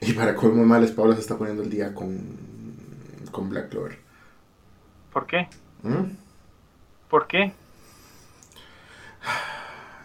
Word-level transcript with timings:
Y 0.00 0.12
para 0.12 0.34
colmo 0.34 0.64
males, 0.64 0.92
Paula 0.92 1.14
se 1.14 1.20
está 1.20 1.36
poniendo 1.36 1.62
el 1.62 1.70
día 1.70 1.94
con, 1.94 2.18
con 3.32 3.48
Black 3.48 3.70
Clover. 3.70 3.98
¿Por 5.12 5.26
qué? 5.26 5.48
¿Mm? 5.82 6.16
¿Por 7.08 7.26
qué? 7.26 7.52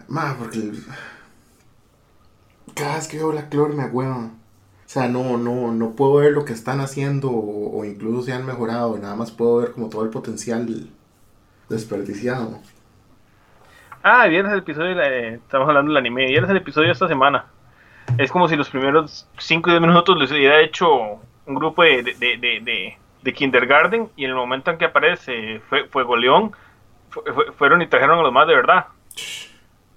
Ma, 0.07 0.35
porque 0.37 0.71
cada 2.75 2.95
vez 2.95 3.07
que 3.07 3.17
veo 3.17 3.31
Black 3.31 3.49
Clover 3.49 3.73
me 3.75 3.83
agüeva. 3.83 4.17
O 4.25 4.89
sea, 4.93 5.07
no, 5.07 5.37
no, 5.37 5.71
no 5.73 5.91
puedo 5.95 6.15
ver 6.15 6.33
lo 6.33 6.45
que 6.45 6.53
están 6.53 6.79
haciendo 6.79 7.29
o, 7.31 7.79
o 7.79 7.85
incluso 7.85 8.23
se 8.23 8.33
han 8.33 8.45
mejorado. 8.45 8.97
Nada 8.97 9.15
más 9.15 9.31
puedo 9.31 9.57
ver 9.57 9.71
como 9.71 9.89
todo 9.89 10.03
el 10.03 10.09
potencial 10.09 10.89
desperdiciado. 11.69 12.59
Ah, 14.03 14.27
viernes 14.27 14.53
el 14.53 14.59
episodio, 14.59 14.89
de 14.89 14.95
la- 14.95 15.09
eh, 15.09 15.33
estamos 15.35 15.67
hablando 15.67 15.91
del 15.91 15.97
anime, 15.97 16.25
viernes 16.27 16.51
el 16.51 16.57
episodio 16.57 16.87
de 16.87 16.93
esta 16.93 17.07
semana. 17.07 17.52
Es 18.17 18.31
como 18.31 18.47
si 18.47 18.55
los 18.55 18.69
primeros 18.69 19.27
5 19.37 19.69
o 19.69 19.73
10 19.73 19.81
minutos 19.81 20.17
los 20.17 20.31
hubiera 20.31 20.61
hecho 20.61 20.89
un 21.45 21.55
grupo 21.55 21.83
de, 21.83 22.03
de, 22.03 22.37
de- 22.37 22.97
de 23.23 23.33
kindergarten 23.33 24.09
y 24.17 24.25
en 24.25 24.31
el 24.31 24.35
momento 24.35 24.69
en 24.71 24.77
que 24.77 24.85
aparece 24.85 25.61
fue, 25.69 25.85
Fuego 25.87 26.15
León, 26.17 26.51
fue- 27.09 27.23
fue- 27.33 27.51
fueron 27.53 27.81
y 27.81 27.87
trajeron 27.87 28.19
a 28.19 28.21
los 28.21 28.33
más 28.33 28.47
de 28.47 28.55
verdad. 28.55 28.87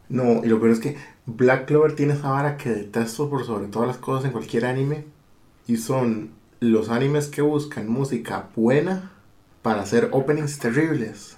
No, 0.09 0.45
y 0.45 0.48
lo 0.48 0.61
peor 0.61 0.73
es 0.73 0.80
que 0.80 0.97
Black 1.27 1.66
Clover 1.66 1.95
tiene 1.97 2.12
esa 2.12 2.30
vara 2.30 2.56
que 2.56 2.70
detesto 2.70 3.28
por 3.28 3.45
sobre 3.45 3.66
todas 3.66 3.88
las 3.88 3.97
cosas 3.98 4.27
en 4.27 4.33
cualquier 4.33 4.64
anime. 4.66 5.05
Y 5.66 5.78
son 5.78 6.30
los 6.61 6.88
animes 6.91 7.27
que 7.28 7.42
buscan 7.42 7.88
música 7.88 8.48
buena 8.55 9.11
para 9.62 9.83
hacer 9.83 10.09
openings 10.12 10.59
terribles. 10.61 11.36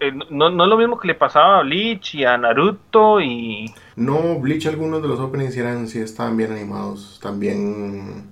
Eh, 0.00 0.12
No, 0.30 0.50
no 0.50 0.64
es 0.64 0.70
lo 0.70 0.76
mismo 0.78 0.98
que 0.98 1.08
le 1.08 1.14
pasaba 1.14 1.58
a 1.58 1.62
Bleach 1.62 2.14
y 2.14 2.24
a 2.24 2.36
Naruto 2.38 3.20
y... 3.20 3.72
No, 3.96 4.38
Bleach 4.38 4.66
algunos 4.66 5.02
de 5.02 5.08
los 5.08 5.20
openings 5.20 5.56
eran, 5.56 5.86
sí 5.88 6.00
estaban 6.00 6.36
bien 6.36 6.52
animados. 6.52 7.20
También, 7.22 8.28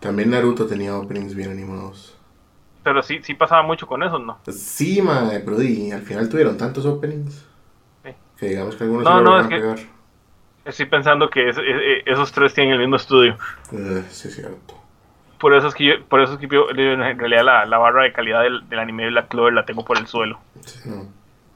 también 0.00 0.30
Naruto 0.30 0.66
tenía 0.66 0.96
openings 0.96 1.34
bien 1.34 1.50
animados. 1.50 2.16
Pero 2.82 3.02
sí, 3.02 3.20
sí 3.22 3.32
pasaba 3.34 3.62
mucho 3.62 3.86
con 3.86 4.02
eso, 4.02 4.18
¿no? 4.18 4.38
Sí, 4.48 5.00
madre, 5.00 5.40
pero 5.40 5.56
di, 5.56 5.90
al 5.90 6.02
final 6.02 6.28
tuvieron 6.28 6.58
tantos 6.58 6.84
openings. 6.84 7.46
Sí. 8.04 8.10
Que 8.38 8.48
digamos 8.50 8.76
que 8.76 8.84
algunos 8.84 9.04
No, 9.04 9.18
se 9.18 9.24
no, 9.24 9.40
es 9.40 9.46
que- 9.46 9.54
pegar. 9.56 9.78
Estoy 10.66 10.86
pensando 10.86 11.28
que 11.28 11.48
es- 11.50 11.58
es- 11.58 12.02
esos 12.06 12.32
tres 12.32 12.52
tienen 12.54 12.72
el 12.74 12.78
mismo 12.80 12.96
estudio. 12.96 13.36
Eh, 13.72 14.04
sí, 14.10 14.28
es 14.28 14.34
cierto. 14.36 14.74
Por 15.44 15.52
eso 15.52 15.68
es 15.68 15.74
que 15.74 15.84
yo, 15.84 15.92
por 16.08 16.22
eso 16.22 16.32
es 16.32 16.38
que 16.38 16.48
yo, 16.48 16.70
en 16.70 17.18
realidad 17.18 17.44
la, 17.44 17.66
la 17.66 17.76
barra 17.76 18.04
de 18.04 18.14
calidad 18.14 18.40
del, 18.40 18.66
del 18.66 18.78
anime 18.78 19.02
de 19.02 19.10
Black 19.10 19.28
Clover 19.28 19.52
la 19.52 19.66
tengo 19.66 19.84
por 19.84 19.98
el 19.98 20.06
suelo. 20.06 20.40
Sí, 20.64 20.88
no. 20.88 21.06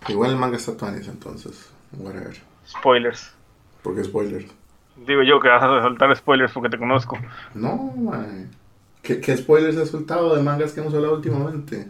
Igual 0.07 0.33
el 0.33 0.37
manga 0.37 0.59
está 0.59 0.77
tuanis, 0.77 1.09
entonces. 1.09 1.73
Whatever. 1.93 2.37
Spoilers. 2.67 3.35
Porque 3.83 4.05
spoilers. 4.05 4.45
Digo 4.95 5.23
yo 5.23 5.41
que 5.41 5.49
vas 5.49 5.63
a 5.63 5.81
soltar 5.81 6.15
spoilers 6.15 6.53
porque 6.53 6.69
te 6.69 6.77
conozco. 6.77 7.17
No, 7.55 7.95
man. 7.97 8.51
¿Qué, 9.01 9.23
¿Qué 9.23 9.35
spoilers 9.35 9.79
has 9.79 9.89
soltado 9.89 10.37
de 10.37 10.43
mangas 10.43 10.75
que 10.75 10.81
hemos 10.81 10.93
hablado 10.93 11.15
últimamente? 11.15 11.89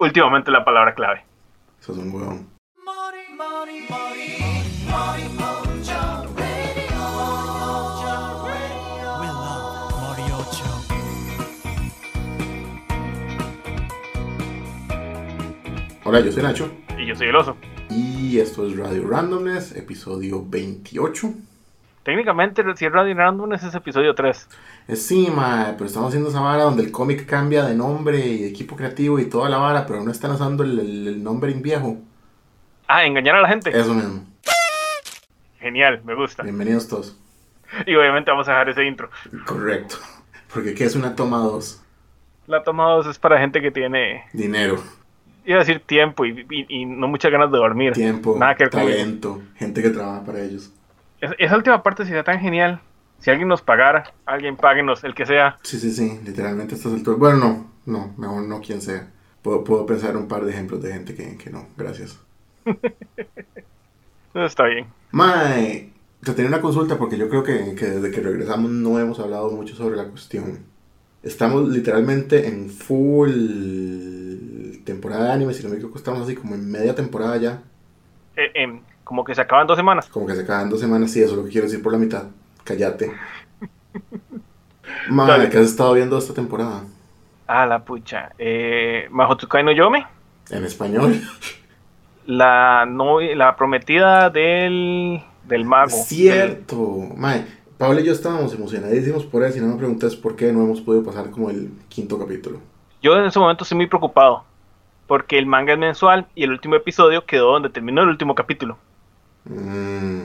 Últimamente 0.00 0.50
la 0.50 0.66
palabra 0.66 0.94
clave. 0.94 1.24
Eso 1.80 1.92
es 1.92 1.98
un 1.98 2.14
huevón. 2.14 2.46
Hola, 16.12 16.20
yo 16.20 16.30
soy 16.30 16.42
Nacho. 16.42 16.70
Y 16.98 17.06
yo 17.06 17.16
soy 17.16 17.28
el 17.28 17.36
oso. 17.36 17.56
Y 17.88 18.38
esto 18.38 18.66
es 18.66 18.76
Radio 18.76 19.08
Randomness, 19.08 19.74
episodio 19.74 20.44
28. 20.46 21.32
Técnicamente, 22.02 22.62
si 22.76 22.84
es 22.84 22.92
Radio 22.92 23.14
Random, 23.14 23.50
ese 23.54 23.68
es 23.68 23.74
episodio 23.74 24.14
3. 24.14 24.48
Es 24.88 25.06
sí, 25.06 25.32
mae, 25.34 25.72
pero 25.72 25.86
estamos 25.86 26.08
haciendo 26.08 26.28
esa 26.28 26.40
vara 26.40 26.64
donde 26.64 26.82
el 26.82 26.92
cómic 26.92 27.24
cambia 27.24 27.64
de 27.64 27.74
nombre 27.74 28.18
y 28.26 28.42
de 28.42 28.48
equipo 28.48 28.76
creativo 28.76 29.18
y 29.20 29.30
toda 29.30 29.48
la 29.48 29.56
vara, 29.56 29.86
pero 29.86 30.04
no 30.04 30.10
están 30.10 30.32
usando 30.32 30.64
el, 30.64 30.78
el, 30.80 31.08
el 31.08 31.24
nombre 31.24 31.50
en 31.50 31.62
viejo. 31.62 31.96
Ah, 32.86 33.06
engañar 33.06 33.36
a 33.36 33.40
la 33.40 33.48
gente. 33.48 33.70
Eso 33.70 33.94
mismo. 33.94 34.26
Genial, 35.60 36.02
me 36.04 36.14
gusta. 36.14 36.42
Bienvenidos 36.42 36.88
todos. 36.88 37.18
Y 37.86 37.94
obviamente 37.94 38.30
vamos 38.30 38.46
a 38.48 38.50
dejar 38.50 38.68
ese 38.68 38.84
intro. 38.84 39.08
Correcto. 39.46 39.96
Porque 40.52 40.74
¿qué 40.74 40.84
es 40.84 40.94
una 40.94 41.16
toma 41.16 41.38
2? 41.38 41.82
La 42.48 42.62
toma 42.62 42.90
2 42.96 43.06
es 43.06 43.18
para 43.18 43.38
gente 43.38 43.62
que 43.62 43.70
tiene, 43.70 44.24
Dinero, 44.34 44.82
iba 45.44 45.56
a 45.56 45.60
decir 45.60 45.80
tiempo 45.80 46.24
y, 46.24 46.46
y- 46.50 46.66
y 46.68 46.84
no 46.86 47.08
muchas 47.08 47.30
ganas 47.32 47.50
de 47.50 47.58
dormir. 47.58 47.92
tiempo, 47.92 48.36
Nada 48.38 48.54
que 48.54 48.64
ver 48.64 48.70
conmigo. 48.70 48.90
talento, 48.90 49.42
gente 49.56 49.82
que 49.82 49.90
trabaja 49.90 50.24
para 50.24 50.40
ellos. 50.42 50.70
Es- 51.20 51.32
esa 51.38 51.56
última 51.56 51.82
parte 51.82 52.04
sería 52.04 52.24
tan 52.24 52.40
genial. 52.40 52.80
Si 53.18 53.30
alguien 53.30 53.48
nos 53.48 53.62
pagara, 53.62 54.12
alguien 54.26 54.56
páguenos, 54.56 55.04
el 55.04 55.14
que 55.14 55.26
sea. 55.26 55.58
Sí, 55.62 55.78
sí, 55.78 55.92
sí, 55.92 56.18
literalmente 56.24 56.74
estas 56.74 56.92
alturas. 56.92 57.20
Bueno, 57.20 57.38
no, 57.38 57.70
no, 57.86 58.14
mejor 58.18 58.42
no 58.44 58.60
quien 58.60 58.80
sea. 58.82 59.08
Puedo, 59.42 59.62
puedo 59.64 59.86
pensar 59.86 60.16
un 60.16 60.26
par 60.28 60.44
de 60.44 60.50
ejemplos 60.52 60.82
de 60.82 60.92
gente 60.92 61.14
que, 61.14 61.36
que 61.36 61.50
no, 61.50 61.66
gracias. 61.76 62.18
Eso 64.34 64.44
está 64.46 64.64
bien. 64.64 64.86
Mae, 65.12 65.90
te 66.24 66.32
tenía 66.32 66.48
una 66.48 66.60
consulta 66.60 66.98
porque 66.98 67.16
yo 67.18 67.28
creo 67.28 67.42
que, 67.44 67.74
que 67.74 67.86
desde 67.86 68.10
que 68.10 68.20
regresamos 68.20 68.70
no 68.70 68.98
hemos 68.98 69.20
hablado 69.20 69.50
mucho 69.50 69.74
sobre 69.76 69.96
la 69.96 70.04
cuestión. 70.06 70.60
Estamos 71.22 71.68
literalmente 71.68 72.48
en 72.48 72.70
full 72.70 73.30
temporada 74.84 75.24
de 75.26 75.32
anime, 75.32 75.54
si 75.54 75.62
no 75.62 75.68
me 75.70 75.76
equivoco, 75.76 75.98
estamos 75.98 76.22
así 76.22 76.34
como 76.34 76.54
en 76.54 76.70
media 76.70 76.94
temporada 76.94 77.36
ya. 77.36 77.62
Eh, 78.36 78.50
em, 78.54 78.80
como 79.04 79.24
que 79.24 79.34
se 79.34 79.40
acaban 79.40 79.66
dos 79.66 79.76
semanas. 79.76 80.06
Como 80.08 80.26
que 80.26 80.34
se 80.34 80.42
acaban 80.42 80.70
dos 80.70 80.80
semanas, 80.80 81.10
sí, 81.10 81.20
eso 81.20 81.32
es 81.32 81.36
lo 81.38 81.44
que 81.44 81.50
quiero 81.50 81.66
decir 81.66 81.82
por 81.82 81.92
la 81.92 81.98
mitad. 81.98 82.24
Cállate. 82.64 83.12
Mae, 85.08 85.26
Dale. 85.28 85.48
¿qué 85.50 85.58
has 85.58 85.66
estado 85.66 85.92
viendo 85.94 86.18
esta 86.18 86.34
temporada? 86.34 86.84
Ah, 87.46 87.66
la 87.66 87.84
pucha. 87.84 88.30
Eh, 88.38 89.06
Mahotsukai 89.10 89.62
no 89.64 89.72
Yome. 89.72 90.06
En 90.50 90.64
español. 90.64 91.20
La, 92.24 92.84
novi- 92.86 93.34
la 93.34 93.56
prometida 93.56 94.30
del, 94.30 95.20
del 95.42 95.64
mago. 95.64 95.90
Cierto. 95.90 96.78
Mae, 97.16 97.44
Pablo 97.76 97.98
y 97.98 98.04
yo 98.04 98.12
estábamos 98.12 98.54
emocionadísimos 98.54 99.24
por 99.26 99.42
eso 99.42 99.58
y 99.58 99.60
no 99.60 99.66
me 99.66 99.76
preguntes 99.76 100.14
por 100.14 100.36
qué 100.36 100.52
no 100.52 100.62
hemos 100.62 100.80
podido 100.80 101.02
pasar 101.04 101.30
como 101.32 101.50
el 101.50 101.72
quinto 101.88 102.16
capítulo. 102.20 102.60
Yo 103.02 103.16
en 103.16 103.24
ese 103.24 103.40
momento 103.40 103.64
estoy 103.64 103.76
muy 103.76 103.88
preocupado. 103.88 104.44
Porque 105.12 105.36
el 105.38 105.44
manga 105.44 105.74
es 105.74 105.78
mensual 105.78 106.24
y 106.34 106.44
el 106.44 106.52
último 106.52 106.74
episodio 106.74 107.26
quedó 107.26 107.52
donde 107.52 107.68
terminó 107.68 108.00
el 108.00 108.08
último 108.08 108.34
capítulo. 108.34 108.78
Mm, 109.44 110.22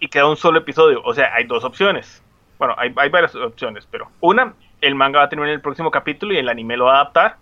Y 0.00 0.08
queda 0.08 0.26
un 0.26 0.38
solo 0.38 0.60
episodio. 0.60 1.02
O 1.04 1.12
sea, 1.12 1.34
hay 1.34 1.44
dos 1.44 1.64
opciones. 1.64 2.22
Bueno, 2.58 2.74
hay, 2.78 2.94
hay 2.96 3.10
varias 3.10 3.34
opciones, 3.34 3.86
pero 3.90 4.08
una, 4.20 4.54
el 4.80 4.94
manga 4.94 5.18
va 5.18 5.26
a 5.26 5.28
terminar 5.28 5.50
en 5.50 5.56
el 5.56 5.60
próximo 5.60 5.90
capítulo 5.90 6.32
y 6.32 6.38
el 6.38 6.48
anime 6.48 6.78
lo 6.78 6.86
va 6.86 6.92
a 6.92 7.00
adaptar. 7.02 7.36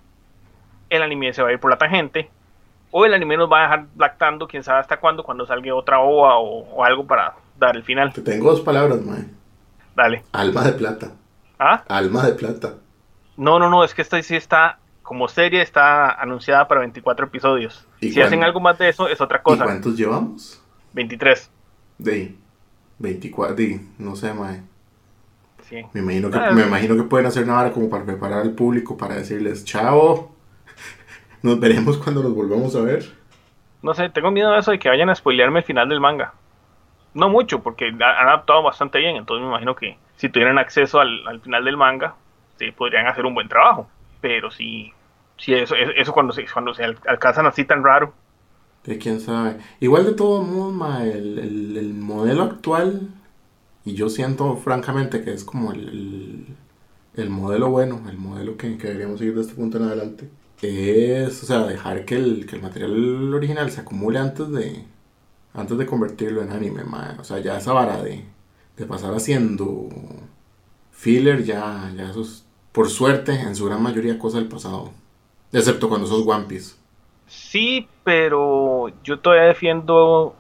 El 0.90 1.02
anime 1.02 1.32
se 1.32 1.44
va 1.44 1.50
a 1.50 1.52
ir 1.52 1.60
por 1.60 1.70
la 1.70 1.78
tangente. 1.78 2.28
O 2.90 3.06
el 3.06 3.14
anime 3.14 3.36
nos 3.36 3.48
va 3.48 3.60
a 3.60 3.62
dejar 3.62 3.84
lactando, 3.96 4.48
quién 4.48 4.64
sabe 4.64 4.80
hasta 4.80 4.96
cuándo, 4.98 5.22
cuando 5.22 5.46
salga 5.46 5.72
otra 5.76 6.00
OVA 6.00 6.38
o, 6.38 6.74
o 6.74 6.84
algo 6.84 7.06
para 7.06 7.34
dar 7.56 7.76
el 7.76 7.84
final. 7.84 8.12
te 8.12 8.20
tengo 8.20 8.50
dos 8.50 8.62
palabras, 8.62 9.00
mae. 9.00 9.26
Dale. 9.94 10.24
Alma 10.32 10.64
de 10.64 10.72
plata. 10.72 11.12
¿Ah? 11.60 11.84
Alma 11.88 12.26
de 12.26 12.32
plata. 12.32 12.74
No, 13.36 13.60
no, 13.60 13.70
no, 13.70 13.84
es 13.84 13.94
que 13.94 14.02
esta 14.02 14.20
sí 14.24 14.34
está, 14.34 14.80
como 15.08 15.26
serie, 15.26 15.62
está 15.62 16.10
anunciada 16.20 16.68
para 16.68 16.80
24 16.80 17.26
episodios. 17.26 17.86
¿Y 18.00 18.10
Si 18.12 18.20
hacen 18.20 18.44
algo 18.44 18.60
más 18.60 18.78
de 18.78 18.90
eso, 18.90 19.08
es 19.08 19.20
otra 19.20 19.38
¿Y 19.38 19.42
cosa. 19.42 19.64
cuántos 19.64 19.96
llevamos? 19.96 20.62
23. 20.92 21.50
De 21.98 22.12
ahí. 22.12 22.38
24, 22.98 23.54
de, 23.56 23.80
no 23.98 24.14
sé, 24.16 24.32
mae. 24.34 24.60
Sí. 25.62 25.82
Me 25.92 26.00
imagino, 26.00 26.30
que, 26.30 26.38
Ah. 26.38 26.50
me 26.50 26.62
imagino 26.62 26.94
que 26.96 27.02
pueden 27.04 27.26
hacer 27.26 27.44
una 27.44 27.58
hora 27.60 27.72
como 27.72 27.88
para 27.90 28.04
preparar 28.04 28.40
al 28.42 28.52
público, 28.52 28.96
para 28.96 29.14
decirles, 29.16 29.64
chao, 29.64 30.30
nos 31.42 31.58
veremos 31.60 31.96
cuando 31.98 32.22
nos 32.22 32.34
volvamos 32.34 32.74
a 32.76 32.80
ver. 32.80 33.04
No 33.82 33.94
sé, 33.94 34.08
tengo 34.10 34.30
miedo 34.30 34.50
de 34.52 34.58
eso 34.58 34.70
de 34.72 34.78
que 34.78 34.88
vayan 34.88 35.08
a 35.10 35.14
spoilearme 35.14 35.60
el 35.60 35.64
final 35.64 35.88
del 35.88 36.00
manga. 36.00 36.34
No 37.14 37.28
mucho, 37.28 37.62
porque 37.62 37.86
ha- 38.00 38.20
han 38.20 38.28
adaptado 38.28 38.62
bastante 38.62 38.98
bien, 38.98 39.16
entonces 39.16 39.42
me 39.42 39.48
imagino 39.48 39.74
que 39.74 39.96
si 40.16 40.28
tuvieran 40.28 40.58
acceso 40.58 41.00
al, 41.00 41.26
al 41.26 41.40
final 41.40 41.64
del 41.64 41.76
manga, 41.76 42.14
sí, 42.58 42.70
podrían 42.72 43.06
hacer 43.06 43.24
un 43.24 43.34
buen 43.34 43.48
trabajo. 43.48 43.88
Pero 44.20 44.50
si, 44.50 44.92
si 45.38 45.54
eso, 45.54 45.74
es- 45.76 45.90
eso 45.96 46.12
cuando 46.12 46.32
se, 46.32 46.46
cuando 46.52 46.74
se 46.74 46.84
al- 46.84 46.98
alcanzan 47.06 47.46
así 47.46 47.64
tan 47.64 47.84
raro, 47.84 48.14
quién 49.00 49.20
sabe. 49.20 49.58
Igual 49.80 50.04
de 50.06 50.12
todo 50.14 50.42
modo, 50.42 51.02
el, 51.02 51.38
el- 51.38 51.76
el 51.76 51.94
modelo 51.94 52.42
actual, 52.42 53.08
y 53.84 53.94
yo 53.94 54.08
siento 54.10 54.56
francamente 54.56 55.22
que 55.24 55.32
es 55.34 55.44
como 55.44 55.72
el, 55.72 55.88
el, 55.88 56.56
el 57.24 57.30
modelo 57.30 57.70
bueno, 57.70 58.02
el 58.10 58.18
modelo 58.18 58.56
que, 58.56 58.78
que 58.78 58.88
deberíamos 58.88 59.18
seguir 59.20 59.34
de 59.36 59.42
este 59.42 59.54
punto 59.54 59.78
en 59.78 59.84
adelante, 59.84 60.30
es, 60.62 61.42
o 61.42 61.46
sea, 61.46 61.60
dejar 61.66 62.04
que 62.06 62.16
el, 62.16 62.46
que 62.46 62.56
el 62.56 62.62
material 62.62 63.34
original 63.34 63.70
se 63.70 63.82
acumule 63.82 64.18
antes 64.20 64.50
de, 64.52 64.84
antes 65.54 65.78
de 65.78 65.86
convertirlo 65.86 66.42
en 66.42 66.52
anime, 66.52 66.84
mae. 66.84 67.18
O 67.20 67.24
sea, 67.24 67.40
ya 67.40 67.58
esa 67.58 67.72
vara 67.74 68.02
de, 68.02 68.24
de 68.76 68.86
pasar 68.86 69.14
haciendo 69.14 69.88
filler, 70.92 71.44
ya, 71.44 71.92
ya 71.96 72.10
eso 72.10 72.22
es, 72.22 72.44
por 72.72 72.88
suerte, 72.90 73.32
en 73.32 73.56
su 73.56 73.66
gran 73.66 73.82
mayoría 73.82 74.18
cosa 74.18 74.38
del 74.38 74.48
pasado. 74.48 74.92
Excepto 75.52 75.88
cuando 75.88 76.06
sos 76.06 76.26
One 76.26 76.44
Piece. 76.46 76.76
sí, 77.26 77.88
pero 78.04 78.88
yo 79.04 79.18
todavía 79.18 79.44
defiendo 79.46 80.34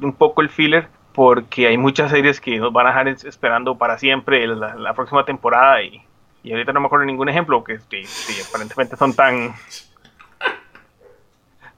un 0.00 0.12
poco 0.12 0.42
el 0.42 0.48
filler 0.50 0.88
porque 1.14 1.66
hay 1.68 1.78
muchas 1.78 2.10
series 2.10 2.40
que 2.40 2.58
nos 2.58 2.72
van 2.72 2.86
a 2.86 2.90
dejar 2.90 3.08
es- 3.08 3.24
esperando 3.24 3.76
para 3.78 3.98
siempre 3.98 4.46
la, 4.46 4.74
la 4.74 4.94
próxima 4.94 5.24
temporada 5.24 5.82
y, 5.82 6.02
y 6.42 6.52
ahorita 6.52 6.72
no 6.72 6.80
me 6.80 6.86
acuerdo 6.86 7.04
ningún 7.06 7.28
ejemplo 7.28 7.62
que, 7.62 7.78
que- 7.88 8.02
que 8.02 8.42
aparentemente 8.48 8.96
son 8.96 9.14
tan 9.14 9.54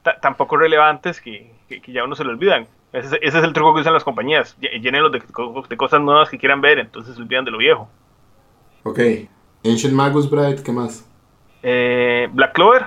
ta- 0.03 0.19
tan 0.19 0.35
poco 0.35 0.57
relevantes 0.57 1.21
que, 1.21 1.51
que- 1.67 1.81
que 1.81 1.91
ya 1.91 2.03
uno 2.03 2.15
se 2.15 2.23
lo 2.23 2.31
olvidan. 2.31 2.67
Ese, 2.93 3.07
es- 3.17 3.21
ese 3.21 3.37
es 3.39 3.43
el 3.43 3.53
truco 3.53 3.73
que 3.75 3.81
usan 3.81 3.93
las 3.93 4.03
compañías, 4.03 4.57
llénenlos 4.59 5.11
de, 5.11 5.19
de 5.69 5.77
cosas 5.77 6.01
nuevas 6.01 6.29
que 6.29 6.37
quieran 6.37 6.61
ver, 6.61 6.79
entonces 6.79 7.15
se 7.15 7.21
olvidan 7.21 7.45
de 7.45 7.51
lo 7.51 7.57
viejo. 7.57 7.89
Ok. 8.83 8.99
Ancient 9.65 9.93
Magus 9.93 10.29
Bride, 10.29 10.63
¿qué 10.63 10.71
más? 10.71 11.06
Eh, 11.63 12.27
Black 12.33 12.53
Clover, 12.53 12.85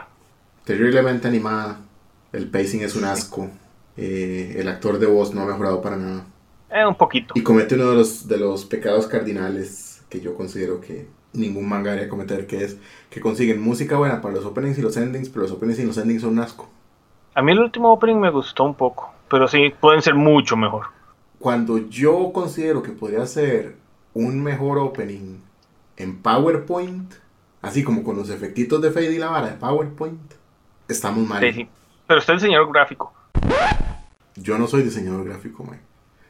Terriblemente 0.64 1.26
animada. 1.28 1.80
El 2.32 2.48
pacing 2.50 2.82
es 2.82 2.94
un 2.94 3.04
asco. 3.04 3.48
Eh, 3.96 4.56
el 4.58 4.68
actor 4.68 4.98
de 4.98 5.06
voz 5.06 5.34
no 5.34 5.42
ha 5.42 5.46
mejorado 5.46 5.82
para 5.82 5.96
nada. 5.96 6.26
eh, 6.70 6.86
un 6.86 6.94
poquito. 6.94 7.34
Y 7.36 7.42
comete 7.42 7.74
uno 7.74 7.90
de 7.90 7.96
los, 7.96 8.28
de 8.28 8.36
los 8.38 8.64
pecados 8.64 9.06
cardinales 9.08 10.04
que 10.08 10.20
yo 10.20 10.34
considero 10.34 10.80
que 10.80 11.08
ningún 11.32 11.68
manga 11.68 11.90
debería 11.90 12.08
cometer, 12.08 12.46
que 12.46 12.64
es 12.64 12.76
que 13.08 13.20
consiguen 13.20 13.60
música 13.60 13.96
buena 13.96 14.20
para 14.20 14.34
los 14.34 14.44
openings 14.44 14.78
y 14.78 14.82
los 14.82 14.96
endings, 14.96 15.28
pero 15.28 15.42
los 15.42 15.52
openings 15.52 15.78
y 15.80 15.84
los 15.86 15.98
endings 15.98 16.22
son 16.22 16.30
un 16.32 16.40
asco. 16.40 16.68
A 17.34 17.42
mí 17.42 17.52
el 17.52 17.60
último 17.60 17.92
opening 17.92 18.16
me 18.16 18.30
gustó 18.30 18.64
un 18.64 18.74
poco, 18.74 19.12
pero 19.28 19.48
sí, 19.48 19.72
pueden 19.80 20.02
ser 20.02 20.14
mucho 20.14 20.56
mejor. 20.56 20.86
Cuando 21.38 21.78
yo 21.78 22.32
considero 22.32 22.82
que 22.82 22.90
podría 22.92 23.24
ser 23.26 23.76
un 24.14 24.42
mejor 24.42 24.78
opening 24.78 25.38
en 25.96 26.18
PowerPoint, 26.20 27.12
así 27.62 27.82
como 27.82 28.02
con 28.02 28.16
los 28.16 28.30
efectitos 28.30 28.80
de 28.80 28.90
Fade 28.90 29.14
y 29.14 29.18
la 29.18 29.30
vara 29.30 29.48
de 29.48 29.56
PowerPoint, 29.56 30.20
estamos 30.88 31.26
mal. 31.26 31.42
Sí, 31.42 31.52
sí. 31.52 31.68
Pero 32.06 32.20
está 32.20 32.32
el 32.32 32.38
diseñador 32.38 32.72
gráfico. 32.72 33.12
Yo 34.36 34.58
no 34.58 34.66
soy 34.66 34.82
diseñador 34.82 35.24
gráfico, 35.24 35.64
mae. 35.64 35.78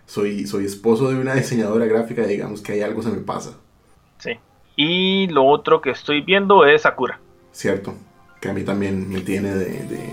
Soy, 0.06 0.46
soy 0.46 0.66
esposo 0.66 1.08
de 1.08 1.20
una 1.20 1.34
diseñadora 1.36 1.86
gráfica 1.86 2.22
y 2.24 2.28
digamos 2.28 2.60
que 2.60 2.72
hay 2.72 2.82
algo 2.82 3.02
se 3.02 3.10
me 3.10 3.18
pasa. 3.18 3.56
Sí. 4.18 4.32
Y 4.76 5.28
lo 5.28 5.46
otro 5.46 5.80
que 5.80 5.90
estoy 5.90 6.20
viendo 6.20 6.64
es 6.66 6.82
Sakura. 6.82 7.20
Cierto, 7.52 7.94
que 8.40 8.48
a 8.48 8.52
mí 8.52 8.62
también 8.62 9.08
me 9.08 9.20
tiene 9.20 9.54
de, 9.54 9.64
de, 9.64 10.08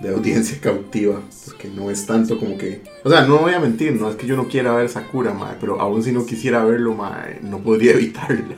de 0.00 0.14
audiencia 0.14 0.58
cautiva, 0.62 1.20
porque 1.46 1.68
no 1.68 1.90
es 1.90 2.06
tanto 2.06 2.38
como 2.38 2.56
que... 2.56 2.82
O 3.04 3.10
sea, 3.10 3.22
no 3.22 3.38
voy 3.38 3.54
a 3.54 3.60
mentir, 3.60 3.92
no 4.00 4.08
es 4.08 4.16
que 4.16 4.26
yo 4.26 4.36
no 4.36 4.48
quiera 4.48 4.74
ver 4.74 4.88
Sakura, 4.88 5.32
mae, 5.34 5.56
pero 5.60 5.80
aún 5.80 6.02
si 6.02 6.12
no 6.12 6.24
quisiera 6.26 6.64
verlo, 6.64 6.94
mae, 6.94 7.40
no 7.42 7.58
podría 7.58 7.92
evitarla. 7.94 8.56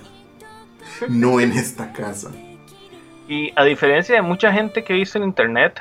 No 1.08 1.40
en 1.40 1.52
esta 1.58 1.92
casa. 1.92 2.30
Y 3.28 3.52
a 3.56 3.64
diferencia 3.64 4.14
de 4.14 4.22
mucha 4.22 4.52
gente 4.52 4.84
que 4.84 4.92
he 4.92 4.96
visto 4.96 5.18
en 5.18 5.24
internet, 5.24 5.80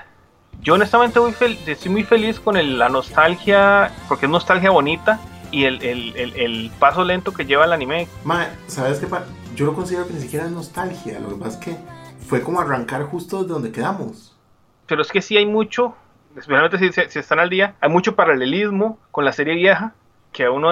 yo 0.61 0.75
honestamente 0.75 1.19
fel- 1.33 1.57
estoy 1.67 1.91
muy 1.91 2.03
feliz 2.03 2.39
con 2.39 2.55
el- 2.57 2.77
la 2.77 2.89
nostalgia, 2.89 3.91
porque 4.07 4.25
es 4.25 4.31
nostalgia 4.31 4.69
bonita, 4.69 5.19
y 5.51 5.65
el, 5.65 5.81
el- 5.83 6.15
el- 6.15 6.35
el 6.35 6.71
paso 6.79 7.03
lento 7.03 7.33
que 7.33 7.45
lleva 7.45 7.65
el 7.65 7.73
anime. 7.73 8.07
¿sabes 8.67 8.99
qué? 8.99 9.07
pa- 9.07 9.25
Yo 9.55 9.65
lo 9.65 9.73
considero 9.73 10.07
que 10.07 10.13
ni 10.13 10.21
siquiera 10.21 10.45
es 10.45 10.51
nostalgia, 10.51 11.19
lo 11.19 11.29
que 11.29 11.35
pasa 11.35 11.59
es 11.59 11.65
que 11.65 11.77
fue 12.25 12.41
como 12.41 12.61
arrancar 12.61 13.03
justo 13.03 13.39
desde 13.41 13.53
donde 13.53 13.71
quedamos. 13.71 14.33
Pero 14.87 15.01
es 15.01 15.11
que 15.11 15.21
sí 15.21 15.35
hay 15.35 15.45
mucho, 15.45 15.95
especialmente 16.37 16.77
si, 16.77 16.91
si- 16.93 17.09
si 17.09 17.19
están 17.19 17.39
al 17.39 17.49
día, 17.49 17.75
hay 17.81 17.89
mucho 17.89 18.15
paralelismo 18.15 18.97
con 19.11 19.25
la 19.25 19.33
serie 19.33 19.55
vieja, 19.55 19.93
que 20.31 20.45
a 20.45 20.51
uno 20.51 20.69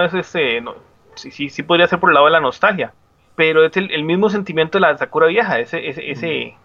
no- 0.62 0.76
sí, 1.16 1.32
sí, 1.32 1.50
sí 1.50 1.64
podría 1.64 1.88
ser 1.88 2.00
por 2.00 2.10
el 2.12 2.14
lado 2.14 2.28
de 2.28 2.32
la 2.32 2.40
nostalgia. 2.40 2.94
Pero 3.40 3.64
es 3.66 3.78
el, 3.78 3.90
el 3.92 4.04
mismo 4.04 4.30
sentimiento 4.30 4.78
de 4.78 4.82
la 4.82 4.98
Sakura 4.98 5.28
vieja, 5.28 5.60
ese, 5.62 5.88
ese, 5.88 6.12
ese- 6.12 6.56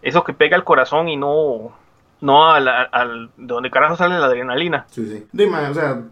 eso 0.00 0.24
que 0.24 0.32
pega 0.32 0.56
al 0.56 0.64
corazón 0.64 1.06
y 1.10 1.18
no, 1.18 1.76
no 2.22 2.50
al, 2.50 2.66
al- 2.66 2.88
al- 2.92 3.26
de 3.36 3.46
donde 3.46 3.70
carajo 3.70 3.94
sale 3.94 4.18
la 4.18 4.24
adrenalina. 4.24 4.86
Sí, 4.88 5.06
sí. 5.06 5.26
Dime, 5.32 5.58
o 5.68 5.74
sea, 5.74 6.04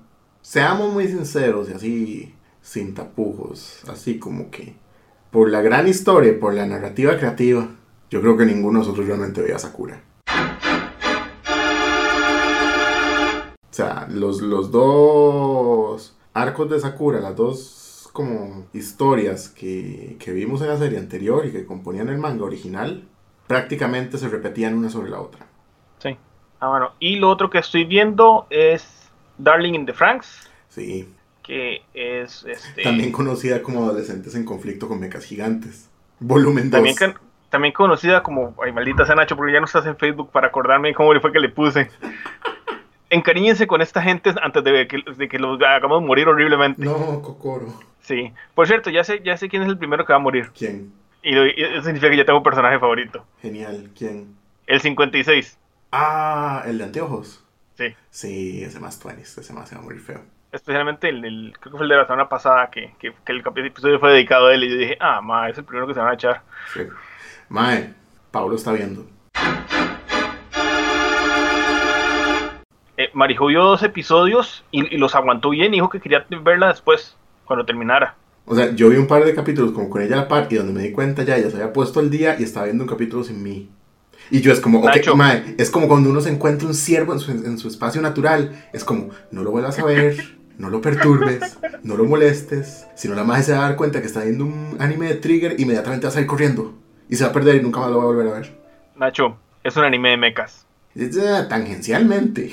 seamos 0.43 0.93
muy 0.93 1.09
sinceros 1.09 1.71
y 1.71 1.73
así, 1.73 2.35
sin 2.61 2.93
tapujos, 2.95 3.85
así 3.89 4.19
como 4.19 4.51
que, 4.51 4.75
por 5.31 5.49
la 5.49 5.63
gran 5.63 5.89
historia, 5.89 6.39
por 6.39 6.53
la 6.53 6.67
narrativa 6.67 7.17
creativa, 7.17 7.67
yo 8.11 8.21
creo 8.21 8.37
que 8.37 8.45
ninguno 8.45 8.81
de 8.81 8.85
nosotros 8.85 9.07
realmente 9.07 9.41
veía 9.41 9.57
a 9.57 9.61
Sakura. 9.61 10.03
O 13.71 13.75
sea, 13.77 14.07
los, 14.11 14.43
los 14.43 14.71
dos 14.71 16.15
arcos 16.35 16.69
de 16.69 16.81
Sakura, 16.81 17.19
las 17.21 17.35
dos 17.35 17.86
como 18.17 18.67
historias 18.73 19.51
que, 19.51 20.17
que 20.19 20.33
vimos 20.33 20.63
en 20.63 20.69
la 20.69 20.79
serie 20.79 20.99
anterior 20.99 21.45
y 21.45 21.53
que 21.53 21.67
componían 21.67 22.09
el 22.09 22.17
manga 22.17 22.45
original, 22.45 23.05
prácticamente 23.47 24.17
se 24.17 24.29
repetían 24.29 24.73
una 24.75 24.89
sobre 24.89 25.11
la 25.11 25.21
otra. 25.21 25.47
Sí. 25.99 26.17
Ah, 26.61 26.69
bueno. 26.71 26.93
Y 26.99 27.17
lo 27.17 27.29
otro 27.29 27.51
que 27.51 27.59
estoy 27.59 27.85
viendo 27.85 28.47
es 28.49 29.11
Darling 29.37 29.75
in 29.75 29.85
the 29.87 29.93
Franks, 29.93 30.51
Sí, 30.71 31.09
que 31.43 31.83
es 31.95 32.45
este 32.45 32.83
También 32.83 33.13
conocida 33.13 33.63
como 33.63 33.85
Adolescentes 33.85 34.35
en 34.35 34.45
conflicto 34.47 34.89
con 34.89 34.99
mecas 34.99 35.25
gigantes. 35.25 35.91
Volumen 36.19 36.71
2. 36.71 36.73
también, 36.73 36.97
can- 36.97 37.15
también 37.51 37.75
conocida 37.75 38.23
como 38.23 38.55
ay 38.65 38.73
maldita 38.73 39.05
sea 39.05 39.15
Nacho, 39.15 39.37
porque 39.37 39.53
ya 39.53 39.61
no 39.61 39.67
estás 39.67 39.85
en 39.87 39.97
Facebook 39.97 40.31
para 40.33 40.49
acordarme 40.49 40.95
cómo 40.95 41.13
le 41.13 41.21
fue 41.21 41.31
que 41.33 41.39
le 41.41 41.51
puse. 41.51 41.91
Encariñense 43.11 43.67
con 43.69 43.81
esta 43.83 44.03
gente 44.03 44.35
antes 44.43 44.65
de 44.65 44.89
que, 44.89 44.99
de 45.17 45.29
que 45.29 45.39
los 45.39 45.61
hagamos 45.63 46.03
morir 46.03 46.27
horriblemente. 46.29 46.85
No, 46.85 47.23
Kokoro. 47.23 47.67
Sí. 48.07 48.33
Por 48.55 48.69
cierto, 48.69 48.89
ya 48.91 49.03
sé, 49.03 49.21
ya 49.25 49.37
sé 49.37 49.49
quién 49.49 49.63
es 49.63 49.69
el 49.69 49.79
primero 49.79 50.05
que 50.07 50.13
va 50.13 50.19
a 50.19 50.23
morir. 50.23 50.51
¿Quién? 50.57 50.93
Y, 51.23 51.33
lo- 51.35 51.45
y 51.47 51.55
eso 51.57 51.83
significa 51.83 52.09
que 52.11 52.17
ya 52.17 52.25
tengo 52.25 52.39
un 52.39 52.45
personaje 52.45 52.79
favorito. 52.79 53.25
Genial. 53.43 53.91
¿Quién? 53.99 54.37
El 54.67 54.81
56. 54.81 55.59
Ah, 55.91 56.63
el 56.67 56.79
de 56.79 56.85
anteojos. 56.85 57.43
Sí. 57.77 57.95
Sí, 58.11 58.63
ese 58.63 58.79
más 58.79 59.03
20. 59.03 59.23
Ese 59.23 59.53
más 59.53 59.69
se 59.69 59.75
va 59.75 59.81
a 59.81 59.85
morir 59.85 60.01
feo. 60.01 60.23
Especialmente 60.53 61.09
el, 61.09 61.53
creo 61.59 61.73
que 61.73 61.77
fue 61.79 61.83
el 61.83 61.89
de 61.91 61.97
la 61.97 62.05
semana 62.07 62.29
pasada 62.29 62.71
que, 62.71 62.95
que, 63.01 63.13
que 63.25 63.33
el 63.33 63.43
episodio 63.67 63.99
fue 63.99 64.13
dedicado 64.13 64.47
a 64.47 64.55
él 64.55 64.63
y 64.65 64.71
yo 64.71 64.77
dije, 64.77 64.97
ah, 65.01 65.21
ma, 65.21 65.49
es 65.51 65.59
el 65.59 65.65
primero 65.65 65.87
que 65.89 65.95
se 65.95 66.01
van 66.01 66.11
a 66.11 66.15
echar. 66.15 66.43
Sí. 66.73 66.83
Mae, 67.49 67.93
Pablo 68.31 68.55
está 68.55 68.73
viendo. 68.73 69.05
Eh, 72.99 73.11
vio 73.49 73.63
dos 73.65 73.83
episodios 73.83 74.65
y, 74.71 74.95
y 74.95 74.99
los 74.99 75.15
aguantó 75.15 75.51
bien 75.51 75.75
y 75.75 75.79
dijo 75.79 75.91
que 75.91 76.01
quería 76.01 76.25
verla 76.43 76.69
después, 76.69 77.17
cuando 77.47 77.65
terminara. 77.65 78.17
O 78.45 78.55
sea, 78.55 78.75
yo 78.75 78.91
vi 78.91 78.97
un 78.97 79.07
par 79.07 79.25
de 79.25 79.35
capítulos 79.35 79.73
como 79.73 79.91
con 79.91 80.03
ella 80.03 80.15
a 80.15 80.19
la 80.19 80.29
par 80.29 80.47
y 80.51 80.55
donde 80.55 80.73
me 80.73 80.83
di 80.83 80.93
cuenta 80.93 81.25
ya, 81.25 81.37
ella 81.37 81.51
se 81.51 81.57
había 81.57 81.73
puesto 81.73 82.01
el 82.01 82.11
día 82.11 82.37
y 82.39 82.45
estaba 82.45 82.67
viendo 82.67 82.85
un 82.85 82.91
capítulo 82.91 83.25
sin 83.25 83.43
mí. 83.43 83.71
Y 84.31 84.41
yo 84.41 84.53
es 84.53 84.61
como, 84.61 84.81
ok, 84.81 84.87
Nacho. 84.87 85.17
mae, 85.17 85.55
es 85.59 85.71
como 85.71 85.89
cuando 85.89 86.11
uno 86.11 86.21
se 86.21 86.31
encuentra 86.31 86.67
un 86.67 86.75
ciervo 86.75 87.13
en 87.13 87.19
su, 87.19 87.31
en 87.31 87.59
su 87.59 87.69
espacio 87.69 88.01
natural. 88.03 88.69
Es 88.73 88.85
como, 88.85 89.11
no 89.31 89.43
lo 89.43 89.51
vuelvas 89.51 89.79
a 89.79 89.85
ver, 89.85 90.37
no 90.59 90.71
lo 90.71 90.81
perturbes, 90.81 91.59
no 91.83 91.97
lo 91.97 92.05
molestes. 92.05 92.87
Si 92.97 93.09
no, 93.09 93.15
la 93.15 93.25
madre 93.25 93.45
se 93.45 93.53
va 93.53 93.59
a 93.59 93.69
dar 93.69 93.77
cuenta 93.77 94.01
que 94.01 94.07
está 94.07 94.23
viendo 94.23 94.45
un 94.45 94.77
anime 94.79 95.09
de 95.09 95.15
Trigger, 95.15 95.59
inmediatamente 95.59 96.07
va 96.07 96.11
a 96.11 96.13
salir 96.13 96.27
corriendo. 96.27 96.75
Y 97.09 97.17
se 97.17 97.25
va 97.25 97.31
a 97.31 97.33
perder 97.33 97.57
y 97.57 97.61
nunca 97.63 97.81
más 97.81 97.91
lo 97.91 97.99
va 97.99 98.05
a 98.05 98.07
volver 98.07 98.29
a 98.29 98.33
ver. 98.33 98.59
Nacho, 98.97 99.39
es 99.63 99.77
un 99.77 99.85
anime 99.85 100.11
de 100.11 100.17
mechas. 100.17 100.67
Eh, 100.97 101.11
tangencialmente. 101.49 102.53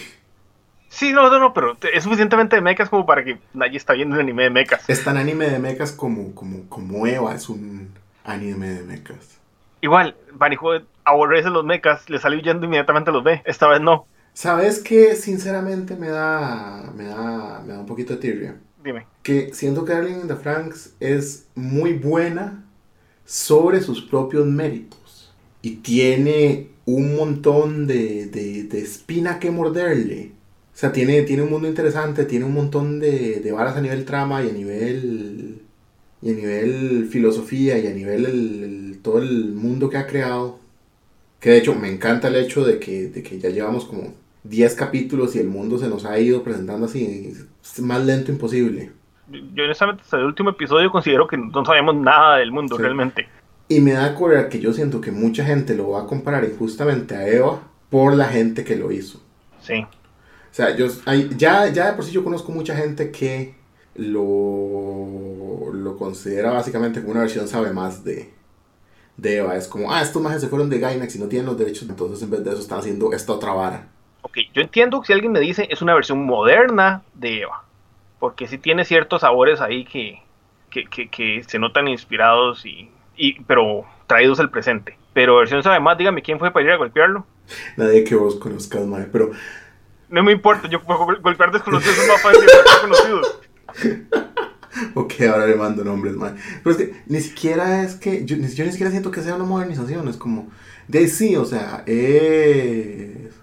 Sí, 0.93 1.12
no, 1.12 1.27
no, 1.27 1.39
no, 1.39 1.55
pero 1.55 1.75
es 1.91 2.03
suficientemente 2.03 2.55
de 2.55 2.62
mechas 2.62 2.88
como 2.88 3.03
para 3.07 3.23
que 3.23 3.39
nadie 3.55 3.77
está 3.77 3.93
viendo 3.93 4.13
un 4.13 4.21
anime 4.21 4.43
de 4.43 4.51
mechas. 4.51 4.88
Es 4.88 5.03
tan 5.03 5.17
anime 5.17 5.50
de 5.50 5.57
mechas 5.57 5.91
como, 5.91 6.35
como, 6.35 6.69
como 6.69 7.07
Eva 7.07 7.33
es 7.33 7.50
un 7.50 7.89
anime 8.23 8.69
de 8.69 8.83
mechas. 8.83 9.39
Igual, 9.81 10.15
Marijo 10.39 10.69
aborrece 11.03 11.50
los 11.50 11.65
mechas, 11.65 12.07
le 12.12 12.19
sale 12.19 12.38
huyendo 12.38 12.67
inmediatamente 12.67 13.12
los 13.12 13.23
ve. 13.23 13.41
Esta 13.43 13.67
vez 13.67 13.81
no. 13.81 14.05
¿Sabes 14.35 14.83
qué? 14.83 15.15
Sinceramente 15.15 15.95
me 15.95 16.09
da, 16.09 16.91
me 16.95 17.05
da, 17.05 17.63
me 17.65 17.73
da 17.73 17.79
un 17.79 17.88
poquito 17.88 18.13
de 18.13 18.19
tirria. 18.19 18.55
Dime. 18.83 19.07
Que 19.23 19.51
siento 19.51 19.85
que 19.85 19.93
Darling 19.93 20.21
in 20.21 20.27
the 20.27 20.35
Franks 20.35 20.93
es 21.00 21.47
muy 21.55 21.93
buena 21.93 22.63
sobre 23.25 23.81
sus 23.81 24.00
propios 24.03 24.45
méritos. 24.45 25.33
Y 25.63 25.77
tiene 25.77 26.69
un 26.85 27.15
montón 27.15 27.88
de, 27.88 28.27
de, 28.27 28.65
de 28.65 28.79
espina 28.79 29.39
que 29.39 29.50
morderle. 29.50 30.33
O 30.74 30.75
sea, 30.75 30.92
tiene, 30.92 31.22
tiene 31.22 31.44
un 31.44 31.51
mundo 31.51 31.68
interesante, 31.68 32.25
tiene 32.25 32.46
un 32.46 32.53
montón 32.53 33.00
de, 33.00 33.39
de 33.42 33.51
varas 33.51 33.77
a 33.77 33.82
nivel 33.82 34.06
trama 34.06 34.44
y 34.44 34.50
a 34.50 34.53
nivel, 34.53 35.62
y 36.22 36.32
a 36.32 36.34
nivel 36.34 37.08
filosofía 37.12 37.77
y 37.77 37.86
a 37.88 37.92
nivel 37.94 38.25
el- 38.25 38.63
el- 38.63 39.00
todo 39.03 39.20
el 39.20 39.53
mundo 39.53 39.89
que 39.89 39.98
ha 39.98 40.08
creado. 40.08 40.60
Que 41.39 41.51
de 41.51 41.58
hecho 41.58 41.75
me 41.75 41.89
encanta 41.92 42.30
el 42.30 42.36
hecho 42.38 42.65
de 42.65 42.80
que, 42.80 43.08
de 43.10 43.22
que 43.22 43.38
ya 43.39 43.50
llevamos 43.50 43.86
como 43.86 44.13
10 44.44 44.74
capítulos 44.75 45.36
y 45.36 45.39
el 45.39 45.48
mundo 45.48 45.77
se 45.77 45.89
nos 45.89 46.06
ha 46.06 46.18
ido 46.20 46.42
presentando 46.44 46.86
así. 46.88 47.34
Es 47.63 47.80
más 47.82 48.03
lento 48.03 48.32
imposible. 48.32 48.92
Yo 49.30 49.63
honestamente 49.65 50.01
hasta 50.03 50.18
el 50.18 50.25
último 50.25 50.50
episodio 50.51 50.92
considero 50.92 51.27
que 51.27 51.38
no 51.38 51.63
sabemos 51.65 51.96
nada 51.96 52.38
del 52.38 52.51
mundo 52.51 52.77
Sí. 52.77 52.82
realmente. 52.82 53.27
Y 53.68 53.80
me 53.80 53.92
da 53.94 54.15
cólera 54.15 54.50
que 54.50 54.60
yo 54.60 54.74
siento 54.74 55.00
que 55.01 55.12
mucha 55.12 55.46
gente 55.46 55.75
lo 55.75 55.92
va 55.92 56.03
a 56.03 56.08
comparar 56.08 56.44
injustamente 56.46 57.15
a 57.15 57.27
Eva 57.27 57.62
por 57.89 58.13
la 58.15 58.25
gente 58.25 58.63
que 58.63 58.75
lo 58.75 58.92
hizo. 58.92 59.22
Sí. 59.62 59.86
O 60.53 60.55
sea, 60.55 60.75
yo, 60.77 60.88
hay- 61.05 61.29
ya, 61.38 61.67
ya 61.74 61.88
de 61.91 61.93
por 61.93 62.05
sí 62.05 62.12
yo 62.13 62.24
conozco 62.24 62.51
mucha 62.51 62.75
gente 62.75 63.12
que 63.12 63.55
lo, 63.95 65.72
lo 65.74 65.98
considera 65.98 66.51
básicamente 66.51 67.01
como 67.01 67.12
una 67.13 67.22
versión 67.22 67.48
sabe 67.48 67.74
más 67.74 68.03
de, 68.03 68.33
de 69.17 69.38
Eva. 69.39 69.57
Es 69.57 69.67
como, 69.67 69.93
ah, 69.93 70.01
estos 70.03 70.22
majes 70.22 70.41
se 70.41 70.50
fueron 70.50 70.69
de 70.69 70.79
Gainax 70.79 71.15
y 71.15 71.19
no 71.19 71.27
tienen 71.29 71.48
los 71.48 71.57
derechos, 71.60 71.89
entonces 71.89 72.22
en 72.24 72.31
vez 72.31 72.43
de 72.43 72.51
eso 72.51 72.62
están 72.62 72.79
haciendo 72.79 73.13
esta 73.13 73.33
otra 73.33 73.53
vara. 73.53 73.89
Ok, 74.22 74.38
yo 74.53 74.62
entiendo 74.62 75.01
que 75.01 75.07
si 75.07 75.13
alguien 75.13 75.31
me 75.33 75.39
dice 75.39 75.67
es 75.69 75.81
una 75.81 75.93
versión 75.93 76.25
moderna 76.25 77.03
de 77.13 77.41
Eva. 77.41 77.65
porque 78.19 78.48
sí 78.48 78.57
tiene 78.60 78.86
ciertos 78.86 79.22
sabores 79.22 79.62
ahí 79.62 79.86
que, 79.86 80.24
que, 80.72 80.86
que, 80.89 81.10
que 81.10 81.43
se 81.48 81.60
notan 81.60 81.88
inspirados 81.89 82.65
y, 82.65 82.91
y 83.15 83.41
pero 83.45 83.86
traídos 84.07 84.39
al 84.41 84.51
presente. 84.51 84.98
Pero 85.13 85.38
versión 85.38 85.63
sabe 85.63 85.79
más, 85.81 85.98
dígame 85.98 86.24
quién 86.24 86.39
fue 86.39 86.51
para 86.51 86.65
ir 86.65 86.72
a 86.74 86.77
golpearlo. 86.77 87.27
Nadie 87.77 88.03
que 88.03 88.15
vos 88.15 88.36
conozcas, 88.36 88.86
mae. 88.86 89.05
Pero, 89.12 89.31
No 90.13 90.24
me 90.24 90.32
importa, 90.32 90.70
yo 90.70 90.79
golpear 91.22 91.51
desconocidos 91.51 91.98
es 91.98 92.08
más 92.08 92.22
fácil 92.22 92.41
que 92.46 92.55
golpear 92.55 92.82
conocidos. 92.82 93.39
ok, 94.96 95.13
ahora 95.32 95.48
le 95.48 95.55
mando 95.55 95.84
nombres, 95.84 96.15
mae. 96.15 96.34
Pero 96.63 96.75
es 96.75 96.77
que 96.77 96.93
ni 97.08 97.20
siquiera 97.20 97.84
es 97.84 97.96
que. 97.96 98.24
Yo, 98.25 98.38
ni- 98.38 98.48
siquiera 98.48 98.91
siento 98.91 99.12
que 99.12 99.22
sea 99.22 99.36
una 99.36 99.43
modernización. 99.46 100.08
Es 100.08 100.17
como. 100.17 100.50
De 100.88 101.08
sí, 101.08 101.36
o 101.36 101.46
sea, 101.46 101.84
es. 101.88 103.34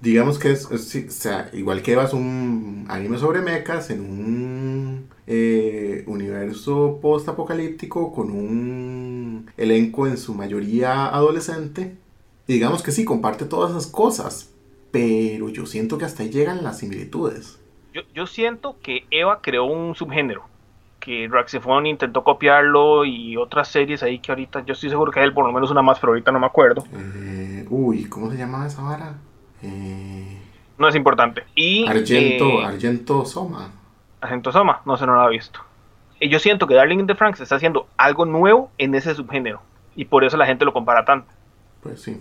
Digamos 0.00 0.38
que 0.38 0.52
es. 0.52 0.64
o 0.66 0.76
sea, 0.78 1.50
igual 1.52 1.82
que 1.82 1.96
vas 1.96 2.12
un 2.12 2.84
anime 2.88 3.18
sobre 3.18 3.40
mechas 3.40 3.90
en 3.90 4.00
un. 4.00 5.08
eh, 5.26 6.04
universo 6.06 6.98
post-apocalíptico 7.02 8.12
con 8.12 8.30
un 8.30 9.50
elenco 9.56 10.06
en 10.06 10.16
su 10.16 10.34
mayoría 10.34 11.06
adolescente. 11.06 11.96
Y 12.46 12.54
digamos 12.54 12.82
que 12.82 12.92
sí, 12.92 13.04
comparte 13.04 13.44
todas 13.44 13.70
esas 13.72 13.86
cosas. 13.86 14.50
Pero 14.90 15.48
yo 15.48 15.66
siento 15.66 15.98
que 15.98 16.04
hasta 16.04 16.22
ahí 16.22 16.30
llegan 16.30 16.62
las 16.64 16.78
similitudes. 16.78 17.60
Yo, 17.92 18.02
yo 18.14 18.26
siento 18.26 18.76
que 18.82 19.06
Eva 19.10 19.40
creó 19.42 19.64
un 19.64 19.94
subgénero, 19.94 20.44
que 21.00 21.28
Raxifon 21.30 21.86
intentó 21.86 22.24
copiarlo 22.24 23.04
y 23.04 23.36
otras 23.36 23.68
series 23.68 24.02
ahí 24.02 24.18
que 24.18 24.32
ahorita 24.32 24.64
yo 24.64 24.72
estoy 24.72 24.90
seguro 24.90 25.12
que 25.12 25.20
hay 25.20 25.26
él 25.26 25.32
por 25.32 25.46
lo 25.46 25.52
menos 25.52 25.70
una 25.70 25.82
más, 25.82 25.98
pero 25.98 26.12
ahorita 26.12 26.32
no 26.32 26.40
me 26.40 26.46
acuerdo. 26.46 26.84
Eh, 26.94 27.66
uy, 27.70 28.04
¿cómo 28.06 28.30
se 28.30 28.36
llamaba 28.36 28.66
esa 28.66 28.82
vara? 28.82 29.14
Eh, 29.62 30.38
No 30.76 30.88
es 30.88 30.94
importante. 30.94 31.44
Y 31.54 31.86
Argento, 31.86 32.44
eh, 32.60 32.64
Argento 32.64 33.24
Soma. 33.24 33.70
Argento 34.20 34.52
Soma, 34.52 34.82
no 34.84 34.96
sé, 34.96 35.06
no 35.06 35.14
lo 35.14 35.26
he 35.28 35.30
visto. 35.30 35.60
Y 36.20 36.28
yo 36.28 36.38
siento 36.38 36.66
que 36.66 36.74
Darling 36.74 36.98
in 37.00 37.06
the 37.06 37.14
Franks 37.14 37.40
está 37.40 37.56
haciendo 37.56 37.86
algo 37.96 38.24
nuevo 38.24 38.70
en 38.78 38.94
ese 38.94 39.14
subgénero. 39.14 39.60
Y 39.94 40.04
por 40.04 40.24
eso 40.24 40.36
la 40.36 40.46
gente 40.46 40.64
lo 40.64 40.72
compara 40.72 41.04
tanto. 41.04 41.28
Pues 41.82 42.02
sí. 42.02 42.20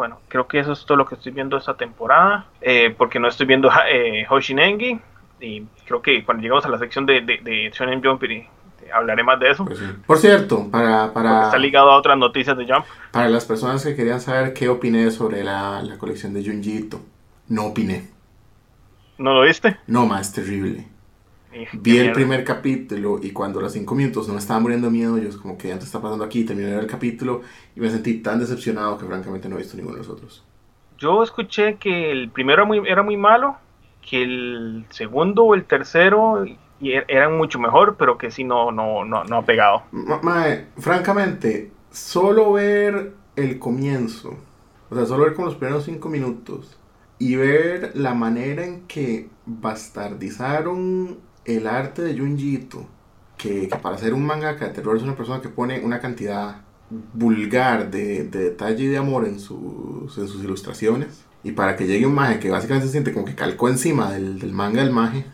Bueno, 0.00 0.18
creo 0.28 0.48
que 0.48 0.58
eso 0.58 0.72
es 0.72 0.86
todo 0.86 0.96
lo 0.96 1.04
que 1.04 1.14
estoy 1.14 1.30
viendo 1.30 1.58
esta 1.58 1.74
temporada. 1.74 2.46
eh, 2.62 2.94
porque 2.96 3.20
no 3.20 3.28
estoy 3.28 3.44
viendo 3.44 3.68
eh, 3.86 4.24
Hoshinengi. 4.30 4.98
Y 5.42 5.62
creo 5.84 6.00
que 6.00 6.24
cuando 6.24 6.40
lleguemos 6.40 6.64
a 6.64 6.70
la 6.70 6.78
sección 6.78 7.04
de, 7.04 7.20
de, 7.20 7.36
de 7.42 7.70
Shonen 7.74 8.02
Jump 8.02 8.22
hablaré 8.94 9.22
más 9.22 9.38
de 9.38 9.50
eso. 9.50 9.66
Pues 9.66 9.78
sí. 9.78 9.84
Por 10.06 10.16
cierto, 10.16 10.70
para, 10.70 11.12
para, 11.12 11.44
está 11.44 11.58
ligado 11.58 11.90
a 11.90 11.98
otras 11.98 12.16
noticias 12.16 12.56
de 12.56 12.64
Jump. 12.64 12.86
para 13.10 13.28
las 13.28 13.44
personas 13.44 13.84
que 13.84 13.94
querían 13.94 14.22
saber 14.22 14.54
qué 14.54 14.70
opiné 14.70 15.10
sobre 15.10 15.44
la, 15.44 15.82
la 15.82 15.98
colección 15.98 16.32
de 16.32 16.42
Junjito, 16.42 17.02
no 17.48 17.66
opiné. 17.66 18.08
¿No 19.18 19.34
lo 19.34 19.42
viste? 19.42 19.76
No, 19.86 20.06
más 20.06 20.28
es 20.28 20.32
terrible. 20.32 20.88
Y- 21.52 21.66
Vi 21.72 21.98
el 21.98 22.12
primer 22.12 22.44
capítulo 22.44 23.18
y 23.22 23.32
cuando 23.32 23.58
a 23.60 23.62
los 23.62 23.72
cinco 23.72 23.94
minutos 23.94 24.26
no 24.28 24.34
me 24.34 24.40
estaba 24.40 24.60
muriendo 24.60 24.88
de 24.88 24.92
miedo, 24.92 25.18
yo 25.18 25.28
es 25.28 25.36
como 25.36 25.56
que 25.58 25.72
antes 25.72 25.86
está 25.86 26.00
pasando 26.02 26.24
aquí, 26.24 26.44
terminé 26.44 26.74
el 26.74 26.86
capítulo 26.86 27.42
y 27.76 27.80
me 27.80 27.90
sentí 27.90 28.22
tan 28.22 28.38
decepcionado 28.40 28.98
que 28.98 29.06
francamente 29.06 29.48
no 29.48 29.56
he 29.56 29.58
visto 29.60 29.76
ninguno 29.76 29.96
de 29.96 30.02
los 30.02 30.08
otros. 30.10 30.44
Yo 30.98 31.22
escuché 31.22 31.78
que 31.78 32.10
el 32.12 32.30
primero 32.30 32.62
era 32.62 32.66
muy, 32.66 32.88
era 32.88 33.02
muy 33.02 33.16
malo, 33.16 33.56
que 34.02 34.22
el 34.22 34.84
segundo 34.90 35.44
o 35.44 35.54
el 35.54 35.64
tercero 35.64 36.44
er- 36.44 37.04
eran 37.08 37.36
mucho 37.36 37.58
mejor, 37.58 37.96
pero 37.96 38.18
que 38.18 38.30
sí 38.30 38.44
no, 38.44 38.70
no, 38.70 39.04
no, 39.04 39.24
no 39.24 39.36
ha 39.38 39.44
pegado. 39.44 39.82
Ma- 39.92 40.20
mae, 40.22 40.66
francamente, 40.78 41.72
solo 41.90 42.52
ver 42.52 43.14
el 43.36 43.58
comienzo, 43.58 44.36
o 44.88 44.94
sea, 44.94 45.06
solo 45.06 45.24
ver 45.24 45.34
como 45.34 45.46
los 45.46 45.56
primeros 45.56 45.84
cinco 45.84 46.08
minutos 46.08 46.78
y 47.18 47.34
ver 47.36 47.92
la 47.94 48.14
manera 48.14 48.64
en 48.64 48.86
que 48.86 49.28
bastardizaron 49.46 51.18
el 51.44 51.66
arte 51.66 52.02
de 52.02 52.18
Junjito, 52.18 52.86
que, 53.36 53.68
que 53.68 53.78
para 53.78 53.98
ser 53.98 54.14
un 54.14 54.24
mangaka 54.26 54.66
de 54.68 54.72
terror 54.74 54.96
es 54.96 55.02
una 55.02 55.16
persona 55.16 55.40
que 55.40 55.48
pone 55.48 55.80
una 55.80 56.00
cantidad 56.00 56.62
vulgar 56.90 57.90
de, 57.90 58.24
de 58.24 58.38
detalle 58.50 58.84
y 58.84 58.86
de 58.88 58.98
amor 58.98 59.26
en 59.26 59.38
sus, 59.40 60.16
en 60.18 60.28
sus 60.28 60.42
ilustraciones. 60.44 61.26
Y 61.42 61.52
para 61.52 61.76
que 61.76 61.86
llegue 61.86 62.06
un 62.06 62.14
maje 62.14 62.38
que 62.38 62.50
básicamente 62.50 62.86
se 62.86 62.92
siente 62.92 63.12
como 63.14 63.24
que 63.24 63.34
calcó 63.34 63.68
encima 63.68 64.12
del, 64.12 64.38
del 64.38 64.52
manga 64.52 64.82
del 64.82 64.92
maje, 64.92 65.24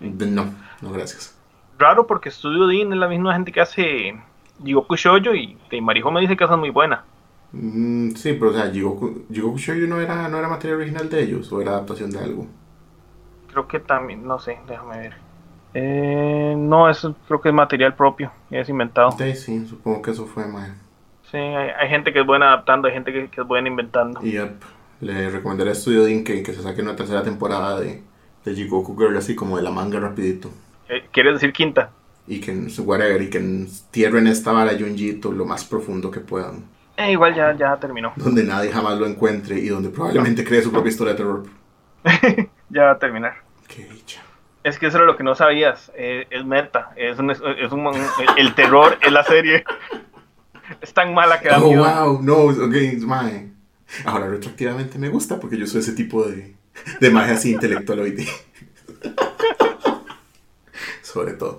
de- 0.00 0.26
no, 0.26 0.54
no 0.82 0.92
gracias. 0.92 1.34
Raro 1.78 2.06
porque 2.06 2.30
Studio 2.30 2.66
Dean 2.66 2.92
es 2.92 2.98
la 2.98 3.08
misma 3.08 3.34
gente 3.34 3.52
que 3.52 3.60
hace 3.60 4.14
Jigoku 4.62 4.96
Shoujo 4.96 5.34
y 5.34 5.58
de 5.70 5.80
Marijo 5.82 6.10
me 6.10 6.20
dice 6.20 6.36
que 6.36 6.44
es 6.44 6.50
muy 6.50 6.70
buena. 6.70 7.04
Mm, 7.52 8.14
sí, 8.16 8.32
pero 8.34 8.50
o 8.50 8.54
sea, 8.54 8.70
Jigoku, 8.70 9.26
Jigoku 9.30 9.58
Shoujo 9.58 9.86
no 9.86 10.00
era, 10.00 10.28
no 10.28 10.38
era 10.38 10.48
material 10.48 10.78
original 10.80 11.08
de 11.10 11.22
ellos, 11.22 11.52
o 11.52 11.60
era 11.60 11.72
adaptación 11.72 12.10
de 12.10 12.18
algo. 12.18 12.46
Creo 13.52 13.68
que 13.68 13.80
también, 13.80 14.26
no 14.26 14.38
sé, 14.38 14.58
déjame 14.66 14.98
ver. 14.98 15.14
Eh, 15.74 16.54
no, 16.56 16.88
eso 16.88 17.14
creo 17.26 17.40
que 17.40 17.48
es 17.50 17.54
material 17.54 17.94
propio, 17.94 18.32
es 18.50 18.68
inventado. 18.68 19.12
Sí, 19.12 19.34
sí, 19.34 19.66
supongo 19.66 20.02
que 20.02 20.10
eso 20.10 20.26
fue, 20.26 20.46
mae. 20.46 20.72
Sí, 21.30 21.38
hay, 21.38 21.70
hay 21.70 21.88
gente 21.88 22.12
que 22.12 22.20
es 22.20 22.26
buena 22.26 22.48
adaptando, 22.48 22.88
hay 22.88 22.94
gente 22.94 23.12
que, 23.12 23.28
que 23.28 23.40
es 23.40 23.46
buena 23.46 23.68
inventando. 23.68 24.20
Y 24.22 24.32
yep, 24.32 24.62
le 25.00 25.30
recomendaré 25.30 25.70
a 25.70 25.74
Studio 25.74 26.04
que, 26.24 26.42
que 26.42 26.52
se 26.52 26.62
saque 26.62 26.82
una 26.82 26.96
tercera 26.96 27.22
temporada 27.22 27.80
de, 27.80 28.02
de 28.44 28.54
Jigoku 28.54 28.96
Girl, 28.96 29.16
así 29.16 29.34
como 29.34 29.56
de 29.56 29.62
la 29.62 29.70
manga 29.70 29.98
rapidito. 30.00 30.50
Eh, 30.88 31.06
¿Quieres 31.12 31.34
decir 31.34 31.52
quinta? 31.52 31.90
Y 32.26 32.40
que, 32.40 32.52
whatever, 32.80 33.20
y 33.20 33.30
que 33.30 33.38
entierren 33.38 34.26
esta 34.26 34.52
vara 34.52 34.72
Junjito 34.78 35.32
lo 35.32 35.44
más 35.44 35.64
profundo 35.64 36.10
que 36.10 36.20
puedan. 36.20 36.64
Eh, 36.96 37.12
igual 37.12 37.34
ya, 37.34 37.56
ya 37.56 37.76
terminó. 37.78 38.12
Donde 38.16 38.44
nadie 38.44 38.70
jamás 38.70 38.98
lo 38.98 39.06
encuentre 39.06 39.58
y 39.58 39.68
donde 39.68 39.88
probablemente 39.88 40.44
cree 40.44 40.62
su 40.62 40.70
propia 40.70 40.90
historia 40.90 41.14
de 41.14 41.18
terror. 41.18 41.42
Ya 42.72 42.84
va 42.84 42.90
a 42.92 42.98
terminar. 42.98 43.34
Qué 43.68 43.84
dicha. 43.84 44.22
Es 44.64 44.78
que 44.78 44.86
eso 44.86 44.96
era 44.98 45.06
lo 45.06 45.16
que 45.16 45.24
no 45.24 45.34
sabías. 45.34 45.90
eh, 45.94 46.26
es 46.30 46.44
meta. 46.44 46.92
Es 46.96 47.18
un, 47.18 47.30
es 47.30 47.40
un- 47.40 47.90
el 48.36 48.54
terror 48.54 48.98
es 49.02 49.12
la 49.12 49.24
serie. 49.24 49.64
Es 50.80 50.94
tan 50.94 51.12
mala 51.12 51.40
que 51.40 51.48
da 51.48 51.58
Oh, 51.62 51.66
miedo. 51.68 51.84
wow, 51.84 52.22
no, 52.22 52.36
ok, 52.44 52.74
mae. 53.00 53.50
Ahora 54.06 54.28
retroactivamente 54.28 54.98
me 54.98 55.08
gusta 55.10 55.38
porque 55.38 55.58
yo 55.58 55.66
soy 55.66 55.80
ese 55.80 55.92
tipo 55.92 56.24
de, 56.24 56.54
de 57.00 57.10
magia 57.10 57.34
así 57.34 57.52
intelectualoide. 57.52 58.26
Sobre 61.02 61.32
todo. 61.34 61.58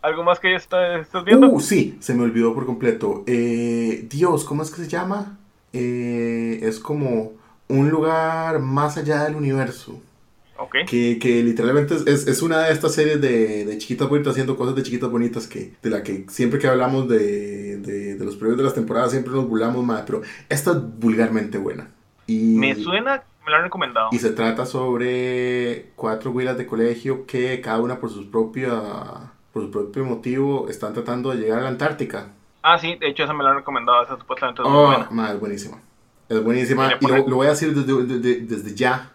¿Algo 0.00 0.24
más 0.24 0.40
que 0.40 0.54
está, 0.56 0.96
estás 0.98 1.24
viendo? 1.24 1.48
Uh, 1.48 1.60
sí, 1.60 1.96
se 2.00 2.12
me 2.14 2.24
olvidó 2.24 2.52
por 2.54 2.66
completo. 2.66 3.22
Eh, 3.26 4.04
Dios, 4.10 4.44
¿cómo 4.44 4.64
es 4.64 4.70
que 4.70 4.82
se 4.82 4.88
llama? 4.88 5.38
Eh, 5.72 6.58
es 6.62 6.80
como 6.80 7.34
un 7.78 7.90
lugar 7.90 8.58
más 8.60 8.96
allá 8.96 9.24
del 9.24 9.34
universo. 9.36 10.00
ok. 10.58 10.76
Que, 10.86 11.18
que 11.20 11.42
literalmente 11.42 11.94
es, 11.94 12.06
es, 12.06 12.26
es 12.28 12.42
una 12.42 12.60
de 12.64 12.72
estas 12.72 12.94
series 12.94 13.20
de, 13.20 13.64
de 13.64 13.78
chiquitas 13.78 14.08
bonitas 14.08 14.32
haciendo 14.32 14.56
cosas 14.56 14.74
de 14.76 14.82
chiquitas 14.82 15.10
bonitas 15.10 15.46
que 15.46 15.74
de 15.82 15.90
la 15.90 16.02
que 16.02 16.24
siempre 16.28 16.58
que 16.58 16.68
hablamos 16.68 17.08
de, 17.08 17.78
de, 17.78 18.14
de 18.16 18.24
los 18.24 18.36
previos 18.36 18.58
de 18.58 18.64
las 18.64 18.74
temporadas 18.74 19.10
siempre 19.12 19.32
nos 19.32 19.48
burlamos 19.48 19.84
más, 19.84 20.02
pero 20.02 20.22
esta 20.48 20.70
es 20.72 20.76
vulgarmente 20.98 21.58
buena. 21.58 21.88
Y, 22.26 22.56
Me 22.56 22.74
suena, 22.74 23.22
me 23.44 23.50
lo 23.50 23.56
han 23.56 23.64
recomendado. 23.64 24.08
Y 24.12 24.18
se 24.18 24.30
trata 24.30 24.64
sobre 24.66 25.90
cuatro 25.96 26.30
güilas 26.32 26.56
de 26.58 26.66
colegio 26.66 27.26
que 27.26 27.60
cada 27.60 27.80
una 27.80 27.98
por 27.98 28.10
sus 28.10 28.26
propias 28.26 28.72
por 29.52 29.62
su 29.64 29.70
propio 29.70 30.04
motivo 30.04 30.68
están 30.70 30.94
tratando 30.94 31.30
de 31.30 31.36
llegar 31.38 31.58
a 31.58 31.62
la 31.62 31.68
Antártica. 31.68 32.28
Ah, 32.62 32.78
sí, 32.78 32.94
de 33.00 33.08
hecho 33.08 33.24
esa 33.24 33.34
me 33.34 33.42
lo 33.42 33.50
han 33.50 33.56
recomendado. 33.56 34.02
Esa 34.04 34.16
supuestamente 34.18 34.62
es 34.62 34.68
muy 34.68 34.78
Oh, 34.78 34.86
buena. 34.86 35.08
ma, 35.10 35.32
es 35.32 35.40
buenísima. 35.40 35.78
Es 36.32 36.42
buenísima. 36.42 36.94
Y 36.98 37.06
lo, 37.06 37.28
lo 37.28 37.36
voy 37.36 37.46
a 37.46 37.50
decir 37.50 37.74
desde, 37.74 38.06
desde, 38.06 38.40
desde 38.40 38.74
ya. 38.74 39.12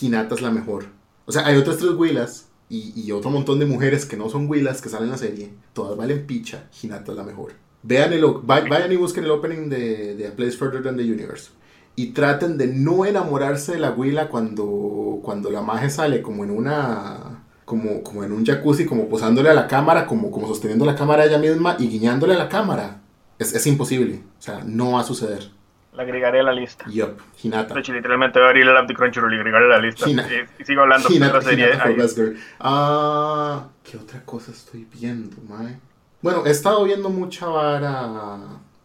Hinata 0.00 0.34
es 0.34 0.42
la 0.42 0.50
mejor. 0.50 0.84
O 1.24 1.32
sea, 1.32 1.46
hay 1.46 1.56
otras 1.56 1.78
tres 1.78 1.92
huilas 1.92 2.48
y, 2.68 2.92
y 2.94 3.12
otro 3.12 3.30
montón 3.30 3.58
de 3.58 3.66
mujeres 3.66 4.04
que 4.04 4.16
no 4.16 4.28
son 4.28 4.48
huilas 4.50 4.82
que 4.82 4.88
salen 4.88 5.06
en 5.06 5.12
la 5.12 5.18
serie. 5.18 5.50
Todas 5.72 5.96
valen 5.96 6.26
picha. 6.26 6.68
Hinata 6.82 7.12
es 7.12 7.18
la 7.18 7.24
mejor. 7.24 7.52
Vean 7.82 8.12
el, 8.12 8.24
vayan 8.44 8.92
y 8.92 8.96
busquen 8.96 9.24
el 9.24 9.30
opening 9.30 9.70
de, 9.70 10.14
de 10.16 10.26
A 10.26 10.36
Place 10.36 10.58
Further 10.58 10.82
Than 10.82 10.96
the 10.96 11.04
Universe. 11.04 11.50
Y 11.96 12.08
traten 12.08 12.58
de 12.58 12.66
no 12.66 13.06
enamorarse 13.06 13.72
de 13.72 13.78
la 13.78 13.92
huila 13.92 14.28
cuando, 14.28 15.20
cuando 15.22 15.50
la 15.50 15.62
maje 15.62 15.90
sale 15.90 16.22
como 16.22 16.44
en 16.44 16.50
una... 16.50 17.44
Como, 17.64 18.02
como 18.02 18.24
en 18.24 18.32
un 18.32 18.46
jacuzzi, 18.46 18.86
como 18.86 19.10
posándole 19.10 19.50
a 19.50 19.54
la 19.54 19.68
cámara, 19.68 20.06
como, 20.06 20.30
como 20.30 20.48
sosteniendo 20.48 20.86
la 20.86 20.96
cámara 20.96 21.26
ella 21.26 21.36
misma 21.36 21.76
y 21.78 21.88
guiñándole 21.88 22.32
a 22.32 22.38
la 22.38 22.48
cámara. 22.48 23.02
Es, 23.38 23.54
es 23.54 23.66
imposible. 23.66 24.22
O 24.38 24.42
sea, 24.42 24.62
no 24.64 24.92
va 24.92 25.00
a 25.00 25.04
suceder. 25.04 25.50
La 25.98 26.04
agregaré 26.04 26.38
a 26.38 26.42
la 26.44 26.52
lista. 26.52 26.84
Yup, 26.88 27.18
Hinata. 27.42 27.74
De 27.74 27.80
hecho, 27.80 27.92
literalmente 27.92 28.38
voy 28.38 28.46
a 28.46 28.50
abrir 28.50 28.68
el 28.68 28.76
app 28.76 28.86
de 28.86 28.94
Crunchyroll 28.94 29.34
y 29.34 29.36
agregaré 29.36 29.64
a 29.64 29.68
la 29.68 29.78
lista. 29.80 30.08
Hina- 30.08 30.28
Y, 30.32 30.62
y 30.62 30.64
sigo 30.64 30.82
hablando 30.82 31.08
de 31.08 31.14
Hinata, 31.16 31.34
la 31.34 31.42
serie. 31.42 31.70
Hinata. 31.74 32.40
Ah, 32.60 33.66
¿qué 33.82 33.96
otra 33.96 34.24
cosa 34.24 34.52
estoy 34.52 34.86
viendo, 34.94 35.36
mae? 35.48 35.76
Bueno, 36.22 36.46
he 36.46 36.50
estado 36.50 36.84
viendo 36.84 37.10
mucha 37.10 37.46
vara 37.46 38.38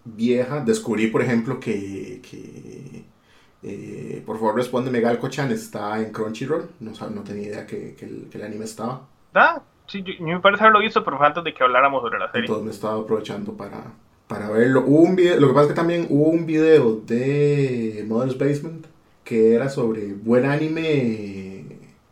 vieja. 0.03 0.61
Descubrí, 0.61 1.05
por 1.07 1.21
ejemplo, 1.21 1.59
que, 1.59 2.19
que 2.27 3.05
eh, 3.61 4.23
por 4.25 4.37
favor 4.39 4.55
respóndeme, 4.55 4.99
Galco-chan 4.99 5.51
está 5.51 5.99
en 5.99 6.11
Crunchyroll. 6.11 6.67
No, 6.79 6.91
no 7.11 7.21
tenía 7.21 7.47
idea 7.49 7.67
que, 7.67 7.93
que 7.95 8.05
el, 8.05 8.27
que 8.31 8.39
el 8.39 8.43
anime 8.43 8.65
estaba. 8.65 9.01
Ah, 9.35 9.61
sí, 9.85 10.03
yo 10.03 10.13
me 10.25 10.39
parece 10.39 10.63
haberlo 10.63 10.79
visto, 10.79 11.03
pero 11.03 11.19
fue 11.19 11.27
antes 11.27 11.43
de 11.43 11.53
que 11.53 11.63
habláramos 11.63 12.01
sobre 12.01 12.17
la 12.17 12.31
serie. 12.31 12.45
Entonces 12.47 12.65
me 12.65 12.71
estaba 12.71 12.99
aprovechando 12.99 13.53
para, 13.55 13.83
para 14.33 14.49
verlo. 14.49 14.83
Hubo 14.87 15.01
un 15.01 15.15
video, 15.15 15.39
lo 15.39 15.47
que 15.47 15.53
pasa 15.53 15.65
es 15.65 15.69
que 15.69 15.75
también 15.75 16.07
hubo 16.09 16.29
un 16.29 16.47
video 16.47 16.95
de 17.05 18.03
Mother's 18.07 18.35
Basement 18.35 18.87
que 19.23 19.53
era 19.53 19.69
sobre 19.69 20.13
buen 20.13 20.45
anime 20.45 21.65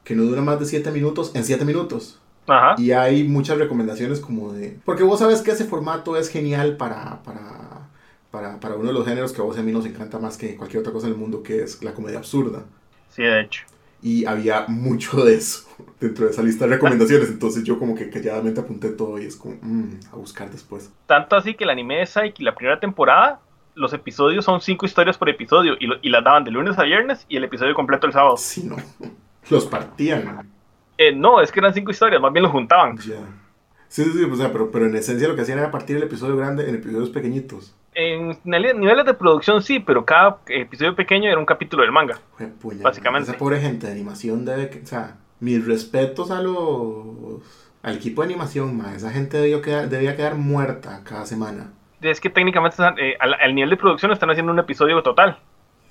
que 0.04 0.16
no 0.16 0.24
dura 0.24 0.44
más 0.44 0.60
de 0.60 0.68
7 0.68 0.92
minutos 0.92 1.32
en 1.34 1.44
7 1.44 1.66
minutos. 1.66 2.20
Ajá. 2.46 2.76
Y 2.78 2.92
hay 2.92 3.24
muchas 3.24 3.58
recomendaciones 3.58 4.20
como 4.20 4.54
de... 4.54 4.78
Porque 4.86 5.02
vos 5.02 5.18
sabes 5.18 5.42
que 5.42 5.50
ese 5.50 5.66
formato 5.66 6.16
es 6.16 6.30
genial 6.30 6.78
para, 6.78 7.24
para, 7.24 7.90
para, 8.30 8.60
para 8.60 8.76
uno 8.76 8.90
de 8.90 8.94
los 8.94 9.06
géneros 9.06 9.34
que 9.34 9.42
a 9.42 9.44
vos 9.44 9.58
y 9.58 9.62
a 9.62 9.64
mí 9.64 9.72
nos 9.72 9.88
encanta 9.88 10.20
más 10.20 10.38
que 10.38 10.56
cualquier 10.56 10.82
otra 10.82 10.94
cosa 10.94 11.08
en 11.08 11.14
el 11.14 11.20
mundo, 11.20 11.42
que 11.42 11.64
es 11.64 11.84
la 11.84 11.94
comedia 11.94 12.20
absurda. 12.20 12.66
Sí, 13.10 13.24
de 13.24 13.42
hecho. 13.42 13.64
Y 14.04 14.26
había 14.26 14.66
mucho 14.68 15.24
de 15.24 15.36
eso 15.36 15.68
dentro 16.00 16.26
de 16.26 16.32
esa 16.32 16.42
lista 16.44 16.66
de 16.66 16.76
recomendaciones. 16.76 17.30
Entonces 17.30 17.64
yo 17.64 17.78
como 17.78 17.96
que 17.96 18.10
calladamente 18.10 18.60
apunté 18.62 18.90
todo 18.90 19.20
y 19.20 19.26
es 19.26 19.36
como, 19.36 19.56
mm, 19.62 20.00
a 20.12 20.16
buscar 20.16 20.50
después. 20.50 20.92
Tanto 21.08 21.36
así 21.36 21.54
que 21.54 21.64
el 21.66 21.70
anime 21.70 21.98
de 22.00 22.06
Psyche, 22.08 22.44
la 22.44 22.56
primera 22.56 22.80
temporada, 22.80 23.40
los 23.76 23.94
episodios 23.94 24.44
son 24.44 24.60
cinco 24.60 24.86
historias 24.86 25.18
por 25.18 25.30
episodio 25.30 25.76
y, 25.80 25.86
lo- 25.88 25.98
y 26.02 26.10
las 26.10 26.24
daban 26.24 26.44
de 26.44 26.52
lunes 26.52 26.78
a 26.80 26.84
viernes 26.84 27.26
y 27.30 27.38
el 27.38 27.44
episodio 27.44 27.74
completo 27.74 28.08
el 28.08 28.14
sábado. 28.14 28.38
Si 28.38 28.64
no, 28.64 28.76
los 29.50 29.66
partían. 29.68 30.50
Eh, 30.98 31.14
no, 31.16 31.40
es 31.42 31.52
que 31.52 31.60
eran 31.60 31.74
cinco 31.74 31.92
historias, 31.92 32.22
más 32.22 32.34
bien 32.34 32.44
los 32.44 32.52
juntaban. 32.52 32.98
Ya. 32.98 33.18
Sí, 33.88 34.04
sí, 34.06 34.12
sí, 34.14 34.24
o 34.24 34.36
sea, 34.36 34.52
pero, 34.52 34.72
pero 34.72 34.86
en 34.86 34.96
esencia 34.96 35.28
lo 35.28 35.36
que 35.36 35.42
hacían 35.42 35.60
era 35.60 35.70
partir 35.72 35.98
el 35.98 36.04
episodio 36.04 36.38
grande 36.38 36.68
en 36.70 36.76
episodios 36.76 37.10
pequeñitos. 37.10 37.76
En 37.94 38.30
nivel- 38.46 38.80
niveles 38.80 39.06
de 39.06 39.14
producción 39.14 39.62
sí, 39.62 39.80
pero 39.80 40.06
cada 40.06 40.38
episodio 40.48 40.96
pequeño 40.96 41.30
era 41.30 41.38
un 41.38 41.46
capítulo 41.46 41.84
del 41.84 41.92
manga. 41.92 42.20
Puña, 42.62 42.84
Básicamente. 42.84 43.30
Esa 43.32 43.38
pobre 43.40 43.60
gente 43.60 43.88
de 43.88 43.92
animación 43.94 44.46
debe 44.46 44.70
que, 44.70 44.80
o 44.82 44.86
sea, 44.86 45.18
mis 45.40 45.66
respetos 45.66 46.32
a 46.32 46.42
los 46.42 47.42
al 47.84 47.96
equipo 47.96 48.22
de 48.22 48.28
animación, 48.28 48.78
ma, 48.78 48.94
esa 48.96 49.10
gente 49.10 49.38
debió 49.38 49.62
quedar, 49.62 49.90
debía 49.90 50.16
quedar 50.16 50.36
muerta 50.36 51.02
cada 51.04 51.26
semana. 51.26 51.72
Es 52.00 52.22
que 52.22 52.30
técnicamente 52.30 52.78
eh, 52.98 53.16
al, 53.20 53.34
al 53.34 53.56
nivel 53.56 53.72
de 53.72 53.78
producción 53.78 54.12
están 54.12 54.30
haciendo 54.30 54.52
un 54.52 54.60
episodio 54.60 55.02
total, 55.02 55.40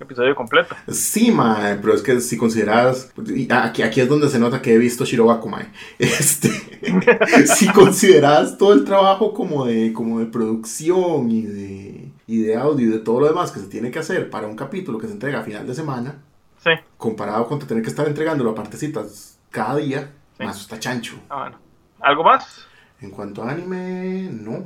episodio 0.04 0.34
completo. 0.34 0.74
Sí, 0.88 1.30
ma, 1.30 1.76
pero 1.80 1.94
es 1.94 2.02
que 2.02 2.20
si 2.20 2.36
consideras 2.36 3.12
aquí, 3.50 3.82
aquí 3.82 4.00
es 4.00 4.08
donde 4.08 4.28
se 4.28 4.38
nota 4.38 4.60
que 4.62 4.74
he 4.74 4.78
visto 4.78 5.04
Shirobako, 5.04 5.48
ma. 5.48 5.60
Este, 5.98 6.48
si 7.46 7.68
consideras 7.68 8.56
todo 8.58 8.72
el 8.72 8.84
trabajo 8.84 9.32
como 9.34 9.66
de 9.66 9.92
como 9.92 10.18
de 10.20 10.26
producción 10.26 11.30
y 11.30 11.42
de 11.42 12.08
y 12.26 12.42
de 12.42 12.56
audio 12.56 12.86
y 12.86 12.90
de 12.90 12.98
todo 12.98 13.20
lo 13.20 13.26
demás 13.28 13.50
que 13.52 13.60
se 13.60 13.66
tiene 13.66 13.90
que 13.90 13.98
hacer 13.98 14.30
para 14.30 14.46
un 14.46 14.56
capítulo 14.56 14.98
que 14.98 15.06
se 15.06 15.12
entrega 15.12 15.40
a 15.40 15.42
final 15.42 15.66
de 15.66 15.74
semana, 15.74 16.14
Sí. 16.62 16.70
comparado 16.96 17.46
con 17.46 17.58
tener 17.58 17.82
que 17.82 17.90
estar 17.90 18.06
entregándolo 18.06 18.50
a 18.50 18.54
partecitas 18.54 19.38
cada 19.50 19.76
día, 19.76 20.10
Sí. 20.38 20.44
más 20.44 20.60
está 20.60 20.78
chancho. 20.78 21.16
Ah, 21.28 21.40
bueno. 21.42 21.56
¿Algo 22.00 22.22
más? 22.24 22.66
En 23.00 23.10
cuanto 23.10 23.42
a 23.42 23.50
anime, 23.50 24.28
no. 24.30 24.64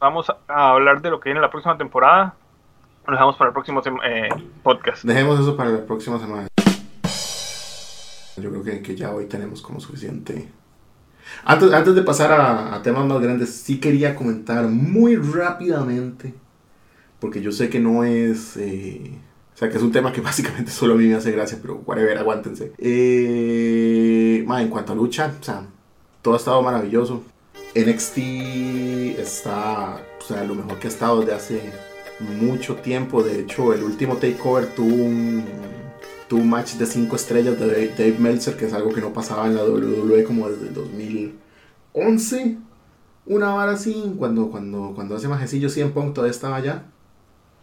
Vamos 0.00 0.28
a- 0.30 0.38
a 0.48 0.70
hablar 0.72 1.00
de 1.02 1.10
lo 1.10 1.20
que 1.20 1.28
viene 1.30 1.40
la 1.40 1.50
próxima 1.50 1.76
temporada. 1.76 2.34
Lo 3.08 3.14
dejamos 3.14 3.36
para 3.36 3.48
el 3.48 3.54
próximo 3.54 3.80
eh, 4.04 4.28
podcast. 4.62 5.02
Dejemos 5.02 5.40
eso 5.40 5.56
para 5.56 5.70
la 5.70 5.86
próxima 5.86 6.18
semana. 6.20 6.46
Yo 8.36 8.50
creo 8.50 8.62
que, 8.62 8.82
que 8.82 8.94
ya 8.94 9.14
hoy 9.14 9.24
tenemos 9.24 9.62
como 9.62 9.80
suficiente. 9.80 10.46
Antes, 11.42 11.72
antes 11.72 11.94
de 11.94 12.02
pasar 12.02 12.32
a, 12.32 12.74
a 12.74 12.82
temas 12.82 13.06
más 13.06 13.18
grandes, 13.22 13.48
sí 13.48 13.80
quería 13.80 14.14
comentar 14.14 14.66
muy 14.66 15.16
rápidamente, 15.16 16.34
porque 17.18 17.40
yo 17.40 17.50
sé 17.50 17.70
que 17.70 17.80
no 17.80 18.04
es... 18.04 18.58
eh, 18.58 19.18
o 19.54 19.56
sea, 19.56 19.70
que 19.70 19.78
es 19.78 19.82
un 19.82 19.90
tema 19.90 20.12
que 20.12 20.20
básicamente 20.20 20.70
solo 20.70 20.92
a 20.92 20.96
mí 20.98 21.06
me 21.06 21.14
hace 21.14 21.32
gracia, 21.32 21.56
pero 21.62 21.76
whatever, 21.86 22.18
aguántense. 22.18 22.74
Eh, 22.76 24.44
en 24.46 24.68
cuanto 24.68 24.92
a 24.92 24.94
lucha, 24.94 25.32
o 25.40 25.42
sea, 25.42 25.62
todo 26.20 26.34
ha 26.34 26.36
estado 26.36 26.60
maravilloso. 26.60 27.22
NXT 27.74 28.18
está, 29.18 29.98
o 30.20 30.22
sea, 30.22 30.44
lo 30.44 30.54
mejor 30.54 30.78
que 30.78 30.88
ha 30.88 30.90
estado 30.90 31.20
desde 31.20 31.34
hace 31.34 31.87
mucho 32.20 32.76
tiempo. 32.76 33.22
De 33.22 33.40
hecho, 33.40 33.72
el 33.72 33.82
último 33.82 34.16
takeover 34.16 34.66
tuvo 34.74 34.94
un, 34.94 35.44
tuvo 36.28 36.40
un 36.42 36.50
match 36.50 36.74
de 36.74 36.86
5 36.86 37.16
estrellas 37.16 37.58
de 37.58 37.88
Dave, 37.88 38.16
Meltzer, 38.18 38.56
que 38.56 38.66
es 38.66 38.72
algo 38.72 38.92
que 38.92 39.00
no 39.00 39.12
pasaba 39.12 39.46
en 39.46 39.54
la 39.56 39.64
WWE 39.64 40.24
como 40.24 40.48
desde 40.48 40.68
el 40.68 40.74
2011. 40.74 42.58
Una 43.26 43.54
hora 43.54 43.72
así, 43.72 44.14
cuando, 44.18 44.50
cuando, 44.50 44.92
cuando 44.94 45.16
hace 45.16 45.28
majecillo 45.28 45.68
100 45.68 45.92
Punk 45.92 46.14
todavía 46.14 46.30
estaba 46.32 46.56
allá. 46.56 46.84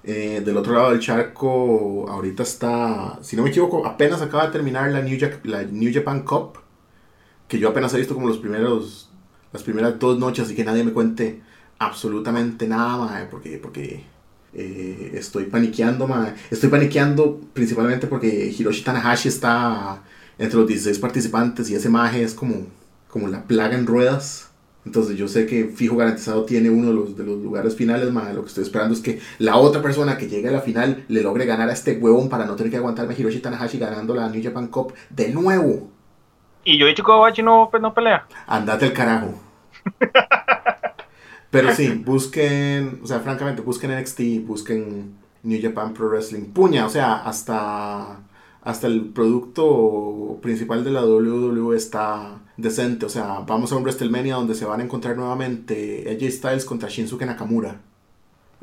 Eh, 0.03 0.41
del 0.45 0.56
otro 0.58 0.73
lado 0.73 0.91
del 0.91 0.99
charco, 0.99 2.06
ahorita 2.08 2.43
está, 2.43 3.17
si 3.23 3.36
no 3.36 3.41
me 3.41 3.49
equivoco, 3.49 3.88
apenas 3.88 4.21
acaba 4.21 4.45
de 4.45 4.51
terminar 4.51 4.91
la 4.91 5.01
New, 5.01 5.17
Jack- 5.17 5.43
la 5.45 5.63
New 5.63 5.91
Japan 5.91 6.21
Cup. 6.23 6.60
Que 7.47 7.58
yo 7.60 7.69
apenas 7.69 7.93
he 7.93 7.97
visto 7.97 8.13
como 8.13 8.27
los 8.27 8.38
primeros, 8.38 9.10
las 9.51 9.63
primeras 9.63 9.97
dos 9.99 10.19
noches, 10.19 10.45
así 10.45 10.56
que 10.56 10.63
nadie 10.63 10.84
me 10.84 10.93
cuente 10.93 11.41
absolutamente 11.80 12.67
nada, 12.67 12.97
mae, 13.06 13.25
porque, 13.25 13.58
porque 13.58 14.03
eh, 14.56 15.12
estoy 15.15 15.46
paniqueando, 15.46 16.08
mae. 16.08 16.34
Estoy 16.50 16.70
paniqueando 16.70 17.41
principalmente 17.54 18.08
porque 18.08 18.54
Hiroshi 18.58 18.84
Tanahashi 18.84 19.28
está 19.28 20.02
entre 20.38 20.58
los 20.58 20.68
16 20.68 20.98
participantes 21.00 21.70
y 21.70 21.76
ese 21.76 21.89
maje 21.89 22.24
es 22.24 22.34
como, 22.34 22.68
como 23.10 23.28
la 23.28 23.44
plaga 23.44 23.76
en 23.76 23.86
ruedas. 23.86 24.52
Entonces 24.86 25.18
yo 25.18 25.28
sé 25.28 25.46
que 25.46 25.65
fijo 25.65 25.98
garantizado 25.98 26.46
tiene 26.46 26.70
uno 26.70 26.88
de 26.88 26.94
los, 26.94 27.18
de 27.18 27.24
los 27.24 27.41
lugares 27.41 27.76
finales, 27.76 28.12
mae. 28.12 28.34
Lo 28.34 28.44
que 28.44 28.48
estoy 28.48 28.63
esperando 28.63 28.94
es 28.94 29.02
que 29.02 29.20
la 29.39 29.58
otra 29.58 29.82
persona 29.82 30.18
que 30.18 30.30
llegue 30.30 30.48
a 30.48 30.52
la 30.52 30.62
final 30.62 31.04
le 31.10 31.22
logre 31.22 31.46
ganar 31.46 31.70
a 31.70 31.74
este 31.74 31.98
huevón 31.98 32.30
para 32.30 32.46
no 32.46 32.56
tener 32.56 32.72
que 32.72 32.78
aguantarme 32.78 33.13
a 33.13 33.20
Hiroshi 33.20 33.39
Tanahashi 33.39 33.78
ganando 33.78 34.15
la 34.15 34.30
New 34.30 34.41
Japan 34.41 34.68
Cup 34.68 34.94
de 35.10 35.30
nuevo. 35.30 35.91
Y 36.63 36.78
yo 36.78 36.86
he 36.86 36.89
dicho 36.89 37.04
que 37.04 37.08
Kobayashi 37.08 37.44
no, 37.44 37.68
pues, 37.70 37.82
no 37.82 37.94
pelea. 37.94 38.26
Andate 38.48 38.86
el 38.86 38.94
carajo. 38.94 39.34
Pero 41.56 41.74
sí, 41.74 41.88
busquen, 42.06 43.00
o 43.02 43.08
sea, 43.08 43.22
francamente, 43.22 43.62
busquen 43.62 43.98
NXT, 43.98 44.46
busquen 44.46 45.13
New 45.44 45.62
Japan 45.62 45.94
Pro 45.94 46.10
Wrestling. 46.10 46.48
Puña, 46.52 46.86
o 46.86 46.89
sea, 46.89 47.15
hasta, 47.15 48.20
hasta 48.62 48.88
el 48.88 49.06
producto 49.06 50.38
principal 50.41 50.84
de 50.84 50.91
la 50.91 51.06
WWE 51.06 51.78
está 51.78 52.41
decente. 52.58 53.06
O 53.06 53.10
sea, 53.10 53.39
vamos 53.48 53.72
a 53.72 53.78
un 53.78 53.84
WrestleMania 53.84 54.36
donde 54.36 54.54
se 54.54 54.65
van 54.65 54.82
a 54.82 54.84
encontrar 54.84 55.15
nuevamente 55.15 56.06
AJ 56.10 56.32
Styles 56.32 56.65
contra 56.65 56.89
Shinsuke 56.89 57.26
Nakamura. 57.26 57.80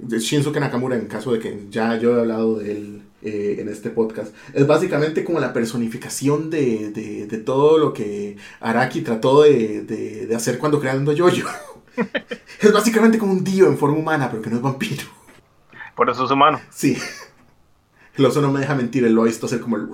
Shinsuke 0.07 0.61
Nakamura, 0.61 0.97
en 0.97 1.07
caso 1.07 1.33
de 1.33 1.39
que 1.39 1.67
ya 1.71 1.97
yo 1.99 2.15
he 2.15 2.21
hablado 2.21 2.57
de 2.57 2.73
él 2.73 3.03
eh, 3.23 3.57
en 3.61 3.71
este 3.71 3.89
podcast, 3.89 4.35
es 4.53 4.67
básicamente 4.67 5.25
como 5.25 5.41
la 5.41 5.55
personificación 5.55 6.51
de, 6.51 6.91
de, 6.91 7.27
de 7.27 7.39
todo 7.39 7.79
lo 7.79 7.95
que 7.95 8.37
Araki 8.61 9.01
trató 9.01 9.45
de, 9.45 9.81
de, 9.81 10.27
de 10.27 10.35
hacer 10.35 10.59
cuando 10.59 10.79
creando 10.79 11.13
Yoyo. 11.13 11.47
Es 12.61 12.73
básicamente 12.73 13.19
como 13.19 13.33
un 13.33 13.45
dio 13.45 13.67
en 13.67 13.79
forma 13.79 13.99
humana, 13.99 14.29
pero 14.31 14.43
que 14.43 14.51
no 14.51 14.57
es 14.57 14.63
vampiro. 14.63 15.05
Por 15.95 16.09
eso 16.11 16.25
es 16.25 16.31
humano. 16.31 16.61
Sí. 16.71 16.97
El 18.17 18.27
oso 18.27 18.41
no 18.41 18.51
me 18.51 18.61
deja 18.61 18.75
mentir, 18.75 19.05
él 19.05 19.15
lo 19.15 19.23
ha 19.23 19.27
visto 19.27 19.47
hacer 19.47 19.61
como 19.61 19.77
el... 19.77 19.89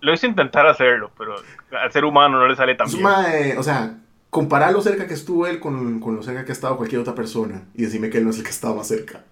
Lo 0.00 0.12
hizo 0.12 0.26
intentar 0.26 0.64
hacerlo, 0.66 1.10
pero 1.18 1.34
al 1.80 1.90
ser 1.92 2.04
humano 2.04 2.38
no 2.38 2.46
le 2.46 2.54
sale 2.54 2.74
tan 2.76 2.86
bien. 2.88 3.02
mae, 3.02 3.58
o 3.58 3.62
sea, 3.64 3.96
comparar 4.30 4.72
lo 4.72 4.80
cerca 4.80 5.08
que 5.08 5.14
estuvo 5.14 5.46
él 5.46 5.58
con, 5.58 5.98
con 5.98 6.14
lo 6.14 6.22
cerca 6.22 6.44
que 6.44 6.52
ha 6.52 6.54
estado 6.54 6.76
cualquier 6.76 7.00
otra 7.00 7.14
persona 7.16 7.64
y 7.74 7.82
decirme 7.82 8.08
que 8.10 8.18
él 8.18 8.24
no 8.24 8.30
es 8.30 8.38
el 8.38 8.44
que 8.44 8.50
estaba 8.50 8.76
más 8.76 8.86
cerca. 8.86 9.24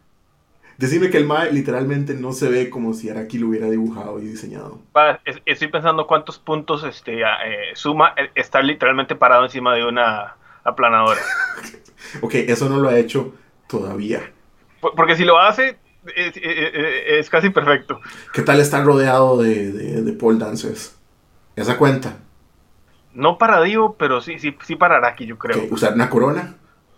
Decirme 0.77 1.09
que 1.09 1.17
el 1.17 1.25
Mae 1.25 1.53
literalmente 1.53 2.13
no 2.15 2.33
se 2.33 2.49
ve 2.51 2.69
como 2.69 2.93
si 2.93 3.09
Araki 3.09 3.39
lo 3.39 3.49
hubiera 3.49 3.71
dibujado 3.71 4.19
y 4.21 4.27
diseñado. 4.27 4.81
Es- 5.25 5.41
Estoy 5.47 5.69
pensando 5.69 6.07
cuántos 6.07 6.39
puntos 6.39 6.85
este, 6.85 7.23
eh, 7.23 7.25
suma 7.75 8.13
el 8.17 8.31
estar 8.35 8.63
literalmente 8.63 9.15
parado 9.15 9.45
encima 9.45 9.75
de 9.75 9.87
una 9.87 10.36
aplanadora. 10.67 11.21
Ok, 12.23 12.35
eso 12.35 12.69
no 12.69 12.79
lo 12.79 12.89
ha 12.89 12.97
hecho 12.99 13.35
todavía. 13.67 14.33
Por- 14.81 14.95
Porque 14.95 15.17
si 15.17 15.25
lo 15.25 15.39
hace, 15.39 15.77
es, 16.15 16.37
es- 16.37 16.73
es 17.19 17.31
casi 17.31 17.51
perfecto. 17.51 18.01
¿Qué 18.33 18.43
tal 18.43 18.61
estar 18.61 18.85
rodeado 18.85 19.43
de, 19.43 19.73
de, 19.73 20.03
de 20.03 20.13
pole 20.13 20.39
dancers? 20.39 20.97
Esa 21.57 21.77
cuenta. 21.77 22.19
No 23.13 23.39
para 23.39 23.61
Dio, 23.63 23.97
pero 23.99 24.21
sí, 24.21 24.39
sí, 24.39 24.57
sí 24.65 24.77
para 24.77 24.97
Araki, 24.99 25.27
yo 25.27 25.37
creo. 25.37 25.65
Usar 25.71 25.95
una 25.95 26.09
corona. 26.09 26.55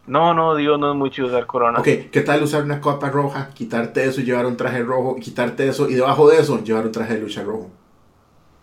No, 0.06 0.34
no, 0.34 0.54
Dio 0.56 0.76
no 0.78 0.90
es 0.92 0.96
mucho 0.96 1.24
usar 1.26 1.46
corona. 1.46 1.78
Ok, 1.80 1.88
¿qué 2.12 2.20
tal 2.20 2.42
usar 2.42 2.62
una 2.64 2.80
copa 2.80 3.08
roja, 3.08 3.50
quitarte 3.54 4.04
eso 4.04 4.20
y 4.20 4.24
llevar 4.24 4.46
un 4.46 4.56
traje 4.56 4.82
rojo, 4.82 5.16
quitarte 5.16 5.68
eso 5.68 5.88
y 5.88 5.94
debajo 5.94 6.28
de 6.28 6.38
eso 6.38 6.62
llevar 6.62 6.84
un 6.86 6.92
traje 6.92 7.14
de 7.14 7.20
lucha 7.20 7.42
rojo? 7.42 7.70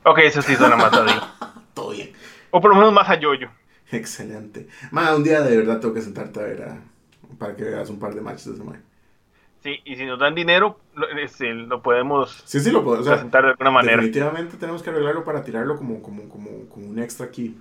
Ok, 0.04 0.20
eso 0.20 0.42
sí 0.42 0.56
suena 0.56 0.76
más 0.76 0.94
a 0.94 1.04
Dio. 1.04 1.22
Todo 1.74 1.90
bien. 1.92 2.12
O 2.52 2.62
por 2.62 2.70
lo 2.72 2.76
menos 2.78 2.94
más 2.94 3.10
a 3.10 3.16
Yoyo. 3.20 3.50
Excelente. 3.92 4.68
Ma, 4.92 5.16
un 5.16 5.24
día 5.24 5.42
de 5.42 5.58
verdad 5.58 5.80
tengo 5.80 5.94
que 5.94 6.02
sentarte 6.02 6.40
a 6.40 6.44
ver 6.44 6.64
a- 6.64 6.84
para 7.40 7.56
que 7.56 7.64
veas 7.64 7.90
un 7.90 8.00
par 8.00 8.14
de 8.16 8.22
matches 8.22 8.46
de 8.48 8.54
ese 8.54 8.64
mae. 8.64 8.80
Sí, 9.64 9.80
y 9.84 9.96
si 9.96 10.06
nos 10.06 10.20
dan 10.20 10.36
dinero, 10.36 10.80
lo, 10.94 11.08
este, 11.10 11.54
lo 11.54 11.82
podemos 11.82 12.46
Sí, 12.46 12.60
sí, 12.60 12.72
lo. 12.72 12.86
O 12.88 13.04
sea, 13.04 13.32
presentar 13.32 13.44
de 13.44 13.50
alguna 13.52 13.72
manera. 13.72 14.12
definitivamente 14.12 14.58
tenemos 14.58 14.84
que 14.84 14.90
arreglarlo 14.92 15.24
para 15.24 15.44
tirarlo 15.44 15.78
como, 15.78 16.02
como, 16.02 16.30
como, 16.30 16.70
como 16.70 16.88
un 16.88 17.00
extra 17.00 17.26
aquí. 17.26 17.60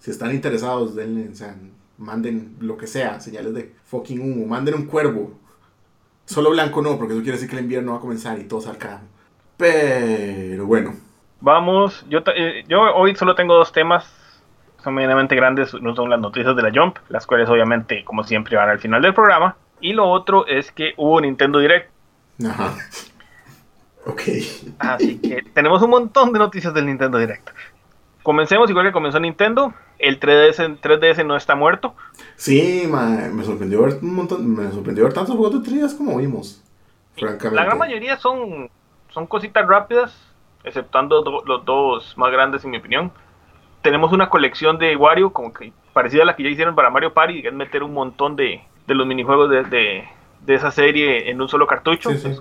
Si 0.00 0.10
están 0.10 0.34
interesados, 0.34 0.94
denle, 0.96 1.30
o 1.30 1.34
sea, 1.34 1.56
manden 1.98 2.56
lo 2.60 2.76
que 2.76 2.86
sea, 2.86 3.20
señales 3.20 3.54
de 3.54 3.74
fucking 3.84 4.20
humo, 4.20 4.46
manden 4.46 4.74
un 4.74 4.86
cuervo. 4.86 5.38
Solo 6.26 6.50
blanco 6.50 6.82
no, 6.82 6.98
porque 6.98 7.14
eso 7.14 7.22
quiere 7.22 7.38
decir 7.38 7.50
que 7.50 7.56
el 7.56 7.64
invierno 7.64 7.92
va 7.92 7.98
a 7.98 8.02
comenzar 8.02 8.38
y 8.40 8.44
todo 8.44 8.68
al 8.70 8.78
carajo. 8.78 9.04
Pero 9.58 10.66
bueno, 10.66 10.94
Vamos, 11.40 12.04
yo, 12.08 12.20
eh, 12.34 12.64
yo 12.68 12.80
hoy 12.94 13.14
solo 13.14 13.34
tengo 13.34 13.54
dos 13.54 13.70
temas, 13.72 14.04
son 14.86 14.94
medianamente 14.94 15.34
grandes, 15.34 15.74
no 15.74 15.96
son 15.96 16.08
las 16.10 16.20
noticias 16.20 16.54
de 16.54 16.62
la 16.62 16.70
Jump, 16.72 16.98
las 17.08 17.26
cuales 17.26 17.48
obviamente, 17.48 18.04
como 18.04 18.22
siempre, 18.22 18.56
van 18.56 18.68
al 18.68 18.78
final 18.78 19.02
del 19.02 19.14
programa. 19.14 19.56
Y 19.80 19.92
lo 19.94 20.08
otro 20.08 20.46
es 20.46 20.70
que 20.70 20.94
hubo 20.96 21.20
Nintendo 21.20 21.58
Direct. 21.58 21.90
ajá. 22.48 22.72
Ok. 24.08 24.22
Así 24.78 25.18
que 25.18 25.42
tenemos 25.52 25.82
un 25.82 25.90
montón 25.90 26.32
de 26.32 26.38
noticias 26.38 26.72
del 26.72 26.86
Nintendo 26.86 27.18
Direct. 27.18 27.50
Comencemos 28.22 28.70
igual 28.70 28.86
que 28.86 28.92
comenzó 28.92 29.18
Nintendo. 29.18 29.74
El 29.98 30.20
3DS, 30.20 30.78
3DS 30.80 31.26
no 31.26 31.36
está 31.36 31.56
muerto. 31.56 31.92
Sí, 32.36 32.86
mae, 32.88 33.28
me 33.30 33.42
sorprendió 33.42 33.82
ver 33.82 33.98
un 34.00 34.14
montón, 34.14 34.48
me 34.54 34.70
sorprendió 34.70 35.02
ver 35.02 35.12
tantos 35.12 35.34
juegos 35.34 35.60
de 35.60 35.68
3DS 35.70 35.96
como 35.96 36.18
vimos. 36.18 36.62
Francamente. 37.16 37.56
La 37.56 37.64
gran 37.64 37.78
mayoría 37.78 38.16
son, 38.18 38.70
son 39.10 39.26
cositas 39.26 39.66
rápidas, 39.66 40.16
exceptuando 40.62 41.22
do- 41.22 41.42
los 41.44 41.64
dos 41.64 42.14
más 42.16 42.30
grandes 42.30 42.64
en 42.64 42.70
mi 42.70 42.76
opinión. 42.78 43.10
Tenemos 43.86 44.12
una 44.12 44.28
colección 44.28 44.78
de 44.78 44.96
Wario 44.96 45.32
como 45.32 45.52
que 45.52 45.72
parecida 45.92 46.22
a 46.22 46.26
la 46.26 46.34
que 46.34 46.42
ya 46.42 46.48
hicieron 46.48 46.74
para 46.74 46.90
Mario 46.90 47.14
Party, 47.14 47.40
que 47.40 47.46
es 47.48 47.54
meter 47.54 47.84
un 47.84 47.94
montón 47.94 48.34
de, 48.34 48.60
de 48.84 48.94
los 48.96 49.06
minijuegos 49.06 49.48
de, 49.48 49.62
de, 49.62 50.04
de 50.44 50.54
esa 50.56 50.72
serie 50.72 51.30
en 51.30 51.40
un 51.40 51.48
solo 51.48 51.68
cartucho. 51.68 52.10
Sí, 52.10 52.18
sí. 52.18 52.36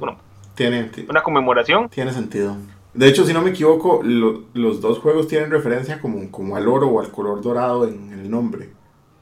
Tiene, 0.56 0.86
ti- 0.86 1.06
una 1.08 1.22
conmemoración. 1.22 1.88
tiene 1.90 2.12
sentido. 2.12 2.56
De 2.96 3.08
hecho, 3.08 3.26
si 3.26 3.32
no 3.34 3.44
me 3.44 3.52
equivoco, 3.52 4.00
lo- 4.04 4.42
los 4.56 4.82
dos 4.82 4.98
juegos 4.98 5.28
tienen 5.28 5.52
referencia 5.52 6.02
como, 6.02 6.32
como 6.32 6.56
al 6.56 6.68
oro 6.68 6.88
o 6.88 7.00
al 7.00 7.12
color 7.12 7.42
dorado 7.42 7.88
en, 7.88 8.12
en 8.12 8.20
el 8.22 8.32
nombre. 8.32 8.70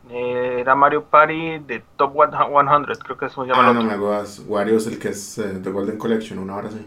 Eh, 0.10 0.60
era 0.62 0.76
Mario 0.76 1.04
Party 1.04 1.60
de 1.60 1.84
Top 1.98 2.14
100, 2.14 2.86
creo 3.04 3.18
que 3.18 3.26
eso 3.26 3.44
se 3.44 3.50
llama 3.50 3.68
Ah, 3.68 3.70
el 3.72 3.76
no 3.76 3.84
me 3.84 3.92
acuerdas. 3.96 4.42
Wario 4.48 4.78
es 4.78 4.88
el 4.88 4.98
que 4.98 5.10
es 5.10 5.38
eh, 5.40 5.60
The 5.62 5.72
Golden 5.72 5.98
Collection, 5.98 6.40
una 6.40 6.56
hora 6.56 6.70
sí. 6.72 6.86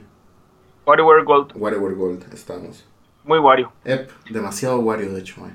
WarioWare 0.87 1.25
Gold, 1.25 1.53
WarioWare 1.57 1.95
Gold, 1.95 2.33
estamos. 2.33 2.87
Muy 3.27 3.39
Wario. 3.39 3.73
Ep, 3.85 4.11
demasiado 4.31 4.79
Wario, 4.79 5.13
de 5.13 5.21
hecho, 5.21 5.41
mae. 5.41 5.53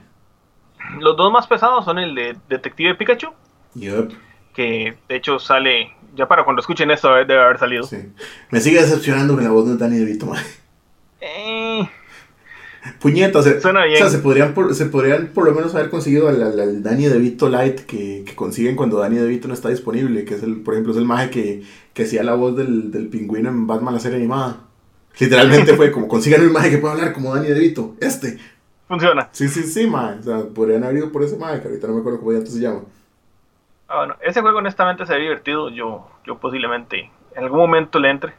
Los 1.00 1.16
dos 1.16 1.32
más 1.32 1.48
pesados 1.48 1.86
son 1.86 2.00
el 2.00 2.14
de 2.16 2.36
Detective 2.50 2.96
Pikachu, 2.96 3.30
Yup, 3.76 4.12
que 4.54 4.98
de 5.08 5.16
hecho 5.16 5.40
sale, 5.40 5.96
ya 6.16 6.28
para 6.28 6.44
cuando 6.44 6.60
escuchen 6.60 6.92
esto 6.92 7.14
debe 7.14 7.40
haber 7.40 7.58
salido. 7.60 7.84
sí. 7.84 7.98
Me 8.50 8.60
sigue 8.60 8.82
decepcionando 8.82 9.38
que 9.38 9.44
la 9.44 9.52
voz 9.52 9.70
es 9.70 9.78
Danny 9.80 9.98
DeVito, 9.98 10.26
mae. 10.26 10.44
Eh, 11.22 11.88
Puñetas, 13.00 13.44
se, 13.46 13.62
Suena 13.62 13.86
bien. 13.86 13.98
O 13.98 14.00
sea, 14.00 14.10
se 14.10 14.18
podrían, 14.24 14.56
por, 14.56 14.74
se 14.74 14.88
podrían 14.88 15.28
por 15.28 15.46
lo 15.46 15.52
menos 15.54 15.76
haber 15.76 15.92
conseguido 15.92 16.28
al, 16.28 16.42
al, 16.42 16.60
al 16.60 16.82
Danny 16.84 17.06
DeVito 17.06 17.48
Light 17.48 17.82
que, 17.82 18.24
que 18.26 18.36
consiguen 18.36 18.76
cuando 18.76 18.98
Danny 18.98 19.18
DeVito 19.18 19.48
no 19.48 19.54
está 19.54 19.70
disponible, 19.70 20.26
que 20.26 20.34
es 20.34 20.42
el, 20.44 20.62
por 20.62 20.74
ejemplo, 20.74 20.92
es 20.92 20.98
el 20.98 21.06
maje 21.06 21.30
que, 21.30 21.64
que 21.94 22.04
hacía 22.04 22.24
la 22.24 22.34
voz 22.34 22.58
del, 22.58 22.90
del 22.92 23.08
pingüino 23.08 23.50
en 23.50 23.68
Batman 23.68 23.94
la 23.94 24.00
serie 24.00 24.18
animada. 24.18 24.62
Literalmente 25.20 25.76
fue 25.76 25.92
como, 25.92 26.08
consigan 26.08 26.42
un 26.42 26.52
maje 26.54 26.70
que 26.72 26.78
pueda 26.78 26.94
hablar 26.94 27.14
como 27.14 27.34
Danny 27.36 27.48
DeVito, 27.50 27.96
este. 28.00 28.38
funciona. 28.88 29.30
Sí, 29.32 29.48
sí, 29.48 29.64
sí, 29.64 29.88
maje. 29.88 30.20
O 30.20 30.24
sea, 30.24 30.44
podrían 30.54 30.84
haber 30.84 30.98
ido 30.98 31.12
por 31.12 31.24
ese 31.24 31.38
maje, 31.38 31.62
que 31.62 31.68
ahorita 31.68 31.88
no 31.88 31.94
me 31.96 32.00
acuerdo 32.02 32.20
cómo 32.20 32.34
ya 32.34 32.46
se 32.46 32.60
llama. 32.60 32.82
Ah, 33.88 33.98
bueno, 33.98 34.16
ese 34.22 34.42
juego 34.42 34.60
honestamente 34.60 35.06
se 35.06 35.14
ve 35.14 35.20
divertido. 35.22 35.70
Yo, 35.70 36.08
yo 36.26 36.38
posiblemente 36.38 37.10
en 37.36 37.44
algún 37.44 37.60
momento 37.60 38.00
le 38.00 38.10
entre. 38.10 38.34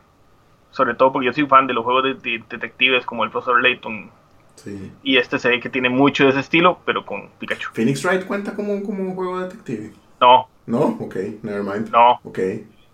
Sobre 0.71 0.95
todo 0.95 1.13
porque 1.13 1.27
yo 1.27 1.33
soy 1.33 1.47
fan 1.47 1.67
de 1.67 1.75
los 1.75 1.85
juegos 1.85 2.05
de, 2.05 2.15
de 2.15 2.45
detectives 2.49 3.05
como 3.05 3.25
el 3.25 3.31
Profesor 3.31 3.63
Layton. 3.63 4.11
Sí. 4.57 4.91
Y 5.03 5.17
este 5.19 5.39
se 5.39 5.49
ve 5.51 5.61
que 5.61 5.69
tiene 5.69 5.89
mucho 5.91 6.25
de 6.25 6.31
ese 6.31 6.41
estilo, 6.41 6.79
pero 6.87 7.05
con 7.05 7.29
Pikachu. 7.39 7.71
Phoenix 7.73 8.05
Wright 8.05 8.25
cuenta 8.27 8.55
como, 8.55 8.73
un- 8.73 8.83
como 8.83 9.03
un 9.03 9.15
juego 9.15 9.39
de 9.41 9.45
detective. 9.49 9.93
No, 10.21 10.49
No, 10.67 10.97
ok, 11.01 11.17
never 11.43 11.63
mind. 11.63 11.91
no, 11.91 12.21
Ok, 12.25 12.39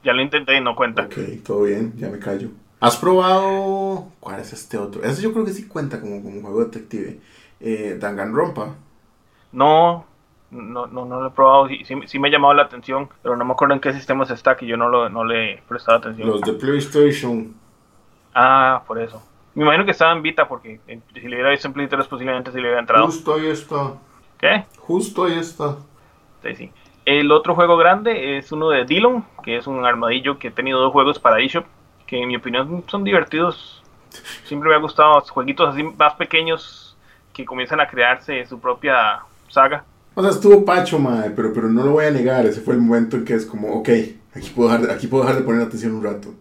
ya 0.02 0.12
lo 0.12 0.22
intenté 0.22 0.56
y 0.56 0.60
no 0.60 0.74
cuenta. 0.74 1.02
ok, 1.02 1.14
todo 1.44 1.62
bien, 1.64 1.92
ya 1.96 2.08
me 2.08 2.18
callo. 2.18 2.48
¿Has 2.80 2.96
probado. 2.96 4.06
¿Cuál 4.20 4.40
es 4.40 4.52
este 4.52 4.78
otro? 4.78 5.02
Ese 5.02 5.22
yo 5.22 5.32
creo 5.32 5.44
que 5.44 5.52
sí 5.52 5.66
cuenta 5.66 6.00
como, 6.00 6.22
como 6.22 6.36
un 6.36 6.42
juego 6.42 6.60
de 6.60 6.66
detective. 6.66 7.20
Eh, 7.60 7.96
Danganronpa. 7.98 8.74
No, 9.52 10.04
no, 10.50 10.86
no, 10.86 11.04
no 11.04 11.20
lo 11.20 11.28
he 11.28 11.30
probado. 11.30 11.68
Sí, 11.68 11.84
sí, 11.84 11.94
sí 12.06 12.18
me 12.18 12.28
ha 12.28 12.30
llamado 12.30 12.54
la 12.54 12.62
atención, 12.62 13.08
pero 13.22 13.36
no 13.36 13.44
me 13.44 13.52
acuerdo 13.52 13.74
en 13.74 13.80
qué 13.80 13.92
sistemas 13.92 14.30
está 14.30 14.56
que 14.56 14.66
yo 14.66 14.76
no, 14.76 14.88
lo, 14.88 15.08
no 15.08 15.24
le 15.24 15.54
he 15.54 15.62
prestado 15.68 15.98
atención. 15.98 16.28
Los 16.28 16.40
de 16.42 16.52
PlayStation. 16.52 17.54
Ah, 18.34 18.82
por 18.86 19.00
eso. 19.00 19.22
Me 19.54 19.64
imagino 19.64 19.84
que 19.84 19.90
estaba 19.90 20.12
en 20.12 20.22
Vita 20.22 20.46
porque 20.46 20.80
eh, 20.86 21.00
si 21.14 21.20
le 21.22 21.36
hubiera 21.36 21.50
visto 21.50 21.66
en 21.66 21.74
Play 21.74 21.88
3 21.88 22.06
posiblemente 22.06 22.52
sí 22.52 22.58
le 22.58 22.64
hubiera 22.64 22.80
entrado. 22.80 23.06
Justo 23.06 23.34
ahí 23.34 23.46
está. 23.46 23.94
¿Qué? 24.38 24.64
Justo 24.78 25.24
ahí 25.24 25.38
está. 25.38 25.76
Sí, 26.44 26.54
sí. 26.54 26.70
El 27.04 27.32
otro 27.32 27.54
juego 27.54 27.76
grande 27.76 28.38
es 28.38 28.52
uno 28.52 28.68
de 28.68 28.84
Dillon, 28.84 29.24
que 29.42 29.56
es 29.56 29.66
un 29.66 29.84
armadillo 29.84 30.38
que 30.38 30.48
he 30.48 30.50
tenido 30.52 30.78
dos 30.78 30.92
juegos 30.92 31.18
para 31.18 31.40
eShop, 31.40 31.64
que 32.08 32.20
en 32.20 32.28
mi 32.28 32.36
opinión 32.36 32.82
son 32.88 33.04
divertidos. 33.04 33.82
Siempre 34.44 34.70
me 34.70 34.74
ha 34.74 34.78
gustado 34.78 35.20
los 35.20 35.30
jueguitos 35.30 35.68
así 35.68 35.82
más 35.82 36.14
pequeños 36.14 36.96
que 37.32 37.44
comienzan 37.44 37.80
a 37.80 37.86
crearse 37.86 38.44
su 38.46 38.58
propia 38.58 39.20
saga. 39.48 39.84
O 40.14 40.22
sea, 40.22 40.30
estuvo 40.30 40.64
pacho, 40.64 40.98
madre, 40.98 41.30
pero, 41.30 41.52
pero 41.52 41.68
no 41.68 41.84
lo 41.84 41.92
voy 41.92 42.06
a 42.06 42.10
negar. 42.10 42.46
Ese 42.46 42.62
fue 42.62 42.74
el 42.74 42.80
momento 42.80 43.16
en 43.16 43.24
que 43.24 43.34
es 43.34 43.46
como, 43.46 43.68
ok, 43.74 43.88
aquí 44.34 44.50
puedo 44.54 44.70
dejar 44.70 44.86
de, 44.86 44.92
aquí 44.92 45.06
puedo 45.06 45.22
dejar 45.22 45.38
de 45.38 45.44
poner 45.46 45.62
atención 45.62 45.94
un 45.94 46.02
rato. 46.02 46.34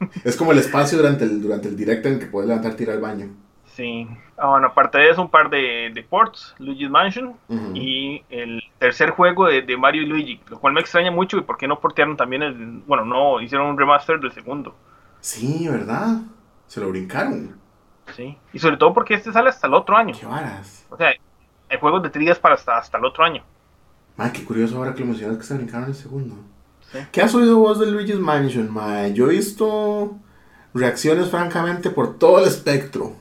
Es 0.24 0.36
como 0.36 0.52
el 0.52 0.58
espacio 0.58 0.98
durante 0.98 1.24
el, 1.24 1.42
durante 1.42 1.68
el 1.68 1.76
directo 1.76 2.08
en 2.08 2.18
que 2.18 2.26
puedes 2.26 2.48
levantarte 2.48 2.82
y 2.82 2.86
ir 2.86 2.92
al 2.92 3.00
baño. 3.00 3.28
Sí. 3.66 4.08
Ah, 4.36 4.48
bueno, 4.48 4.68
aparte 4.68 4.98
de 4.98 5.10
eso, 5.10 5.22
un 5.22 5.30
par 5.30 5.50
de, 5.50 5.90
de 5.94 6.02
ports, 6.02 6.54
Luigi's 6.58 6.90
Mansion 6.90 7.34
y 7.74 8.22
el 8.28 8.62
tercer 8.78 9.10
juego 9.10 9.46
de, 9.46 9.62
de 9.62 9.76
Mario 9.76 10.02
y 10.02 10.06
Luigi, 10.06 10.40
lo 10.50 10.58
cual 10.58 10.72
me 10.72 10.80
extraña 10.80 11.10
mucho 11.10 11.36
y 11.38 11.42
por 11.42 11.56
qué 11.56 11.68
no 11.68 11.78
portearon 11.78 12.16
también 12.16 12.42
el, 12.42 12.82
bueno, 12.86 13.04
no 13.04 13.40
hicieron 13.40 13.68
un 13.68 13.78
remaster 13.78 14.18
del 14.18 14.32
segundo. 14.32 14.74
Sí, 15.22 15.66
¿verdad? 15.68 16.18
Se 16.66 16.80
lo 16.80 16.90
brincaron. 16.90 17.56
Sí. 18.14 18.36
Y 18.52 18.58
sobre 18.58 18.76
todo 18.76 18.92
porque 18.92 19.14
este 19.14 19.32
sale 19.32 19.48
hasta 19.48 19.66
el 19.68 19.74
otro 19.74 19.96
año. 19.96 20.14
Qué 20.18 20.26
varas. 20.26 20.84
O 20.90 20.96
sea, 20.96 21.08
hay 21.70 21.78
juegos 21.78 22.02
de 22.02 22.10
trigas 22.10 22.38
para 22.38 22.56
hasta, 22.56 22.76
hasta 22.76 22.98
el 22.98 23.04
otro 23.06 23.24
año. 23.24 23.42
Madre, 24.16 24.32
qué 24.34 24.44
curioso 24.44 24.76
ahora 24.76 24.92
que 24.92 25.00
lo 25.00 25.06
mencionas 25.06 25.38
que 25.38 25.44
se 25.44 25.54
brincaron 25.54 25.88
el 25.88 25.94
segundo. 25.94 26.34
Sí. 26.90 26.98
¿Qué 27.10 27.22
has 27.22 27.34
oído 27.34 27.58
vos 27.58 27.78
de 27.80 27.86
Luigi's 27.90 28.18
Mansion, 28.18 28.70
madre? 28.70 29.14
Yo 29.14 29.26
he 29.30 29.30
visto 29.30 30.18
reacciones, 30.74 31.30
francamente, 31.30 31.88
por 31.88 32.18
todo 32.18 32.40
el 32.40 32.46
espectro. 32.48 33.12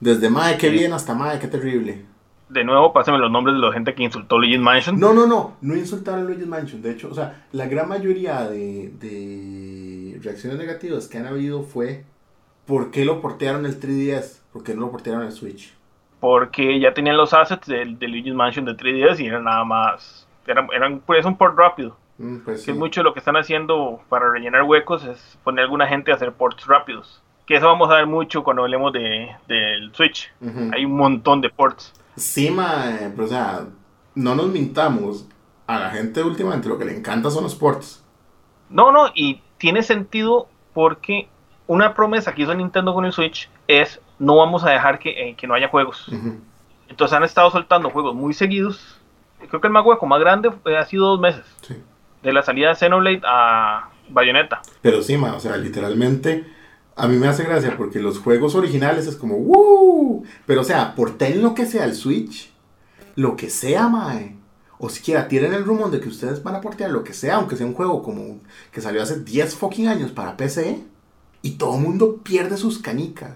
Desde 0.00 0.28
madre, 0.30 0.56
qué 0.58 0.70
Sí. 0.70 0.72
bien, 0.78 0.92
hasta 0.92 1.14
madre, 1.14 1.38
qué 1.38 1.46
terrible. 1.46 2.04
De 2.48 2.64
nuevo, 2.64 2.92
pásenme 2.92 3.18
los 3.18 3.30
nombres 3.30 3.56
de 3.56 3.60
la 3.60 3.72
gente 3.72 3.94
que 3.94 4.04
insultó 4.04 4.38
Luigi's 4.38 4.60
Mansion. 4.60 4.98
No, 5.00 5.12
no, 5.12 5.26
no, 5.26 5.56
no 5.60 5.76
insultaron 5.76 6.20
a 6.20 6.24
Luigi's 6.24 6.46
Mansion. 6.46 6.80
De 6.80 6.92
hecho, 6.92 7.08
o 7.10 7.14
sea, 7.14 7.46
la 7.52 7.66
gran 7.66 7.88
mayoría 7.88 8.48
de, 8.48 8.92
de 9.00 10.05
reacciones 10.18 10.58
negativas 10.58 11.08
que 11.08 11.18
han 11.18 11.26
habido 11.26 11.62
fue 11.62 12.04
¿por 12.66 12.90
qué 12.90 13.04
lo 13.04 13.20
portearon 13.20 13.66
el 13.66 13.80
3DS? 13.80 14.40
¿Por 14.52 14.62
qué 14.64 14.74
no 14.74 14.82
lo 14.82 14.90
portearon 14.90 15.22
el 15.24 15.32
Switch? 15.32 15.72
Porque 16.20 16.80
ya 16.80 16.94
tenían 16.94 17.16
los 17.16 17.34
assets 17.34 17.66
de, 17.66 17.84
de 17.84 18.08
Luigi's 18.08 18.34
Mansion 18.34 18.64
de 18.64 18.72
3DS 18.76 19.20
y 19.20 19.26
eran 19.26 19.44
nada 19.44 19.64
más. 19.64 20.26
Eran, 20.46 20.68
eran 20.74 21.00
pues 21.00 21.24
un 21.24 21.36
port 21.36 21.56
rápido. 21.58 21.96
Mm, 22.18 22.38
pues 22.38 22.64
Que 22.64 22.64
sí. 22.64 22.70
es 22.72 22.76
mucho 22.76 23.02
lo 23.02 23.12
que 23.12 23.18
están 23.20 23.36
haciendo 23.36 24.00
para 24.08 24.30
rellenar 24.30 24.62
huecos, 24.62 25.04
es 25.04 25.38
poner 25.44 25.60
a 25.62 25.64
alguna 25.64 25.86
gente 25.86 26.10
a 26.12 26.14
hacer 26.14 26.32
ports 26.32 26.66
rápidos. 26.66 27.22
Que 27.46 27.56
eso 27.56 27.66
vamos 27.66 27.90
a 27.90 27.96
ver 27.96 28.06
mucho 28.06 28.42
cuando 28.42 28.62
hablemos 28.62 28.92
de, 28.92 29.28
del 29.46 29.94
Switch. 29.94 30.32
Hay 30.72 30.84
un 30.84 30.96
montón 30.96 31.40
de 31.40 31.50
ports. 31.50 31.92
Sí, 32.16 32.50
mae, 32.50 33.10
pero 33.10 33.24
o 33.24 33.28
sea, 33.28 33.66
no 34.14 34.34
nos 34.34 34.48
mintamos. 34.48 35.28
A 35.68 35.78
la 35.80 35.90
gente 35.90 36.22
últimamente 36.22 36.68
lo 36.68 36.78
que 36.78 36.84
le 36.84 36.96
encanta 36.96 37.30
son 37.30 37.44
los 37.44 37.54
ports. 37.54 38.04
No, 38.68 38.90
no, 38.90 39.08
y 39.14 39.42
tiene 39.58 39.82
sentido 39.82 40.48
porque 40.74 41.28
una 41.66 41.94
promesa 41.94 42.34
que 42.34 42.42
hizo 42.42 42.54
Nintendo 42.54 42.94
con 42.94 43.04
el 43.04 43.12
Switch 43.12 43.50
es 43.66 44.00
no 44.18 44.36
vamos 44.36 44.64
a 44.64 44.70
dejar 44.70 44.98
que, 44.98 45.10
eh, 45.10 45.34
que 45.36 45.46
no 45.46 45.54
haya 45.54 45.68
juegos. 45.68 46.06
Entonces 46.88 47.16
han 47.16 47.24
estado 47.24 47.50
soltando 47.50 47.90
juegos 47.90 48.14
muy 48.14 48.34
seguidos. 48.34 49.00
Creo 49.48 49.60
que 49.60 49.66
el 49.66 49.72
más 49.72 49.84
hueco 49.84 50.06
más 50.06 50.20
grande 50.20 50.50
eh, 50.64 50.76
ha 50.76 50.84
sido 50.84 51.08
dos 51.08 51.20
meses. 51.20 51.44
Sí. 51.62 51.76
De 52.22 52.32
la 52.32 52.42
salida 52.42 52.68
de 52.70 52.76
Xenoblade 52.76 53.22
a 53.24 53.90
Bayonetta. 54.08 54.62
Pero 54.80 55.02
sí, 55.02 55.16
ma, 55.16 55.34
o 55.34 55.40
sea, 55.40 55.56
literalmente 55.56 56.46
a 56.96 57.06
mí 57.06 57.16
me 57.16 57.28
hace 57.28 57.44
gracia 57.44 57.76
porque 57.76 58.00
los 58.00 58.18
juegos 58.18 58.54
originales 58.54 59.06
es 59.06 59.16
como 59.16 59.36
¡Woo! 59.36 60.24
Pero 60.46 60.62
o 60.62 60.64
sea, 60.64 60.94
porten 60.94 61.42
lo 61.42 61.54
que 61.54 61.66
sea 61.66 61.84
el 61.84 61.94
Switch, 61.94 62.50
lo 63.16 63.36
que 63.36 63.50
sea, 63.50 63.88
mae. 63.88 64.36
O 64.78 64.88
siquiera 64.88 65.26
tienen 65.28 65.54
el 65.54 65.64
rumor 65.64 65.90
de 65.90 66.00
que 66.00 66.08
ustedes 66.08 66.42
van 66.42 66.54
a 66.56 66.60
portear 66.60 66.90
lo 66.90 67.02
que 67.04 67.14
sea, 67.14 67.36
aunque 67.36 67.56
sea 67.56 67.66
un 67.66 67.74
juego 67.74 68.02
como 68.02 68.40
que 68.72 68.80
salió 68.80 69.02
hace 69.02 69.20
10 69.20 69.54
fucking 69.56 69.88
años 69.88 70.10
para 70.12 70.36
PC, 70.36 70.82
y 71.42 71.52
todo 71.52 71.76
el 71.76 71.82
mundo 71.82 72.18
pierde 72.22 72.56
sus 72.56 72.78
canicas. 72.78 73.34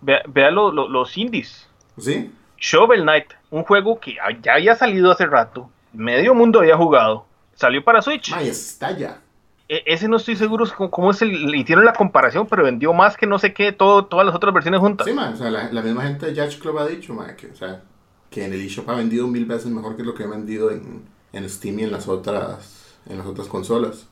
Vea, 0.00 0.22
vea 0.28 0.50
lo- 0.50 0.70
lo- 0.72 0.88
los 0.88 1.16
indies. 1.18 1.66
¿Sí? 1.98 2.30
Shovel 2.58 3.02
Knight, 3.02 3.26
un 3.50 3.64
juego 3.64 3.98
que 3.98 4.16
ya 4.42 4.54
había 4.54 4.76
salido 4.76 5.10
hace 5.10 5.26
rato, 5.26 5.70
medio 5.92 6.34
mundo 6.34 6.60
había 6.60 6.76
jugado, 6.76 7.26
salió 7.54 7.82
para 7.82 8.02
Switch. 8.02 8.30
Mae, 8.30 8.48
está 8.48 8.96
ya. 8.96 9.20
E- 9.68 9.82
ese 9.86 10.08
no 10.08 10.16
estoy 10.18 10.36
seguro 10.36 10.66
cómo, 10.90 11.10
es 11.10 11.22
el, 11.22 11.46
le 11.50 11.58
hicieron 11.58 11.84
la 11.84 11.92
comparación, 11.94 12.46
pero 12.46 12.64
vendió 12.64 12.92
más 12.92 13.16
que 13.16 13.26
no 13.26 13.38
sé 13.38 13.52
qué, 13.54 13.72
todo, 13.72 14.04
todas 14.06 14.26
las 14.26 14.34
otras 14.34 14.52
versiones 14.52 14.80
juntas. 14.80 15.06
Sí, 15.06 15.12
mae, 15.12 15.32
o 15.32 15.36
sea, 15.36 15.50
la, 15.50 15.72
la 15.72 15.82
misma 15.82 16.02
gente 16.02 16.30
de 16.30 16.40
Judge 16.42 16.58
Club 16.58 16.78
ha 16.78 16.86
dicho, 16.86 17.16
que, 17.36 17.46
o 17.48 17.54
sea, 17.56 17.82
que 18.30 18.44
en 18.44 18.52
el 18.52 18.60
eShop 18.62 18.88
ha 18.90 18.94
vendido 18.96 19.26
mil 19.28 19.46
veces 19.46 19.66
mejor 19.72 19.96
que 19.96 20.04
lo 20.04 20.14
que 20.14 20.24
ha 20.24 20.28
vendido 20.28 20.70
en, 20.70 21.04
en 21.32 21.48
Steam 21.50 21.80
y 21.80 21.84
en 21.84 21.92
las 21.92 22.08
otras, 22.08 22.98
en 23.06 23.18
las 23.18 23.26
otras 23.26 23.48
consolas. 23.48 24.06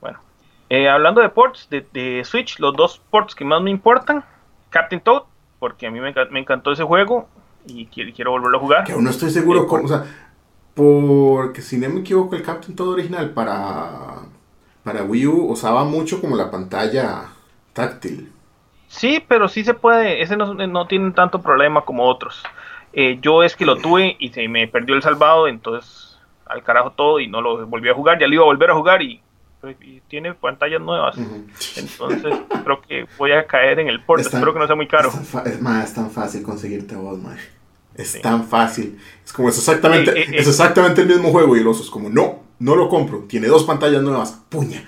Bueno, 0.00 0.20
eh, 0.68 0.88
hablando 0.88 1.20
de 1.20 1.28
ports 1.30 1.68
de, 1.70 1.86
de 1.92 2.24
Switch, 2.24 2.58
los 2.58 2.74
dos 2.76 2.98
ports 3.10 3.34
que 3.34 3.44
más 3.44 3.62
me 3.62 3.70
importan, 3.70 4.24
Captain 4.70 5.00
Toad, 5.02 5.24
porque 5.58 5.86
a 5.86 5.90
mí 5.90 6.00
me, 6.00 6.14
enca- 6.14 6.28
me 6.30 6.40
encantó 6.40 6.72
ese 6.72 6.84
juego 6.84 7.28
y 7.66 7.86
quiero, 7.86 8.12
quiero 8.14 8.30
volverlo 8.32 8.58
a 8.58 8.60
jugar. 8.60 8.84
Que 8.84 8.92
aún 8.92 9.04
no 9.04 9.10
estoy 9.10 9.30
seguro 9.30 9.60
Eh, 9.60 9.66
cómo, 9.66 9.84
o 9.84 9.88
sea, 9.88 10.04
porque 10.74 11.62
si 11.62 11.78
no 11.78 11.88
me 11.88 12.00
equivoco, 12.00 12.36
el 12.36 12.42
Captain 12.42 12.76
todo 12.76 12.90
original 12.92 13.30
para, 13.32 14.22
para 14.84 15.04
Wii 15.04 15.26
U 15.26 15.46
usaba 15.52 15.84
mucho 15.84 16.20
como 16.20 16.36
la 16.36 16.50
pantalla 16.50 17.28
táctil. 17.72 18.32
Sí, 18.86 19.24
pero 19.26 19.48
sí 19.48 19.64
se 19.64 19.74
puede. 19.74 20.22
Ese 20.22 20.36
no, 20.36 20.54
no 20.54 20.86
tiene 20.86 21.10
tanto 21.12 21.42
problema 21.42 21.84
como 21.84 22.04
otros. 22.08 22.42
Eh, 22.96 23.18
yo 23.20 23.42
es 23.42 23.56
que 23.56 23.66
lo 23.66 23.76
tuve 23.76 24.16
y 24.18 24.28
se 24.30 24.46
me 24.48 24.68
perdió 24.68 24.94
el 24.94 25.02
salvado, 25.02 25.48
entonces 25.48 26.16
al 26.46 26.62
carajo 26.62 26.92
todo 26.92 27.18
y 27.20 27.26
no 27.26 27.40
lo 27.40 27.66
volví 27.66 27.88
a 27.88 27.94
jugar. 27.94 28.18
Ya 28.20 28.26
lo 28.28 28.34
iba 28.34 28.42
a 28.42 28.46
volver 28.46 28.70
a 28.70 28.74
jugar 28.74 29.02
y, 29.02 29.20
y 29.80 30.00
tiene 30.08 30.34
pantallas 30.34 30.80
nuevas. 30.80 31.16
Entonces 31.76 32.34
creo 32.64 32.80
que 32.82 33.06
voy 33.18 33.32
a 33.32 33.46
caer 33.46 33.80
en 33.80 33.88
el 33.88 34.00
port. 34.02 34.20
Es 34.20 34.30
tan- 34.30 34.38
Espero 34.40 34.52
que 34.52 34.58
no 34.60 34.66
sea 34.66 34.76
muy 34.76 34.86
caro. 34.86 35.08
Es 35.08 35.14
tan, 35.14 35.24
fa- 35.24 35.42
es, 35.42 35.84
es 35.88 35.94
tan 35.94 36.10
fácil 36.10 36.42
conseguirte 36.42 36.94
vos, 36.94 37.18
man. 37.18 37.36
Es 37.96 38.12
Sí. 38.12 38.20
tan 38.20 38.44
fácil. 38.44 38.98
Es 39.24 39.32
como, 39.32 39.48
es 39.48 39.56
exactamente, 39.58 40.10
Eh, 40.10 40.22
eh, 40.22 40.26
eh. 40.32 40.36
es 40.38 40.48
exactamente 40.48 41.00
el 41.02 41.08
mismo 41.08 41.30
juego 41.30 41.56
y 41.56 41.60
el 41.60 41.66
oso 41.66 41.82
es 41.82 41.90
como, 41.90 42.08
no, 42.10 42.40
no 42.58 42.76
lo 42.76 42.88
compro. 42.88 43.20
Tiene 43.28 43.46
dos 43.48 43.64
pantallas 43.64 44.02
nuevas. 44.02 44.32
Puña. 44.48 44.84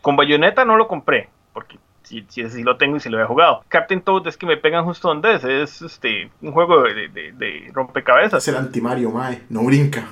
Con 0.00 0.14
Bayonetta 0.16 0.64
no 0.64 0.76
lo 0.76 0.86
compré, 0.86 1.28
porque 1.52 1.76
sí, 2.04 2.24
sí 2.28 2.62
lo 2.62 2.76
tengo 2.76 2.96
y 2.96 3.00
sí 3.00 3.08
lo 3.08 3.20
he 3.20 3.26
jugado. 3.26 3.64
Captain 3.68 4.00
Toad 4.02 4.26
es 4.28 4.36
que 4.36 4.46
me 4.46 4.56
pegan 4.56 4.84
justo 4.84 5.08
donde 5.08 5.34
es. 5.34 5.44
Es 5.44 5.82
este, 5.82 6.30
un 6.42 6.52
juego 6.52 6.82
de, 6.84 7.08
de- 7.08 7.32
de 7.32 7.70
rompecabezas. 7.72 8.42
Es 8.42 8.48
el 8.48 8.56
antimario, 8.56 9.10
mae. 9.10 9.42
No 9.48 9.64
brinca. 9.64 10.06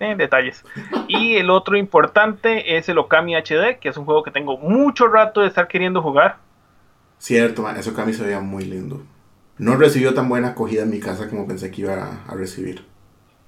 Eh, 0.00 0.14
detalles. 0.16 0.64
Y 1.08 1.36
el 1.36 1.50
otro 1.50 1.76
importante 1.76 2.76
es 2.76 2.88
el 2.88 2.98
Okami 2.98 3.34
HD, 3.36 3.78
que 3.80 3.88
es 3.88 3.96
un 3.96 4.04
juego 4.04 4.22
que 4.22 4.30
tengo 4.30 4.58
mucho 4.58 5.06
rato 5.08 5.40
de 5.40 5.48
estar 5.48 5.68
queriendo 5.68 6.02
jugar. 6.02 6.38
Cierto, 7.18 7.62
man. 7.62 7.76
Eso 7.76 7.94
Cami 7.94 8.12
se 8.12 8.22
veía 8.24 8.40
muy 8.40 8.64
lindo. 8.64 9.02
No 9.58 9.76
recibió 9.76 10.14
tan 10.14 10.28
buena 10.28 10.48
acogida 10.48 10.82
en 10.82 10.90
mi 10.90 11.00
casa 11.00 11.28
como 11.28 11.46
pensé 11.46 11.70
que 11.70 11.82
iba 11.82 11.94
a, 11.94 12.24
a 12.26 12.34
recibir. 12.34 12.84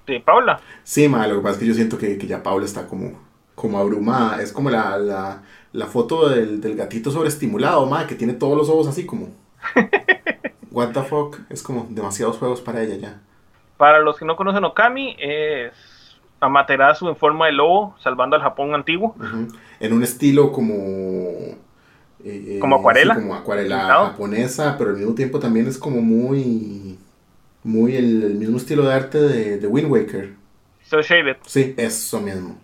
De 0.07 0.21
Paula. 0.21 0.65
Sí, 0.85 1.09
ma, 1.09 1.27
lo 1.27 1.37
que 1.37 1.43
pasa 1.43 1.55
es 1.55 1.59
que 1.61 1.67
yo 1.67 1.75
siento 1.75 1.99
que, 1.99 2.17
que 2.19 2.27
ya 2.27 2.43
Paula 2.43 2.65
está 2.65 2.87
como, 2.87 3.21
como 3.55 3.79
abrumada. 3.79 4.41
Es 4.43 4.53
como 4.53 4.71
la, 4.71 4.97
la, 4.99 5.43
la 5.77 5.87
foto 5.87 6.29
del, 6.29 6.61
del 6.61 6.77
gatito 6.77 7.11
sobreestimulado, 7.11 7.87
ma, 7.87 8.07
que 8.07 8.15
tiene 8.15 8.33
todos 8.35 8.57
los 8.57 8.69
ojos 8.69 8.89
así 8.89 9.07
como. 9.07 9.29
What 10.71 10.93
the 10.93 11.03
fuck? 11.03 11.39
Es 11.49 11.63
como 11.63 11.87
demasiados 11.91 12.39
juegos 12.39 12.61
para 12.61 12.83
ella 12.83 12.97
ya. 12.97 13.21
Para 13.77 14.01
los 14.01 14.19
que 14.19 14.25
no 14.25 14.37
conocen 14.37 14.65
Okami, 14.65 15.17
es 15.19 15.73
Amaterasu 16.41 17.09
en 17.09 17.17
forma 17.17 17.47
de 17.47 17.53
lobo, 17.53 17.95
salvando 18.01 18.37
al 18.37 18.43
Japón 18.43 18.75
antiguo. 18.75 19.15
En 19.81 19.93
un 19.93 20.03
estilo 20.03 20.53
como. 20.53 20.77
eh, 22.25 22.59
¿Como 22.61 22.77
acuarela? 22.77 23.15
sí, 23.15 23.21
como 23.21 23.35
acuarela 23.35 23.79
japonesa, 24.09 24.77
pero 24.79 24.91
al 24.91 24.97
mismo 24.97 25.15
tiempo 25.15 25.39
también 25.39 25.67
es 25.67 25.79
como 25.79 26.01
muy. 26.01 26.99
Muy 27.63 27.97
el, 27.97 28.23
el 28.23 28.35
mismo 28.37 28.59
estilo 28.59 28.85
de 28.85 28.95
arte 28.95 29.19
de, 29.21 29.59
de 29.59 29.67
Wind 29.67 29.91
Waker. 29.91 30.35
So 30.85 31.03
Shaded. 31.03 31.37
Sí, 31.47 31.75
eso 31.77 32.21
mismo. 32.21 32.59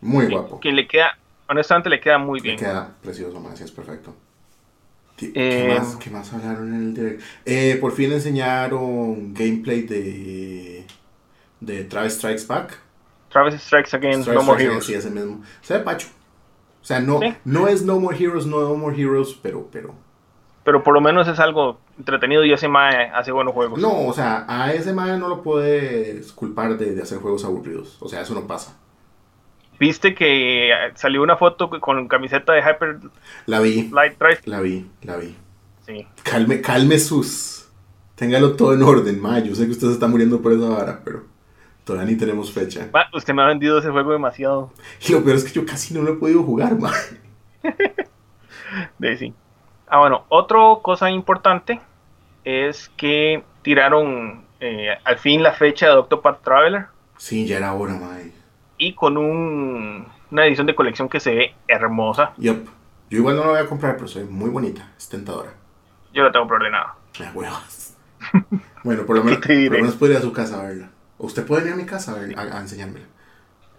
Muy 0.00 0.26
guapo. 0.26 0.60
Que 0.60 0.70
le 0.70 0.86
queda, 0.86 1.16
honestamente, 1.54 1.88
le 1.90 2.00
queda 2.00 2.18
muy 2.18 2.40
Le 2.40 2.44
bien. 2.44 2.56
queda 2.58 2.94
precioso, 3.02 3.40
más, 3.40 3.60
es 3.60 3.70
perfecto. 3.72 4.14
Ti- 5.16 5.32
Eh, 5.34 5.68
¿Qué, 5.72 5.78
más, 5.80 5.96
qué 5.96 6.10
más 6.10 6.32
hablaron 6.32 6.74
en 6.74 6.80
el 6.82 6.94
direct? 6.94 7.22
Eh, 7.44 7.78
por 7.80 7.92
fin 7.92 8.12
enseñaron 8.12 9.32
gameplay 9.34 9.82
de. 9.82 10.84
de 11.60 11.84
Travis 11.84 12.14
Strikes 12.14 12.46
Back. 12.46 12.78
Travis 13.30 13.60
Strikes 13.62 13.96
Again, 13.96 14.22
Travis 14.22 14.40
No 14.40 14.42
More 14.42 14.42
Strikes 14.42 14.62
Again, 14.62 14.70
Heroes. 14.70 14.86
Sí, 14.86 14.94
ese 14.94 15.10
mismo. 15.10 15.42
Se 15.62 15.74
ve 15.74 15.80
pacho. 15.80 16.08
O 16.82 16.84
sea, 16.84 17.00
no, 17.00 17.20
Sí. 17.20 17.34
no 17.44 17.68
es 17.68 17.82
No 17.82 17.98
More 17.98 18.16
Heroes, 18.16 18.44
no 18.46 18.60
No 18.60 18.74
More 18.74 19.00
Heroes, 19.00 19.38
pero, 19.42 19.68
pero. 19.72 19.94
Pero 20.64 20.82
por 20.82 20.94
lo 20.94 21.00
menos 21.00 21.28
es 21.28 21.38
algo 21.38 21.78
entretenido 21.98 22.44
y 22.44 22.52
ese 22.52 22.68
mae 22.68 23.10
hace 23.14 23.32
buenos 23.32 23.54
juegos. 23.54 23.78
No, 23.80 24.06
o 24.06 24.12
sea, 24.12 24.44
a 24.48 24.72
ese 24.72 24.92
man 24.94 25.20
no 25.20 25.28
lo 25.28 25.42
puedes 25.42 26.32
culpar 26.32 26.76
de, 26.78 26.94
de 26.94 27.02
hacer 27.02 27.18
juegos 27.18 27.44
aburridos. 27.44 27.98
O 28.00 28.08
sea, 28.08 28.22
eso 28.22 28.34
no 28.34 28.46
pasa. 28.46 28.76
Viste 29.78 30.14
que 30.14 30.70
eh, 30.70 30.92
salió 30.94 31.22
una 31.22 31.36
foto 31.36 31.68
con 31.68 32.06
camiseta 32.08 32.52
de 32.52 32.60
Hyper 32.60 32.98
La 33.46 33.60
vi, 33.60 33.88
Light 33.92 34.18
Drive. 34.18 34.40
la 34.44 34.60
vi, 34.60 34.86
la 35.02 35.16
vi. 35.16 35.36
Sí. 35.86 36.06
Calme, 36.22 36.60
calme 36.60 36.98
sus. 36.98 37.68
Téngalo 38.14 38.54
todo 38.54 38.74
en 38.74 38.82
orden, 38.82 39.20
ma. 39.20 39.40
Yo 39.40 39.54
sé 39.54 39.66
que 39.66 39.72
usted 39.72 39.88
se 39.88 39.94
está 39.94 40.06
muriendo 40.06 40.40
por 40.40 40.52
esa 40.52 40.68
vara, 40.68 41.00
pero 41.04 41.24
todavía 41.84 42.12
ni 42.12 42.16
tenemos 42.16 42.52
fecha. 42.52 42.88
Va, 42.94 43.08
usted 43.12 43.34
me 43.34 43.42
ha 43.42 43.46
vendido 43.46 43.78
ese 43.78 43.90
juego 43.90 44.12
demasiado. 44.12 44.72
Y 45.06 45.12
lo 45.12 45.24
peor 45.24 45.36
es 45.36 45.44
que 45.44 45.52
yo 45.52 45.66
casi 45.66 45.92
no 45.92 46.02
lo 46.02 46.12
he 46.12 46.16
podido 46.16 46.42
jugar, 46.42 46.78
ma. 46.78 46.92
De 48.98 49.16
sí. 49.16 49.34
Ah, 49.86 49.98
bueno, 49.98 50.24
otra 50.28 50.58
cosa 50.82 51.10
importante 51.10 51.80
es 52.44 52.88
que 52.96 53.42
tiraron 53.62 54.44
eh, 54.60 54.90
al 55.04 55.18
fin 55.18 55.42
la 55.42 55.52
fecha 55.52 55.88
de 55.88 55.96
Octopath 55.96 56.42
Traveler 56.42 56.86
Sí, 57.16 57.46
ya 57.46 57.58
era 57.58 57.74
hora, 57.74 57.94
ma. 57.94 58.18
Y 58.78 58.94
con 58.94 59.16
un- 59.16 60.06
una 60.30 60.46
edición 60.46 60.66
de 60.66 60.74
colección 60.74 61.08
que 61.08 61.20
se 61.20 61.34
ve 61.34 61.54
hermosa. 61.68 62.32
Yup. 62.38 62.68
Yo 63.10 63.18
igual 63.18 63.36
no 63.36 63.42
la 63.44 63.48
voy 63.50 63.58
a 63.60 63.66
comprar, 63.66 63.96
pero 63.96 64.08
soy 64.08 64.24
muy 64.24 64.50
bonita. 64.50 64.90
Es 64.98 65.08
tentadora. 65.08 65.52
Yo 66.12 66.22
la 66.24 66.32
tengo 66.32 66.46
preordenada. 66.46 66.94
Huevas. 67.34 67.96
Bueno, 68.84 69.06
por 69.06 69.16
lo 69.16 69.22
¿Qué 69.22 69.30
menos, 69.30 69.40
por 69.46 69.54
lo 69.78 69.82
menos 69.84 69.94
puede 69.96 70.12
ir 70.12 70.18
a 70.18 70.22
su 70.22 70.32
casa 70.32 70.60
a 70.60 70.64
verla. 70.64 70.90
O 71.16 71.24
usted 71.26 71.46
puede 71.46 71.66
ir 71.68 71.72
a 71.72 71.76
mi 71.76 71.86
casa 71.86 72.12
a, 72.12 72.16
ver- 72.16 72.38
a- 72.38 72.58
a 72.58 72.60
enseñármela. 72.60 73.06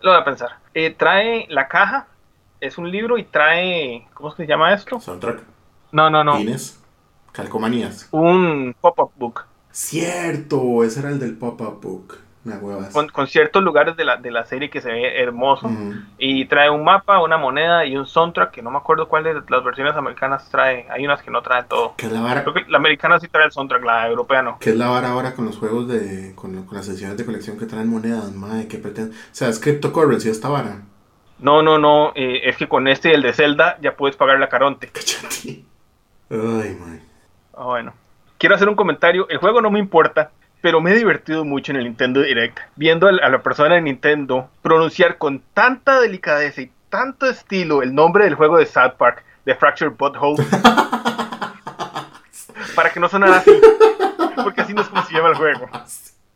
Lo 0.02 0.12
voy 0.12 0.20
a 0.20 0.24
pensar. 0.26 0.58
Eh, 0.74 0.96
trae 0.98 1.46
la 1.50 1.68
caja, 1.68 2.08
es 2.60 2.78
un 2.80 2.90
libro 2.90 3.18
y 3.20 3.24
trae. 3.24 4.08
¿Cómo 4.16 4.30
es 4.30 4.36
que 4.36 4.44
se 4.44 4.50
llama 4.50 4.74
esto? 4.74 5.00
Soundtrack, 5.00 5.42
No, 5.92 6.10
no, 6.10 6.24
no. 6.24 6.38
pines, 6.38 6.82
calcomanías. 7.34 8.08
Un 8.12 8.76
pop-up 8.82 9.12
book 9.16 9.46
Cierto, 9.72 10.84
ese 10.84 11.02
era 11.02 11.10
el 11.10 11.20
del 11.20 11.38
pop-up 11.38 11.80
book. 11.82 12.18
Con, 12.94 13.10
con 13.10 13.28
ciertos 13.28 13.64
lugares 13.64 13.98
de 13.98 14.06
la, 14.06 14.18
de 14.18 14.30
la 14.30 14.46
serie 14.46 14.70
que 14.70 14.80
se 14.80 14.92
ve 14.92 15.20
hermoso. 15.22 15.70
Y 16.18 16.46
trae 16.46 16.70
un 16.70 16.84
mapa, 16.84 17.22
una 17.22 17.38
moneda 17.38 17.86
y 17.86 17.98
un 17.98 18.06
soundtrack 18.06 18.52
que 18.52 18.62
no 18.62 18.70
me 18.70 18.78
acuerdo 18.78 19.08
cuál 19.08 19.24
de 19.24 19.34
las 19.50 19.64
versiones 19.64 19.96
americanas 19.96 20.48
trae. 20.52 20.86
Hay 20.92 21.04
unas 21.06 21.24
que 21.24 21.32
no 21.32 21.42
traen 21.42 21.68
todo. 21.68 21.96
¿Qué 21.98 22.06
es 22.06 22.12
la 22.12 22.22
vara? 22.22 22.44
Creo 22.44 22.54
que 22.54 22.66
la 22.68 22.78
americana 22.78 23.20
sí 23.20 23.28
trae 23.28 23.46
el 23.46 23.52
soundtrack, 23.52 23.84
la 23.84 24.08
europea 24.08 24.44
no. 24.44 24.58
¿Qué 24.60 24.70
es 24.70 24.76
la 24.76 24.88
vara 24.90 25.10
ahora 25.10 25.34
con 25.34 25.46
los 25.46 25.58
juegos 25.58 25.88
de. 25.88 26.34
con, 26.36 26.64
con 26.66 26.78
las 26.78 26.86
sesiones 26.86 27.18
de 27.18 27.26
colección 27.26 27.58
que 27.58 27.66
traen 27.66 27.90
monedas, 27.90 28.32
madre? 28.34 28.68
¿Qué 28.68 28.78
pretenden? 28.78 29.14
O 29.16 29.24
sea, 29.32 29.50
es 29.50 29.60
cryptocurrency 29.60 30.30
esta 30.30 30.50
vara. 30.50 30.82
No, 31.40 31.62
no, 31.64 31.78
no. 31.80 32.12
eh, 32.16 32.42
es 32.46 32.56
que 32.58 32.68
con 32.68 32.88
este 32.88 33.10
y 33.10 33.14
el 33.14 33.22
de 33.24 33.34
Zelda 33.34 33.78
ya 33.82 33.96
puedes 33.96 34.16
pagar 34.16 34.40
la 34.40 34.50
Caronte. 34.50 34.88
Cachate. 34.94 35.64
Ay, 36.30 36.78
madre. 36.80 37.02
Ah, 37.56 37.66
bueno. 37.66 37.94
Quiero 38.38 38.56
hacer 38.56 38.70
un 38.70 38.76
comentario. 38.76 39.28
El 39.30 39.38
juego 39.38 39.62
no 39.62 39.72
me 39.72 39.80
importa, 39.80 40.32
pero 40.62 40.82
me 40.82 40.92
he 40.92 40.96
divertido 40.96 41.46
mucho 41.46 41.72
en 41.72 41.78
el 41.78 41.84
Nintendo 41.86 42.22
Direct. 42.22 42.60
Viendo 42.76 43.08
a 43.08 43.12
la 43.12 43.42
persona 43.44 43.76
de 43.76 43.82
Nintendo 43.82 44.50
pronunciar 44.62 45.18
con 45.18 45.42
tanta 45.54 46.00
delicadeza 46.02 46.62
y 46.62 46.72
tanto 46.90 47.28
estilo 47.28 47.82
el 47.84 47.94
nombre 47.94 48.26
del 48.26 48.36
juego 48.36 48.58
de 48.58 48.66
South 48.66 48.94
Park, 48.98 49.24
de 49.46 49.56
Fractured 49.56 49.94
Butthole. 49.98 50.44
para 52.76 52.90
que 52.92 53.00
no 53.00 53.08
sonara 53.10 53.38
así. 53.38 53.52
Porque 54.44 54.62
así 54.62 54.74
no 54.74 54.82
es 54.82 54.88
como 54.90 55.04
se 55.06 55.14
llama 55.14 55.30
el 55.30 55.36
juego. 55.36 55.70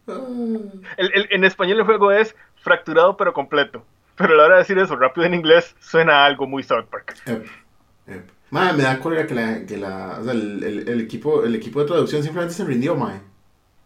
El- 0.97 1.11
el- 1.13 1.27
en 1.29 1.43
español 1.43 1.77
el 1.79 1.85
juego 1.85 2.11
es 2.11 2.35
fracturado 2.63 3.15
pero 3.15 3.31
completo. 3.31 3.85
Pero 4.15 4.33
a 4.33 4.37
la 4.37 4.43
hora 4.45 4.55
de 4.55 4.61
decir 4.61 4.79
eso 4.79 4.95
rápido 4.95 5.27
en 5.27 5.35
inglés 5.35 5.75
suena 5.79 6.23
a 6.23 6.25
algo 6.25 6.47
muy 6.47 6.63
South 6.63 6.85
Park. 6.89 7.13
Madre, 8.49 8.73
me 8.77 8.83
da 8.83 8.99
cólera 8.99 9.27
que 9.27 9.35
la. 9.35 9.65
Que 9.67 9.77
la 9.77 10.17
o 10.19 10.23
sea, 10.23 10.33
el, 10.33 10.63
el- 10.63 10.89
el 10.89 11.01
equipo, 11.01 11.43
el 11.43 11.53
equipo 11.53 11.81
de 11.81 11.85
traducción 11.85 12.23
simplemente 12.23 12.55
se 12.55 12.65
rindió, 12.65 12.95
madre. 12.95 13.21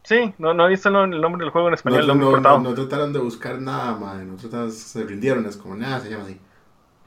Sí, 0.03 0.33
no, 0.37 0.53
no 0.53 0.65
he 0.65 0.69
visto 0.69 0.89
el 0.89 1.21
nombre 1.21 1.43
del 1.43 1.51
juego 1.51 1.67
en 1.69 1.73
español, 1.75 2.07
no, 2.07 2.15
no, 2.15 2.37
no, 2.37 2.57
no 2.57 2.73
trataron 2.73 3.13
de 3.13 3.19
buscar 3.19 3.59
nada, 3.61 3.95
madre. 3.97 4.25
No 4.25 4.35
trataron, 4.35 4.71
se 4.71 5.03
rindieron, 5.03 5.45
es 5.45 5.57
como 5.57 5.75
nada, 5.75 5.99
se 6.01 6.09
llama 6.09 6.23
así. 6.25 6.39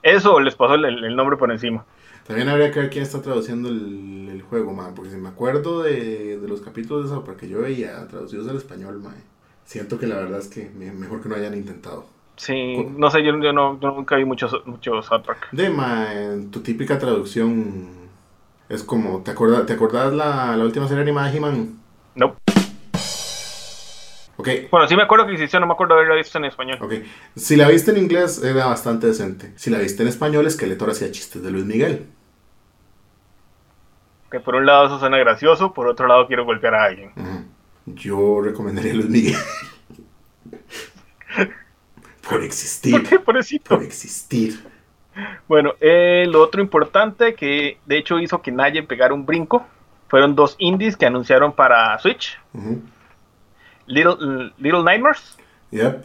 Eso 0.03 0.41
les 0.41 0.55
pasó 0.55 0.75
el, 0.75 0.85
el 1.05 1.15
nombre 1.17 1.37
por 1.37 1.53
encima. 1.53 1.85
También 2.27 2.49
habría 2.49 2.73
que 2.73 2.81
ver 2.81 2.91
quién 2.91 3.05
está 3.05 3.23
traduciendo 3.23 3.69
el, 3.69 4.29
el 4.31 4.43
juego, 4.43 4.73
man, 4.73 4.95
porque 4.95 5.11
si 5.11 5.17
me 5.17 5.29
acuerdo 5.29 5.83
de, 5.83 6.39
de 6.39 6.49
los 6.49 6.61
capítulos 6.61 7.05
de 7.05 7.15
eso, 7.15 7.25
porque 7.25 7.49
yo 7.49 7.61
veía 7.61 8.07
traducidos 8.09 8.49
al 8.49 8.57
español, 8.57 8.99
man, 9.01 9.15
siento 9.65 9.99
que 9.99 10.07
la 10.07 10.17
verdad 10.17 10.41
es 10.41 10.49
que 10.49 10.69
me- 10.71 10.91
mejor 10.93 11.23
que 11.23 11.29
no 11.29 11.37
hayan 11.37 11.55
intentado. 11.55 12.07
Sí, 12.37 12.85
no 12.91 13.11
sé, 13.11 13.23
yo, 13.25 13.39
yo 13.41 13.53
no, 13.53 13.79
yo 13.81 13.91
nunca 13.93 14.17
vi 14.17 14.25
muchos 14.25 14.55
mucho 14.67 15.01
South 15.03 15.23
Park. 15.25 15.49
De, 15.53 15.71
man, 15.71 16.51
tu 16.51 16.61
típica 16.61 16.99
traducción 16.99 17.89
es 18.69 18.83
como, 18.83 19.23
¿te 19.23 19.31
acuerdas, 19.33 19.67
¿te 19.67 19.75
acordás 19.75 20.13
la, 20.13 20.57
la 20.57 20.65
última 20.65 20.89
serie 20.89 21.03
animada 21.03 21.31
de 21.31 21.37
He-Man? 21.39 21.79
No. 22.17 22.37
Ok, 24.39 24.49
Bueno, 24.71 24.87
sí 24.87 24.95
me 24.97 25.03
acuerdo 25.03 25.27
que 25.27 25.33
existió, 25.33 25.59
no 25.61 25.67
me 25.67 25.73
acuerdo 25.73 25.95
de 25.95 26.01
haberla 26.01 26.17
visto 26.17 26.37
en 26.39 26.45
español. 26.45 26.79
ok. 26.81 26.93
Si 27.35 27.57
la 27.57 27.69
viste 27.69 27.91
en 27.91 27.97
inglés 27.99 28.43
era 28.43 28.67
bastante 28.67 29.07
decente. 29.07 29.53
Si 29.57 29.71
la 29.71 29.79
viste 29.79 30.03
en 30.03 30.09
español, 30.09 30.51
Skeletor 30.51 30.91
hacía 30.91 31.11
chistes 31.11 31.43
de 31.43 31.51
Luis 31.51 31.65
Miguel. 31.65 32.07
Que 34.31 34.41
por 34.41 34.57
un 34.57 34.67
lado 34.67 34.87
eso 34.87 34.99
suena 34.99 35.17
gracioso, 35.19 35.73
por 35.73 35.87
otro 35.87 36.07
lado 36.07 36.27
quiero 36.27 36.45
golpear 36.45 36.75
a 36.75 36.85
alguien. 36.85 37.13
Yo 37.87 38.41
recomendaría 38.43 38.93
a 38.93 38.97
Luis 38.97 39.09
Miguel. 39.09 39.37
Por 42.29 42.43
existir. 42.43 42.91
¿Por 42.93 43.03
qué, 43.09 43.19
pobrecito? 43.21 43.69
Por 43.77 43.85
existir. 43.85 44.59
Bueno, 45.49 45.75
eh, 45.81 46.27
lo 46.29 46.43
otro 46.43 46.61
importante 46.61 47.35
que 47.35 47.79
de 47.87 47.99
hecho 47.99 48.19
hizo 48.19 48.43
que 48.43 48.51
Naye 48.51 48.83
pegara 48.83 49.15
un 49.15 49.25
brinco 49.25 49.65
fueron 50.09 50.35
dos 50.35 50.57
indies 50.59 50.97
que 50.97 51.07
anunciaron 51.07 51.53
para 51.53 51.97
Switch. 52.01 52.39
Ujú. 52.53 52.83
Little, 53.87 54.53
Little 54.59 54.83
Nightmares. 54.83 55.37
Yep. 55.71 56.05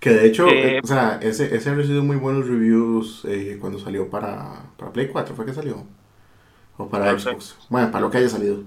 Que 0.00 0.10
de 0.10 0.26
hecho, 0.26 0.48
Eh, 0.48 0.76
eh, 0.76 0.80
o 0.82 0.86
sea, 0.86 1.18
ese, 1.22 1.54
ese 1.54 1.70
ha 1.70 1.74
recibido 1.74 2.02
muy 2.02 2.16
buenos 2.16 2.46
reviews 2.48 3.24
eh, 3.28 3.58
cuando 3.60 3.78
salió 3.78 4.08
para, 4.08 4.62
para 4.78 4.92
Play 4.92 5.08
4, 5.08 5.34
¿fue 5.34 5.44
que 5.44 5.52
salió? 5.52 5.84
O 6.78 6.88
para 6.88 7.12
No 7.12 7.18
sé. 7.18 7.30
Xbox. 7.30 7.56
Bueno, 7.68 7.90
para 7.90 8.00
lo 8.02 8.10
que 8.10 8.18
haya 8.18 8.28
salido. 8.30 8.62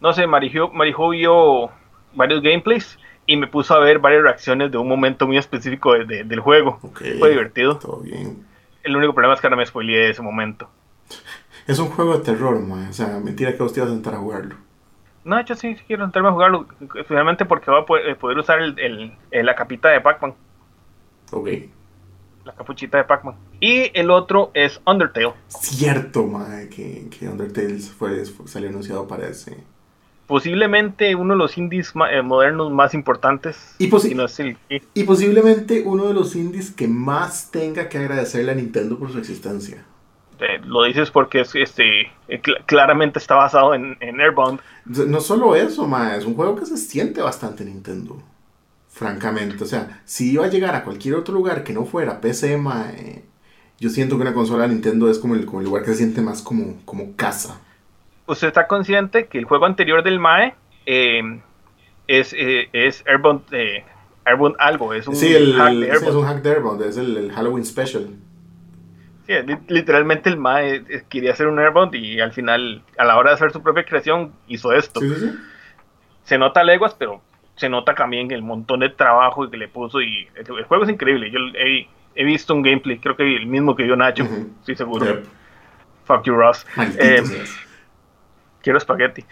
No 0.00 0.12
sé, 0.14 0.26
Marijo, 0.26 0.70
Marijo 0.72 1.10
vio 1.10 1.70
varios 2.14 2.40
gameplays 2.42 2.98
y 3.26 3.36
me 3.36 3.46
puso 3.46 3.74
a 3.74 3.80
ver 3.80 3.98
varias 3.98 4.22
reacciones 4.22 4.72
de 4.72 4.78
un 4.78 4.88
momento 4.88 5.26
muy 5.26 5.36
específico 5.36 5.92
de- 5.92 6.06
de- 6.06 6.24
del 6.24 6.40
juego. 6.40 6.78
Ok. 6.82 7.02
Fue 7.18 7.30
divertido. 7.30 7.76
Todo 7.78 7.98
bien. 8.00 8.46
El 8.82 8.96
único 8.96 9.12
problema 9.12 9.34
es 9.34 9.40
que 9.42 9.46
ahora 9.46 9.56
me 9.58 9.66
spoileé 9.66 9.98
de 10.06 10.10
ese 10.10 10.22
momento. 10.22 10.68
Es 11.66 11.78
un 11.78 11.88
juego 11.90 12.16
de 12.16 12.24
terror, 12.24 12.58
mae. 12.60 12.88
O 12.88 12.92
sea, 12.92 13.20
mentira 13.22 13.52
que 13.54 13.62
vos 13.62 13.72
te 13.72 13.78
ibas 13.80 13.90
a 13.90 13.94
sentar 13.94 14.14
a 14.14 14.18
jugarlo. 14.18 14.56
No, 15.24 15.44
yo 15.44 15.54
sí 15.54 15.76
quiero 15.86 16.04
entrarme 16.04 16.30
a 16.30 16.32
jugarlo, 16.32 16.66
especialmente 16.96 17.44
porque 17.44 17.70
voy 17.70 17.80
a 17.82 17.86
poder, 17.86 18.08
eh, 18.08 18.14
poder 18.16 18.38
usar 18.38 18.60
el, 18.60 18.78
el- 18.78 19.12
eh, 19.30 19.42
la 19.42 19.54
capita 19.54 19.88
de 19.90 20.00
Pac-Man, 20.00 20.34
Ok. 21.32 21.48
la 22.44 22.54
capuchita 22.54 22.96
de 22.98 23.04
Pac-Man. 23.04 23.34
Y 23.60 23.90
el 23.98 24.10
otro 24.10 24.50
es 24.54 24.80
Undertale. 24.86 25.32
Cierto, 25.48 26.24
mae, 26.26 26.68
que, 26.70 27.08
que 27.10 27.28
Undertale 27.28 27.78
fue, 27.80 28.24
fue- 28.24 28.48
salió 28.48 28.70
anunciado 28.70 29.06
para 29.06 29.28
ese. 29.28 29.58
Posiblemente 30.26 31.14
uno 31.16 31.34
de 31.34 31.38
los 31.38 31.58
indies 31.58 31.94
ma- 31.94 32.10
eh, 32.10 32.22
modernos 32.22 32.70
más 32.72 32.94
importantes. 32.94 33.74
Y 33.78 33.90
posi- 33.90 34.08
si 34.10 34.14
no 34.14 34.24
es 34.24 34.40
el 34.40 34.56
que- 34.68 34.82
Y 34.94 35.04
posiblemente 35.04 35.82
uno 35.84 36.06
de 36.06 36.14
los 36.14 36.34
indies 36.34 36.70
que 36.70 36.88
más 36.88 37.50
tenga 37.50 37.88
que 37.88 37.98
agradecerle 37.98 38.52
a 38.52 38.54
Nintendo 38.54 38.98
por 38.98 39.10
su 39.12 39.18
existencia. 39.18 39.84
Eh, 40.40 40.60
lo 40.64 40.84
dices 40.84 41.10
porque 41.10 41.40
es, 41.42 41.54
este, 41.54 42.02
eh, 42.28 42.42
cl- 42.42 42.64
claramente 42.66 43.18
está 43.18 43.34
basado 43.36 43.74
en, 43.74 43.96
en 44.00 44.20
Airbound. 44.20 44.60
No 44.84 45.20
solo 45.20 45.54
eso, 45.56 45.86
mae, 45.86 46.18
es 46.18 46.24
un 46.24 46.34
juego 46.34 46.56
que 46.56 46.66
se 46.66 46.76
siente 46.76 47.20
bastante 47.22 47.64
Nintendo. 47.64 48.22
Francamente, 48.88 49.62
o 49.64 49.66
sea, 49.66 50.02
si 50.04 50.32
iba 50.32 50.44
a 50.44 50.48
llegar 50.48 50.74
a 50.74 50.84
cualquier 50.84 51.14
otro 51.14 51.34
lugar 51.34 51.62
que 51.64 51.72
no 51.72 51.84
fuera 51.86 52.20
PC, 52.20 52.56
mae, 52.58 53.24
yo 53.78 53.88
siento 53.90 54.16
que 54.16 54.22
una 54.22 54.34
consola 54.34 54.64
de 54.64 54.70
Nintendo 54.70 55.08
es 55.10 55.18
como 55.18 55.34
el, 55.36 55.46
como 55.46 55.60
el 55.60 55.66
lugar 55.66 55.84
que 55.84 55.90
se 55.92 55.98
siente 55.98 56.20
más 56.22 56.42
como, 56.42 56.76
como 56.84 57.14
casa. 57.16 57.60
¿Usted 58.26 58.48
está 58.48 58.66
consciente 58.66 59.26
que 59.26 59.38
el 59.38 59.44
juego 59.44 59.66
anterior 59.66 60.02
del 60.02 60.18
MAE 60.20 60.54
eh, 60.86 61.40
es, 62.06 62.32
eh, 62.32 62.68
es 62.72 63.04
Airbound, 63.06 63.42
eh, 63.52 63.84
Airbound 64.24 64.56
algo? 64.58 64.92
Es 64.94 65.08
un 65.08 65.16
Sí, 65.16 65.34
el, 65.34 65.54
hack 65.54 65.78
de 65.80 65.90
sí, 65.98 66.04
es 66.04 66.04
Airbound. 66.04 66.18
un 66.18 66.24
hack 66.26 66.42
de 66.42 66.50
Airbound, 66.50 66.82
es 66.82 66.96
el, 66.96 67.16
el 67.16 67.32
Halloween 67.32 67.64
Special. 67.64 68.08
Literalmente 69.68 70.28
el 70.28 70.36
MAE 70.36 71.04
quería 71.08 71.32
hacer 71.32 71.46
un 71.46 71.58
Airbound 71.58 71.94
y 71.94 72.20
al 72.20 72.32
final, 72.32 72.82
a 72.98 73.04
la 73.04 73.16
hora 73.16 73.30
de 73.30 73.34
hacer 73.34 73.52
su 73.52 73.62
propia 73.62 73.84
creación, 73.84 74.32
hizo 74.48 74.72
esto. 74.72 75.00
Sí. 75.00 75.08
Se 76.24 76.38
nota 76.38 76.64
leguas, 76.64 76.94
pero 76.94 77.22
se 77.56 77.68
nota 77.68 77.94
también 77.94 78.30
el 78.30 78.42
montón 78.42 78.80
de 78.80 78.88
trabajo 78.88 79.48
que 79.50 79.56
le 79.56 79.68
puso 79.68 80.00
y 80.00 80.28
el, 80.34 80.58
el 80.58 80.64
juego 80.64 80.84
es 80.84 80.90
increíble. 80.90 81.30
Yo 81.30 81.38
he, 81.54 81.86
he 82.14 82.24
visto 82.24 82.54
un 82.54 82.62
gameplay, 82.62 82.98
creo 82.98 83.16
que 83.16 83.36
el 83.36 83.46
mismo 83.46 83.76
que 83.76 83.84
vio 83.84 83.96
Nacho, 83.96 84.24
Ujú. 84.24 84.48
estoy 84.60 84.76
seguro. 84.76 85.06
Yep. 85.06 85.26
Fuck 86.06 86.24
you, 86.24 86.34
Ross. 86.34 86.66
Eh, 86.98 87.22
quiero 88.62 88.78
espagueti. 88.78 89.24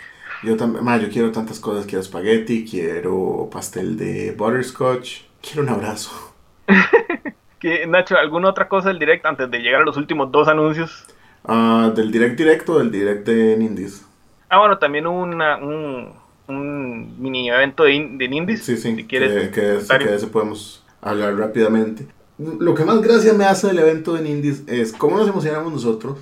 Yo 0.45 0.57
también, 0.57 0.85
ma, 0.85 0.97
yo 0.97 1.09
quiero 1.09 1.33
tantas 1.33 1.59
cosas, 1.59 1.87
quiero 1.87 2.01
espagueti, 2.01 2.65
quiero 2.65 3.49
pastel 3.51 3.97
de 3.97 4.33
butterscotch, 4.33 5.23
quiero 5.43 5.63
un 5.63 5.71
abrazo. 5.71 6.35
¿Qué, 7.59 7.87
Nacho, 7.87 8.17
¿alguna 8.17 8.51
otra 8.51 8.69
cosa 8.69 8.89
del 8.89 8.99
direct 8.99 9.27
antes 9.27 9.51
de 9.51 9.59
llegar 9.59 9.83
a 9.83 9.85
los 9.85 9.97
últimos 9.97 10.31
dos 10.31 10.49
anuncios? 10.49 11.05
Ah, 11.45 11.93
del 11.95 12.11
direct 12.13 12.37
directo, 12.37 12.79
del 12.79 12.91
direct 12.91 13.27
de 13.27 13.53
Indies. 13.55 14.05
Ah, 14.49 14.59
bueno, 14.59 14.79
también 14.79 15.07
una, 15.07 15.57
un, 15.57 16.13
un 16.47 17.21
mini 17.23 17.51
evento 17.51 17.85
de, 17.85 17.95
in- 17.95 18.19
de 18.19 18.25
Indies. 18.27 18.65
Sí, 18.65 18.77
sí, 18.77 18.95
Si 18.95 19.05
quieres, 19.07 19.33
que, 19.33 19.51
que, 19.51 19.61
de 19.61 19.99
que 19.99 20.15
ese 20.15 20.27
podemos 20.29 20.85
hablar 21.01 21.35
rápidamente. 21.37 22.07
Lo 22.39 22.75
que 22.75 22.85
más 22.85 23.01
gracia 23.03 23.33
me 23.35 23.45
hace 23.45 23.67
del 23.69 23.81
evento 23.81 24.15
de 24.15 24.29
Indies 24.29 24.63
es 24.69 24.93
cómo 24.93 25.17
nos 25.19 25.29
emocionamos 25.29 25.73
nosotros 25.73 26.19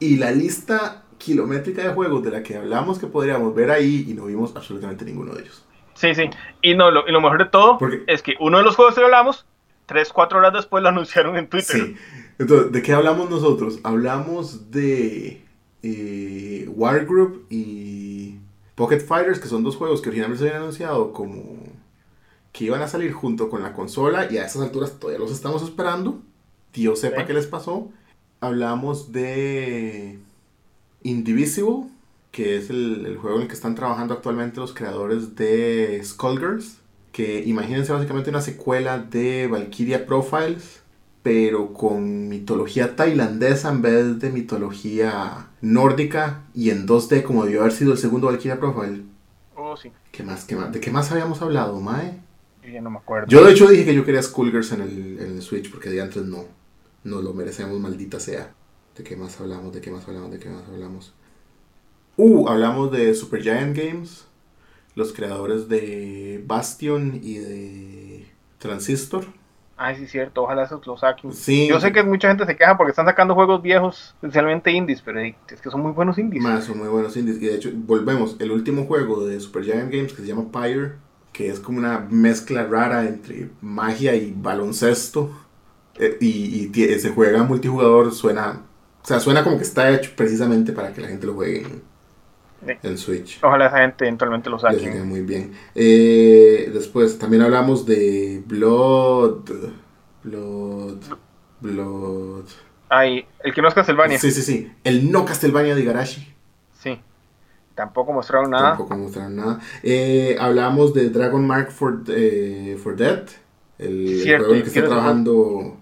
y 0.00 0.16
la 0.16 0.30
lista 0.30 1.02
kilométrica 1.18 1.82
de 1.82 1.90
juegos 1.92 2.22
de 2.22 2.30
la 2.30 2.42
que 2.42 2.56
hablamos 2.56 2.98
que 2.98 3.06
podríamos 3.06 3.54
ver 3.54 3.70
ahí 3.70 4.06
y 4.08 4.14
no 4.14 4.26
vimos 4.26 4.54
absolutamente 4.56 5.04
ninguno 5.04 5.34
de 5.34 5.42
ellos. 5.42 5.64
Sí, 5.94 6.14
sí. 6.14 6.30
Y 6.62 6.74
no, 6.74 6.90
lo, 6.90 7.06
y 7.06 7.12
lo 7.12 7.20
mejor 7.20 7.38
de 7.38 7.46
todo 7.50 7.76
Porque- 7.78 8.04
es 8.06 8.22
que 8.22 8.34
uno 8.40 8.58
de 8.58 8.64
los 8.64 8.76
juegos 8.76 8.94
que 8.94 9.02
hablamos, 9.02 9.44
tres, 9.88 10.12
cuatro 10.12 10.38
horas 10.38 10.52
después 10.52 10.82
lo 10.84 10.90
anunciaron 10.90 11.36
en 11.36 11.48
Twitter. 11.48 11.76
Sí. 11.84 11.96
Entonces, 12.38 12.70
¿de 12.70 12.82
qué 12.82 12.92
hablamos 12.92 13.28
nosotros? 13.28 13.80
Hablamos 13.82 14.70
de 14.70 15.42
eh, 15.82 16.68
Wargroup 16.76 17.46
y 17.50 18.36
Pocket 18.76 19.00
Fighters, 19.00 19.40
que 19.40 19.48
son 19.48 19.64
dos 19.64 19.74
juegos 19.74 20.00
que 20.00 20.10
originalmente 20.10 20.44
se 20.44 20.48
habían 20.48 20.62
anunciado 20.62 21.12
como 21.12 21.58
que 22.52 22.64
iban 22.64 22.80
a 22.82 22.88
salir 22.88 23.12
junto 23.12 23.48
con 23.50 23.62
la 23.62 23.72
consola 23.72 24.30
y 24.30 24.38
a 24.38 24.46
estas 24.46 24.62
alturas 24.62 24.98
todavía 25.00 25.18
los 25.18 25.32
estamos 25.32 25.62
esperando. 25.62 26.20
Dios 26.72 27.00
sepa 27.00 27.22
Sí. 27.22 27.26
qué 27.26 27.34
les 27.34 27.46
pasó. 27.46 27.90
Hablamos 28.40 29.10
de 29.10 30.18
Indivisible, 31.02 31.84
que 32.30 32.56
es 32.56 32.70
el, 32.70 33.04
el 33.06 33.16
juego 33.16 33.36
en 33.36 33.42
el 33.42 33.48
que 33.48 33.54
están 33.54 33.74
trabajando 33.74 34.14
actualmente 34.14 34.60
los 34.60 34.72
creadores 34.74 35.34
de 35.36 36.00
Skullgirls. 36.04 36.78
Que 37.12 37.42
imagínense 37.44 37.92
básicamente 37.92 38.30
una 38.30 38.40
secuela 38.40 38.98
de 38.98 39.46
Valkyria 39.46 40.06
Profiles, 40.06 40.82
pero 41.22 41.72
con 41.72 42.28
mitología 42.28 42.96
tailandesa 42.96 43.70
en 43.70 43.82
vez 43.82 44.18
de 44.20 44.30
mitología 44.30 45.48
nórdica 45.60 46.44
y 46.54 46.70
en 46.70 46.86
2D 46.86 47.22
como 47.22 47.44
debió 47.44 47.60
haber 47.60 47.72
sido 47.72 47.92
el 47.92 47.98
segundo 47.98 48.28
Valkyria 48.28 48.60
Profile. 48.60 49.02
Oh, 49.56 49.76
sí. 49.76 49.90
¿Qué 50.12 50.22
más, 50.22 50.44
qué 50.44 50.56
más? 50.56 50.72
¿De 50.72 50.80
qué 50.80 50.90
más 50.90 51.10
habíamos 51.10 51.42
hablado, 51.42 51.80
Mae? 51.80 52.20
Yo 52.62 52.70
ya 52.70 52.80
no 52.80 52.90
me 52.90 52.98
acuerdo. 52.98 53.26
Yo 53.28 53.44
de 53.44 53.52
hecho 53.52 53.68
dije 53.68 53.84
que 53.84 53.94
yo 53.94 54.04
quería 54.04 54.22
Skullgirls 54.22 54.72
en 54.72 54.82
el, 54.82 55.18
en 55.18 55.32
el 55.36 55.42
Switch 55.42 55.70
porque 55.70 55.90
de 55.90 56.00
antes 56.00 56.24
no. 56.24 56.44
No 57.04 57.22
lo 57.22 57.32
merecemos, 57.32 57.78
maldita 57.80 58.20
sea. 58.20 58.52
¿De 58.96 59.04
qué 59.04 59.16
más 59.16 59.40
hablamos? 59.40 59.72
¿De 59.72 59.80
qué 59.80 59.90
más 59.90 60.06
hablamos? 60.06 60.30
¿De 60.30 60.38
qué 60.38 60.48
más 60.48 60.64
hablamos? 60.68 61.14
Uh, 62.16 62.48
hablamos 62.48 62.90
de 62.90 63.14
Supergiant 63.14 63.76
Games, 63.76 64.26
los 64.94 65.12
creadores 65.12 65.68
de 65.68 66.42
Bastion 66.46 67.20
y 67.22 67.34
de 67.38 68.26
Transistor. 68.58 69.26
Ay, 69.76 69.96
sí, 69.96 70.06
cierto. 70.08 70.42
Ojalá 70.42 70.64
esos 70.64 70.84
lo 70.86 70.96
saquen. 70.96 71.32
Sí. 71.32 71.68
Yo 71.68 71.78
sé 71.80 71.92
que 71.92 72.02
mucha 72.02 72.28
gente 72.28 72.44
se 72.46 72.56
queja 72.56 72.76
porque 72.76 72.90
están 72.90 73.06
sacando 73.06 73.34
juegos 73.34 73.62
viejos, 73.62 74.12
especialmente 74.20 74.72
indies, 74.72 75.02
pero 75.02 75.20
es 75.20 75.60
que 75.62 75.70
son 75.70 75.82
muy 75.82 75.92
buenos 75.92 76.18
indies. 76.18 76.42
Más, 76.42 76.64
son 76.64 76.78
muy 76.78 76.88
buenos 76.88 77.16
indies. 77.16 77.40
Y 77.42 77.46
de 77.46 77.54
hecho, 77.56 77.70
volvemos. 77.74 78.36
El 78.40 78.50
último 78.52 78.84
juego 78.86 79.26
de 79.26 79.40
Supergiant 79.40 79.92
Games 79.92 80.12
que 80.12 80.22
se 80.22 80.28
llama 80.28 80.50
Pyre, 80.52 80.94
que 81.32 81.48
es 81.50 81.60
como 81.60 81.78
una 81.78 82.00
mezcla 82.10 82.64
rara 82.66 83.06
entre 83.06 83.50
magia 83.60 84.14
y 84.14 84.32
baloncesto. 84.36 85.30
eh, 85.96 86.16
y, 86.20 86.70
y 86.74 86.98
se 87.00 87.10
juega 87.10 87.42
multijugador, 87.44 88.12
suena. 88.12 88.62
O 89.02 89.06
sea, 89.06 89.20
suena 89.20 89.44
como 89.44 89.56
que 89.58 89.64
está 89.64 89.90
hecho 89.92 90.12
precisamente 90.16 90.72
para 90.72 90.92
que 90.92 91.00
la 91.00 91.08
gente 91.08 91.26
lo 91.26 91.34
juegue 91.34 91.66
Sí. 92.66 92.72
en 92.82 92.98
Switch. 92.98 93.38
Ojalá 93.42 93.66
esa 93.66 93.78
gente 93.78 94.04
eventualmente 94.04 94.50
lo 94.50 94.58
saquen. 94.58 95.08
muy 95.08 95.22
bien. 95.22 95.52
Eh, 95.74 96.70
después 96.72 97.18
también 97.18 97.42
hablamos 97.42 97.86
de 97.86 98.42
Blood. 98.46 99.48
Blood. 100.24 100.98
Blood. 101.60 102.44
Ay, 102.88 103.26
el 103.44 103.54
que 103.54 103.62
no 103.62 103.68
es 103.68 103.74
Castlevania. 103.74 104.18
Sí, 104.18 104.30
sí, 104.30 104.42
sí. 104.42 104.72
El 104.82 105.10
no 105.12 105.24
Castlevania 105.24 105.74
de 105.74 105.82
Igarashi. 105.82 106.34
Sí. 106.80 106.98
Tampoco 107.74 108.12
mostraron 108.12 108.50
nada. 108.50 108.70
Tampoco 108.70 108.96
mostraron 108.96 109.36
nada. 109.36 109.60
Eh, 109.82 110.36
hablamos 110.40 110.94
de 110.94 111.10
Dragon 111.10 111.46
Mark 111.46 111.70
for, 111.70 112.02
eh, 112.08 112.76
for 112.82 112.96
Dead. 112.96 113.24
El, 113.78 114.08
el 114.08 114.20
Cierto, 114.22 114.46
juego 114.46 114.54
en 114.54 114.58
el 114.58 114.62
que 114.64 114.68
está 114.78 114.88
trabajando. 114.88 115.76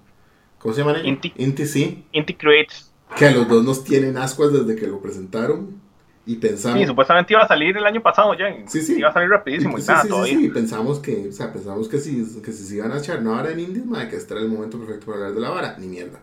¿Cómo 0.59 0.75
se 0.75 0.83
llama? 0.83 0.99
Inti. 1.05 1.33
Inti, 1.37 1.65
sí. 1.65 2.05
Inti 2.13 2.35
Creates. 2.35 2.93
Que 3.17 3.27
a 3.27 3.31
los 3.31 3.49
dos 3.49 3.65
nos 3.65 3.85
tienen 3.85 4.19
ascuas 4.19 4.53
desde 4.53 4.77
que 4.77 4.87
lo 4.87 5.01
presentaron. 5.01 5.81
Y 6.27 6.37
pensamos. 6.37 6.81
Sí, 6.81 6.87
supuestamente 6.87 7.33
iba 7.33 7.43
a 7.43 7.49
salir 7.49 7.77
el 7.77 7.85
año 7.87 8.03
pasado 8.03 8.35
ya. 8.35 8.47
Sí, 8.67 8.83
sí. 8.83 8.97
Iba 8.99 9.11
a 9.11 9.13
salir 9.13 9.29
rapidísimo 9.31 9.79
y 9.79 9.81
Sí, 9.81 9.87
nada 9.89 10.03
sí, 10.03 10.09
sí, 10.09 10.13
todavía. 10.13 10.39
sí, 10.39 10.49
pensamos 10.49 10.99
que, 10.99 11.29
o 11.29 11.33
sea, 11.33 11.53
pensamos 11.53 11.89
que 11.89 11.99
si, 11.99 12.25
que 12.43 12.53
si 12.53 12.65
se 12.65 12.75
iban 12.77 12.91
a 12.93 12.99
echar 12.99 13.21
una 13.21 13.31
vara 13.33 13.53
en 13.53 13.61
Indies, 13.61 13.87
madre, 13.87 14.09
que 14.09 14.17
este 14.17 14.35
era 14.35 14.43
el 14.43 14.49
momento 14.49 14.77
perfecto 14.79 15.07
para 15.07 15.19
hablar 15.19 15.35
de 15.35 15.41
la 15.41 15.51
vara. 15.51 15.77
Ni 15.79 15.87
mierda. 15.87 16.19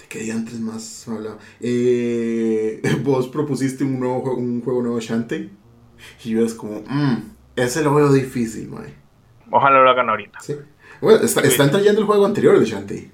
¿De 0.00 0.06
qué 0.08 0.18
diantres 0.20 0.58
más 0.58 1.06
hablaba? 1.08 1.38
Eh, 1.60 2.82
vos 3.04 3.28
propusiste 3.28 3.84
un, 3.84 4.00
nuevo, 4.00 4.34
un 4.34 4.60
juego 4.62 4.82
nuevo 4.82 4.98
Shantae. 5.00 5.50
Y 6.24 6.30
yo 6.30 6.44
es 6.44 6.54
como, 6.54 6.82
mmm, 6.88 7.16
ese 7.56 7.82
lo 7.82 7.94
veo 7.94 8.12
difícil, 8.12 8.68
madre. 8.68 8.94
Ojalá 9.50 9.80
lo 9.82 9.88
hagan 9.90 10.08
ahorita. 10.10 10.40
Sí. 10.40 10.54
Bueno, 11.00 11.20
está- 11.24 11.40
están 11.42 11.70
trayendo 11.70 12.00
el 12.00 12.06
juego 12.06 12.26
anterior 12.26 12.58
de 12.58 12.66
Shantae. 12.66 13.10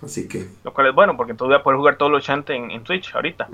Sí. 0.00 0.06
Así 0.06 0.28
que, 0.28 0.46
Lo 0.64 0.72
cual 0.72 0.88
es 0.88 0.94
bueno 0.94 1.16
porque 1.16 1.32
entonces 1.32 1.50
voy 1.50 1.60
a 1.60 1.62
poder 1.64 1.76
jugar 1.78 1.96
todos 1.98 2.12
los 2.12 2.22
Shantae 2.24 2.56
en, 2.56 2.70
en 2.70 2.84
Twitch 2.84 3.14
ahorita. 3.14 3.48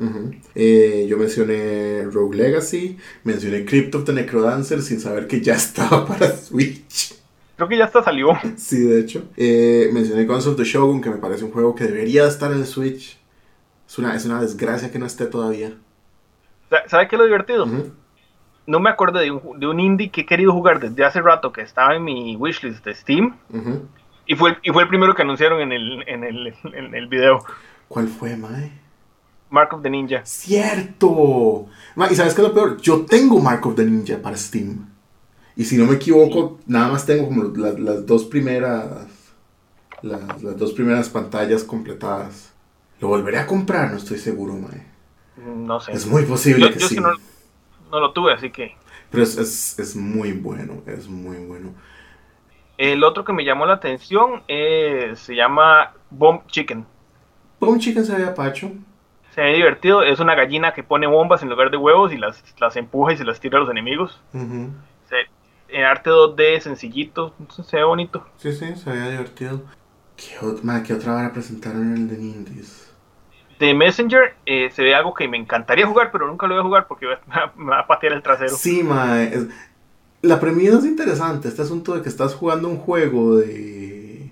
Eh, 0.55 1.07
yo 1.09 1.17
mencioné 1.17 2.05
Rogue 2.11 2.37
Legacy, 2.37 2.99
mencioné 3.25 3.65
Crypt 3.65 3.95
of 3.95 4.05
the 4.05 4.13
Necrodancer 4.13 4.83
sin 4.83 5.01
saber 5.01 5.27
que 5.27 5.41
ya 5.41 5.55
estaba 5.57 6.07
para 6.07 6.29
Switch. 6.37 7.15
Creo 7.57 7.69
que 7.69 7.77
ya 7.79 7.85
hasta 7.85 8.03
salió. 8.03 8.29
Sí, 8.57 8.79
de 8.81 9.01
hecho. 9.01 9.25
Eh, 9.37 9.89
mencioné 9.93 10.25
Guns 10.27 10.47
of 10.47 10.57
the 10.57 10.65
Shogun, 10.65 11.01
que 11.01 11.09
me 11.11 11.17
parece 11.17 11.45
un 11.45 11.53
juego 11.53 11.75
que 11.75 11.85
debería 11.85 12.27
estar 12.27 12.51
en 12.53 12.59
el 12.59 12.67
Switch. 12.67 13.17
Es 13.89 13.99
una, 13.99 14.15
es 14.15 14.25
una 14.27 14.41
desgracia 14.41 14.91
que 14.91 14.99
no 14.99 15.07
esté 15.07 15.27
todavía. 15.27 15.73
Sa- 16.69 16.89
¿Sabe 16.89 17.09
qué 17.09 17.17
es 17.17 17.21
lo 17.21 17.27
divertido? 17.27 17.67
No 18.67 18.81
me 18.81 18.91
acuerdo 18.91 19.19
de 19.21 19.31
un, 19.31 19.61
de 19.61 19.67
un 19.67 19.79
indie 19.79 20.11
que 20.11 20.23
he 20.23 20.27
querido 20.27 20.53
jugar 20.53 20.81
desde 20.81 21.05
hace 21.05 21.21
rato 21.21 21.53
que 21.53 21.61
estaba 21.61 21.95
en 21.95 22.03
mi 22.05 22.35
wishlist 22.37 22.85
de 22.85 22.95
Steam. 22.95 23.37
Y 24.27 24.35
fue, 24.37 24.51
el- 24.51 24.59
y 24.63 24.71
fue 24.71 24.83
el 24.83 24.89
primero 24.89 25.15
que 25.15 25.23
anunciaron 25.23 25.61
en 25.61 25.73
el, 25.73 26.05
en 26.09 26.25
el, 26.25 26.55
en 26.65 26.95
el 26.95 27.07
video. 27.09 27.45
¿Cuál 27.89 28.09
fue, 28.09 28.37
Mae? 28.37 28.73
Mark 29.51 29.73
of 29.75 29.83
the 29.83 29.91
Ninja. 29.91 30.25
¡Cierto! 30.25 31.67
Ma, 31.97 32.11
¿Y 32.11 32.15
sabes 32.15 32.35
qué 32.35 32.43
es 32.43 32.49
lo 32.49 32.55
peor? 32.55 32.81
Yo 32.81 33.05
tengo 33.05 33.41
Mark 33.41 33.67
of 33.67 33.75
the 33.77 33.85
Ninja 33.85 34.21
para 34.21 34.37
Steam. 34.37 34.87
Y 35.57 35.65
si 35.65 35.77
no 35.77 35.87
me 35.87 35.97
equivoco, 35.97 36.59
nada 36.67 36.89
más 36.93 37.07
tengo 37.07 37.27
como 37.29 37.45
las, 37.57 37.79
las 37.79 38.07
dos 38.07 38.25
primeras. 38.25 39.09
Las, 40.03 40.43
las 40.43 40.59
dos 40.59 40.73
primeras 40.73 41.09
pantallas 41.09 41.65
completadas. 41.65 42.53
Lo 43.01 43.09
volveré 43.09 43.39
a 43.39 43.47
comprar, 43.47 43.91
no 43.91 43.97
estoy 43.99 44.19
seguro, 44.19 44.55
mae. 44.55 44.87
No 45.37 45.81
sé. 45.81 45.93
Es 45.93 46.07
muy 46.07 46.25
posible 46.25 46.67
yo 46.67 46.73
que 46.73 46.81
yo 46.81 46.89
sí. 46.89 46.95
sí 46.97 47.01
no, 47.01 47.13
no 47.91 48.01
lo 48.01 48.13
tuve, 48.13 48.33
así 48.33 48.51
que. 48.51 48.77
Pero 49.11 49.23
es, 49.23 49.37
es, 49.39 49.79
es 49.79 49.97
muy 49.97 50.33
bueno, 50.33 50.83
es 50.87 51.09
muy 51.09 51.37
bueno. 51.39 51.71
El 52.77 53.05
otro 53.05 53.25
que 53.25 53.33
me 53.33 53.45
llamó 53.45 53.67
la 53.67 53.75
atención 53.75 54.43
eh, 54.49 55.13
se 55.15 55.35
llama 55.37 55.93
Bomb 56.11 56.47
Chicken. 56.49 56.85
Boom 57.61 57.79
Chicken 57.79 58.05
se 58.05 58.17
veía 58.17 58.35
pacho. 58.35 58.73
Se 59.35 59.41
ve 59.41 59.55
divertido. 59.55 60.03
Es 60.03 60.21
una 60.21 60.35
gallina 60.35 60.73
que 60.75 60.83
pone 60.83 61.07
bombas 61.07 61.43
en 61.43 61.51
lugar 61.51 61.71
de 61.71 61.77
huevos 61.77 62.13
y 62.13 62.17
las, 62.19 62.43
las 62.59 62.77
empuja 62.77 63.13
y 63.13 63.17
se 63.17 63.25
las 63.25 63.41
tira 63.41 63.59
a 63.59 63.61
los 63.61 63.71
enemigos. 63.71 64.21
Ujú. 64.33 64.71
Se- 65.09 65.29
en 65.69 65.85
arte 65.85 66.11
2D, 66.11 66.61
sencillito. 66.61 67.35
Se 67.65 67.77
ve 67.77 67.85
bonito. 67.85 68.27
Sí, 68.37 68.53
sí, 68.53 68.75
se 68.77 68.91
veía 68.91 69.09
divertido. 69.09 69.63
¿Qué, 70.17 70.39
ot- 70.41 70.63
ma, 70.63 70.83
¿qué 70.83 70.95
otra 70.95 71.15
vara 71.15 71.33
presentaron 71.33 71.83
en 71.83 71.95
el 71.95 72.09
de 72.09 72.15
Indies? 72.23 72.93
De 73.59 73.73
Messenger 73.73 74.35
eh, 74.47 74.71
se 74.71 74.83
ve 74.83 74.95
algo 74.95 75.15
que 75.15 75.27
me 75.29 75.37
encantaría 75.37 75.87
jugar, 75.87 76.11
pero 76.13 76.27
nunca 76.27 76.47
lo 76.47 76.55
voy 76.55 76.61
a 76.61 76.65
jugar 76.67 76.87
porque 76.87 77.07
me 77.07 77.15
va, 77.15 77.53
me 77.57 77.71
va 77.71 77.81
a 77.81 77.87
patear 77.87 78.13
el 78.13 78.23
trasero. 78.23 78.51
Sí, 78.51 78.81
es- 79.33 79.49
La 80.25 80.41
premisa 80.41 80.79
es 80.79 80.87
interesante. 80.87 81.49
Este 81.49 81.61
asunto 81.61 81.95
de 81.95 82.01
que 82.01 82.09
estás 82.09 82.35
jugando 82.35 82.67
un 82.67 82.79
juego 82.79 83.37
de. 83.37 84.31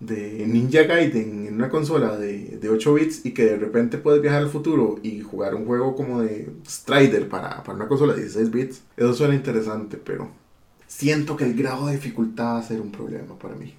de 0.00 0.46
Ninja 0.46 0.84
Gaiden 0.84 1.48
en 1.48 1.54
una 1.54 1.68
consola 1.68 2.16
de, 2.16 2.56
de 2.56 2.68
8 2.70 2.94
bits 2.94 3.26
y 3.26 3.32
que 3.32 3.44
de 3.44 3.56
repente 3.56 3.98
puedes 3.98 4.22
viajar 4.22 4.40
al 4.40 4.48
futuro 4.48 4.98
y 5.02 5.20
jugar 5.20 5.54
un 5.54 5.66
juego 5.66 5.94
como 5.94 6.22
de 6.22 6.48
Strider 6.66 7.28
para, 7.28 7.62
para 7.62 7.76
una 7.76 7.88
consola 7.88 8.14
de 8.14 8.22
16 8.22 8.50
bits. 8.50 8.82
Eso 8.96 9.12
suena 9.12 9.34
interesante, 9.34 9.98
pero. 10.02 10.30
Siento 10.86 11.36
que 11.36 11.44
el 11.44 11.54
grado 11.54 11.88
de 11.88 11.96
dificultad 11.96 12.54
va 12.54 12.58
a 12.60 12.62
ser 12.62 12.80
un 12.80 12.90
problema 12.90 13.38
para 13.38 13.54
mí. 13.54 13.74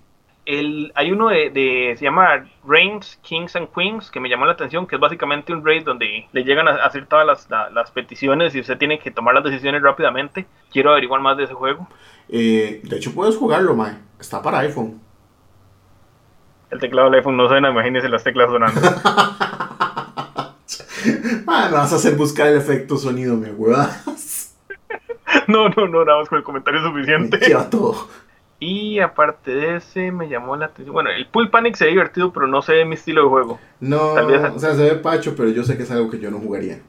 El, 0.48 0.94
hay 0.96 1.12
uno 1.12 1.28
de, 1.28 1.50
de- 1.50 1.96
se 1.98 2.06
llama 2.06 2.46
Reigns, 2.66 3.20
Kings 3.22 3.56
and 3.58 3.68
Queens, 3.76 4.10
que 4.10 4.20
me 4.22 4.30
llamó 4.30 4.46
la 4.46 4.54
atención, 4.54 4.88
que 4.88 4.96
es 4.96 5.02
básicamente 5.02 5.52
un 5.52 5.66
raid 5.66 5.84
donde 5.84 6.26
le 6.32 6.44
llegan 6.46 6.68
a 6.70 6.76
hacer 6.86 7.06
todas 7.06 7.28
las, 7.28 7.50
la- 7.50 7.70
las 7.70 7.92
peticiones 7.92 8.56
y 8.56 8.62
usted 8.62 8.78
tiene 8.78 8.98
que 9.00 9.12
tomar 9.12 9.36
las 9.36 9.44
decisiones 9.44 9.82
rápidamente. 9.82 10.46
Quiero 10.72 10.92
averiguar 10.92 11.20
más 11.22 11.36
de 11.36 11.44
ese 11.44 11.54
juego. 11.54 11.88
Eh, 12.30 12.80
de 12.84 12.96
hecho, 12.96 13.14
puedes 13.14 13.36
jugarlo, 13.36 13.76
mae. 13.76 13.98
Está 14.20 14.42
para 14.42 14.60
iPhone. 14.60 15.02
El 16.70 16.80
teclado 16.80 17.10
del 17.10 17.20
iPhone 17.20 17.38
no 17.38 17.48
suena, 17.48 17.70
imagínese 17.70 18.08
las 18.10 18.24
teclas 18.24 18.50
sonando. 18.50 18.82
Ah, 21.48 21.68
me 21.72 21.78
vas 21.78 21.94
a 21.94 21.96
hacer 21.96 22.16
buscar 22.16 22.48
el 22.48 22.58
efecto 22.58 22.98
sonido, 22.98 23.36
mi 23.38 23.50
huevas. 23.50 24.56
no, 25.48 25.70
no, 25.70 25.88
no, 25.88 26.04
nada 26.04 26.20
más 26.20 26.30
con 26.30 26.38
el 26.40 26.44
comentario 26.44 26.82
Me 26.82 26.88
suficiente. 26.90 27.38
lleva 27.38 27.70
todo. 27.70 28.10
Y 28.60 29.00
aparte 29.00 29.52
de 29.54 29.76
ese, 29.78 30.12
me 30.12 30.28
llamó 30.30 30.56
la 30.56 30.66
atención. 30.68 30.94
Bueno, 30.94 31.12
el 31.12 31.28
Pool 31.28 31.50
Panic 31.52 31.76
se 31.76 31.86
ve 31.86 31.92
divertido, 31.92 32.34
pero 32.34 32.48
no 32.48 32.62
se 32.64 32.74
ve 32.74 32.86
mi 32.86 32.96
estilo 32.96 33.24
de 33.24 33.30
juego. 33.30 33.60
No, 33.80 34.14
Tal 34.16 34.26
vez- 34.28 34.42
o 34.56 34.60
sea, 34.60 34.74
se 34.74 34.84
ve 34.84 34.96
pacho, 34.96 35.36
pero 35.36 35.50
yo 35.50 35.64
sé 35.64 35.78
que 35.78 35.84
es 35.84 35.92
algo 35.92 36.10
que 36.10 36.20
yo 36.20 36.32
no 36.32 36.40
jugaría. 36.40 36.80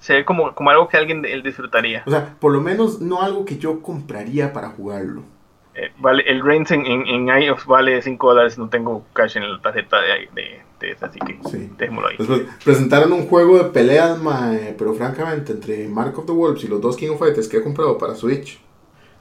Se 0.00 0.14
ve 0.14 0.24
como, 0.24 0.52
como 0.54 0.70
algo 0.70 0.88
que 0.88 0.96
alguien 0.96 1.24
él 1.24 1.44
disfrutaría. 1.44 2.02
O 2.06 2.10
sea, 2.10 2.34
por 2.40 2.52
lo 2.52 2.60
menos 2.60 3.00
no 3.00 3.22
algo 3.22 3.44
que 3.44 3.56
yo 3.58 3.80
compraría 3.82 4.52
para 4.52 4.70
jugarlo. 4.70 5.22
Eh, 5.76 5.92
vale, 5.98 6.24
el 6.26 6.42
Reigns 6.44 6.70
en, 6.72 6.84
en, 6.86 7.06
en 7.06 7.28
iOS 7.42 7.66
vale 7.66 8.02
5 8.02 8.28
dólares. 8.28 8.58
No 8.58 8.68
tengo 8.68 9.04
cash 9.12 9.36
en 9.36 9.50
la 9.50 9.60
tarjeta 9.62 10.00
de, 10.00 10.28
de, 10.34 10.60
de 10.80 10.90
esa, 10.90 11.06
así 11.06 11.20
que 11.20 11.38
Sí. 11.48 11.70
dejémoslo 11.78 12.08
ahí. 12.08 12.16
Después 12.18 12.42
presentaron 12.64 13.12
un 13.12 13.26
juego 13.28 13.58
de 13.58 13.70
peleas, 13.70 14.20
mae, 14.20 14.74
pero 14.76 14.92
francamente, 14.94 15.52
entre 15.52 15.86
Mark 15.88 16.18
of 16.18 16.26
the 16.26 16.32
Wolves 16.32 16.64
y 16.64 16.68
los 16.68 16.80
dos 16.80 16.96
King 16.96 17.10
of 17.10 17.20
Fighters 17.20 17.46
que 17.48 17.58
he 17.58 17.62
comprado 17.62 17.96
para 17.96 18.16
Switch, 18.16 18.60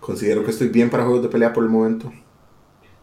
considero 0.02 0.44
que 0.44 0.52
estoy 0.52 0.68
bien 0.68 0.90
para 0.90 1.04
juegos 1.04 1.24
de 1.24 1.30
pelea 1.30 1.54
por 1.54 1.64
el 1.64 1.70
momento. 1.70 2.12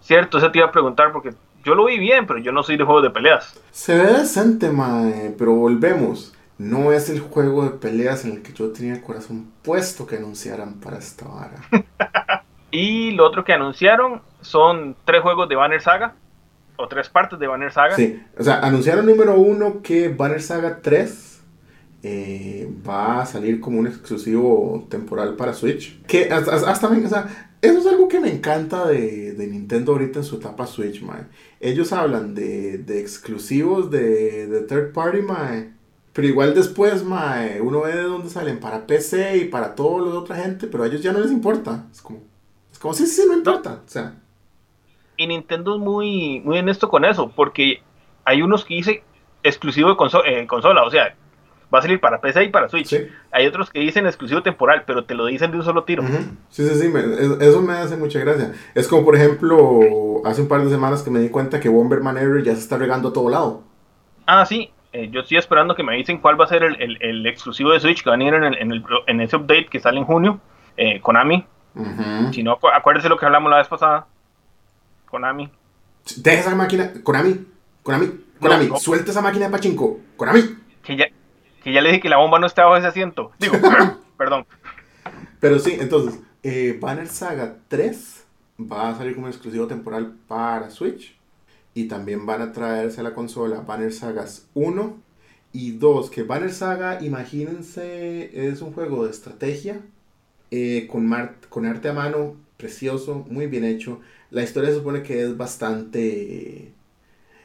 Cierto, 0.02 0.36
eso 0.36 0.50
te 0.50 0.58
iba 0.58 0.66
a 0.66 0.72
preguntar 0.72 1.12
porque 1.12 1.30
yo 1.64 1.74
lo 1.74 1.86
vi 1.86 1.98
bien, 1.98 2.26
pero 2.26 2.38
yo 2.38 2.52
no 2.52 2.62
soy 2.62 2.76
de 2.76 2.84
juegos 2.84 3.02
de 3.02 3.10
peleas. 3.10 3.58
Se 3.70 3.96
ve 3.96 4.12
decente, 4.12 4.70
mae, 4.70 5.34
pero 5.38 5.54
volvemos. 5.54 6.34
No 6.58 6.92
es 6.92 7.08
el 7.08 7.20
juego 7.20 7.64
de 7.64 7.70
peleas 7.70 8.24
en 8.26 8.32
el 8.32 8.42
que 8.42 8.52
yo 8.52 8.70
tenía 8.72 8.94
el 8.94 9.00
corazón 9.00 9.50
puesto 9.62 10.06
que 10.06 10.16
anunciaran 10.16 10.74
para 10.74 10.98
esta 10.98 11.26
vara. 11.26 11.62
Y 12.70 13.12
lo 13.12 13.26
otro 13.26 13.44
que 13.44 13.54
anunciaron 13.54 14.20
son 14.42 14.94
tres 15.06 15.22
juegos 15.22 15.48
de 15.48 15.56
Banner 15.56 15.80
Saga, 15.80 16.14
o 16.76 16.86
tres 16.86 17.08
partes 17.08 17.38
de 17.38 17.46
Banner 17.46 17.72
Saga. 17.72 17.96
Sí, 17.96 18.22
o 18.38 18.42
sea, 18.42 18.60
anunciaron 18.60 19.06
número 19.06 19.34
uno 19.34 19.80
que 19.82 20.08
Banner 20.08 20.40
Saga 20.40 20.80
3 20.82 21.37
eh, 22.02 22.70
va 22.88 23.22
a 23.22 23.26
salir 23.26 23.60
como 23.60 23.78
un 23.78 23.86
exclusivo 23.86 24.86
temporal 24.90 25.36
para 25.36 25.52
Switch. 25.54 26.00
Que 26.06 26.30
hasta, 26.30 26.56
hasta- 26.70 26.88
o 26.88 27.08
sea, 27.08 27.56
eso 27.60 27.78
es 27.78 27.86
algo 27.86 28.08
que 28.08 28.20
me 28.20 28.32
encanta 28.32 28.86
de, 28.86 29.32
de 29.34 29.46
Nintendo 29.48 29.92
ahorita 29.92 30.20
en 30.20 30.24
su 30.24 30.36
etapa 30.36 30.66
Switch, 30.66 31.02
man. 31.02 31.28
Ellos 31.60 31.92
hablan 31.92 32.34
de, 32.34 32.78
de 32.78 33.00
exclusivos 33.00 33.90
de, 33.90 34.46
de 34.46 34.60
third 34.62 34.92
party, 34.92 35.22
mae. 35.22 35.72
Pero 36.12 36.28
igual 36.28 36.54
después, 36.54 37.02
uno 37.02 37.82
ve 37.82 37.92
de 37.94 38.02
dónde 38.02 38.28
salen 38.30 38.58
para 38.60 38.86
PC 38.86 39.36
y 39.38 39.44
para 39.46 39.74
toda 39.74 40.06
la 40.08 40.18
otra 40.18 40.36
gente, 40.36 40.66
pero 40.66 40.82
a 40.84 40.86
ellos 40.88 41.02
ya 41.02 41.12
no 41.12 41.20
les 41.20 41.30
importa. 41.30 41.86
Es 41.92 42.00
como, 42.02 42.20
es 42.72 42.78
como, 42.78 42.94
sí, 42.94 43.06
sí, 43.06 43.22
no 43.28 43.34
importa. 43.34 43.82
O 43.86 43.88
sea, 43.88 44.14
Y 45.16 45.26
Nintendo 45.26 45.74
es 45.74 45.80
muy, 45.80 46.40
muy 46.40 46.58
honesto 46.58 46.88
con 46.88 47.04
eso, 47.04 47.30
porque 47.34 47.82
hay 48.24 48.42
unos 48.42 48.64
que 48.64 48.74
dicen 48.74 49.00
exclusivo 49.42 49.88
de 49.94 49.96
eh, 50.26 50.46
consola, 50.46 50.84
o 50.84 50.90
sea, 50.90 51.17
va 51.72 51.80
a 51.80 51.82
salir 51.82 52.00
para 52.00 52.20
PC 52.20 52.44
y 52.44 52.48
para 52.48 52.68
Switch. 52.68 52.86
Sí. 52.88 53.06
Hay 53.30 53.46
otros 53.46 53.70
que 53.70 53.80
dicen 53.80 54.06
exclusivo 54.06 54.42
temporal, 54.42 54.84
pero 54.86 55.04
te 55.04 55.14
lo 55.14 55.26
dicen 55.26 55.50
de 55.50 55.58
un 55.58 55.64
solo 55.64 55.84
tiro. 55.84 56.02
Sí, 56.48 56.66
sí, 56.66 56.74
sí, 56.80 56.88
me- 56.88 57.44
eso 57.46 57.60
me 57.62 57.74
hace 57.74 57.96
mucha 57.96 58.18
gracia. 58.20 58.52
Es 58.74 58.88
como, 58.88 59.04
por 59.04 59.16
ejemplo, 59.16 59.80
hace 60.24 60.40
un 60.42 60.48
par 60.48 60.62
de 60.62 60.70
semanas 60.70 61.02
que 61.02 61.10
me 61.10 61.20
di 61.20 61.28
cuenta 61.28 61.60
que 61.60 61.68
Bomberman 61.68 62.16
Error 62.18 62.42
ya 62.42 62.54
se 62.54 62.60
está 62.60 62.78
regando 62.78 63.08
a 63.08 63.12
todo 63.12 63.28
lado. 63.28 63.62
Ah, 64.26 64.44
sí, 64.46 64.70
eh, 64.92 65.08
yo 65.10 65.20
estoy 65.20 65.36
esperando 65.38 65.74
que 65.74 65.82
me 65.82 65.94
dicen 65.96 66.18
cuál 66.18 66.40
va 66.40 66.44
a 66.44 66.48
ser 66.48 66.62
el, 66.62 66.80
el- 66.80 66.98
el 67.02 67.26
exclusivo 67.26 67.72
de 67.72 67.80
Switch 67.80 68.02
que 68.02 68.10
van 68.10 68.20
a 68.20 68.24
ir 68.24 68.34
en, 68.34 68.44
el- 68.44 68.58
en 68.58 68.72
el- 68.72 68.84
en 69.06 69.20
ese 69.20 69.36
update 69.36 69.66
que 69.66 69.80
sale 69.80 69.98
en 69.98 70.04
junio. 70.04 70.40
Eh, 70.76 71.00
Konami, 71.00 71.44
si 72.32 72.42
no, 72.42 72.56
acu- 72.58 72.70
acuérdese 72.74 73.08
lo 73.08 73.16
que 73.18 73.26
hablamos 73.26 73.50
la 73.50 73.58
vez 73.58 73.68
pasada. 73.68 74.06
Konami. 75.10 75.50
Deja 76.16 76.40
esa 76.40 76.54
máquina, 76.54 76.92
Konami, 77.02 77.44
Konami, 77.82 78.10
Konami, 78.40 78.66
no. 78.68 78.76
suelta 78.76 79.10
esa 79.10 79.20
máquina 79.22 79.46
de 79.46 79.50
pachinko, 79.52 79.98
Konami. 80.16 80.40
Que 80.82 80.96
ya, 80.96 81.06
que 81.62 81.72
ya 81.72 81.80
le 81.80 81.88
dije 81.90 82.00
que 82.00 82.08
la 82.08 82.18
bomba 82.18 82.38
no 82.38 82.46
está 82.46 82.64
bajo 82.64 82.76
ese 82.76 82.86
asiento. 82.88 83.32
Digo, 83.38 83.54
perdón. 84.16 84.46
Pero 85.40 85.58
sí, 85.58 85.76
entonces, 85.80 86.20
eh, 86.42 86.76
Banner 86.80 87.08
Saga 87.08 87.56
3 87.68 88.24
va 88.60 88.90
a 88.90 88.96
salir 88.96 89.14
como 89.14 89.28
exclusivo 89.28 89.66
temporal 89.66 90.14
para 90.26 90.70
Switch. 90.70 91.16
Y 91.74 91.84
también 91.86 92.26
van 92.26 92.42
a 92.42 92.52
traerse 92.52 93.00
a 93.00 93.04
la 93.04 93.14
consola 93.14 93.60
Banner 93.60 93.92
Sagas 93.92 94.48
1 94.54 94.96
y 95.52 95.72
2. 95.72 96.10
Que 96.10 96.24
Banner 96.24 96.52
Saga, 96.52 97.00
imagínense, 97.02 98.48
es 98.50 98.60
un 98.62 98.72
juego 98.72 99.04
de 99.04 99.10
estrategia 99.10 99.80
eh, 100.50 100.88
con, 100.90 101.06
mar- 101.06 101.36
con 101.48 101.66
arte 101.66 101.88
a 101.88 101.92
mano, 101.92 102.36
precioso, 102.56 103.24
muy 103.30 103.46
bien 103.46 103.64
hecho. 103.64 104.00
La 104.30 104.42
historia 104.42 104.70
se 104.70 104.76
supone 104.76 105.02
que 105.04 105.22
es 105.22 105.36
bastante. 105.36 106.72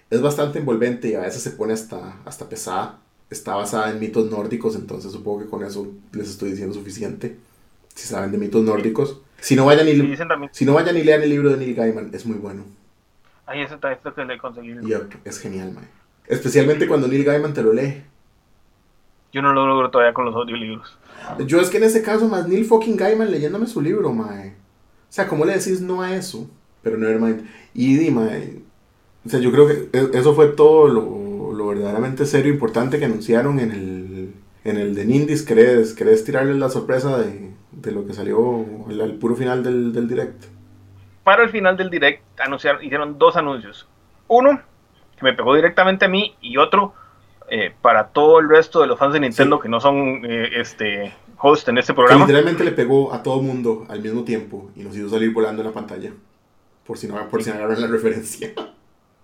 Es 0.10 0.22
bastante 0.22 0.60
envolvente 0.60 1.10
y 1.10 1.16
a 1.16 1.22
veces 1.22 1.44
se 1.44 1.52
pone 1.52 1.74
hasta, 1.74 2.18
hasta 2.26 2.50
pesada. 2.50 3.00
Está 3.34 3.56
basada 3.56 3.90
en 3.90 4.00
mitos 4.00 4.30
nórdicos, 4.30 4.76
entonces 4.76 5.12
supongo 5.12 5.40
que 5.40 5.50
con 5.50 5.64
eso 5.64 5.88
les 6.12 6.30
estoy 6.30 6.52
diciendo 6.52 6.76
suficiente. 6.76 7.36
Si 7.96 8.08
saben 8.08 8.32
de 8.32 8.38
mitos 8.38 8.64
nórdicos. 8.64 9.22
Si 9.42 9.56
no 9.56 9.66
vayan 9.66 9.88
y, 9.88 10.16
si 10.52 10.66
no 10.66 10.74
vayan 10.76 10.96
y 10.96 11.04
lean 11.04 11.24
el 11.24 11.32
libro 11.32 11.50
de 11.50 11.58
Neil 11.58 11.74
Gaiman, 11.74 12.12
es 12.14 12.28
muy 12.28 12.38
bueno. 12.38 12.64
ahí 13.48 13.62
está 13.62 13.92
esto 13.92 14.14
que 14.14 14.24
le 14.24 14.38
conseguí. 14.38 14.76
Es 15.26 15.40
genial, 15.40 15.74
mae. 15.74 15.86
Especialmente 16.28 16.88
cuando 16.88 17.08
Neil 17.08 17.24
Gaiman 17.24 17.56
te 17.56 17.64
lo 17.64 17.74
lee. 17.74 18.04
Yo 19.34 19.42
no 19.42 19.52
lo 19.52 19.66
logro 19.66 19.90
todavía 19.90 20.14
con 20.14 20.26
los 20.26 20.36
audiolibros. 20.36 20.96
Yo 21.48 21.60
es 21.60 21.72
que 21.72 21.78
en 21.78 21.86
ese 21.86 22.04
caso, 22.04 22.28
más 22.28 22.48
Neil 22.48 22.66
fucking 22.66 22.96
Gaiman 22.96 23.32
leyéndome 23.32 23.66
su 23.66 23.82
libro, 23.82 24.14
mae. 24.14 24.50
O 24.50 25.10
sea, 25.10 25.28
¿cómo 25.28 25.44
le 25.44 25.58
decís 25.58 25.82
no 25.82 26.04
a 26.04 26.16
eso? 26.16 26.48
Pero 26.84 26.98
nevermind. 26.98 27.50
Y 27.74 27.98
di, 27.98 28.12
mae. 28.12 28.62
O 29.26 29.30
sea, 29.30 29.40
yo 29.40 29.52
creo 29.52 29.68
que 29.68 29.90
e- 29.92 30.20
eso 30.20 30.36
fue 30.36 30.50
todo 30.50 30.88
lo, 30.88 31.24
lo 31.54 31.68
verdaderamente 31.68 32.26
serio 32.26 32.52
e 32.52 32.56
importante 32.56 33.00
que 33.00 33.06
anunciaron 33.06 33.60
en 33.60 33.72
el, 33.72 34.34
en 34.64 34.78
el 34.78 34.96
de 34.96 35.06
Nindies. 35.06 35.44
¿Querés, 35.44 35.94
querés 35.94 36.24
tirarles 36.24 36.58
la 36.58 36.70
sorpresa 36.70 37.18
de, 37.18 37.52
de 37.72 37.92
lo 37.92 38.06
que 38.06 38.14
salió 38.14 38.66
al, 38.90 39.02
al 39.02 39.14
puro 39.16 39.36
final 39.36 39.64
del, 39.64 39.94
del 39.94 40.08
direct? 40.08 40.46
Para 41.24 41.44
el 41.44 41.50
final 41.50 41.78
del 41.78 41.90
direct 41.90 42.22
anunciaron, 42.40 42.84
hicieron 42.84 43.18
dos 43.18 43.38
anuncios. 43.38 43.88
Uno 44.28 44.62
que 45.18 45.24
me 45.24 45.34
pegó 45.34 45.56
directamente 45.56 46.06
a 46.06 46.10
mí 46.10 46.36
y 46.42 46.58
otro 46.58 46.94
eh, 47.50 47.74
para 47.82 48.08
todo 48.08 48.40
el 48.40 48.50
resto 48.50 48.82
de 48.82 48.88
los 48.88 48.98
fans 49.00 49.14
de 49.14 49.20
Nintendo 49.20 49.58
Sí. 49.58 49.62
que 49.64 49.70
no 49.70 49.80
son 49.80 50.22
eh, 50.26 50.50
este 50.60 51.14
host 51.38 51.68
en 51.70 51.78
este 51.78 51.94
Que 51.94 51.96
programa. 51.98 52.26
literalmente 52.26 52.64
le 52.64 52.72
pegó 52.72 53.14
a 53.14 53.22
todo 53.22 53.40
el 53.42 53.46
mundo 53.46 53.86
al 53.90 54.02
mismo 54.02 54.24
tiempo 54.24 54.72
y 54.76 54.82
nos 54.84 54.96
hizo 54.98 55.10
salir 55.10 55.32
volando 55.34 55.62
en 55.62 55.68
la 55.68 55.74
pantalla. 55.74 56.12
Por 56.86 56.98
si 56.98 57.08
no, 57.08 57.16
por 57.30 57.42
si 57.44 57.50
no 57.50 57.56
agarran 57.58 57.80
la 57.82 57.88
referencia. 57.88 58.52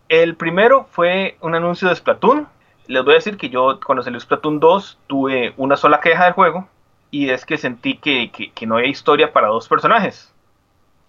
El 0.10 0.36
primero 0.36 0.88
fue 0.90 1.38
un 1.40 1.54
anuncio 1.54 1.88
de 1.88 1.96
Splatoon. 1.96 2.48
Les 2.88 3.04
voy 3.04 3.14
a 3.14 3.18
decir 3.18 3.38
que 3.38 3.50
yo 3.50 3.80
cuando 3.86 4.04
salió 4.04 4.20
Splatoon 4.20 4.60
2 4.60 4.98
tuve 5.06 5.54
una 5.56 5.78
sola 5.78 6.02
queja 6.02 6.26
del 6.26 6.34
juego 6.34 6.68
y 7.12 7.30
es 7.30 7.46
que 7.46 7.58
sentí 7.58 7.98
que, 7.98 8.32
que, 8.32 8.52
que 8.52 8.66
no 8.66 8.78
había 8.78 8.90
historia 8.90 9.32
para 9.32 9.48
dos 9.48 9.68
personajes, 9.68 10.34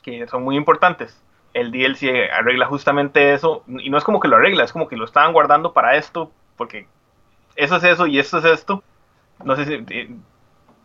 que 0.03 0.27
son 0.29 0.45
muy 0.45 0.57
importantes. 0.57 1.19
El 1.55 1.73
DLC 1.73 2.31
arregla 2.31 2.67
justamente 2.67 3.33
eso 3.33 3.65
y 3.67 3.89
no 3.89 3.97
es 3.97 4.05
como 4.05 4.21
que 4.21 4.29
lo 4.29 4.37
arregla, 4.37 4.65
es 4.65 4.73
como 4.73 4.87
que 4.87 4.97
lo 4.97 5.07
estaban 5.07 5.33
guardando 5.33 5.73
para 5.73 5.97
esto, 5.97 6.31
porque 6.57 6.87
eso 7.57 7.77
es 7.77 7.85
eso 7.85 8.07
y 8.07 8.19
esto 8.19 8.39
es 8.39 8.45
esto. 8.45 8.83
No 9.43 9.57
sé 9.57 9.65
si 9.65 9.85
eh, 9.89 10.11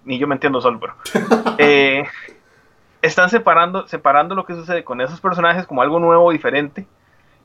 ni 0.06 0.18
yo 0.18 0.28
me 0.28 0.36
entiendo 0.36 0.62
solo, 0.62 0.80
pero 0.80 0.96
eh, 1.58 2.06
están 3.02 3.30
separando, 3.30 3.88
separando 3.90 4.36
lo 4.36 4.46
que 4.46 4.54
sucede 4.54 4.86
con 4.86 5.02
esos 5.02 5.20
personajes 5.20 5.68
como 5.68 5.82
algo 5.82 6.00
nuevo, 6.00 6.32
diferente, 6.32 6.88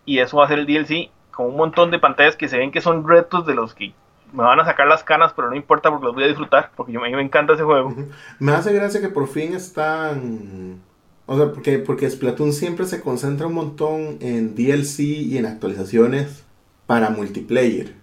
y 0.04 0.18
eso 0.20 0.38
va 0.38 0.44
a 0.46 0.48
ser 0.48 0.58
el 0.60 0.66
DLC 0.66 1.10
con 1.30 1.46
un 1.46 1.56
montón 1.56 1.90
de 1.90 1.98
pantallas 1.98 2.36
que 2.36 2.48
se 2.48 2.58
ven 2.58 2.72
que 2.72 2.80
son 2.80 3.06
retos 3.08 3.46
de 3.46 3.54
los 3.54 3.74
que 3.74 3.94
me 4.32 4.42
van 4.44 4.60
a 4.60 4.64
sacar 4.64 4.86
las 4.86 5.04
canas, 5.04 5.32
pero 5.34 5.50
no 5.50 5.56
importa 5.56 5.90
porque 5.90 6.06
los 6.06 6.14
voy 6.14 6.24
a 6.24 6.28
disfrutar, 6.28 6.72
porque 6.76 6.92
yo, 6.92 7.00
a 7.00 7.04
mí 7.08 7.14
me 7.14 7.22
encanta 7.22 7.54
ese 7.54 7.64
juego. 7.64 7.96
Me 8.38 8.52
hace 8.52 8.72
gracia 8.72 9.00
que 9.00 9.08
por 9.08 9.28
fin 9.28 9.54
están... 9.54 10.82
O 11.26 11.36
sea, 11.36 11.52
porque, 11.52 11.78
porque 11.78 12.10
Splatoon 12.10 12.52
siempre 12.52 12.86
se 12.86 13.00
concentra 13.00 13.46
un 13.46 13.54
montón 13.54 14.18
en 14.20 14.54
DLC 14.56 15.00
y 15.00 15.38
en 15.38 15.46
actualizaciones 15.46 16.44
para 16.86 17.10
multiplayer. 17.10 17.94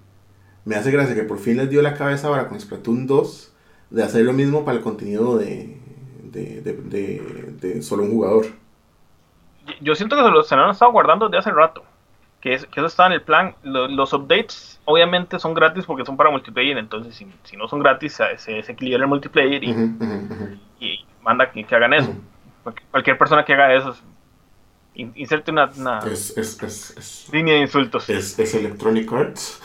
Me 0.66 0.76
hace 0.76 0.92
gracia 0.92 1.16
que 1.16 1.24
por 1.24 1.40
fin 1.40 1.58
les 1.58 1.70
dio 1.70 1.82
la 1.82 1.96
cabeza 1.96 2.28
ahora 2.28 2.50
con 2.50 2.60
Splatoon 2.60 3.08
2 3.08 3.54
de 3.92 4.04
hacer 4.04 4.26
lo 4.26 4.34
mismo 4.34 4.66
para 4.66 4.78
el 4.78 4.84
contenido 4.84 5.38
de, 5.38 5.80
de, 6.24 6.62
de, 6.62 6.74
de- 6.74 7.56
de 7.62 7.82
solo 7.84 8.04
un 8.04 8.12
jugador. 8.12 8.48
Yo 9.82 9.96
siento 9.96 10.16
que 10.16 10.24
se 10.24 10.30
lo, 10.30 10.44
se 10.44 10.56
lo 10.56 10.64
han 10.64 10.72
estado 10.72 10.92
guardando 10.92 11.28
desde 11.28 11.40
hace 11.40 11.52
rato. 11.52 11.84
Que, 12.42 12.54
es- 12.54 12.66
que 12.68 12.80
eso 12.80 12.88
está 12.88 13.08
en 13.08 13.14
el 13.14 13.22
plan. 13.22 13.56
Lo- 13.64 13.88
los 13.88 14.14
updates, 14.14 14.80
obviamente, 14.86 15.40
son 15.40 15.54
gratis 15.54 15.86
porque 15.86 16.06
son 16.06 16.16
para 16.18 16.30
multiplayer. 16.30 16.78
Entonces, 16.78 17.16
si, 17.16 17.28
si 17.44 17.58
no 17.58 17.68
son 17.68 17.80
gratis, 17.80 18.14
se, 18.14 18.38
se 18.38 18.52
desequilibra 18.54 19.04
el 19.04 19.08
multiplayer 19.10 19.64
y, 19.64 21.06
manda 21.22 21.52
que, 21.52 21.64
que 21.64 21.76
hagan 21.76 21.94
eso. 21.94 22.14
Cualquier, 22.64 22.88
cualquier 22.92 23.18
persona 23.18 23.44
que 23.46 23.54
haga 23.54 23.74
eso, 23.74 23.90
es- 23.92 24.04
in- 24.96 25.14
inserte 25.16 25.52
una, 25.52 25.70
una 25.78 26.00
Es, 26.00 26.38
es, 26.38 26.62
es, 26.64 26.98
es, 26.98 27.30
línea 27.34 27.56
de 27.56 27.62
insultos. 27.62 28.10
es, 28.10 28.38
es 28.40 28.54
Electronic 28.56 29.12
Arts. 29.12 29.62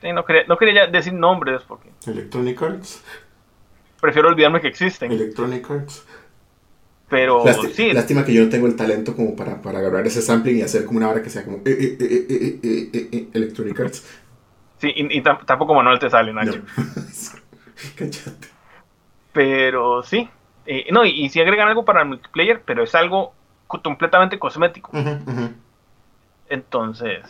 Sí, 0.00 0.12
no, 0.12 0.24
quería, 0.24 0.44
no 0.46 0.56
quería 0.56 0.86
decir 0.86 1.12
nombres 1.12 1.62
porque 1.66 1.90
Electronic 2.06 2.62
Arts. 2.62 3.02
prefiero 4.00 4.28
olvidarme 4.28 4.60
que 4.60 4.68
existen. 4.68 5.10
Electronic 5.10 5.68
Arts. 5.70 6.06
Pero 7.08 7.42
sí. 7.72 7.92
Lástima 7.92 8.24
que 8.24 8.34
yo 8.34 8.44
no 8.44 8.50
tengo 8.50 8.66
el 8.66 8.76
talento 8.76 9.16
como 9.16 9.34
para, 9.34 9.62
para 9.62 9.78
agarrar 9.78 10.06
ese 10.06 10.20
sampling 10.20 10.58
y 10.58 10.62
hacer 10.62 10.84
como 10.84 10.98
una 10.98 11.08
hora 11.08 11.22
que 11.22 11.30
sea 11.30 11.44
como 11.44 11.58
eh 11.58 11.62
eh, 11.66 11.96
eh, 12.00 12.60
eh, 12.62 13.08
eh, 13.12 13.28
Electronic 13.32 13.80
Arts. 13.80 14.06
Sí, 14.78 14.92
y, 14.94 15.18
y 15.18 15.22
tampoco 15.22 15.74
Manuel 15.74 15.98
te 15.98 16.10
sale, 16.10 16.32
Nacho. 16.32 16.60
No. 16.76 16.84
Pero 19.32 20.02
sí. 20.02 20.28
no, 20.90 21.04
y, 21.04 21.10
y, 21.10 21.28
si 21.30 21.40
agregan 21.40 21.68
algo 21.68 21.84
para 21.84 22.02
el 22.02 22.08
multiplayer, 22.08 22.62
pero 22.64 22.82
es 22.82 22.94
algo 22.94 23.34
completamente 23.66 24.38
cosmético. 24.38 24.90
Entonces, 26.48 27.22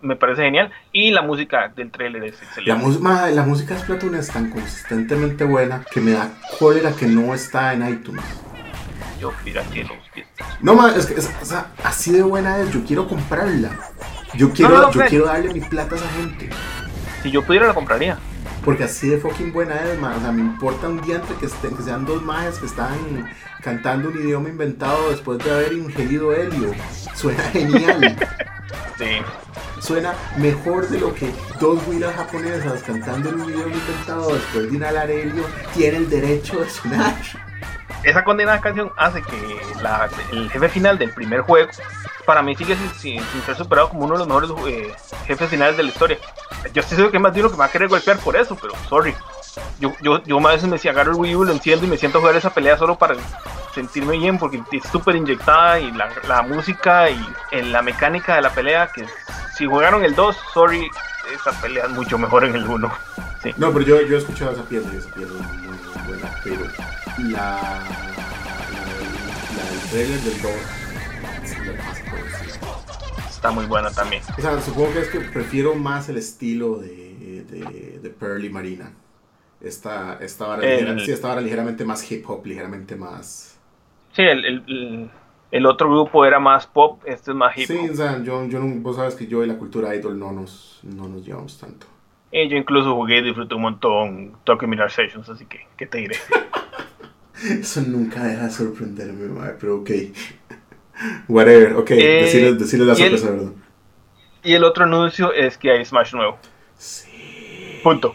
me 0.00 0.16
parece 0.16 0.42
genial. 0.42 0.70
Y 0.92 1.10
la 1.10 1.22
música 1.22 1.72
del 1.74 1.90
trailer 1.90 2.24
es 2.24 2.42
excelente. 2.42 2.70
La, 2.70 2.76
música 2.76 3.30
la 3.30 3.42
música 3.42 3.74
de 3.74 3.80
Splatoon 3.80 4.14
es 4.14 4.28
tan 4.28 4.50
consistentemente 4.50 5.44
buena 5.44 5.84
que 5.90 6.00
me 6.00 6.12
da 6.12 6.30
cólera 6.58 6.92
que 6.92 7.06
no 7.06 7.34
está 7.34 7.72
en 7.72 7.88
iTunes. 7.88 8.24
Yo 9.20 9.32
pirateé 9.44 9.84
los 9.84 9.96
pies. 10.14 10.26
No, 10.60 10.74
ma, 10.74 10.94
es 10.94 11.06
que 11.06 11.14
es- 11.14 11.30
o 11.40 11.44
sea, 11.44 11.72
así 11.84 12.12
de 12.12 12.22
buena 12.22 12.58
es. 12.58 12.70
Yo 12.72 12.84
quiero 12.84 13.08
comprarla. 13.08 13.70
Yo 14.34 14.52
quiero, 14.52 14.74
no, 14.74 14.82
no, 14.82 14.86
yo 14.92 15.00
Fred. 15.00 15.08
quiero 15.08 15.24
darle 15.26 15.52
mi 15.54 15.60
plata 15.60 15.94
a 15.94 15.98
esa 15.98 16.08
gente. 16.10 16.50
Si 17.22 17.30
yo 17.30 17.42
pudiera, 17.42 17.66
la 17.66 17.74
compraría. 17.74 18.18
Porque 18.64 18.84
así 18.84 19.08
de 19.08 19.18
fucking 19.18 19.52
buena 19.52 19.76
es, 19.84 19.98
ma. 19.98 20.14
O 20.16 20.20
sea, 20.20 20.32
me 20.32 20.40
importa 20.42 20.88
un 20.88 21.00
diante 21.00 21.34
que, 21.34 21.46
estén, 21.46 21.76
que 21.76 21.82
sean 21.82 22.04
dos 22.04 22.22
majes 22.22 22.58
que 22.58 22.66
están 22.66 23.30
cantando 23.62 24.08
un 24.10 24.18
idioma 24.20 24.48
inventado 24.48 25.10
después 25.10 25.38
de 25.38 25.50
haber 25.50 25.72
ingerido 25.72 26.32
helio. 26.34 26.72
Suena 27.14 27.42
genial. 27.52 28.16
Sí. 28.98 29.06
Suena 29.80 30.14
mejor 30.38 30.88
de 30.88 30.98
lo 30.98 31.14
que 31.14 31.30
dos 31.60 31.78
huilas 31.86 32.14
japonesas 32.16 32.82
cantando 32.82 33.28
en 33.28 33.40
un 33.40 33.50
idioma 33.50 33.74
inventado 33.74 34.34
después 34.34 34.70
de 34.70 34.76
inhalar 34.76 35.10
helio 35.10 35.44
tiene 35.74 35.98
el 35.98 36.10
derecho 36.10 36.58
de 36.60 36.68
sonar. 36.68 37.14
Esa 38.06 38.22
condenada 38.22 38.60
canción 38.60 38.92
hace 38.96 39.20
que 39.20 39.60
la- 39.82 40.08
el 40.30 40.48
jefe 40.48 40.68
final 40.68 40.96
del 40.96 41.12
primer 41.12 41.40
juego, 41.40 41.68
para 42.24 42.40
mí 42.40 42.54
sigue 42.54 42.76
sin, 42.96 43.20
ser 43.44 43.56
superado 43.56 43.88
como 43.88 44.04
uno 44.04 44.14
de 44.14 44.24
los 44.24 44.28
mejores 44.28 44.50
eh, 44.68 44.94
jefes 45.26 45.50
finales 45.50 45.76
de 45.76 45.82
la 45.82 45.88
historia. 45.88 46.16
Yo 46.72 46.82
estoy 46.82 46.96
seguro 46.96 47.10
que 47.10 47.18
más 47.18 47.34
de 47.34 47.42
que 47.42 47.48
me 47.48 47.56
va 47.56 47.64
a 47.64 47.70
querer 47.70 47.88
golpear 47.88 48.18
por 48.18 48.36
eso, 48.36 48.56
pero 48.60 48.74
sorry. 48.88 49.12
Yo, 49.80 49.92
yo, 50.00 50.22
yo 50.22 50.38
a 50.38 50.52
veces 50.52 50.68
me 50.68 50.76
decía, 50.76 50.92
agarro 50.92 51.10
el 51.10 51.16
Wii 51.18 51.34
U, 51.34 51.44
lo 51.44 51.52
enciendo 51.52 51.84
y 51.84 51.88
me 51.88 51.96
siento 51.96 52.18
a 52.18 52.20
jugar 52.20 52.36
esa 52.36 52.50
pelea 52.50 52.78
solo 52.78 52.96
para 52.96 53.16
sentirme 53.74 54.16
bien, 54.18 54.38
porque 54.38 54.62
es 54.70 54.84
súper 54.84 55.16
inyectada 55.16 55.80
y 55.80 55.90
la, 55.90 56.42
música 56.42 57.10
y 57.10 57.28
en 57.50 57.72
la 57.72 57.82
mecánica 57.82 58.36
de 58.36 58.42
la 58.42 58.50
pelea, 58.50 58.86
que 58.86 59.04
si 59.56 59.66
jugaron 59.66 60.04
el 60.04 60.14
2, 60.14 60.36
sorry, 60.54 60.88
esa 61.34 61.50
pelea 61.60 61.86
es 61.86 61.90
mucho 61.90 62.18
mejor 62.18 62.44
en 62.44 62.54
el 62.54 62.68
1. 62.68 62.92
Sí. 63.42 63.52
No, 63.58 63.70
pero 63.70 63.84
yo, 63.84 64.00
yo 64.00 64.16
he 64.16 64.18
escuchado 64.18 64.52
esa 64.52 64.62
pieza 64.62 64.88
y 64.92 64.96
esa 64.96 65.10
pieza 65.10 65.30
es 65.34 65.40
muy 65.40 66.08
buena, 66.08 66.30
pero 66.42 66.62
la, 67.18 67.82
la, 69.56 69.70
del 69.70 69.80
trailer 69.90 70.20
del 70.20 70.42
2 70.42 70.52
sí 71.44 71.56
la 71.64 71.72
pasa 71.82 72.04
por 72.10 72.18
encima. 72.20 73.26
Está 73.28 73.50
muy 73.50 73.66
buena 73.66 73.90
también. 73.90 74.22
O 74.36 74.40
sea, 74.40 74.60
supongo 74.60 74.92
que 74.94 75.00
es 75.00 75.08
que 75.08 75.20
prefiero 75.20 75.74
más 75.74 76.08
el 76.08 76.16
estilo 76.16 76.76
de, 76.78 77.44
de, 77.48 77.98
de 78.02 78.10
Pearl 78.10 78.44
y 78.44 78.50
Marina. 78.50 78.92
Esta, 79.60 80.18
esta, 80.20 80.46
vara 80.46 80.62
El- 80.64 80.84
ligera- 80.84 81.04
sí, 81.04 81.12
esta 81.12 81.28
vara 81.28 81.40
ligeramente 81.40 81.84
más 81.84 82.10
hip 82.10 82.28
hop, 82.28 82.44
ligeramente 82.46 82.96
más... 82.96 83.58
Sí, 84.12 84.22
el, 84.22 84.44
el, 84.44 84.64
el- 84.68 85.10
el 85.52 85.64
otro 85.66 85.88
grupo 85.88 86.24
era 86.26 86.40
más 86.40 86.66
pop, 86.66 87.00
este 87.06 87.30
es 87.30 87.36
más 87.36 87.56
hip 87.56 87.66
Sí, 87.68 87.78
hop. 87.78 87.90
o 87.92 87.94
sea, 87.94 88.22
yo, 88.22 88.44
yo 88.46 88.60
vos 88.62 88.96
sabes 88.96 89.14
que 89.14 89.26
yo 89.26 89.44
y 89.44 89.46
la 89.46 89.56
cultura 89.56 89.94
idol 89.94 90.18
no 90.18 90.32
nos, 90.32 90.80
no 90.82 91.08
nos 91.08 91.24
llevamos 91.24 91.58
tanto. 91.58 91.86
Y 92.32 92.48
yo 92.48 92.56
incluso 92.56 92.94
jugué 92.94 93.18
y 93.18 93.22
disfruté 93.22 93.54
un 93.54 93.62
montón 93.62 94.36
Tokyo 94.44 94.66
Mirage 94.66 94.96
Sessions, 95.04 95.28
así 95.28 95.46
que, 95.46 95.66
¿qué 95.76 95.86
te 95.86 95.98
diré? 95.98 96.16
Eso 97.44 97.82
nunca 97.82 98.24
deja 98.24 98.44
de 98.44 98.50
sorprenderme, 98.50 99.28
madre, 99.28 99.56
pero 99.60 99.76
ok. 99.76 99.90
Whatever, 101.28 101.74
ok, 101.76 101.90
Eh, 101.90 102.22
decirles, 102.24 102.58
decirles 102.58 102.88
la 102.88 102.94
sorpresa, 102.94 103.30
¿verdad? 103.30 103.52
Y 104.42 104.54
el 104.54 104.64
otro 104.64 104.84
anuncio 104.84 105.32
es 105.32 105.58
que 105.58 105.70
hay 105.70 105.84
Smash 105.84 106.14
nuevo. 106.14 106.38
Sí. 106.78 107.80
Punto. 107.82 108.14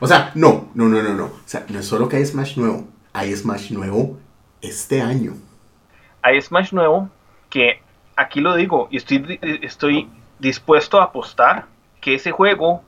O 0.00 0.06
sea, 0.06 0.30
no, 0.34 0.70
no, 0.74 0.88
no, 0.88 1.02
no, 1.02 1.14
no. 1.14 1.24
O 1.24 1.40
sea, 1.46 1.64
no 1.68 1.78
es 1.80 1.86
solo 1.86 2.08
que 2.08 2.16
hay 2.16 2.26
Smash 2.26 2.56
nuevo, 2.56 2.88
hay 3.12 3.34
Smash 3.34 3.70
nuevo 3.72 4.18
este 4.60 5.00
año. 5.00 5.34
Hay 6.22 6.40
Smash 6.40 6.72
nuevo 6.72 7.10
que 7.50 7.80
aquí 8.16 8.40
lo 8.40 8.54
digo 8.54 8.88
y 8.90 8.96
estoy, 8.98 9.38
estoy 9.62 10.08
dispuesto 10.38 11.00
a 11.00 11.04
apostar 11.04 11.66
que 12.00 12.14
ese 12.14 12.30
juego 12.30 12.82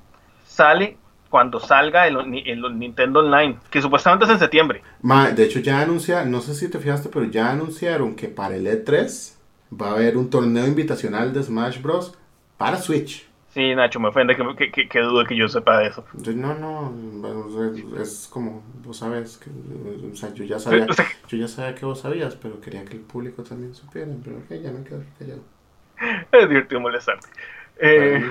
sale 0.47 0.97
cuando 1.35 1.59
salga 1.59 2.07
el, 2.07 2.17
el 2.47 2.79
Nintendo 2.79 3.19
Online, 3.19 3.57
que 3.69 3.83
supuestamente 3.83 4.25
es 4.25 4.31
en 4.31 4.39
septiembre. 4.39 4.83
Ma, 5.03 5.33
de 5.33 5.43
hecho, 5.43 5.59
ya 5.59 5.81
anunciaron, 5.81 6.31
no 6.31 6.41
sé 6.41 6.55
si 6.55 6.71
te 6.71 6.79
fijaste, 6.79 7.09
pero 7.09 7.25
ya 7.25 7.51
anunciaron 7.51 8.15
que 8.15 8.29
para 8.29 8.55
el 8.55 8.65
E3 8.69 9.35
va 9.73 9.89
a 9.89 9.95
haber 9.95 10.17
un 10.17 10.31
torneo 10.31 10.65
invitacional 10.65 11.33
de 11.33 11.43
Smash 11.43 11.83
Bros. 11.83 12.17
para 12.57 12.77
Switch. 12.77 13.27
Sí, 13.49 13.75
Nacho, 13.75 13.99
me 13.99 14.11
ofende 14.11 14.37
que, 14.37 14.45
que, 14.57 14.71
que, 14.71 14.89
que 14.89 15.01
dude 15.01 15.27
que 15.27 15.35
yo 15.35 15.49
sepa 15.49 15.81
de 15.81 15.89
eso. 15.89 16.05
No, 16.37 16.55
no, 16.55 16.95
es, 18.01 18.29
como, 18.33 18.63
vos 18.85 18.99
sabes, 18.99 19.37
que, 19.39 19.51
o 19.51 20.15
sea, 20.15 20.33
yo 20.35 20.45
ya 20.45 20.61
sabía, 20.61 20.87
yo 21.27 21.37
ya 21.37 21.49
sabía 21.49 21.75
que 21.75 21.85
vos 21.85 21.99
sabías, 21.99 22.37
pero 22.37 22.61
quería 22.61 22.85
que 22.85 22.95
el 22.95 23.01
público 23.01 23.43
también 23.43 23.75
supiera, 23.75 24.13
pero 24.23 24.37
ok, 24.37 24.63
ya 24.63 24.71
me 24.71 24.85
quedo 24.85 25.03
callado. 25.19 25.43
es 26.31 26.49
divertido 26.49 26.81
molestarte. 26.81 27.27
Eh, 27.81 28.23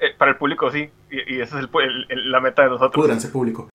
eh, 0.00 0.14
para 0.16 0.32
el 0.32 0.36
público 0.36 0.70
sí, 0.70 0.88
y, 1.10 1.36
y 1.36 1.40
esa 1.40 1.58
es 1.58 1.64
el 1.64 1.82
el- 1.82 2.06
el- 2.08 2.30
la 2.32 2.40
meta 2.40 2.62
de 2.62 2.68
nosotros. 2.70 2.94
Púdranse 3.04 3.28
público. 3.28 3.68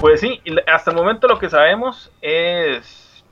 Pues 0.00 0.20
sí, 0.20 0.40
hasta 0.66 0.90
el 0.90 0.96
momento 0.96 1.28
lo 1.28 1.38
que 1.38 1.50
sabemos 1.50 2.10
es 2.22 3.22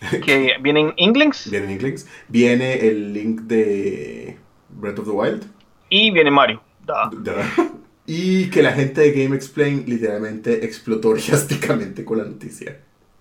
que 0.24 0.56
vienen 0.60 0.92
Inklings 0.96 1.50
Viene 1.50 1.66
en 1.66 1.72
inglés. 1.72 2.08
Viene 2.28 2.86
el 2.86 3.12
link 3.14 3.40
de 3.42 4.38
Breath 4.68 4.98
of 4.98 5.06
the 5.06 5.10
Wild. 5.12 5.44
y 5.88 6.10
viene 6.10 6.30
Mario. 6.30 6.60
Da. 6.84 7.10
Y 8.10 8.48
que 8.48 8.62
la 8.62 8.72
gente 8.72 9.02
de 9.02 9.12
Game 9.12 9.36
Explain 9.36 9.84
literalmente 9.86 10.64
explotó 10.64 11.08
orgiásticamente 11.10 12.04
con 12.06 12.16
la 12.16 12.24
noticia. 12.24 12.78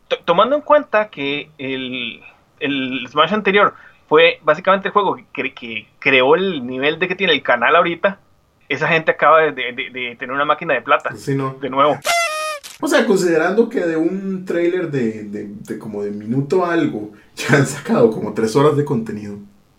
T- 0.07 0.15
Tomando 0.23 0.55
en 0.55 0.61
cuenta 0.61 1.09
que 1.09 1.49
el, 1.57 2.21
el 2.61 3.05
Smash 3.09 3.33
anterior 3.33 3.73
fue 4.07 4.39
básicamente 4.43 4.87
el 4.87 4.93
juego 4.93 5.17
que, 5.17 5.25
cre- 5.33 5.53
que 5.53 5.87
creó 5.99 6.35
el 6.35 6.65
nivel 6.65 6.97
de 6.99 7.09
que 7.09 7.15
tiene 7.15 7.33
el 7.33 7.43
canal 7.43 7.75
ahorita, 7.75 8.19
esa 8.69 8.87
gente 8.87 9.11
acaba 9.11 9.41
de, 9.41 9.51
de- 9.51 9.73
de- 9.73 9.89
de 9.89 10.15
tener 10.15 10.33
una 10.33 10.45
máquina 10.45 10.73
de 10.73 10.81
plata. 10.81 11.13
Sí, 11.17 11.35
no. 11.35 11.57
De 11.61 11.69
nuevo. 11.69 11.99
O 12.79 12.87
sea, 12.87 13.05
considerando 13.05 13.67
que 13.67 13.81
de 13.81 13.97
un 13.97 14.45
trailer 14.45 14.89
de, 14.89 15.23
de, 15.23 15.49
de 15.49 15.77
como 15.79 16.01
de 16.03 16.11
minuto 16.11 16.65
algo, 16.65 17.11
ya 17.35 17.57
han 17.57 17.67
sacado 17.67 18.09
como 18.11 18.33
tres 18.33 18.55
horas 18.55 18.77
de 18.77 18.85
contenido. 18.85 19.37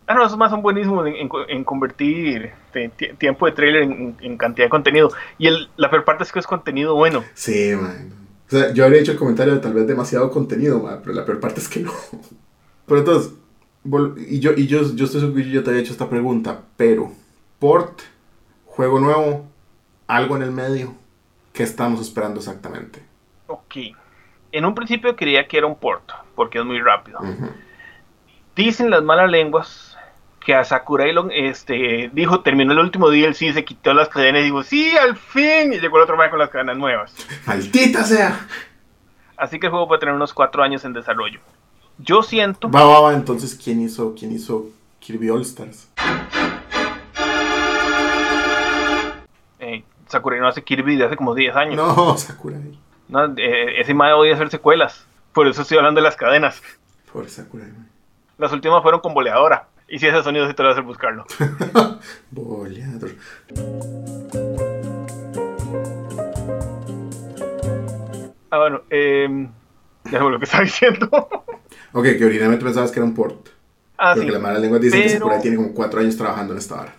Ah, 0.08 0.14
no, 0.14 0.24
esos 0.24 0.38
más 0.38 0.50
son 0.50 0.62
buenísimos 0.62 1.06
en, 1.06 1.14
en- 1.16 1.30
en 1.48 1.64
convertir 1.64 2.50
te- 2.72 2.90
tie- 2.96 3.16
tiempo 3.18 3.46
de 3.46 3.52
trailer 3.52 3.82
en, 3.82 4.16
en 4.20 4.38
cantidad 4.38 4.66
de 4.66 4.70
contenido. 4.70 5.10
Y 5.38 5.46
el, 5.48 5.68
la 5.76 5.90
peor 5.90 6.04
parte 6.04 6.24
es 6.24 6.32
que 6.32 6.38
es 6.38 6.46
contenido 6.46 6.94
bueno. 6.94 7.24
Sí, 7.34 7.72
man. 7.80 8.10
O 8.46 8.50
sea, 8.50 8.72
yo 8.72 8.84
habría 8.84 9.00
hecho 9.02 9.12
el 9.12 9.18
comentario 9.18 9.54
de 9.54 9.60
tal 9.60 9.74
vez 9.74 9.86
demasiado 9.86 10.30
contenido, 10.30 10.80
man, 10.80 11.00
pero 11.02 11.14
la 11.14 11.26
peor 11.26 11.40
parte 11.40 11.60
es 11.60 11.68
que 11.68 11.80
no. 11.80 11.92
Pero 12.86 13.00
entonces, 13.00 13.34
y 14.28 14.40
yo, 14.40 14.52
y 14.56 14.66
yo, 14.66 14.80
yo 14.94 15.04
estoy 15.04 15.20
seguro 15.20 15.36
que 15.42 15.50
yo 15.50 15.62
te 15.62 15.68
había 15.68 15.82
hecho 15.82 15.92
esta 15.92 16.08
pregunta, 16.08 16.62
pero, 16.78 17.12
port, 17.58 18.00
juego 18.64 18.98
nuevo, 18.98 19.44
algo 20.06 20.36
en 20.36 20.42
el 20.42 20.52
medio, 20.52 20.94
¿qué 21.52 21.64
estamos 21.64 22.00
esperando 22.00 22.40
exactamente? 22.40 23.02
Ok. 23.46 23.76
En 24.52 24.64
un 24.64 24.74
principio 24.74 25.14
creía 25.16 25.46
que 25.46 25.58
era 25.58 25.66
un 25.66 25.76
port, 25.76 26.10
porque 26.34 26.58
es 26.58 26.64
muy 26.64 26.80
rápido. 26.80 27.20
Dicen 28.56 28.90
las 28.90 29.02
malas 29.02 29.30
lenguas 29.30 29.87
que 30.48 30.54
a 30.54 30.64
Sakurai 30.64 31.12
lo- 31.12 31.28
este, 31.30 32.08
dijo, 32.14 32.40
terminó 32.40 32.72
el 32.72 32.78
último 32.78 33.10
DLC, 33.10 33.52
se 33.52 33.66
quitó 33.66 33.92
las 33.92 34.08
cadenas 34.08 34.40
y 34.40 34.44
dijo, 34.44 34.62
sí, 34.62 34.96
al 34.96 35.14
fin, 35.14 35.74
y 35.74 35.78
llegó 35.78 35.98
el 35.98 36.04
otro 36.04 36.16
man 36.16 36.30
con 36.30 36.38
las 36.38 36.48
cadenas 36.48 36.78
nuevas. 36.78 37.14
¡Maldita 37.44 38.02
sea! 38.02 38.46
Así 39.36 39.60
que 39.60 39.66
el 39.66 39.70
juego 39.72 39.86
puede 39.86 40.00
tener 40.00 40.14
unos 40.14 40.32
cuatro 40.32 40.62
años 40.62 40.86
en 40.86 40.94
desarrollo. 40.94 41.38
Yo 41.98 42.22
siento, 42.22 42.70
Va, 42.70 42.82
va, 42.82 43.00
va, 43.00 43.12
entonces, 43.12 43.60
¿quién 43.62 43.82
hizo, 43.82 44.14
quién 44.18 44.32
hizo 44.32 44.68
Kirby 45.00 45.28
All 45.28 45.42
Stars? 45.42 45.90
eh, 49.58 49.84
Sakurai 50.06 50.40
no 50.40 50.48
hace 50.48 50.62
Kirby 50.64 50.96
de 50.96 51.04
hace 51.04 51.16
como 51.16 51.34
10 51.34 51.54
años. 51.56 51.76
No, 51.76 52.16
Sakurai. 52.16 52.78
No, 53.08 53.24
eh, 53.36 53.82
ese 53.82 53.92
mae 53.92 54.14
odia 54.14 54.32
hacer 54.34 54.48
secuelas. 54.48 55.04
Por 55.34 55.46
eso 55.46 55.60
estoy 55.60 55.76
hablando 55.76 55.98
de 56.00 56.04
las 56.04 56.16
cadenas. 56.16 56.62
Pobre 57.12 57.28
Sakurai, 57.28 57.66
man. 57.70 57.86
Las 58.38 58.50
últimas 58.52 58.82
fueron 58.82 59.00
con 59.02 59.12
boleadora. 59.12 59.66
Y 59.88 59.98
si 59.98 60.06
ese 60.06 60.22
sonido 60.22 60.46
sí 60.46 60.54
te 60.54 60.62
lo 60.62 60.70
hacer 60.70 60.82
buscarlo. 60.84 61.24
Boleador. 62.30 63.10
Ah, 68.50 68.58
bueno, 68.58 68.82
eh, 68.90 69.48
ya 70.10 70.18
lo 70.20 70.38
que 70.38 70.44
estaba 70.44 70.64
diciendo. 70.64 71.08
Ok, 71.90 72.04
que 72.18 72.24
originalmente 72.26 72.62
pensabas 72.66 72.90
que 72.92 72.98
era 73.00 73.06
un 73.06 73.14
port. 73.14 73.48
ah, 73.96 74.12
Porque 74.12 74.26
sí. 74.28 74.32
las 74.32 74.42
malas 74.42 74.60
lenguas 74.60 74.82
dicen 74.82 75.00
que 75.00 75.06
Pero- 75.08 75.18
Sakurai 75.20 75.40
tiene 75.40 75.56
como 75.56 75.72
cuatro 75.72 76.00
años 76.00 76.18
trabajando 76.18 76.52
en 76.52 76.58
esta 76.58 76.82
hora. 76.82 76.94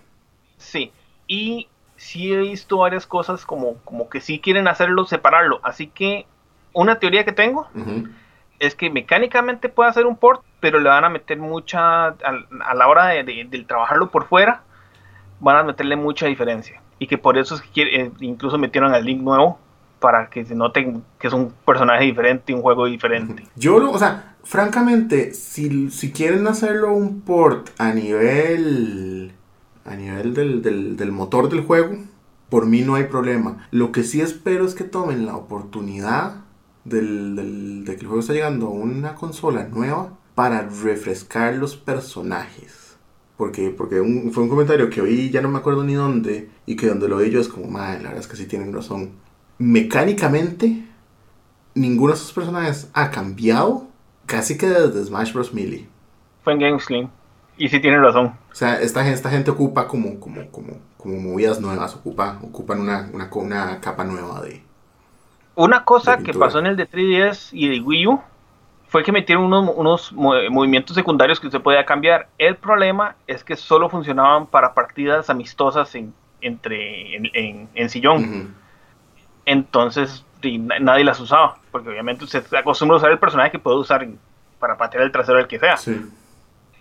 Sí. 0.57 0.91
Y 1.27 1.67
sí 1.95 2.33
he 2.33 2.37
visto 2.37 2.79
varias 2.79 3.05
cosas 3.05 3.45
como, 3.45 3.75
como 3.83 4.09
que 4.09 4.19
sí 4.19 4.39
quieren 4.39 4.67
hacerlo, 4.67 5.05
separarlo. 5.05 5.59
Así 5.63 5.85
que 5.87 6.25
una 6.73 6.97
teoría 6.97 7.23
que 7.23 7.31
tengo 7.33 7.67
Ujú. 7.75 8.07
Es 8.59 8.75
que 8.75 8.89
mecánicamente 8.89 9.69
puede 9.69 9.89
hacer 9.89 10.05
un 10.05 10.15
port, 10.17 10.41
pero 10.59 10.79
le 10.79 10.89
van 10.89 11.05
a 11.05 11.09
meter 11.09 11.37
mucha, 11.37 12.07
a, 12.07 12.13
a 12.65 12.73
la 12.75 12.87
hora 12.87 13.07
de, 13.07 13.65
trabajarlo 13.67 14.09
por 14.09 14.25
fuera, 14.27 14.63
van 15.39 15.57
a 15.57 15.63
meterle 15.63 15.95
mucha 15.95 16.25
diferencia. 16.27 16.81
Y 16.99 17.07
que 17.07 17.17
por 17.17 17.37
eso 17.37 17.55
es 17.55 17.61
que 17.61 17.69
quiere- 17.69 18.01
eh, 18.01 18.11
incluso 18.19 18.57
metieron 18.57 18.93
al 18.93 19.05
Link 19.05 19.21
nuevo, 19.21 19.59
para 19.99 20.29
que 20.29 20.45
se 20.45 20.55
noten 20.55 21.03
que 21.19 21.27
es 21.27 21.33
un 21.33 21.53
personaje 21.65 22.05
diferente, 22.05 22.53
un 22.53 22.61
juego 22.61 22.85
diferente. 22.85 23.45
Yo, 23.55 23.75
o 23.91 23.97
sea, 23.99 24.35
francamente, 24.43 25.33
si, 25.33 25.89
si 25.91 26.11
quieren 26.13 26.47
hacerlo 26.47 26.93
un 26.93 27.21
port 27.21 27.69
a 27.77 27.91
nivel. 27.93 29.33
a 29.85 29.95
nivel 29.95 30.33
del, 30.33 30.61
del, 30.61 30.95
del 30.97 31.11
motor 31.11 31.49
del 31.49 31.61
juego, 31.61 31.97
por 32.49 32.65
mí 32.65 32.81
no 32.81 32.95
hay 32.95 33.05
problema. 33.05 33.67
Lo 33.71 33.91
que 33.91 34.03
sí 34.03 34.21
espero 34.21 34.65
es 34.65 34.73
que 34.75 34.83
tomen 34.85 35.25
la 35.25 35.35
oportunidad 35.35 36.35
del, 36.89 37.35
del- 37.35 37.85
de 37.85 37.95
que 37.95 38.01
el 38.01 38.07
juego 38.07 38.21
está 38.21 38.33
llegando 38.33 38.67
a 38.67 38.71
una 38.71 39.15
consola 39.15 39.67
nueva 39.67 40.17
para 40.35 40.61
refrescar 40.67 41.55
los 41.55 41.75
personajes. 41.77 42.97
Porque, 43.37 43.69
porque 43.71 44.01
un- 44.01 44.31
fue 44.33 44.43
un 44.43 44.49
comentario 44.49 44.89
que 44.89 45.01
oí, 45.01 45.29
ya 45.29 45.41
no 45.41 45.49
me 45.49 45.59
acuerdo 45.59 45.83
ni 45.83 45.93
dónde, 45.93 46.49
y 46.65 46.75
que 46.75 46.87
donde 46.87 47.07
lo 47.07 47.17
oí 47.17 47.29
yo 47.31 47.39
es 47.41 47.47
como, 47.47 47.67
madre, 47.69 47.97
la 47.99 48.09
verdad 48.09 48.19
es 48.19 48.27
que 48.27 48.35
sí 48.37 48.45
tienen 48.47 48.73
razón. 48.73 49.11
Mecánicamente, 49.59 50.85
ninguno 51.75 52.13
de 52.13 52.17
esos 52.19 52.33
personajes 52.33 52.89
ha 52.93 53.11
cambiado 53.11 53.87
casi 54.25 54.57
que 54.57 54.67
desde 54.67 55.05
Smash 55.05 55.33
Bros. 55.33 55.53
Melee. 55.53 55.87
Fue 56.43 56.53
en 56.53 56.59
Gamesclean. 56.59 57.11
Y 57.57 57.69
sí 57.69 57.79
tienen 57.79 58.01
razón. 58.01 58.33
O 58.51 58.55
sea, 58.55 58.81
esta, 58.81 59.07
esta 59.09 59.29
gente 59.29 59.51
ocupa 59.51 59.87
como, 59.87 60.19
como, 60.19 60.49
como, 60.51 60.77
como 60.97 61.19
movidas 61.19 61.61
nuevas, 61.61 61.95
ocupa, 61.95 62.39
ocupan 62.43 62.79
una, 62.81 63.09
una, 63.13 63.29
una 63.33 63.79
capa 63.81 64.03
nueva 64.03 64.41
de... 64.41 64.63
Una 65.59 65.83
cosa 65.83 66.17
que 66.19 66.33
pasó 66.33 66.59
en 66.59 66.67
el 66.67 66.75
de 66.77 66.87
3DS 66.89 67.49
y 67.51 67.67
de 67.67 67.79
Wii 67.81 68.07
U 68.07 68.21
fue 68.87 69.03
que 69.03 69.11
metieron 69.11 69.43
unos, 69.45 69.69
unos 69.75 70.11
mo- 70.13 70.33
movimientos 70.49 70.95
secundarios 70.95 71.39
que 71.39 71.47
usted 71.47 71.61
podía 71.61 71.85
cambiar. 71.85 72.27
El 72.37 72.55
problema 72.55 73.15
es 73.27 73.43
que 73.43 73.55
solo 73.55 73.89
funcionaban 73.89 74.47
para 74.47 74.73
partidas 74.73 75.29
amistosas 75.29 75.93
en, 75.95 76.13
entre, 76.41 77.15
en, 77.15 77.29
en- 77.33 77.69
en 77.75 77.89
sillón. 77.89 78.23
Ujú. 78.23 78.47
Entonces 79.45 80.25
di, 80.41 80.57
na- 80.57 80.79
nadie 80.79 81.03
las 81.03 81.19
usaba. 81.19 81.57
Porque 81.71 81.89
obviamente 81.89 82.23
usted 82.23 82.43
se 82.45 82.57
acostumbra 82.57 82.95
a 82.95 82.97
usar 82.99 83.11
el 83.11 83.19
personaje 83.19 83.51
que 83.51 83.59
puede 83.59 83.77
usar 83.77 84.07
para 84.59 84.77
patear 84.77 85.03
el 85.03 85.11
trasero 85.11 85.37
del 85.37 85.47
que 85.47 85.59
sea. 85.59 85.77
Sí, 85.77 85.99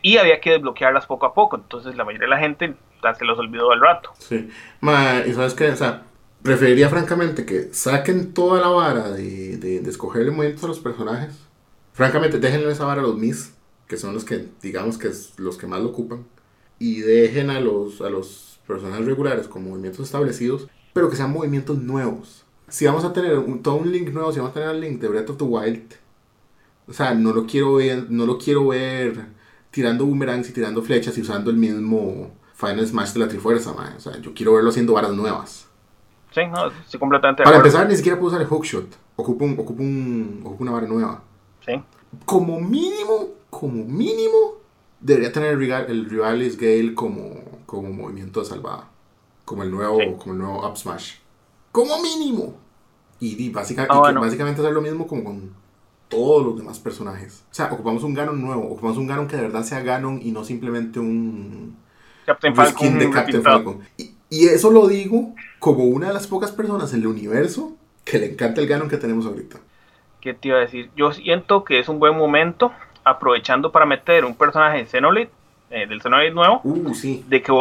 Y 0.03 0.17
había 0.19 0.41
que 0.41 0.53
desbloquearlas 0.53 1.07
poco 1.07 1.27
a 1.27 1.35
poco. 1.35 1.57
Entonces 1.57 1.95
la 1.97 2.05
mayoría 2.05 2.27
de 2.27 2.31
la 2.31 2.39
gente 2.39 2.75
se 3.19 3.25
los 3.25 3.39
olvidó 3.39 3.73
al 3.73 3.81
rato. 3.81 4.11
sí. 4.19 4.49
Ma, 4.81 5.23
y 5.27 5.33
sabes 5.33 5.55
qué, 5.55 5.71
o 5.71 5.77
sea, 5.77 6.03
preferiría 6.49 6.89
francamente 6.89 7.45
que 7.45 7.69
saquen 7.73 8.33
toda 8.33 8.59
la 8.59 8.69
vara 8.69 9.11
de, 9.11 9.59
de, 9.59 9.81
de 9.81 9.91
escogerle 9.91 10.31
movimientos 10.31 10.65
a 10.65 10.69
los 10.69 10.81
personajes. 10.81 11.35
Francamente, 11.93 12.39
déjenle 12.39 12.73
esa 12.73 12.87
vara 12.87 13.03
a 13.03 13.05
los 13.05 13.19
Mis, 13.19 13.53
que 13.87 13.99
son 13.99 14.15
los 14.15 14.25
que, 14.25 14.49
digamos 14.63 14.97
que 14.97 15.09
es 15.09 15.35
los 15.37 15.59
que 15.59 15.67
más 15.67 15.83
lo 15.83 15.91
ocupan. 15.91 16.25
Y 16.79 17.01
dejen 17.01 17.51
a 17.51 17.61
los, 17.61 18.01
a 18.01 18.09
los 18.09 18.61
personajes 18.67 19.05
regulares 19.05 19.47
con 19.47 19.63
movimientos 19.69 20.07
establecidos, 20.07 20.69
pero 20.95 21.11
que 21.11 21.17
sean 21.17 21.33
movimientos 21.33 21.77
nuevos. 21.77 22.47
Si 22.67 22.87
vamos 22.87 23.05
a 23.05 23.13
tener 23.13 23.37
un, 23.37 23.63
todo 23.63 23.75
un 23.75 23.93
link 23.93 24.09
nuevo, 24.09 24.33
si 24.33 24.39
vamos 24.39 24.53
a 24.53 24.55
tener 24.55 24.71
el 24.71 24.81
link 24.81 25.03
de 25.03 25.09
Breath 25.09 25.29
of 25.29 25.37
the 25.37 25.45
Wild, 25.45 25.93
o 26.87 26.95
sea, 26.95 27.13
no 27.13 27.35
lo 27.35 27.45
quiero 27.45 27.75
ver, 27.75 28.11
no 28.11 28.25
lo 28.25 28.39
quiero 28.39 28.69
ver 28.69 29.27
tirando 29.71 30.07
boomerangs 30.07 30.49
y 30.49 30.53
tirando 30.55 30.81
flechas 30.81 31.19
y 31.19 31.21
usando 31.21 31.51
el 31.51 31.59
mismo 31.59 32.31
Final 32.55 32.87
Smash 32.87 33.13
de 33.13 33.21
la 33.21 33.29
Trifuerza, 33.29 33.75
man. 33.75 33.97
O 33.99 34.01
sea, 34.01 34.19
yo 34.19 34.33
quiero 34.33 34.55
verlo 34.55 34.71
haciendo 34.71 34.95
varas 34.95 35.13
nuevas. 35.13 35.68
Sí, 36.33 36.41
no, 36.47 36.67
estoy 36.67 37.01
completamente 37.01 37.43
Para 37.43 37.57
empezar, 37.57 37.89
ni 37.89 37.97
siquiera 37.97 38.19
puedo 38.19 38.29
usar 38.29 38.41
el 38.43 38.47
hookshot. 38.49 38.87
Ocupo, 39.17 39.45
un, 39.45 39.53
ocupo, 39.59 39.83
un, 39.83 40.43
ocupo 40.45 40.63
una 40.63 40.73
vara 40.73 40.87
nueva. 40.87 41.23
Sí. 41.65 41.73
Como 42.25 42.61
mínimo, 42.61 43.29
como 43.51 43.85
mínimo, 43.85 44.59
debería 45.01 45.33
tener 45.33 45.53
el, 45.53 45.59
Rival- 45.59 45.87
el 45.89 46.09
Rivalis 46.09 46.57
Gale 46.59 46.95
como, 46.95 47.35
como 47.67 47.91
movimiento 47.91 48.41
de 48.41 48.47
salvada. 48.47 48.89
Como 49.45 49.63
el 49.63 49.71
nuevo, 49.71 49.99
Sí. 49.99 50.07
como 50.19 50.33
el 50.35 50.39
nuevo 50.39 50.69
Up 50.69 50.77
Smash. 50.77 51.15
Como 51.73 52.01
mínimo. 52.03 52.55
Y, 53.21 53.43
y 53.43 53.51
básica- 53.51 53.83
Ah, 53.83 53.87
y 53.87 53.93
que 53.95 53.99
bueno. 53.99 54.21
básicamente 54.21 54.61
hacer 54.61 54.73
lo 54.75 54.81
mismo 54.83 55.07
como 55.07 55.25
con 55.25 55.53
todos 56.09 56.45
los 56.45 56.57
demás 56.57 56.79
personajes. 56.79 57.45
O 57.51 57.55
sea, 57.55 57.73
ocupamos 57.73 58.03
un 58.05 58.15
Ganon 58.15 58.41
nuevo. 58.41 58.65
Ocupamos 58.71 58.97
un 58.99 59.07
Ganon 59.07 59.27
que 59.27 59.37
de 59.37 59.43
verdad 59.43 59.63
sea 59.65 59.81
Ganon 59.81 60.21
y 60.23 60.31
no 60.31 60.45
simplemente 60.45 61.01
un, 61.01 61.77
Captain 62.27 62.55
Falcon 62.55 62.75
skin 62.89 62.99
de 62.99 63.11
Captain. 63.11 63.43
Falcon. 63.43 63.81
Y, 63.97 64.13
y 64.31 64.47
eso 64.47 64.71
lo 64.71 64.87
digo 64.87 65.35
como 65.59 65.85
una 65.85 66.09
de 66.09 66.15
las 66.15 66.27
pocas 66.27 66.53
personas 66.53 66.93
en 66.95 67.01
el 67.01 67.07
universo 67.09 67.77
que 68.05 68.19
le 68.19 68.33
encanta 68.33 68.61
el 68.61 68.67
Ganon 68.69 68.89
que 68.89 68.97
tenemos 68.97 69.27
ahorita. 69.27 69.59
¿Qué 70.21 70.35
te 70.35 70.49
iba 70.49 70.59
a 70.59 70.61
decir? 70.61 70.91
Yo 70.97 71.13
siento 71.13 71.65
que 71.65 71.79
es 71.79 71.89
un 71.89 71.99
buen 72.01 72.17
momento, 72.17 72.73
aprovechando 73.05 73.71
para 73.73 73.87
meter 73.87 74.25
un 74.25 74.35
personaje 74.35 74.79
de 74.79 74.87
Xenoblade, 74.87 75.31
eh, 75.71 75.87
del 75.87 76.01
Xenoblade 76.01 76.31
nuevo, 76.33 76.61
Uh, 76.65 76.95
sí. 76.95 77.25
de 77.29 77.43
que, 77.43 77.53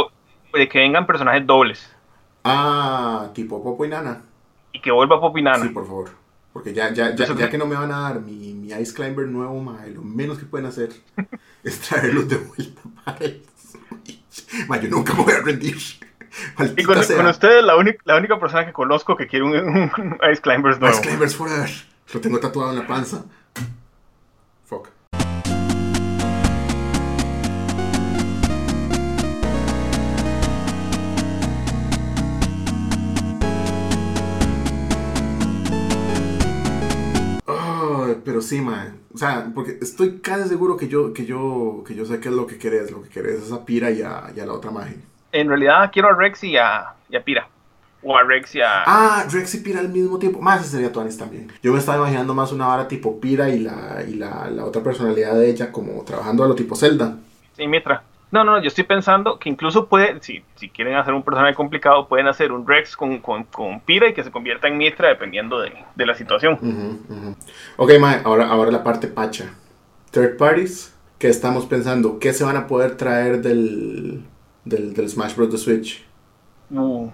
de 0.54 0.68
que 0.70 0.80
vengan 0.80 1.06
personajes 1.06 1.45
dobles 1.45 1.89
Ah, 2.43 3.30
tipo 3.34 3.62
Popo 3.64 3.84
y 3.86 3.89
Nana. 3.89 4.22
y 4.72 4.80
que 4.80 4.91
vuelva 4.91 5.20
Popinana. 5.20 5.64
Sí, 5.64 5.70
por 5.70 5.86
favor. 5.86 6.10
Porque 6.54 6.74
ya, 6.74 6.93
ya, 6.93 7.14
ya, 7.16 7.26
ya 7.28 7.36
que- 7.36 7.50
que 7.50 7.58
no 7.58 7.66
me 7.66 7.76
van 7.76 7.91
a 7.91 8.00
dar 8.02 8.22
mi, 8.22 8.54
mi 8.54 8.70
Ice 8.74 8.93
Climber 8.93 9.28
nuevo, 9.28 9.60
mae, 9.60 9.91
lo 9.91 10.02
menos 10.02 10.38
que 10.39 10.45
pueden 10.45 10.66
hacer 10.68 10.89
es 11.64 11.80
traerlos 11.82 12.28
de 12.30 12.38
vuelta 12.38 12.82
para 13.04 13.18
el 13.26 13.43
Switch. 13.58 14.68
Mae, 14.68 14.82
yo 14.82 14.89
nunca 14.89 15.14
me 15.14 15.24
voy 15.24 15.34
a 15.34 15.41
rendir. 15.41 15.78
Y 16.77 16.83
con, 16.83 16.97
ustedes, 16.97 17.63
la, 17.63 17.75
única 17.75 17.99
la 18.05 18.17
única 18.17 18.39
persona 18.39 18.65
que 18.65 18.73
conozco 18.73 19.15
que 19.15 19.27
quiere 19.27 19.45
un, 19.45 19.55
un 19.55 20.17
Ice 20.31 20.41
Climbers 20.41 20.79
nuevo. 20.79 20.95
Ice 20.95 21.07
Climbers 21.07 21.35
Forever. 21.35 21.69
Lo 22.13 22.21
tengo 22.21 22.39
tatuado 22.39 22.71
en 22.71 22.79
la 22.79 22.88
panza. 22.88 23.23
Fuck. 24.65 24.89
Pero 38.27 38.41
sí, 38.41 38.59
mae. 38.59 38.91
O 39.13 39.17
sea, 39.17 39.49
porque 39.55 39.77
estoy 39.81 40.19
casi 40.19 40.49
seguro 40.49 40.75
que 40.75 40.88
yo, 40.89 41.13
que 41.13 41.25
yo, 41.25 41.83
que 41.88 41.95
yo 41.95 42.05
sé 42.05 42.19
qué 42.19 42.27
es 42.27 42.35
lo 42.35 42.45
que 42.45 42.57
querés. 42.57 42.91
Lo 42.91 43.01
que 43.01 43.09
querés 43.09 43.43
es 43.43 43.51
a 43.51 43.63
Pira 43.65 43.89
y 43.89 44.01
a, 44.01 44.31
y 44.35 44.39
a 44.41 44.45
la 44.45 44.53
otra 44.53 44.69
magia. 44.69 44.97
En 45.39 45.49
realidad 45.49 45.89
quiero 45.93 46.09
a 46.09 46.13
Rex 46.13 46.43
y 46.43 46.57
a, 46.57 46.93
y 47.09 47.15
a 47.15 47.23
Pira. 47.23 47.47
O 48.03 48.15
a 48.15 48.23
Rex 48.23 48.55
y 48.55 48.61
a. 48.61 48.83
Ah, 48.85 49.25
Rex 49.29 49.55
y 49.55 49.59
Pira 49.59 49.79
al 49.79 49.89
mismo 49.89 50.17
tiempo. 50.17 50.39
Más 50.39 50.61
ese 50.61 50.71
sería 50.71 50.91
Tuanis 50.91 51.17
también. 51.17 51.51
Yo 51.61 51.73
me 51.73 51.79
estaba 51.79 51.97
imaginando 51.97 52.33
más 52.33 52.51
una 52.51 52.67
vara 52.67 52.88
tipo 52.88 53.19
Pira 53.19 53.49
y 53.49 53.59
la, 53.59 54.03
y 54.07 54.15
la, 54.15 54.49
la 54.49 54.65
otra 54.65 54.81
personalidad 54.81 55.35
de 55.35 55.49
ella 55.49 55.71
como 55.71 56.03
trabajando 56.03 56.43
a 56.43 56.47
lo 56.47 56.55
tipo 56.55 56.75
Zelda. 56.75 57.17
Sí, 57.55 57.67
Mitra. 57.67 58.03
No, 58.29 58.43
no, 58.43 58.61
yo 58.61 58.67
estoy 58.67 58.83
pensando 58.83 59.39
que 59.39 59.49
incluso 59.49 59.88
puede, 59.88 60.21
si, 60.21 60.43
si 60.55 60.69
quieren 60.69 60.95
hacer 60.95 61.13
un 61.13 61.23
personaje 61.23 61.55
complicado, 61.55 62.07
pueden 62.09 62.27
hacer 62.27 62.51
un 62.51 62.67
Rex 62.67 62.97
con, 62.97 63.19
con, 63.19 63.45
con 63.45 63.79
Pira 63.79 64.09
y 64.09 64.13
que 64.13 64.23
se 64.23 64.31
convierta 64.31 64.67
en 64.67 64.77
Mitra 64.77 65.07
dependiendo 65.07 65.59
de, 65.59 65.71
de 65.95 66.05
la 66.05 66.13
situación. 66.13 66.55
Ujú, 66.55 67.13
ujú. 67.13 67.35
Ok, 67.77 67.91
Mae, 67.99 68.21
ahora, 68.25 68.47
ahora 68.47 68.69
la 68.69 68.83
parte 68.83 69.07
pacha. 69.07 69.45
Third 70.11 70.35
parties, 70.38 70.93
¿qué 71.19 71.29
estamos 71.29 71.65
pensando? 71.67 72.19
¿Qué 72.19 72.33
se 72.33 72.43
van 72.43 72.57
a 72.57 72.67
poder 72.67 72.97
traer 72.97 73.41
del, 73.41 74.25
del, 74.70 74.93
del 74.93 75.09
Smash 75.09 75.36
Bros. 75.36 75.51
de 75.51 75.57
Switch? 75.57 76.03
Uh, 76.70 77.11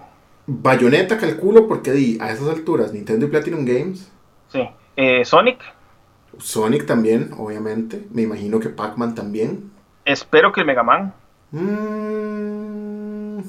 Bayonetta 0.47 1.17
calculo 1.17 1.67
porque 1.67 1.91
di, 1.91 2.17
a 2.21 2.31
esas 2.31 2.47
alturas 2.49 2.93
Nintendo 2.93 3.25
y 3.25 3.29
Platinum 3.29 3.65
Games, 3.65 4.09
sí. 4.47 4.61
Eh, 4.95 5.25
Sonic, 5.25 5.59
Sonic 6.37 6.85
también, 6.85 7.31
obviamente, 7.37 8.07
me 8.11 8.21
imagino 8.23 8.59
que 8.59 8.69
Pac-Man 8.69 9.15
también. 9.15 9.71
espero 10.05 10.51
que 10.51 10.61
el 10.61 10.67
Mega 10.67 10.83
Man. 10.83 11.13
Mm, 11.51 13.39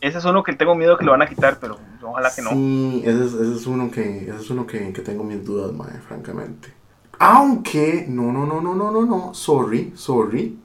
Ese 0.00 0.18
es 0.18 0.24
uno 0.24 0.42
que 0.42 0.52
tengo 0.54 0.74
miedo 0.74 0.98
que 0.98 1.04
lo 1.04 1.12
van 1.12 1.22
a 1.22 1.28
quitar, 1.28 1.58
pero 1.60 1.78
ojalá 2.02 2.34
que 2.34 2.42
no. 2.42 2.50
Sí, 2.50 3.02
ese 3.04 3.24
es, 3.24 3.32
ese 3.34 3.54
es 3.56 3.66
uno 3.66 3.90
que, 3.90 4.24
ese 4.28 4.36
es 4.36 4.50
uno 4.50 4.66
que, 4.66 4.92
que 4.92 5.02
tengo 5.02 5.24
mis 5.24 5.44
dudas, 5.44 5.72
mae, 5.72 6.00
francamente. 6.00 6.74
Aunque, 7.18 8.06
no, 8.08 8.32
no, 8.32 8.46
no, 8.46 8.60
no, 8.60 8.74
no, 8.74 8.90
no, 8.90 9.06
no, 9.06 9.34
sorry, 9.34 9.92
sorry. 9.96 10.61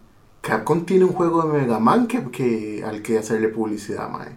Capcom 0.48 0.86
tiene 0.86 1.06
un 1.06 1.14
juego 1.14 1.44
de 1.44 1.60
Mega 1.60 1.80
Man 1.80 2.08
que, 2.08 2.30
que, 2.32 2.84
al 2.86 3.02
que 3.02 3.18
hacerle 3.18 3.50
publicidad, 3.50 4.10
mae. 4.10 4.30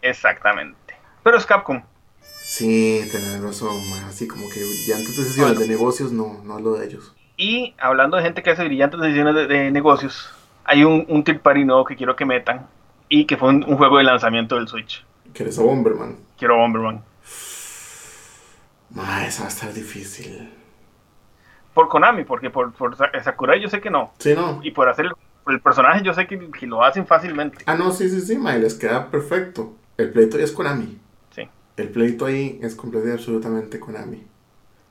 Exactamente. 0.00 0.94
Pero 1.22 1.36
es 1.36 1.46
Capcom. 1.46 1.82
Sí, 2.20 3.00
tenés 3.12 3.40
razón, 3.40 3.76
mae. 3.90 4.00
Así 4.08 4.26
como 4.26 4.48
que 4.48 4.60
brillantes 4.60 5.16
decisiones 5.16 5.56
Bueno. 5.56 5.60
de 5.60 5.68
negocios, 5.68 6.12
no, 6.12 6.40
no 6.44 6.58
es 6.58 6.64
lo 6.64 6.72
de 6.74 6.86
ellos. 6.86 7.14
Y 7.36 7.74
hablando 7.78 8.16
de 8.16 8.22
gente 8.22 8.42
que 8.42 8.50
hace 8.50 8.64
brillantes 8.64 9.00
decisiones 9.00 9.34
de, 9.34 9.46
de 9.46 9.70
negocios, 9.70 10.32
hay 10.64 10.84
un, 10.84 11.04
un 11.08 11.22
third 11.24 11.40
party 11.40 11.64
nuevo 11.64 11.84
que 11.84 11.96
quiero 11.96 12.16
que 12.16 12.24
metan. 12.24 12.66
Y 13.08 13.26
que 13.26 13.36
fue 13.36 13.50
un, 13.50 13.62
un 13.64 13.76
juego 13.76 13.98
de 13.98 14.04
lanzamiento 14.04 14.56
del 14.56 14.68
Switch. 14.68 15.04
Que 15.34 15.42
eres 15.42 15.58
Bomberman. 15.58 16.16
Quiero 16.38 16.56
Bomberman. 16.56 17.02
Mae, 18.90 19.26
esa 19.28 19.42
va 19.42 19.48
a 19.48 19.52
estar 19.52 19.72
difícil. 19.72 20.50
Por 21.74 21.88
Konami, 21.88 22.24
porque 22.24 22.50
por, 22.50 22.72
por 22.72 22.96
Sa- 22.96 23.10
Sakurai 23.22 23.60
yo 23.60 23.68
sé 23.68 23.80
que 23.80 23.90
no. 23.90 24.12
Sí, 24.18 24.34
no. 24.34 24.60
Y 24.62 24.70
por 24.72 24.88
hacer 24.88 25.06
el, 25.06 25.12
el 25.46 25.60
personaje 25.60 26.02
yo 26.02 26.14
sé 26.14 26.26
que, 26.26 26.50
que 26.50 26.66
lo 26.66 26.84
hacen 26.84 27.06
fácilmente. 27.06 27.58
Ah, 27.66 27.74
no, 27.74 27.92
sí, 27.92 28.08
sí, 28.08 28.20
sí, 28.20 28.36
mae, 28.36 28.58
les 28.58 28.74
queda 28.74 29.10
perfecto. 29.10 29.74
El 29.96 30.10
pleito 30.10 30.36
ahí 30.36 30.44
es 30.44 30.52
Konami. 30.52 30.98
Sí. 31.34 31.48
El 31.76 31.88
pleito 31.88 32.26
ahí 32.26 32.58
es 32.62 32.74
completo 32.74 33.08
y 33.08 33.12
absolutamente 33.12 33.80
Konami. 33.80 34.24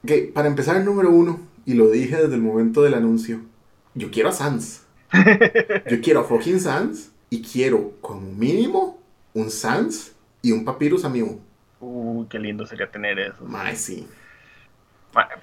Ok, 0.03 0.33
para 0.33 0.47
empezar 0.47 0.77
el 0.77 0.85
número 0.85 1.09
uno, 1.09 1.39
y 1.65 1.75
lo 1.75 1.89
dije 1.89 2.17
desde 2.17 2.35
el 2.35 2.41
momento 2.41 2.81
del 2.81 2.95
anuncio, 2.95 3.41
yo 3.93 4.09
quiero 4.11 4.29
a 4.29 4.33
Sans. 4.33 4.85
Yo 5.89 5.99
quiero 6.01 6.21
a 6.21 6.23
fucking 6.23 6.61
Sans 6.61 7.11
y 7.29 7.41
quiero 7.41 7.91
como 7.99 8.21
mínimo 8.31 8.97
un 9.33 9.49
Sans 9.49 10.13
y 10.41 10.53
un 10.53 10.63
Papyrus 10.63 11.03
amigo. 11.03 11.37
Uy, 11.81 12.27
qué 12.29 12.39
lindo 12.39 12.65
sería 12.65 12.89
tener 12.89 13.19
eso. 13.19 13.43
Mae, 13.43 13.75
sí. 13.75 14.07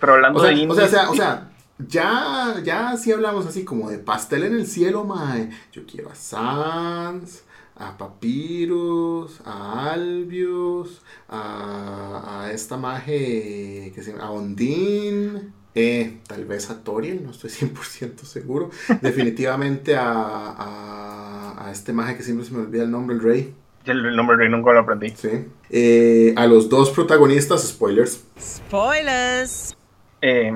Pero 0.01 0.15
hablando 0.15 0.39
O 0.39 0.43
sea, 0.43 0.51
de 0.51 0.57
o 0.57 0.59
indies, 0.59 0.77
sea, 0.77 0.87
o 0.87 0.91
sea, 0.91 1.11
o 1.11 1.15
sea, 1.15 1.51
ya, 1.79 2.61
ya 2.65 2.97
sí 2.97 3.13
hablamos 3.13 3.47
así 3.47 3.65
como 3.65 3.91
de 3.91 3.99
pastel 3.99 4.45
en 4.45 4.55
el 4.55 4.67
cielo, 4.67 5.05
mae. 5.05 5.51
Yo 5.73 5.83
quiero 5.87 6.11
a 6.11 6.15
Sans, 6.15 7.45
a 7.77 7.97
Papyrus, 7.97 9.41
a 9.45 9.93
Albius, 9.93 11.03
a, 11.29 12.43
a 12.45 12.53
esta 12.53 12.77
maje 12.77 13.93
que 13.95 14.03
se 14.03 14.13
llama, 14.13 14.25
a 14.25 14.31
Ondine, 14.31 15.53
eh, 15.75 16.19
tal 16.27 16.45
vez 16.47 16.71
a 16.71 16.83
Toriel, 16.83 17.23
no 17.25 17.31
estoy 17.31 17.51
100% 17.51 18.25
seguro. 18.25 18.71
Definitivamente 19.01 19.97
a, 19.97 20.11
a, 20.13 21.67
a 21.67 21.71
este 21.73 21.93
maje 21.93 22.17
que 22.17 22.23
siempre 22.23 22.45
se 22.47 22.53
me 22.53 22.61
olvida 22.63 22.83
el 22.83 22.91
nombre, 22.91 23.15
el 23.17 23.23
rey. 23.23 23.55
el, 23.85 24.05
el 24.07 24.17
nombre 24.17 24.37
de 24.37 24.49
nunca 24.49 24.73
lo 24.73 24.81
aprendí. 24.81 25.11
Sí. 25.11 25.29
Eh, 25.71 26.35
a 26.37 26.47
los 26.49 26.69
dos 26.69 26.91
protagonistas, 26.91 27.63
spoilers. 27.69 28.25
Spoilers. 28.41 29.77
Eh, 30.21 30.53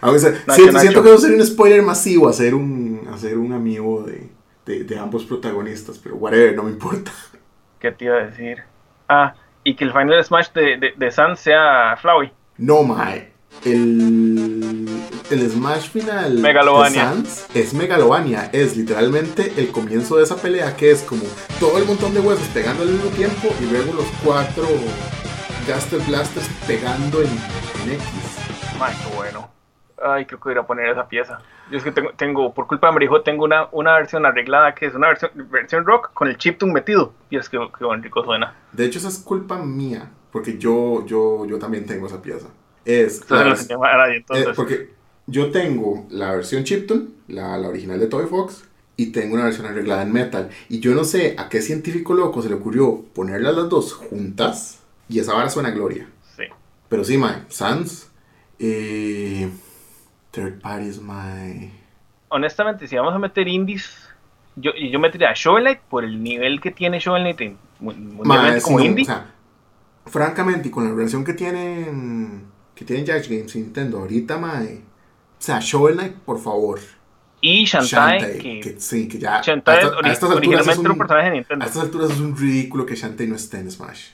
Aunque 0.00 0.20
sea, 0.20 0.30
Nacho, 0.30 0.54
siento, 0.54 0.72
Nacho. 0.72 0.80
siento 0.80 1.02
que 1.02 1.08
va 1.10 1.14
a 1.14 1.18
ser 1.18 1.34
un 1.34 1.46
spoiler 1.46 1.82
masivo 1.82 2.28
hacer 2.28 2.54
un, 2.54 3.08
hacer 3.12 3.36
un 3.38 3.52
amigo 3.52 4.02
de, 4.02 4.28
de, 4.66 4.84
de 4.84 4.98
ambos 4.98 5.24
protagonistas, 5.24 5.98
pero 5.98 6.16
whatever, 6.16 6.54
no 6.56 6.62
me 6.64 6.70
importa. 6.70 7.12
¿Qué 7.78 7.90
te 7.92 8.06
iba 8.06 8.16
a 8.16 8.26
decir? 8.26 8.58
Ah, 9.08 9.34
y 9.64 9.74
que 9.76 9.84
el 9.84 9.92
Final 9.92 10.24
Smash 10.24 10.48
de, 10.54 10.76
de, 10.78 10.92
de 10.96 11.10
Sans 11.10 11.38
sea 11.38 11.96
Flowey. 12.00 12.32
No, 12.58 12.82
mae. 12.82 13.30
El, 13.64 14.86
el 15.30 15.50
Smash 15.50 15.90
final 15.90 16.38
Megalovania. 16.38 17.10
de 17.10 17.26
Sans 17.26 17.46
es 17.54 17.74
Megalovania. 17.74 18.48
Es 18.52 18.76
literalmente 18.76 19.52
el 19.56 19.70
comienzo 19.72 20.16
de 20.16 20.22
esa 20.24 20.36
pelea 20.36 20.76
que 20.76 20.92
es 20.92 21.02
como 21.02 21.22
todo 21.58 21.76
el 21.78 21.84
montón 21.84 22.14
de 22.14 22.20
huesos 22.20 22.46
pegando 22.54 22.84
al 22.84 22.90
mismo 22.90 23.10
tiempo 23.10 23.48
y 23.60 23.70
luego 23.70 23.92
los 23.94 24.06
cuatro 24.24 24.66
Gaster 25.66 26.00
Blasters 26.06 26.46
pegando 26.66 27.20
en, 27.22 27.28
en 27.28 27.94
X. 27.94 28.04
Ay, 28.80 28.94
qué 29.02 29.16
bueno. 29.16 29.49
Ay, 30.02 30.24
creo 30.26 30.38
que 30.38 30.44
voy 30.44 30.52
a 30.52 30.54
ir 30.54 30.58
a 30.58 30.66
poner 30.66 30.88
esa 30.88 31.06
pieza. 31.08 31.38
Yo 31.70 31.78
es 31.78 31.84
que 31.84 31.92
tengo, 31.92 32.10
tengo 32.16 32.54
por 32.54 32.66
culpa 32.66 32.88
de 32.88 32.94
Marijo, 32.94 33.22
tengo 33.22 33.44
una, 33.44 33.68
una 33.72 33.94
versión 33.94 34.24
arreglada 34.26 34.74
que 34.74 34.86
es 34.86 34.94
una 34.94 35.08
versión, 35.08 35.30
versión 35.50 35.84
rock 35.84 36.12
con 36.12 36.28
el 36.28 36.36
chiptune 36.36 36.72
metido. 36.72 37.12
Y 37.28 37.36
es 37.36 37.48
que, 37.48 37.58
que 37.78 37.84
buen 37.84 38.02
rico 38.02 38.24
suena. 38.24 38.54
De 38.72 38.86
hecho, 38.86 38.98
esa 38.98 39.08
es 39.08 39.18
culpa 39.18 39.58
mía, 39.58 40.10
porque 40.32 40.58
yo, 40.58 41.04
yo, 41.06 41.46
yo 41.46 41.58
también 41.58 41.86
tengo 41.86 42.06
esa 42.06 42.22
pieza. 42.22 42.48
Es 42.84 43.20
Entonces 43.22 43.68
la 43.68 43.76
no 43.76 44.36
Eh, 44.36 44.46
porque 44.56 44.90
yo 45.26 45.50
tengo 45.50 46.06
la 46.10 46.32
versión 46.32 46.64
Chiptune, 46.64 47.08
la, 47.28 47.56
la 47.58 47.68
original 47.68 48.00
de 48.00 48.06
Toy 48.06 48.26
Fox, 48.26 48.64
y 48.96 49.12
tengo 49.12 49.34
una 49.34 49.44
versión 49.44 49.66
arreglada 49.66 50.02
en 50.02 50.12
metal. 50.12 50.50
Y 50.68 50.80
yo 50.80 50.94
no 50.94 51.04
sé 51.04 51.34
a 51.38 51.48
qué 51.48 51.62
científico 51.62 52.14
loco 52.14 52.42
se 52.42 52.48
le 52.48 52.56
ocurrió 52.56 53.02
ponerlas 53.14 53.54
las 53.54 53.68
dos 53.68 53.94
juntas, 53.94 54.82
y 55.08 55.18
esa 55.18 55.34
vara 55.34 55.50
suena 55.50 55.70
a 55.70 55.72
gloria. 55.72 56.08
Sí. 56.36 56.44
Pero 56.88 57.04
sí, 57.04 57.16
mae, 57.16 57.44
Sans, 57.48 58.10
eh, 58.58 59.48
Third 60.30 60.60
Parties, 60.60 61.00
mae. 61.00 61.70
Honestamente, 62.28 62.86
si 62.86 62.96
vamos 62.96 63.14
a 63.14 63.18
meter 63.18 63.48
indies, 63.48 64.08
yo, 64.56 64.72
yo 64.74 64.98
metería 65.00 65.30
a 65.30 65.34
Shovel 65.34 65.64
Knight 65.64 65.80
por 65.88 66.04
el 66.04 66.22
nivel 66.22 66.60
que 66.60 66.70
tiene 66.70 66.98
Shovel 67.00 67.22
Knight 67.22 67.40
en- 67.40 67.58
mu- 67.80 67.92
mundialmente 67.92 68.62
como 68.62 68.78
no, 68.78 68.84
indie. 68.84 69.02
o 69.04 69.06
sea, 69.06 69.26
francamente, 70.06 70.68
y 70.68 70.70
con 70.70 70.84
la 70.88 70.94
relación 70.94 71.24
que 71.24 71.34
tienen, 71.34 72.44
que 72.74 72.84
tienen 72.84 73.06
Judge 73.06 73.28
Games 73.28 73.54
y 73.56 73.60
Nintendo 73.60 73.98
ahorita, 73.98 74.38
mae. 74.38 74.76
O 75.38 75.42
sea, 75.42 75.58
Shovel 75.60 75.94
Knight, 75.96 76.14
por 76.16 76.38
favor. 76.40 76.78
y 77.42 77.64
Shantae, 77.64 77.88
Shantae, 78.20 78.38
que, 78.38 78.60
que, 78.60 78.80
sí, 78.80 79.08
que 79.08 79.18
ya. 79.18 79.40
Shantae 79.40 79.76
a 79.76 79.78
a 79.78 80.12
estas 80.12 80.30
alturas 80.30 80.36
originalmente 80.36 80.72
es 80.72 80.78
un- 80.78 80.90
un 80.90 80.98
personaje 80.98 81.30
de 81.30 81.36
Nintendo. 81.36 81.64
A 81.64 81.68
estas 81.68 81.82
alturas 81.84 82.10
es 82.10 82.20
un 82.20 82.36
ridículo 82.36 82.84
que 82.86 82.94
Shantae 82.94 83.26
no 83.26 83.34
esté 83.36 83.58
en 83.60 83.70
Smash. 83.70 84.08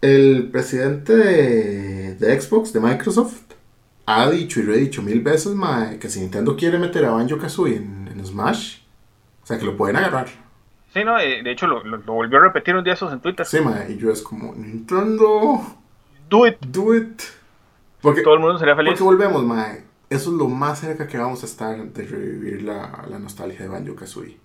El 0.00 0.48
presidente 0.50 1.14
de, 1.14 2.14
de 2.14 2.40
Xbox, 2.40 2.72
de 2.72 2.80
Microsoft, 2.80 3.49
ha 4.18 4.30
dicho 4.30 4.60
y 4.60 4.62
lo 4.64 4.72
he 4.74 4.78
dicho 4.78 5.02
mil 5.02 5.20
veces, 5.20 5.54
mae, 5.54 5.98
que 5.98 6.08
si 6.08 6.20
Nintendo 6.20 6.56
quiere 6.56 6.78
meter 6.78 7.04
a 7.04 7.10
Banjo 7.10 7.38
Kazooie 7.38 7.76
en, 7.76 8.08
en 8.12 8.24
Smash, 8.26 8.78
o 9.42 9.46
sea, 9.46 9.58
que 9.58 9.64
lo 9.64 9.76
pueden 9.76 9.96
agarrar. 9.96 10.28
Sí, 10.92 11.04
no, 11.04 11.18
eh, 11.18 11.42
de 11.42 11.50
hecho 11.52 11.66
lo, 11.66 11.84
lo- 11.84 11.98
lo 11.98 12.12
volvió 12.14 12.38
a 12.38 12.42
repetir 12.42 12.74
un 12.74 12.82
día 12.84 12.94
esos 12.94 13.12
en 13.12 13.20
Twitter. 13.20 13.46
Sí, 13.46 13.60
mae, 13.60 13.92
y 13.92 13.96
yo 13.98 14.10
es 14.10 14.22
como, 14.22 14.54
Nintendo, 14.54 15.60
Do 16.28 16.46
it. 16.46 16.56
do 16.66 16.94
it. 16.96 17.22
Porque, 18.00 18.22
Todo 18.22 18.34
el 18.34 18.40
mundo 18.40 18.58
sería 18.58 18.74
feliz. 18.76 18.90
porque 18.92 19.04
volvemos, 19.04 19.44
mae. 19.44 19.84
Eso 20.08 20.30
es 20.30 20.36
lo 20.36 20.48
más 20.48 20.80
cerca 20.80 21.06
que 21.06 21.18
vamos 21.18 21.42
a 21.42 21.46
estar 21.46 21.76
de 21.92 22.02
revivir 22.06 22.62
la, 22.62 23.04
la 23.08 23.18
nostalgia 23.18 23.60
de 23.60 23.68
Banjo 23.68 23.94
Kazooie. 23.94 24.38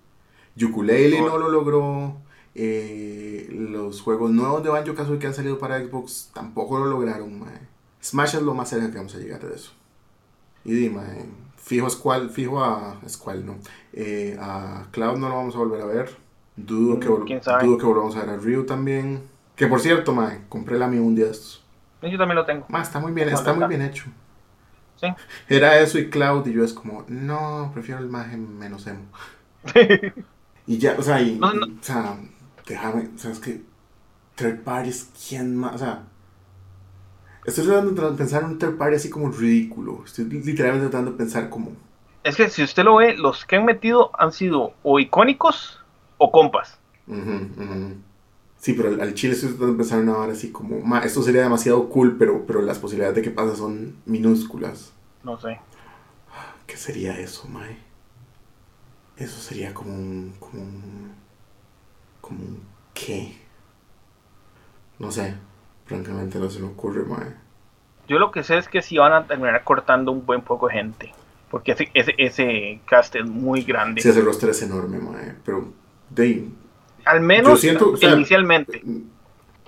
Ukulele 0.62 1.20
no 1.20 1.38
lo 1.38 1.48
logró. 1.50 2.16
eh, 2.54 3.48
los 3.50 4.00
juegos 4.00 4.30
nuevos 4.30 4.62
de 4.62 4.70
Banjo 4.70 4.94
Kazooie 4.94 5.18
que 5.18 5.26
han 5.26 5.34
salido 5.34 5.58
para 5.58 5.78
Xbox 5.80 6.30
tampoco 6.32 6.78
lo 6.78 6.86
lograron, 6.86 7.40
mae. 7.40 7.58
Smash 8.06 8.36
es 8.36 8.42
lo 8.42 8.54
más 8.54 8.68
cerca 8.68 8.90
que 8.90 8.96
vamos 8.98 9.14
a 9.16 9.18
llegar 9.18 9.40
de 9.44 9.54
eso. 9.56 9.72
Y 10.64 10.74
di, 10.74 10.90
mae, 10.90 11.26
fijo 11.56 11.90
Squall, 11.90 12.30
fijo 12.30 12.62
a 12.62 13.00
Squall, 13.08 13.44
no. 13.44 13.56
Eh, 13.92 14.36
a 14.40 14.86
Cloud 14.92 15.18
no 15.18 15.28
lo 15.28 15.34
vamos 15.34 15.56
a 15.56 15.58
volver 15.58 15.82
a 15.82 15.86
ver. 15.86 16.16
Dudo 16.56 17.00
que, 17.00 17.08
dudo 17.08 17.78
que 17.78 17.84
volvamos 17.84 18.16
a 18.16 18.20
ver 18.20 18.30
a 18.30 18.36
Ryu 18.36 18.64
también. 18.64 19.22
Que 19.56 19.66
por 19.66 19.80
cierto, 19.80 20.12
mae, 20.12 20.42
compré 20.48 20.78
la 20.78 20.86
mía 20.86 21.00
un 21.00 21.16
día 21.16 21.24
de 21.24 21.32
estos. 21.32 21.64
Yo 22.02 22.16
también 22.16 22.36
lo 22.36 22.44
tengo. 22.44 22.66
Ma, 22.68 22.82
está 22.82 23.00
muy 23.00 23.10
bien, 23.10 23.26
¿Dónde 23.26 23.40
está 23.40 23.52
muy 23.52 23.66
bien 23.68 23.82
hecho. 23.82 24.04
Sí. 25.00 25.08
Era 25.48 25.80
eso 25.80 25.98
y 25.98 26.08
Cloud 26.08 26.46
y 26.46 26.52
yo 26.52 26.64
es 26.64 26.72
como, 26.72 27.04
no, 27.08 27.70
prefiero 27.74 28.00
el 28.00 28.08
maje 28.08 28.36
menos 28.36 28.86
emo. 28.86 29.06
y 30.66 30.78
ya, 30.78 30.94
o 30.96 31.02
sea, 31.02 31.20
y, 31.20 31.38
No, 31.38 31.52
no. 31.52 31.66
y, 31.66 31.78
o 31.80 31.82
sea, 31.82 32.16
déjame, 32.66 33.08
o 33.14 33.18
sea, 33.18 33.32
es 33.32 33.40
que 33.40 33.62
third 34.36 34.62
parties, 34.62 35.10
¿quién 35.28 35.56
más? 35.56 35.74
O 35.74 35.78
sea, 35.78 36.04
estoy 37.46 37.64
tratando 37.66 38.10
de 38.10 38.16
pensar 38.18 38.42
en 38.42 38.50
un 38.50 38.58
third 38.58 38.76
party 38.76 38.96
así 38.96 39.10
como 39.10 39.30
ridículo. 39.30 40.02
Estoy 40.04 40.24
literalmente 40.26 40.88
tratando 40.90 41.12
de 41.12 41.16
pensar 41.18 41.48
como, 41.50 41.72
Es 42.24 42.36
que 42.36 42.50
si 42.50 42.62
usted 42.62 42.84
lo 42.84 42.96
ve, 42.96 43.16
los 43.16 43.46
que 43.46 43.56
han 43.56 43.64
metido 43.64 44.10
han 44.18 44.30
sido 44.30 44.74
o 44.82 45.00
icónicos 45.00 45.82
o 46.18 46.30
compas. 46.30 46.78
ujú, 47.06 47.32
ujú. 47.62 47.94
Sí, 48.58 48.72
pero 48.74 48.88
al, 48.90 49.00
al 49.00 49.14
chile 49.14 49.34
se 49.34 49.48
está 49.48 49.64
empezando 49.64 50.14
a 50.16 50.26
ver 50.26 50.30
así 50.36 50.50
como, 50.52 50.80
ma, 50.80 51.00
esto 51.00 51.22
sería 51.22 51.42
demasiado 51.42 51.88
cool, 51.90 52.16
pero, 52.18 52.46
pero 52.46 52.62
las 52.62 52.78
posibilidades 52.78 53.16
de 53.16 53.22
que 53.22 53.30
pase 53.30 53.56
son 53.56 53.96
minúsculas. 54.06 54.92
No 55.22 55.36
sé. 55.42 55.60
¿Qué 56.66 56.76
sería 56.76 57.18
eso, 57.18 57.48
mae? 57.48 57.76
Eso 59.16 59.40
sería 59.40 59.72
como 59.74 59.94
un, 59.94 60.34
como 60.38 60.62
un, 60.62 61.12
como 62.20 62.40
un 62.40 62.60
qué. 62.94 63.36
No 64.98 65.10
sé, 65.12 65.34
francamente 65.86 66.38
no 66.38 66.50
se 66.50 66.60
me 66.60 66.66
ocurre, 66.66 67.04
mae. 67.04 67.34
Yo 68.08 68.18
lo 68.18 68.30
que 68.30 68.42
sé 68.42 68.58
es 68.58 68.68
que 68.68 68.82
sí 68.82 68.98
van 68.98 69.12
a 69.12 69.26
terminar 69.26 69.64
cortando 69.64 70.12
un 70.12 70.24
buen 70.26 70.42
poco 70.42 70.68
de 70.68 70.74
gente. 70.74 71.12
Porque 71.50 71.72
ese, 71.72 71.88
ese, 71.94 72.14
ese 72.18 72.80
cast 72.86 73.14
es 73.16 73.24
muy 73.24 73.62
grande. 73.62 74.00
Sí, 74.02 74.08
ese 74.08 74.20
roster 74.20 74.50
es 74.50 74.62
enorme, 74.62 74.98
mae, 74.98 75.34
pero 75.44 75.72
de 76.10 76.48
Al 77.04 77.20
menos 77.20 77.52
Yo 77.52 77.56
siento, 77.56 77.92
o 77.92 77.96
sea, 77.96 78.12
inicialmente. 78.14 78.82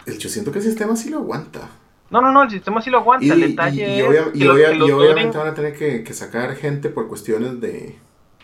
el, 0.06 0.18
yo 0.18 0.28
siento 0.28 0.50
que 0.52 0.58
el 0.58 0.64
sistema 0.64 0.96
sí 0.96 1.08
lo 1.10 1.18
aguanta. 1.18 1.68
No, 2.10 2.20
no, 2.20 2.32
no, 2.32 2.42
el 2.42 2.50
sistema 2.50 2.80
sí 2.80 2.90
lo 2.90 2.98
aguanta. 2.98 3.26
Y, 3.26 3.30
el 3.30 3.40
detalle 3.40 3.96
y 3.96 4.00
es 4.00 4.06
obvia- 4.08 4.32
que 4.32 4.38
y 4.38 4.44
los- 4.44 4.56
obvia- 4.56 4.68
que 4.70 4.74
y 4.76 4.78
los 4.78 4.90
obviamente 4.92 5.38
van 5.38 5.48
a 5.48 5.54
tener 5.54 5.76
que, 5.76 6.02
que 6.02 6.14
sacar 6.14 6.54
gente 6.56 6.88
por 6.88 7.06
cuestiones 7.08 7.60
de, 7.60 7.96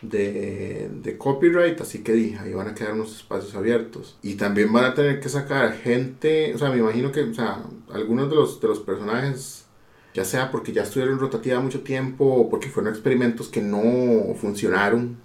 de, 0.09 0.90
de 1.02 1.18
copyright, 1.18 1.80
así 1.80 2.02
que 2.02 2.12
di, 2.12 2.34
ahí 2.34 2.52
van 2.55 2.68
a 2.68 2.74
quedar 2.74 2.92
unos 2.92 3.16
espacios 3.16 3.55
abiertos. 3.55 4.18
Y 4.22 4.34
también 4.34 4.72
van 4.72 4.84
a 4.84 4.94
tener 4.94 5.20
que 5.20 5.28
sacar 5.28 5.72
gente, 5.74 6.55
o 6.55 6.59
sea, 6.59 6.70
me 6.70 6.78
imagino 6.78 7.12
que, 7.12 7.22
o 7.22 7.34
sea, 7.34 7.62
algunos 7.92 8.30
de 8.30 8.36
los, 8.36 8.61
de 8.61 8.68
los 8.68 8.80
personajes, 8.80 9.66
ya 10.14 10.24
sea 10.24 10.50
porque 10.50 10.72
ya 10.72 10.82
estuvieron 10.82 11.18
rotativa 11.18 11.61
mucho 11.61 11.80
tiempo 11.82 12.24
o 12.24 12.48
porque 12.50 12.68
fueron 12.68 12.92
experimentos 12.92 13.48
que 13.48 13.61
no 13.61 14.34
funcionaron. 14.36 15.18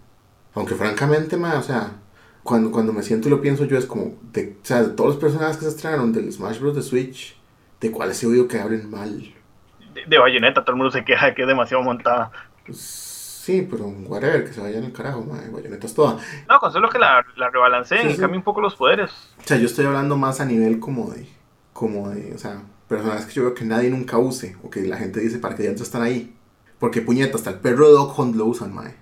Aunque 0.54 0.76
francamente, 0.76 1.38
ma, 1.38 1.60
o 1.60 1.64
sea, 1.64 2.02
cuando, 2.44 2.72
cuando 2.72 2.94
me 2.94 3.04
siento 3.04 3.28
y 3.28 3.32
lo 3.32 3.42
pienso 3.42 3.66
yo 3.66 3.78
es 3.78 3.86
como, 3.86 4.18
de, 4.34 4.58
o 4.62 4.66
sea, 4.66 4.84
de 4.84 4.90
todos 4.90 5.12
los 5.12 5.20
personajes 5.20 5.58
que 5.58 5.66
se 5.66 5.70
estrenaron 5.72 6.12
del 6.14 6.32
Smash 6.32 6.60
Bros. 6.60 6.76
de 6.76 6.82
Switch, 6.82 7.38
¿de 7.82 7.92
cuáles 7.92 8.22
he 8.24 8.28
oído 8.28 8.48
que 8.48 8.60
hablen 8.60 8.90
mal? 8.90 9.34
de, 9.94 10.06
de 10.06 10.18
Bayonetta, 10.18 10.62
todo 10.64 10.74
el 10.74 10.78
mundo 10.78 10.92
se 10.92 11.04
queja 11.04 11.28
de 11.28 11.36
que 11.36 11.42
es 11.44 11.48
demasiado 11.48 11.84
montada. 11.84 12.32
Pues, 12.66 13.09
sí, 13.50 13.68
pero 13.70 13.86
whatever, 14.08 14.46
que 14.46 14.54
se 14.54 14.62
vayan 14.62 14.84
al 14.84 14.92
carajo, 14.94 15.24
madre, 15.24 15.50
bayoneta 15.50 15.88
es 15.88 15.94
toda. 15.94 16.18
No, 16.48 16.60
con 16.60 16.72
solo 16.72 16.90
que 16.90 17.00
la, 17.00 17.26
la 17.36 17.50
rebalanceen 17.50 18.10
Sí, 18.10 18.16
y 18.16 18.18
cambien 18.18 18.40
un 18.40 18.44
poco 18.44 18.62
los 18.62 18.76
poderes. 18.76 19.12
O 19.40 19.48
sea, 19.48 19.58
yo 19.58 19.66
estoy 19.66 19.86
hablando 19.86 20.18
más 20.18 20.40
a 20.40 20.46
nivel 20.46 20.80
como 20.80 21.10
de, 21.12 21.28
como 21.74 22.10
de, 22.10 22.34
o 22.36 22.38
sea, 22.38 22.62
personajes 22.88 23.26
que 23.26 23.34
yo 23.34 23.44
veo 23.44 23.54
que 23.56 23.66
nadie 23.66 23.90
nunca 23.90 24.18
use, 24.18 24.56
o 24.64 24.70
que 24.70 24.82
la 24.82 24.98
gente 24.98 25.20
dice 25.20 25.40
para 25.40 25.56
que 25.56 25.64
ya 25.64 25.72
están 25.72 26.02
ahí. 26.02 26.36
Porque 26.80 27.02
puñeta, 27.02 27.36
hasta 27.38 27.50
el 27.50 27.60
perro 27.60 27.88
de 27.88 27.94
Dog 27.94 28.18
Hunt 28.20 28.36
lo 28.36 28.46
usan, 28.46 28.74
mae. 28.74 28.96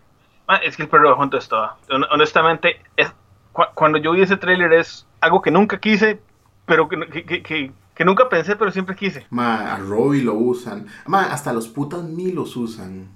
Es 0.64 0.78
que 0.78 0.84
el 0.84 0.90
perro 0.90 1.10
de 1.10 1.16
junto 1.16 1.38
es 1.38 1.48
toda. 1.48 1.78
Hon- 1.90 2.08
Honestamente, 2.10 2.82
es, 2.96 3.12
cu- 3.52 3.64
cuando 3.76 3.98
yo 3.98 4.14
vi 4.14 4.22
ese 4.22 4.38
tráiler 4.38 4.72
es 4.74 5.06
algo 5.20 5.42
que 5.42 5.52
nunca 5.52 5.80
quise, 5.80 6.20
pero 6.66 6.88
que, 6.88 6.98
que, 7.10 7.26
que, 7.26 7.72
que- 7.96 8.06
nunca 8.06 8.30
pensé, 8.30 8.56
pero 8.56 8.72
siempre 8.72 8.96
quise. 8.96 9.28
Ma, 9.30 9.74
a 9.74 9.78
Robbie 9.78 10.24
lo 10.24 10.34
usan. 10.36 10.88
Ma, 11.06 11.32
hasta 11.34 11.52
los 11.54 11.68
putas 11.68 12.04
mí 12.04 12.32
los 12.32 12.56
usan. 12.56 13.10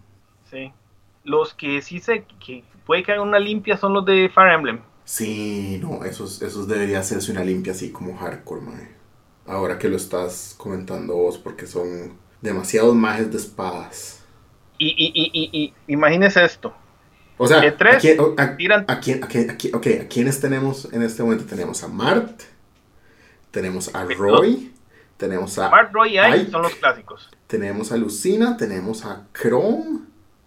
Sí. 0.50 0.72
Los 1.24 1.54
que 1.54 1.82
sí 1.82 2.00
sé 2.00 2.26
que 2.44 2.64
puede 2.86 3.04
que 3.04 3.12
hagan 3.12 3.28
una 3.28 3.40
limpia 3.40 3.78
son 3.78 3.94
los 3.94 4.06
de 4.06 4.30
Fire 4.34 4.54
Emblem. 4.54 4.80
Sí, 5.06 5.80
no, 5.82 6.06
esos, 6.06 6.42
esos 6.42 6.68
debería 6.68 7.00
hacerse 7.00 7.32
una 7.32 7.44
limpia 7.44 7.74
así 7.74 7.92
como 7.92 8.16
hardcore, 8.18 8.62
mae. 8.62 8.90
Ahora 9.46 9.78
que 9.78 9.90
lo 9.90 9.98
estás 9.98 10.56
comentando 10.58 11.16
vos, 11.16 11.38
porque 11.38 11.68
son 11.68 12.14
demasiados 12.42 12.96
mages 12.96 13.32
de 13.32 13.38
espadas. 13.38 14.24
Y, 14.78 14.88
y, 14.90 15.12
y, 15.14 15.50
y, 15.64 15.74
imagínese 15.88 16.44
esto. 16.44 16.74
O 17.38 17.48
sea, 17.48 17.60
De 17.60 17.72
tres, 17.72 17.96
¿a 17.96 18.00
quién, 18.00 18.20
a- 18.38 19.00
quién- 19.00 19.24
a 19.24 19.28
quién- 19.28 19.50
a 19.50 19.58
quién- 19.58 19.76
ok, 19.76 19.88
¿a 20.02 20.08
quiénes 20.08 20.40
tenemos 20.40 20.92
en 20.94 21.02
este 21.02 21.24
momento? 21.24 21.46
Tenemos 21.46 21.84
a 21.84 21.88
Mart, 21.88 22.42
tenemos 23.50 23.94
a 23.96 24.04
Roy, 24.06 24.72
tenemos 25.18 25.58
a 25.58 25.70
Mark, 25.70 25.90
Roy 25.92 26.16
y 26.16 26.18
Ike 26.20 26.40
Ike, 26.42 26.52
son 26.52 26.62
los 26.62 26.76
clásicos. 26.76 27.30
tenemos 27.48 27.92
a 27.92 27.98
Lucina, 27.98 28.58
tenemos 28.58 29.06
a 29.06 29.28
Chrome. 29.34 30.02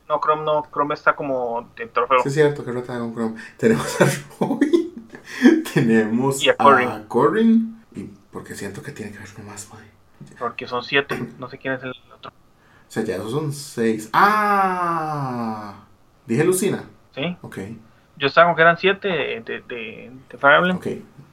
No, 0.09 0.21
Chrome 0.21 0.45
no. 0.45 0.67
Chrome 0.73 0.95
está 0.95 1.15
como 1.17 1.71
de 1.77 1.87
trofeo. 1.87 2.19
Sí, 2.23 2.29
es 2.29 2.35
cierto, 2.35 2.65
que 2.65 2.73
rota 2.73 2.99
con 2.99 3.13
Chrome. 3.15 3.41
Tenemos 3.57 4.01
a 4.01 4.07
Roy, 4.41 4.93
tenemos 5.75 6.43
Y 6.43 6.51
a 6.51 6.57
Corrin. 6.57 7.05
Corrin, 7.09 7.83
Y 7.95 8.11
porque 8.31 8.55
siento 8.55 8.83
que 8.83 8.93
tiene 8.93 9.11
que 9.13 9.19
haber 9.19 9.31
uno 9.39 9.51
más, 9.51 9.69
mae. 9.73 9.85
Porque 10.39 10.67
son 10.67 10.83
siete. 10.83 11.19
No 11.39 11.49
sé 11.49 11.59
quién 11.59 11.75
es 11.75 11.83
el 11.83 11.91
otro. 12.15 12.31
O 12.31 12.91
sea, 12.95 13.03
ya 13.05 13.17
esos 13.17 13.31
son 13.33 13.53
seis. 13.53 14.09
¡Ah! 14.13 15.85
Dije 16.27 16.45
Lucina. 16.45 16.85
¿Sí? 17.15 17.37
Ok, 17.43 17.59
Yo 18.17 18.27
estaba 18.27 18.49
con 18.49 18.57
que 18.57 18.63
eran 18.63 18.77
siete 18.77 19.09
de, 19.09 19.41
de, 19.41 19.61
de, 19.63 20.13
de 20.31 20.39
Fire 20.39 20.57
Emblem. 20.57 20.77
ok. 20.77 20.87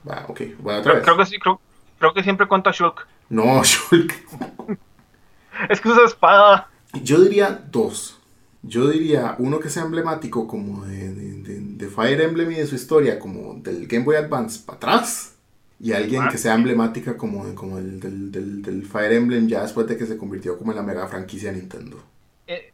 Va, 0.08 0.26
ok. 0.28 0.42
Voy 0.60 0.76
otra 0.76 0.84
Creo, 0.84 0.96
vez. 0.96 1.04
creo 1.04 1.18
que 1.18 1.26
sí, 1.26 1.40
creo, 1.40 1.62
creo 2.00 2.14
que 2.14 2.24
siempre 2.24 2.48
cuento 2.48 2.70
a 2.70 2.74
Shulk. 2.74 3.08
No, 3.30 3.64
Shulk. 3.64 4.14
Es 5.70 5.80
que 5.82 5.90
usa 5.90 6.06
espada. 6.06 6.70
Yo 7.04 7.20
diría 7.22 7.64
dos. 7.72 8.20
Yo 8.64 8.88
diría 8.90 9.36
uno 9.40 9.60
que 9.60 9.70
sea 9.70 9.84
emblemático 9.84 10.48
como 10.48 10.86
de, 10.86 11.14
de- 11.14 11.60
de- 11.62 11.88
Fire 11.90 12.22
Emblem 12.22 12.52
y 12.52 12.56
de 12.56 12.68
su 12.68 12.76
historia, 12.76 13.20
como 13.20 13.56
del 13.56 13.88
Game 13.88 14.06
Boy 14.06 14.16
Advance 14.18 14.62
para 14.66 14.78
atrás. 14.78 15.36
Y 15.80 15.94
alguien 15.94 16.28
que 16.30 16.38
sea 16.38 16.54
emblemática 16.54 17.18
como, 17.18 17.54
como 17.56 17.80
el 17.80 18.00
del, 18.00 18.32
del- 18.32 18.62
del 18.62 18.86
Fire 18.86 19.14
Emblem 19.14 19.48
ya 19.48 19.64
después 19.64 19.88
de 19.88 19.98
que 19.98 20.06
se 20.06 20.18
convirtió 20.18 20.58
como 20.58 20.72
en 20.72 20.78
la 20.78 20.84
mega 20.84 21.08
franquicia 21.08 21.52
de 21.52 21.58
Nintendo. 21.58 22.04
Eh, 22.48 22.72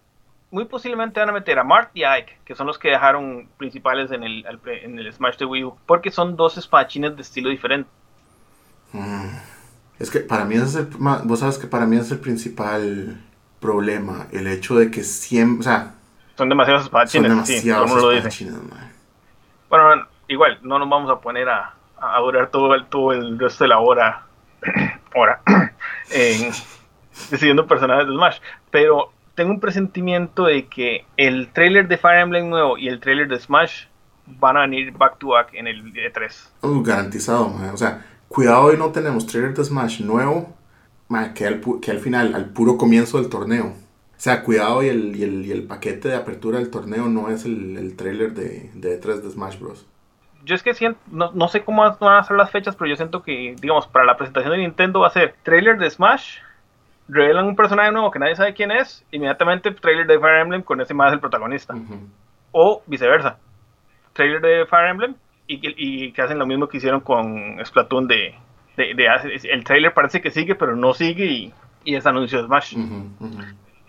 muy 0.52 0.66
posiblemente 0.66 1.20
van 1.22 1.30
a 1.30 1.34
meter 1.34 1.58
a 1.60 1.64
Mart 1.64 1.92
y 1.96 2.04
Ike, 2.04 2.40
que 2.44 2.56
son 2.56 2.68
los 2.68 2.78
que 2.78 2.90
dejaron 2.90 3.48
principales 3.58 4.12
en 4.12 4.24
el, 4.24 4.46
en 4.84 5.00
el 5.00 5.14
Smash 5.14 5.38
de 5.38 5.46
Wii 5.46 5.64
U, 5.64 5.78
porque 5.86 6.12
son 6.12 6.36
dos 6.36 6.58
espadachines 6.58 7.16
de 7.16 7.22
estilo 7.22 7.50
diferente. 7.50 7.90
Mm. 8.94 9.38
Es 10.00 10.12
que 10.12 10.20
para 10.20 10.46
mí 10.46 10.56
ese 10.56 10.66
es 10.66 10.76
el... 10.76 10.86
Vos 11.26 11.40
sabes 11.40 11.58
que 11.58 11.68
para 11.68 11.86
mí 11.86 11.98
es 11.98 12.12
el 12.12 12.20
principal 12.20 13.22
problema. 13.68 14.28
El 14.32 14.48
hecho 14.48 14.78
de 14.80 14.90
que 14.90 15.04
siempre... 15.04 15.60
O 15.60 15.64
sea, 15.64 15.94
Son 16.38 16.48
demasiados 16.48 16.84
son 16.84 16.88
espadachines, 16.88 17.48
sí, 17.48 17.70
todo 17.70 18.00
lo 18.00 18.10
dice. 18.12 18.50
Bueno, 19.70 20.08
igual, 20.30 20.58
no 20.62 20.80
nos 20.80 20.90
vamos 20.90 21.12
a 21.12 21.20
poner 21.20 21.50
a, 21.50 21.74
a 22.00 22.20
durar 22.22 22.50
todo 22.50 22.74
el, 22.76 22.86
todo 22.86 23.12
el 23.12 23.38
resto 23.38 23.66
de 23.66 23.68
la 23.68 23.80
hora, 23.80 24.26
hora 25.16 25.42
en 26.12 26.52
decidiendo 27.30 27.68
personajes 27.68 28.08
de 28.08 28.14
Smash. 28.14 28.38
Pero 28.72 29.12
tengo 29.36 29.52
un 29.52 29.60
presentimiento 29.60 30.46
de 30.46 30.68
que 30.68 31.06
el 31.18 31.50
trailer 31.50 31.90
de 31.90 31.98
Fire 31.98 32.22
Emblem 32.22 32.50
nuevo 32.50 32.78
y 32.78 32.88
el 32.88 33.02
trailer 33.02 33.28
de 33.28 33.38
Smash 33.38 33.84
van 34.26 34.56
a 34.56 34.62
venir 34.62 34.94
back 34.94 35.18
to 35.18 35.30
back 35.30 35.50
en 35.54 35.68
el 35.68 35.80
E 35.94 36.14
E3. 36.14 36.32
Uh, 36.62 36.82
garantizado. 36.84 37.54
O 37.74 37.78
sea, 37.78 38.06
cuidado 38.30 38.62
hoy 38.62 38.78
no 38.78 38.92
tenemos 38.92 39.28
trailer 39.28 39.54
de 39.54 39.66
Smash 39.66 40.00
nuevo, 40.02 40.56
que, 41.34 41.48
al, 41.48 41.62
que 41.82 41.92
al 41.92 42.00
final, 42.00 42.36
al 42.36 42.46
puro 42.46 42.78
comienzo 42.78 43.20
del 43.20 43.30
torneo. 43.30 43.68
O 44.18 44.20
sea, 44.20 44.44
cuidado 44.44 44.84
y 44.84 44.88
el, 44.88 45.16
y 45.16 45.24
el, 45.24 45.46
y 45.46 45.52
el 45.52 45.64
paquete 45.64 46.10
de 46.10 46.16
apertura 46.16 46.58
del 46.58 46.72
torneo 46.72 47.08
no 47.08 47.30
es 47.30 47.46
el, 47.46 47.78
el 47.78 47.96
trailer 47.96 48.34
de, 48.34 48.72
de 48.74 49.00
E3 49.00 49.22
de 49.22 49.30
Smash 49.30 49.60
Bros. 49.60 49.86
Yo 50.44 50.56
es 50.56 50.64
que 50.64 50.74
siento, 50.74 51.00
no, 51.12 51.32
no 51.34 51.48
sé 51.50 51.64
cómo 51.64 51.84
van 52.00 52.18
a 52.18 52.24
ser 52.24 52.36
las 52.36 52.50
fechas, 52.50 52.76
pero 52.76 52.90
yo 52.90 52.96
siento 52.96 53.22
que, 53.22 53.56
digamos, 53.60 53.86
para 53.88 54.06
la 54.06 54.18
presentación 54.18 54.54
de 54.54 54.60
Nintendo 54.60 55.02
va 55.02 55.08
a 55.08 55.12
ser 55.12 55.36
trailer 55.44 55.78
de 55.78 55.90
Smash, 55.90 56.40
revelan 57.08 57.46
un 57.46 57.56
personaje 57.56 57.92
nuevo 57.92 58.10
que 58.10 58.20
nadie 58.20 58.36
sabe 58.36 58.54
quién 58.54 58.72
es, 58.72 59.06
inmediatamente 59.12 59.72
trailer 59.72 60.08
de 60.08 60.20
Fire 60.20 60.42
Emblem 60.42 60.64
con 60.64 60.82
ese 60.82 60.94
más 60.94 61.14
el 61.14 61.20
protagonista. 61.20 61.76
O 62.52 62.82
viceversa. 62.88 63.38
Trailer 64.14 64.42
de 64.42 64.66
Fire 64.66 64.90
Emblem 64.90 65.16
y, 65.46 65.60
y 65.62 66.12
que 66.12 66.22
hacen 66.24 66.40
lo 66.40 66.48
mismo 66.48 66.68
que 66.68 66.78
hicieron 66.78 67.02
con 67.02 67.64
Splatoon 67.64 68.08
de, 68.08 68.36
de, 68.78 68.94
de 68.94 69.10
hace- 69.10 69.52
el 69.52 69.64
trailer 69.64 69.94
parece 69.94 70.22
que 70.22 70.32
sigue 70.32 70.56
pero 70.56 70.76
no 70.76 70.94
sigue 70.94 71.26
y, 71.26 71.54
y 71.84 71.96
es 71.96 72.06
anuncio 72.06 72.40
de 72.40 72.46
Smash. 72.46 72.78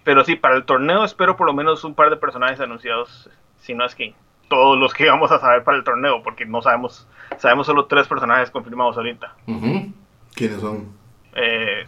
Pero 0.04 0.24
sí, 0.24 0.36
para 0.36 0.56
el 0.56 0.64
torneo 0.64 1.04
espero 1.04 1.36
por 1.36 1.46
lo 1.46 1.52
menos 1.52 1.84
un 1.84 1.94
par 1.94 2.10
de 2.10 2.16
personajes 2.16 2.58
anunciados, 2.60 3.28
si 3.60 3.74
no 3.74 3.84
es 3.84 3.94
que 3.94 4.14
todos 4.48 4.78
los 4.78 4.94
que 4.94 5.06
vamos 5.08 5.30
a 5.30 5.38
saber 5.38 5.62
para 5.62 5.76
el 5.76 5.84
torneo, 5.84 6.22
porque 6.22 6.46
no 6.46 6.62
sabemos, 6.62 7.06
sabemos 7.36 7.66
solo 7.66 7.84
tres 7.84 8.08
personajes 8.08 8.50
confirmados 8.50 8.96
ahorita. 8.96 9.34
¿Quiénes 10.34 10.60
son? 10.60 10.88
Eh, 11.34 11.84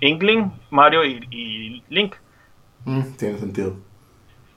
Inkling, 0.00 0.50
Mario 0.70 1.04
y, 1.04 1.24
y 1.30 1.84
Link. 1.88 2.16
Mm, 2.84 3.02
tiene 3.16 3.38
sentido. 3.38 3.76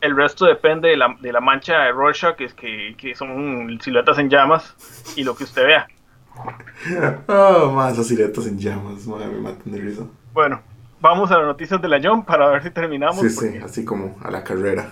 El 0.01 0.15
resto 0.17 0.45
depende 0.45 0.89
de 0.89 0.97
la, 0.97 1.15
de 1.19 1.31
la 1.31 1.39
mancha 1.41 1.79
de 1.83 1.91
Rorschach, 1.91 2.35
que, 2.35 2.45
es 2.45 2.53
que, 2.55 2.95
que 2.97 3.13
son 3.15 3.79
siluetas 3.81 4.17
en 4.17 4.29
llamas, 4.29 5.13
y 5.15 5.23
lo 5.23 5.35
que 5.35 5.43
usted 5.43 5.65
vea. 5.65 5.87
Oh, 7.27 7.71
más 7.71 7.97
las 7.97 8.07
siretas 8.07 8.45
en 8.47 8.57
llamas, 8.57 9.07
madre, 9.07 9.27
me 9.27 9.39
matan 9.39 9.71
de 9.71 9.79
risa. 9.79 10.03
Bueno, 10.33 10.61
vamos 10.99 11.31
a 11.31 11.37
las 11.37 11.47
noticias 11.47 11.81
de 11.81 11.87
la 11.87 12.01
Jump 12.01 12.25
para 12.25 12.49
ver 12.49 12.63
si 12.63 12.71
terminamos. 12.71 13.19
Sí, 13.19 13.29
sí, 13.29 13.57
así 13.63 13.85
como 13.85 14.15
a 14.21 14.31
la 14.31 14.43
carrera. 14.43 14.89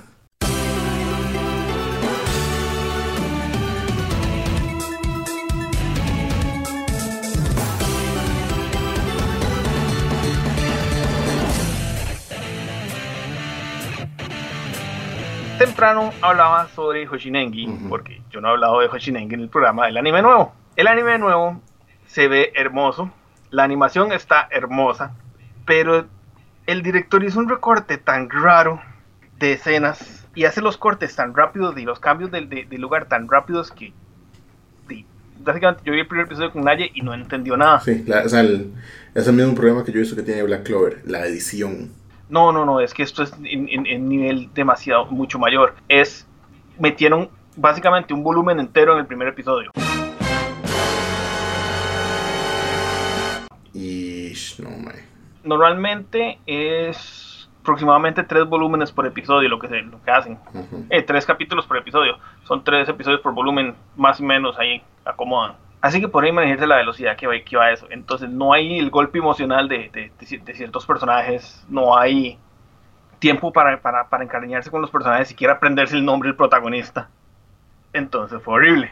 Temprano 15.57 16.11
hablaba 16.21 16.67
sobre 16.69 17.07
Hoshinengi, 17.07 17.67
porque 17.87 18.21
yo 18.31 18.41
no 18.41 18.47
he 18.47 18.51
hablado 18.51 18.79
de 18.79 18.87
Hoshinengi 18.87 19.35
en 19.35 19.41
el 19.41 19.49
programa 19.49 19.85
del 19.85 19.97
anime 19.97 20.23
nuevo. 20.23 20.53
El 20.75 20.87
anime 20.87 21.17
nuevo 21.17 21.61
se 22.07 22.27
ve 22.27 22.51
hermoso, 22.55 23.11
la 23.49 23.63
animación 23.63 24.11
está 24.11 24.47
hermosa, 24.51 25.11
pero 25.65 26.05
el 26.65 26.81
director 26.81 27.23
hizo 27.23 27.39
un 27.39 27.49
recorte 27.49 27.97
tan 27.97 28.29
raro 28.29 28.81
de 29.37 29.53
escenas 29.53 30.25
y 30.35 30.45
hace 30.45 30.61
los 30.61 30.77
cortes 30.77 31.15
tan 31.15 31.35
rápidos 31.35 31.77
y 31.77 31.83
los 31.83 31.99
cambios 31.99 32.31
de, 32.31 32.41
de- 32.45 32.65
de 32.65 32.77
lugar 32.77 33.05
tan 33.05 33.27
rápidos 33.27 33.71
que 33.71 33.93
básicamente 35.43 35.81
yo 35.83 35.91
vi 35.93 35.99
el 36.01 36.07
primer 36.07 36.27
episodio 36.27 36.51
con 36.51 36.63
Naye 36.63 36.91
y 36.93 37.01
no 37.01 37.13
entendió 37.15 37.57
nada. 37.57 37.79
Sí, 37.79 38.03
la- 38.05 38.21
o 38.23 38.29
sea, 38.29 38.41
el- 38.41 38.71
es 39.15 39.27
el 39.27 39.33
mismo 39.33 39.55
problema 39.55 39.83
que 39.83 39.91
yo 39.91 39.97
he 39.97 40.01
visto 40.01 40.15
que 40.15 40.21
tiene 40.21 40.43
Black 40.43 40.63
Clover, 40.63 41.01
la 41.05 41.25
edición. 41.25 41.89
No, 42.29 42.51
no, 42.51 42.63
no, 42.63 42.79
es 42.79 42.93
que 42.93 43.01
esto 43.03 43.23
es 43.23 43.33
en, 43.43 43.67
en- 43.67 43.87
en 43.87 44.07
nivel 44.07 44.49
demasiado, 44.53 45.07
mucho 45.07 45.39
mayor. 45.39 45.75
Es, 45.89 46.27
metieron 46.79 47.29
básicamente 47.57 48.13
un 48.13 48.23
volumen 48.23 48.59
entero 48.59 48.93
en 48.93 48.99
el 48.99 49.05
primer 49.07 49.27
episodio. 49.29 49.71
No, 54.59 54.69
mae. 54.69 55.03
Normalmente 55.43 56.39
es 56.45 57.49
aproximadamente 57.61 58.23
tres 58.23 58.45
volúmenes 58.45 58.91
por 58.91 59.05
episodio 59.05 59.47
lo 59.49 59.59
que, 59.59 59.67
se, 59.67 59.81
lo 59.81 60.01
que 60.03 60.11
hacen. 60.11 60.37
Eh, 60.89 61.01
tres 61.03 61.25
capítulos 61.25 61.65
por 61.65 61.77
episodio. 61.77 62.17
Son 62.43 62.63
tres 62.63 62.87
episodios 62.89 63.21
por 63.21 63.33
volumen, 63.33 63.75
más 63.95 64.19
o 64.19 64.23
menos 64.23 64.57
ahí 64.59 64.81
acomodan. 65.05 65.55
Así 65.81 65.99
que 65.99 66.07
por 66.07 66.23
ahí 66.23 66.31
manejarse 66.31 66.67
la 66.67 66.75
velocidad 66.77 67.15
que 67.15 67.25
va, 67.27 67.33
que 67.39 67.57
va 67.57 67.71
eso. 67.71 67.87
Entonces 67.89 68.29
no 68.29 68.53
hay 68.53 68.77
el 68.79 68.89
golpe 68.91 69.17
emocional 69.19 69.67
de, 69.67 69.89
de- 69.91 70.11
de 70.19 70.25
ci- 70.27 70.43
de 70.43 70.53
ciertos 70.53 70.85
personajes. 70.85 71.65
No 71.69 71.97
hay 71.97 72.37
tiempo 73.19 73.51
para, 73.51 73.79
para, 73.81 74.07
para 74.09 74.23
encariñarse 74.23 74.69
con 74.71 74.81
los 74.81 74.89
personajes, 74.91 75.27
siquiera 75.27 75.53
aprenderse 75.53 75.95
el 75.95 76.05
nombre 76.05 76.27
del 76.29 76.35
protagonista. 76.35 77.09
Entonces 77.93 78.41
fue 78.43 78.55
horrible. 78.55 78.91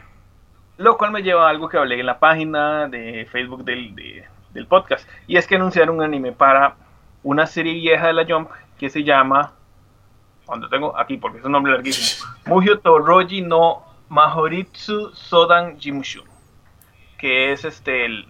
Lo 0.78 0.96
cual 0.96 1.10
me 1.12 1.22
lleva 1.22 1.46
a 1.46 1.50
algo 1.50 1.68
que 1.68 1.76
hablé 1.78 1.98
en 2.00 2.06
la 2.06 2.18
página 2.18 2.88
de 2.88 3.26
Facebook 3.30 3.64
del, 3.64 3.94
de- 3.94 4.24
del 4.54 4.66
podcast. 4.66 5.08
Y 5.26 5.36
es 5.36 5.46
que 5.46 5.56
anunciaron 5.56 5.96
un 5.96 6.02
anime 6.02 6.32
para 6.32 6.76
una 7.22 7.46
serie 7.46 7.74
vieja 7.74 8.06
de 8.08 8.12
la 8.14 8.24
Jump 8.26 8.50
que 8.78 8.90
se 8.90 9.04
llama. 9.04 9.52
¿Dónde 10.46 10.68
tengo? 10.68 10.96
Aquí, 10.98 11.16
porque 11.16 11.38
es 11.38 11.44
un 11.44 11.52
nombre 11.52 11.72
larguísimo. 11.72 12.28
Mujio 12.46 12.78
Toroji 12.80 13.42
no 13.42 13.84
Mahoritsu 14.08 15.10
Sodan 15.14 15.78
Jimushu. 15.78 16.22
Que 17.18 17.52
es 17.52 17.64
este 17.64 18.06
el- 18.06 18.26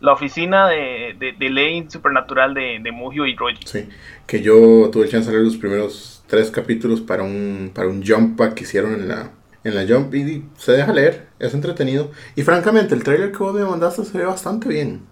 la 0.00 0.12
oficina 0.12 0.66
de, 0.68 1.14
de- 1.18 1.32
de 1.32 1.50
ley 1.50 1.86
supernatural 1.88 2.54
de, 2.54 2.78
de 2.82 2.90
Mujio 2.92 3.24
y 3.26 3.36
Roji. 3.36 3.64
Sí, 3.66 3.88
que 4.26 4.42
yo 4.42 4.90
tuve 4.90 5.08
chance 5.08 5.26
de 5.30 5.36
leer 5.36 5.44
los 5.46 5.56
primeros 5.56 6.24
tres 6.26 6.50
capítulos 6.50 7.00
para 7.00 7.22
un, 7.22 7.70
para 7.72 7.88
un 7.88 8.04
jump 8.04 8.36
pack 8.36 8.54
que 8.54 8.64
hicieron 8.64 8.94
en 8.94 9.06
la, 9.08 9.30
en 9.62 9.74
la 9.76 9.86
jump 9.86 10.12
y 10.14 10.44
se 10.56 10.72
deja 10.72 10.92
leer, 10.92 11.28
es 11.38 11.54
entretenido. 11.54 12.10
Y 12.34 12.42
francamente, 12.42 12.94
el 12.96 13.04
trailer 13.04 13.30
que 13.30 13.38
vos 13.38 13.54
me 13.54 13.64
mandaste 13.64 14.04
se 14.04 14.18
ve 14.18 14.24
bastante 14.24 14.68
bien. 14.68 15.02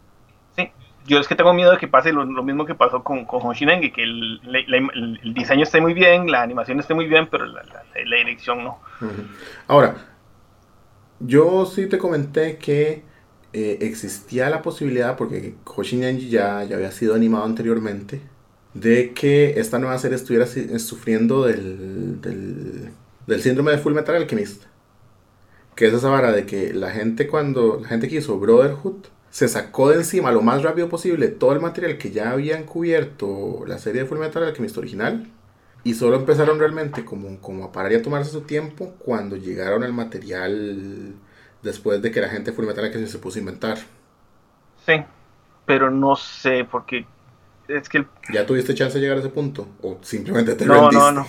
Yo 1.11 1.19
es 1.19 1.27
que 1.27 1.35
tengo 1.35 1.53
miedo 1.53 1.73
de 1.73 1.79
que 1.79 1.89
pase 1.89 2.13
lo, 2.13 2.25
mismo 2.25 2.65
que 2.65 2.77
pasó 2.77 3.03
con, 3.03 3.25
con 3.25 3.45
Hoshinenge, 3.45 3.93
que 3.93 4.05
el, 4.05 4.41
diseño 5.35 5.65
esté 5.65 5.81
muy 5.81 5.93
bien, 5.93 6.31
la 6.31 6.41
animación 6.41 6.79
esté 6.79 6.95
muy 6.95 7.09
bien, 7.09 7.27
pero 7.29 7.47
la, 7.47 7.65
dirección 7.95 8.63
no. 8.63 8.79
Ahora, 9.67 9.97
yo 11.19 11.67
sí 11.67 11.89
te 11.89 11.99
comenté 11.99 12.59
que 12.59 13.03
eh, 13.53 13.79
existía 13.81 14.49
la 14.51 14.63
posibilidad, 14.63 15.17
porque 15.17 15.57
Hoshinenji 15.65 16.29
ya, 16.29 16.63
ya 16.63 16.77
había 16.77 16.93
sido 16.93 17.17
animado 17.17 17.45
anteriormente, 17.45 18.21
de 18.75 19.13
que 19.13 19.59
esta 19.59 19.81
nueva 19.81 19.99
serie 19.99 20.15
estuviera 20.17 20.47
si- 20.47 20.79
sufriendo 20.79 21.45
del, 21.45 22.21
del, 22.21 22.91
del 23.27 23.43
síndrome 23.43 23.73
de 23.73 23.79
Full 23.79 23.95
Metal 23.95 24.15
Alchemist. 24.15 24.63
Que 25.75 25.89
es 25.89 25.93
esa 25.93 26.09
vara 26.09 26.31
de 26.31 26.47
que 26.47 26.73
la 26.73 26.91
gente 26.93 27.27
cuando 27.27 27.81
la 27.83 27.89
gente 27.89 28.07
que 28.09 28.19
hizo 28.19 28.39
Brotherhood 28.39 29.07
se 29.31 29.49
sacó 29.49 29.91
de 29.91 29.97
encima 29.97 30.33
lo 30.33 30.43
más 30.43 30.63
rápido 30.63 30.89
posible 30.89 31.29
todo 31.29 31.53
el 31.53 31.61
material 31.61 31.99
que 31.99 32.11
ya 32.11 32.31
habían 32.33 32.65
cubierto 32.65 33.65
la 33.67 33.79
serie 33.79 34.03
de 34.03 34.09
Full 34.09 34.19
Metal 34.19 34.43
Alchemist 34.45 34.77
original 34.79 35.29
y 35.85 35.95
solo 35.95 36.17
empezaron 36.17 36.59
realmente 36.59 37.05
como, 37.05 37.41
como 37.41 37.65
a 37.65 37.73
parar 37.73 37.93
y 37.93 37.97
a 37.97 38.03
tomarse 38.03 38.31
su 38.33 38.43
tiempo 38.43 38.95
cuando 38.99 39.37
llegaron 39.37 39.83
al 39.85 39.93
material 39.93 41.15
después 41.63 42.03
de 42.03 42.11
que 42.11 42.21
la 42.21 42.29
gente 42.29 42.51
de 42.51 42.57
Full 42.57 42.67
Metal 42.67 42.85
Alchemist 42.85 43.13
se 43.13 43.19
puso 43.19 43.39
a 43.39 43.41
inventar. 43.41 43.79
Sí, 44.87 44.95
pero 45.67 45.91
no 45.91 46.17
sé, 46.17 46.65
porque 46.65 47.07
es 47.69 47.89
que 47.89 47.99
el 47.99 48.09
¿Ya 48.29 48.47
tuviste 48.47 48.75
chance 48.75 48.95
de 48.97 49.03
llegar 49.03 49.19
a 49.19 49.21
ese 49.21 49.29
punto? 49.31 49.69
¿O 49.83 49.99
simplemente 50.03 50.55
te 50.55 50.65
No, 50.65 50.79
rendiste? 50.79 50.93
no, 50.93 51.11
no. 51.13 51.27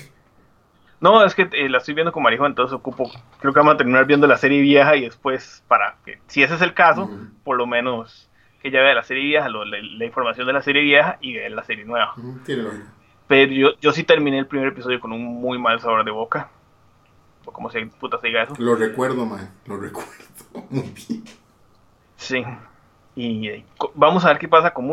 No, 1.01 1.23
es 1.25 1.33
que 1.35 1.49
eh, 1.51 1.67
la 1.67 1.79
estoy 1.79 1.93
viendo 1.95 2.11
con 2.13 2.21
Marijo, 2.23 2.45
entonces 2.45 2.73
ocupo. 2.73 3.09
Creo 3.39 3.51
que 3.53 3.59
vamos 3.59 3.73
a 3.73 3.77
terminar 3.77 4.05
viendo 4.05 4.27
la 4.27 4.37
serie 4.37 4.61
vieja 4.61 4.95
y 4.95 5.01
después, 5.01 5.63
para 5.67 5.95
que, 6.05 6.19
si 6.27 6.43
ese 6.43 6.53
es 6.55 6.61
el 6.61 6.73
caso, 6.73 7.09
por 7.43 7.57
lo 7.57 7.65
menos 7.65 8.29
que 8.61 8.69
ya 8.71 8.81
vea 8.81 8.93
la 8.93 9.03
serie 9.03 9.23
vieja, 9.23 9.49
lo- 9.49 9.65
la, 9.65 9.77
la 9.81 10.05
información 10.05 10.45
de 10.45 10.53
la 10.53 10.61
serie 10.61 10.83
vieja 10.83 11.17
y 11.19 11.33
vea 11.33 11.49
la 11.49 11.63
serie 11.63 11.83
nueva. 11.85 12.13
Pero 13.27 13.51
yo, 13.51 13.69
yo 13.81 13.91
sí 13.91 14.03
terminé 14.03 14.37
el 14.37 14.45
primer 14.45 14.67
episodio 14.67 14.99
con 14.99 15.11
un 15.11 15.23
muy 15.41 15.57
mal 15.57 15.79
sabor 15.79 16.05
de 16.05 16.11
boca. 16.11 16.49
O 17.45 17.51
como 17.51 17.71
se 17.71 17.83
puta 17.87 18.19
se 18.19 18.27
diga 18.27 18.43
eso. 18.43 18.53
Lo 18.59 18.75
recuerdo, 18.75 19.25
man. 19.25 19.49
Lo 19.65 19.77
recuerdo. 19.77 20.11
Muy 20.69 20.93
bien. 21.09 21.23
Sí. 22.15 22.43
Y 23.15 23.47
eh, 23.47 23.65
vamos 23.95 24.23
a 24.23 24.27
ver 24.27 24.37
qué 24.37 24.47
pasa 24.47 24.71
con. 24.71 24.87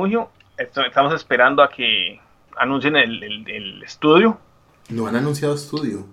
Esto- 0.56 0.82
Estamos 0.86 1.12
esperando 1.12 1.62
a 1.62 1.68
que 1.68 2.18
anuncien 2.56 2.96
el, 2.96 3.22
el- 3.22 3.50
el 3.50 3.82
estudio. 3.82 4.38
No 4.88 5.06
han 5.06 5.16
anunciado 5.16 5.54
estudio. 5.54 6.06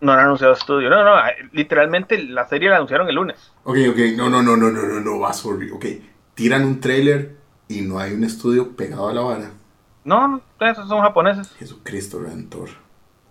No 0.00 0.12
han 0.12 0.18
anunciado 0.20 0.52
estudio. 0.52 0.90
No, 0.90 1.04
no, 1.04 1.18
eh, 1.26 1.48
literalmente 1.52 2.18
la 2.22 2.46
serie 2.48 2.68
la 2.68 2.76
anunciaron 2.76 3.08
el 3.08 3.14
lunes. 3.14 3.52
Ok, 3.64 3.76
ok. 3.90 3.98
No, 4.16 4.28
no, 4.28 4.42
no, 4.42 4.56
no, 4.56 4.70
no, 4.70 4.82
no, 4.82 5.00
no. 5.00 5.18
Vas 5.18 5.44
horrible. 5.46 5.72
Ok. 5.76 5.86
Tiran 6.34 6.64
un 6.64 6.80
trailer 6.80 7.36
y 7.68 7.82
no 7.82 7.98
hay 7.98 8.12
un 8.12 8.24
estudio 8.24 8.74
pegado 8.76 9.08
a 9.08 9.12
la 9.12 9.20
vara. 9.20 9.50
No, 10.04 10.26
no, 10.26 10.40
esos 10.60 10.88
son 10.88 11.00
japoneses. 11.02 11.54
Jesucristo 11.56 12.18
Redentor. 12.18 12.70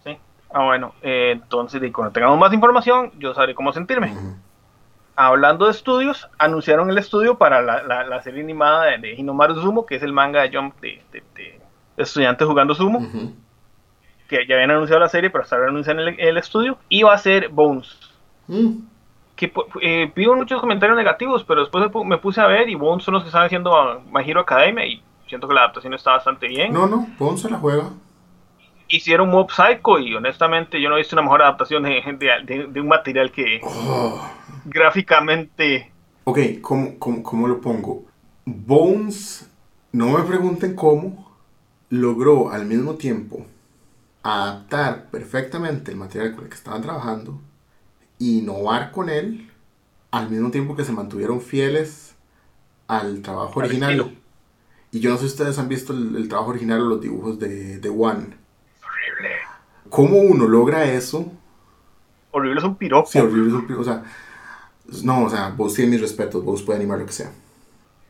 Sí. 0.05 0.17
Ah, 0.53 0.63
bueno, 0.65 0.93
eh, 1.01 1.31
entonces 1.33 1.81
cuando 1.91 2.13
tengamos 2.13 2.39
más 2.39 2.53
información, 2.53 3.11
yo 3.19 3.33
sabré 3.33 3.53
cómo 3.53 3.73
sentirme. 3.73 4.13
Hablando 5.15 5.65
de 5.65 5.71
estudios, 5.71 6.29
anunciaron 6.37 6.89
el 6.89 6.97
estudio 6.97 7.37
para 7.37 7.61
la, 7.61 7.83
la- 7.83 8.05
la 8.05 8.21
serie 8.23 8.41
animada 8.41 8.85
de, 8.85 8.97
de 8.99 9.13
Hinomaru 9.13 9.55
Sumo, 9.61 9.85
que 9.85 9.95
es 9.95 10.03
el 10.03 10.13
manga 10.13 10.41
de 10.41 10.55
Jump 10.55 10.79
de, 10.79 11.03
de- 11.11 11.23
de 11.35 11.59
estudiantes 11.97 12.47
jugando 12.47 12.73
sumo. 12.73 12.99
Que 14.31 14.47
ya 14.47 14.55
habían 14.55 14.71
anunciado 14.71 14.99
la 15.01 15.09
serie, 15.09 15.29
pero 15.29 15.43
hasta 15.43 15.55
ahora 15.57 15.69
anuncian 15.69 15.99
el, 15.99 16.19
el 16.19 16.37
estudio, 16.37 16.77
y 16.89 17.03
va 17.03 17.13
a 17.13 17.17
ser 17.17 17.49
Bones. 17.49 17.95
Mm. 18.47 18.77
Que 19.35 19.51
eh, 19.81 20.11
vi 20.15 20.27
muchos 20.27 20.59
comentarios 20.61 20.97
negativos, 20.97 21.43
pero 21.43 21.61
después 21.61 21.83
me 21.83 21.91
pu- 21.91 22.05
me 22.05 22.17
puse 22.17 22.39
a 22.41 22.47
ver 22.47 22.69
y 22.69 22.75
Bones 22.75 23.03
son 23.03 23.13
los 23.15 23.23
que 23.23 23.27
están 23.29 23.43
haciendo 23.45 23.71
My 24.11 24.21
Hero 24.29 24.41
Academia 24.41 24.85
y 24.85 25.01
siento 25.27 25.47
que 25.47 25.53
la 25.53 25.61
adaptación 25.61 25.93
está 25.93 26.11
bastante 26.11 26.47
bien. 26.47 26.71
No, 26.73 26.87
no. 26.87 27.07
Ponce 27.17 27.49
la 27.49 27.57
juega. 27.57 27.89
Hicieron 28.87 29.29
Mob 29.29 29.49
Psycho 29.51 29.99
y 29.99 30.13
honestamente 30.15 30.81
yo 30.81 30.89
no 30.89 30.95
he 30.95 30.99
visto 30.99 31.15
una 31.15 31.21
mejor 31.23 31.41
adaptación 31.41 31.83
de, 31.83 32.01
de- 32.19 32.43
de- 32.45 32.67
de 32.67 32.81
un 32.81 32.87
material 32.87 33.31
que 33.31 33.61
Oh. 33.63 34.21
gráficamente... 34.65 35.91
Ok, 36.25 36.37
¿cómo, 36.61 36.99
cómo, 36.99 37.23
cómo 37.23 37.47
lo 37.47 37.59
pongo? 37.61 38.03
Bones, 38.45 39.49
no 39.91 40.09
me 40.17 40.23
pregunten 40.23 40.75
cómo, 40.75 41.31
logró 41.89 42.51
al 42.51 42.65
mismo 42.65 42.95
tiempo 42.95 43.45
adaptar 44.23 45.09
perfectamente 45.11 45.91
el 45.91 45.97
material 45.97 46.33
con 46.35 46.43
el 46.45 46.49
que 46.49 46.55
estaban 46.55 46.81
trabajando, 46.81 47.39
innovar 48.19 48.91
con 48.91 49.09
él, 49.09 49.51
al 50.11 50.29
mismo 50.29 50.51
tiempo 50.51 50.75
que 50.75 50.85
se 50.85 50.93
mantuvieron 50.93 51.41
fieles 51.41 52.15
al 52.87 53.21
trabajo 53.23 53.61
Al 53.61 53.65
original. 53.67 53.91
estilo. 53.91 54.11
Y 54.91 54.99
yo 55.01 55.11
no 55.11 55.17
sé 55.17 55.23
si 55.23 55.33
ustedes 55.33 55.59
han 55.59 55.69
visto 55.69 55.93
el, 55.93 56.15
el 56.17 56.29
trabajo 56.29 56.51
original 56.51 56.81
o 56.81 56.85
los 56.85 57.01
dibujos 57.01 57.39
de, 57.39 57.79
de 57.79 57.89
One. 57.89 58.37
Horrible. 58.83 59.41
¿Cómo 59.89 60.17
uno 60.19 60.47
logra 60.47 60.85
eso? 60.85 61.31
Horrible 62.31 62.59
es 62.59 62.65
un 62.65 62.75
piropo. 62.77 63.09
Sí, 63.09 63.19
horrible, 63.19 63.49
es 63.49 63.53
un- 63.53 63.73
o 63.79 63.83
sea, 63.83 64.03
no, 65.03 65.25
o 65.25 65.29
sea, 65.29 65.49
vos 65.51 65.73
tiene 65.73 65.91
mis 65.91 66.01
respetos, 66.01 66.43
vos 66.43 66.61
puede 66.63 66.79
animar 66.79 66.99
lo 66.99 67.05
que 67.05 67.13
sea. 67.13 67.31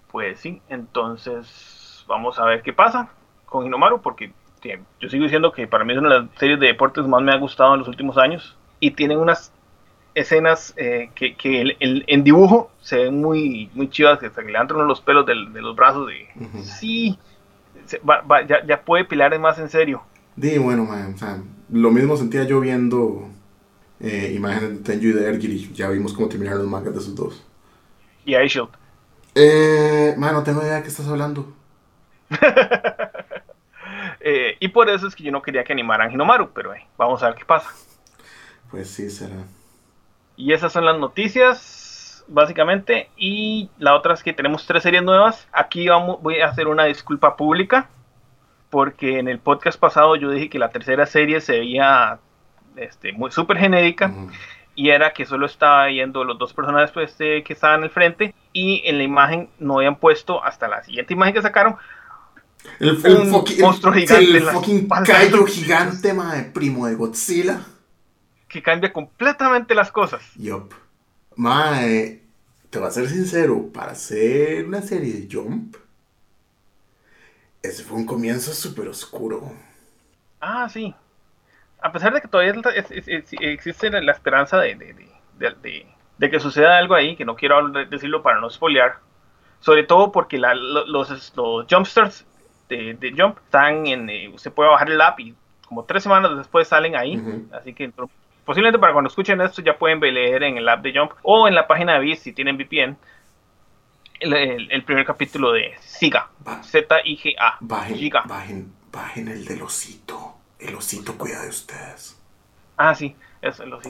Pues 0.08 0.40
sí, 0.42 0.62
entonces 0.68 2.04
vamos 2.08 2.38
a 2.40 2.46
ver 2.46 2.62
qué 2.64 2.74
pasa 2.74 3.10
con 3.46 3.66
Hinomaru, 3.66 4.02
porque 4.02 4.34
yo 5.00 5.10
sigo 5.10 5.24
diciendo 5.24 5.52
que 5.52 5.68
para 5.68 5.84
mí 5.86 5.94
es 5.94 6.00
una 6.00 6.14
de 6.14 6.22
las 6.22 6.30
series 6.40 6.60
de 6.60 6.68
deportes 6.68 7.06
más 7.08 7.22
me 7.22 7.32
ha 7.32 7.38
gustado 7.38 7.74
en 7.74 7.80
los 7.80 7.88
últimos 7.88 8.18
años. 8.18 8.56
Y 8.80 8.92
tienen 8.92 9.20
unas 9.20 9.52
escenas 10.14 10.74
eh, 10.78 11.10
que, 11.16 11.36
que 11.36 11.62
el- 11.62 11.78
el- 11.80 12.04
en 12.08 12.24
dibujo 12.24 12.72
se 12.82 12.98
ven 12.98 13.22
muy, 13.22 13.70
muy 13.74 13.90
chivas, 13.90 14.20
que 14.20 14.28
hasta 14.28 14.44
que 14.44 14.52
le 14.52 14.60
uno 14.60 14.84
los 14.84 15.02
pelos 15.02 15.26
del- 15.26 15.54
de 15.54 15.62
los 15.62 15.76
brazos. 15.76 16.10
Ujú. 16.36 16.64
Sí, 16.64 17.18
se- 17.86 18.00
va- 18.00 18.22
va- 18.22 18.46
ya, 18.46 18.66
ya 18.66 18.82
puede 18.82 19.06
pilar 19.06 19.38
más 19.40 19.60
en 19.60 19.70
serio. 19.70 20.02
Di, 20.36 20.58
bueno, 20.58 20.86
man, 20.86 21.14
o 21.16 21.18
sea, 21.18 21.38
lo 21.72 21.92
mismo 21.92 22.18
sentía 22.18 22.44
yo 22.44 22.60
viendo 22.60 23.28
eh, 24.00 24.34
imágenes 24.36 24.70
de 24.72 24.78
Tenju 24.84 25.08
y 25.10 25.14
de 25.14 25.30
Ergiri. 25.30 25.72
Ya 25.74 25.90
vimos 25.90 26.14
cómo 26.14 26.28
terminaron 26.28 26.62
los 26.62 26.70
mangas 26.70 26.94
de 26.94 27.00
esos 27.00 27.16
dos. 27.16 27.44
Y 28.26 28.36
Ice 28.36 28.48
Shield. 28.48 28.70
Eh, 29.36 30.16
man, 30.18 30.34
no 30.34 30.44
tengo 30.44 30.62
idea 30.62 30.76
de 30.76 30.82
qué 30.84 30.90
estás 30.90 31.08
hablando. 31.08 31.54
Eh, 34.24 34.56
y 34.60 34.68
por 34.68 34.90
eso 34.90 35.08
es 35.08 35.16
que 35.16 35.24
yo 35.24 35.32
no 35.32 35.42
quería 35.42 35.64
que 35.64 35.74
animaran 35.74 36.12
Hinomaru, 36.12 36.52
pero 36.54 36.74
eh, 36.74 36.86
vamos 36.98 37.24
a 37.24 37.28
ver 37.28 37.36
qué 37.36 37.46
pasa. 37.46 37.70
Pues 38.70 38.90
sí, 38.90 39.10
será. 39.10 39.36
Y 40.38 40.54
esas 40.54 40.72
son 40.72 40.86
las 40.86 40.98
noticias. 40.98 42.24
básicamente. 42.28 43.10
Y 43.18 43.70
la 43.78 43.96
otra 43.96 44.14
es 44.14 44.24
que 44.24 44.34
tenemos 44.34 44.66
tres 44.66 44.84
series 44.84 45.04
nuevas. 45.04 45.48
Aquí 45.52 45.88
vamos, 45.88 46.22
voy 46.22 46.40
a 46.40 46.48
hacer 46.48 46.68
una 46.68 46.86
disculpa 46.86 47.36
pública, 47.36 47.90
porque 48.70 49.20
en 49.20 49.28
el 49.28 49.40
podcast 49.40 49.80
pasado 49.80 50.16
yo 50.16 50.30
dije 50.30 50.50
que 50.50 50.60
la 50.60 50.70
tercera 50.70 51.06
serie 51.06 51.42
se 51.42 51.60
veía 51.60 52.20
este, 52.76 53.12
muy 53.14 53.32
súper 53.32 53.58
genérica. 53.58 54.08
Ujú. 54.08 54.32
Y 54.74 54.90
era 54.90 55.12
que 55.12 55.26
solo 55.26 55.46
estaba 55.46 55.88
viendo 55.88 56.24
los 56.24 56.38
dos 56.38 56.54
personajes 56.54 56.92
pues, 56.92 57.16
eh, 57.20 57.44
que 57.46 57.54
estaban 57.54 57.84
al 57.84 57.90
frente. 57.90 58.34
Y 58.54 58.82
en 58.86 58.98
la 58.98 59.04
imagen 59.04 59.50
no 59.60 59.78
habían 59.78 59.98
puesto 59.98 60.44
hasta 60.44 60.68
la 60.68 60.84
siguiente 60.84 61.14
imagen 61.14 61.34
que 61.34 61.42
sacaron. 61.42 61.76
El, 62.80 62.90
el 62.90 63.28
fucking, 63.28 63.62
monstruo 63.62 63.94
gigante 63.94 64.38
el 64.38 64.44
fucking 64.44 64.88
callo 65.06 65.46
gigante, 65.46 66.14
mae, 66.14 66.44
primo 66.44 66.88
de 66.88 66.96
Godzilla. 66.96 67.62
Que 68.48 68.62
cambia 68.62 68.92
completamente 68.92 69.74
las 69.74 69.92
cosas. 69.92 70.22
Yup. 70.36 70.74
Mae, 71.36 72.22
te 72.70 72.80
voy 72.80 72.88
a 72.88 72.92
ser 72.92 73.08
sincero, 73.10 73.70
para 73.74 73.94
hacer 73.94 74.66
una 74.66 74.82
serie 74.82 75.14
de 75.14 75.28
Jump, 75.32 75.76
ese 77.64 77.84
fue 77.84 77.98
un 77.98 78.06
comienzo 78.06 78.54
súper 78.54 78.88
oscuro. 78.88 79.52
Ah, 80.40 80.68
sí. 80.70 80.94
A 81.82 81.92
pesar 81.92 82.14
de 82.14 82.22
que 82.22 82.28
todavía 82.28 82.54
es- 82.76 82.92
es- 82.92 83.08
es- 83.08 83.34
existe 83.40 83.90
la 83.90 84.12
esperanza 84.12 84.58
de, 84.60 84.76
de- 84.76 85.08
de- 85.40 85.86
de- 86.18 86.30
que 86.30 86.40
suceda 86.40 86.78
algo 86.78 86.94
ahí, 86.96 87.16
que 87.16 87.26
no 87.26 87.36
quiero 87.36 87.70
decirlo 87.70 88.22
para 88.22 88.40
no 88.40 88.50
spoilear. 88.50 89.00
Sobre 89.60 89.84
todo 89.84 90.12
porque 90.12 90.38
la- 90.38 90.54
los, 90.56 91.10
los 91.36 91.66
jumpstars 91.70 92.26
de, 92.78 92.94
de 92.96 93.14
Jump 93.18 93.38
están 93.38 93.86
en. 93.88 94.10
eh, 94.10 94.30
usted 94.30 94.52
puede 94.52 94.70
bajar 94.70 94.90
el 94.90 95.00
app 95.02 95.20
y 95.20 95.36
como 95.68 95.84
tres 95.86 96.04
semanas 96.04 96.36
después 96.38 96.68
salen 96.68 96.96
ahí. 96.96 97.22
Así 97.54 97.74
que 97.74 97.92
posiblemente 98.46 98.80
para 98.80 98.94
cuando 98.94 99.08
escuchen 99.10 99.40
esto 99.42 99.62
ya 99.62 99.78
pueden 99.78 100.00
leer 100.00 100.44
en 100.44 100.58
el 100.58 100.68
app 100.68 100.82
de 100.82 100.94
Jump 100.98 101.12
o 101.24 101.48
en 101.48 101.56
la 101.56 101.68
página 101.68 101.94
de 101.94 102.00
Viz 102.00 102.20
si 102.20 102.34
tienen 102.34 102.58
VPN 102.58 102.98
el, 104.20 104.34
el- 104.34 104.72
el 104.72 104.84
primer 104.84 105.06
capítulo 105.06 105.52
de 105.52 105.74
Siga. 105.80 106.30
Z-I-G-A. 106.64 107.58
Bajen, 107.60 108.10
bajen, 108.28 108.74
bajen 108.92 109.28
el 109.30 109.46
del 109.46 109.62
osito. 109.64 110.36
El 110.60 110.76
osito 110.76 111.18
cuida 111.18 111.42
de 111.42 111.50
ustedes. 111.50 112.20
Ah, 112.78 112.94
sí, 112.94 113.16
eso 113.42 113.66
lo 113.66 113.82
sí. 113.82 113.90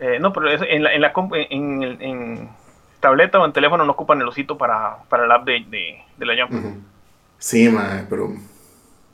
Eh, 0.00 0.18
no, 0.18 0.32
pero 0.32 0.50
eso, 0.50 0.64
en, 0.66 0.82
la, 0.82 0.92
en, 0.94 1.00
la 1.02 1.12
en- 1.34 2.02
en 2.02 2.50
tableta 3.00 3.40
o 3.40 3.44
en 3.44 3.52
teléfono 3.52 3.84
no 3.84 3.92
ocupan 3.92 4.20
el 4.20 4.28
osito 4.28 4.56
para, 4.56 5.02
para 5.08 5.24
el 5.24 5.32
app 5.32 5.44
de, 5.44 5.64
de, 5.68 5.98
de 6.16 6.26
la 6.26 6.46
Jump. 6.46 6.76
Sí, 7.38 7.68
mae, 7.68 8.06
pero... 8.08 8.32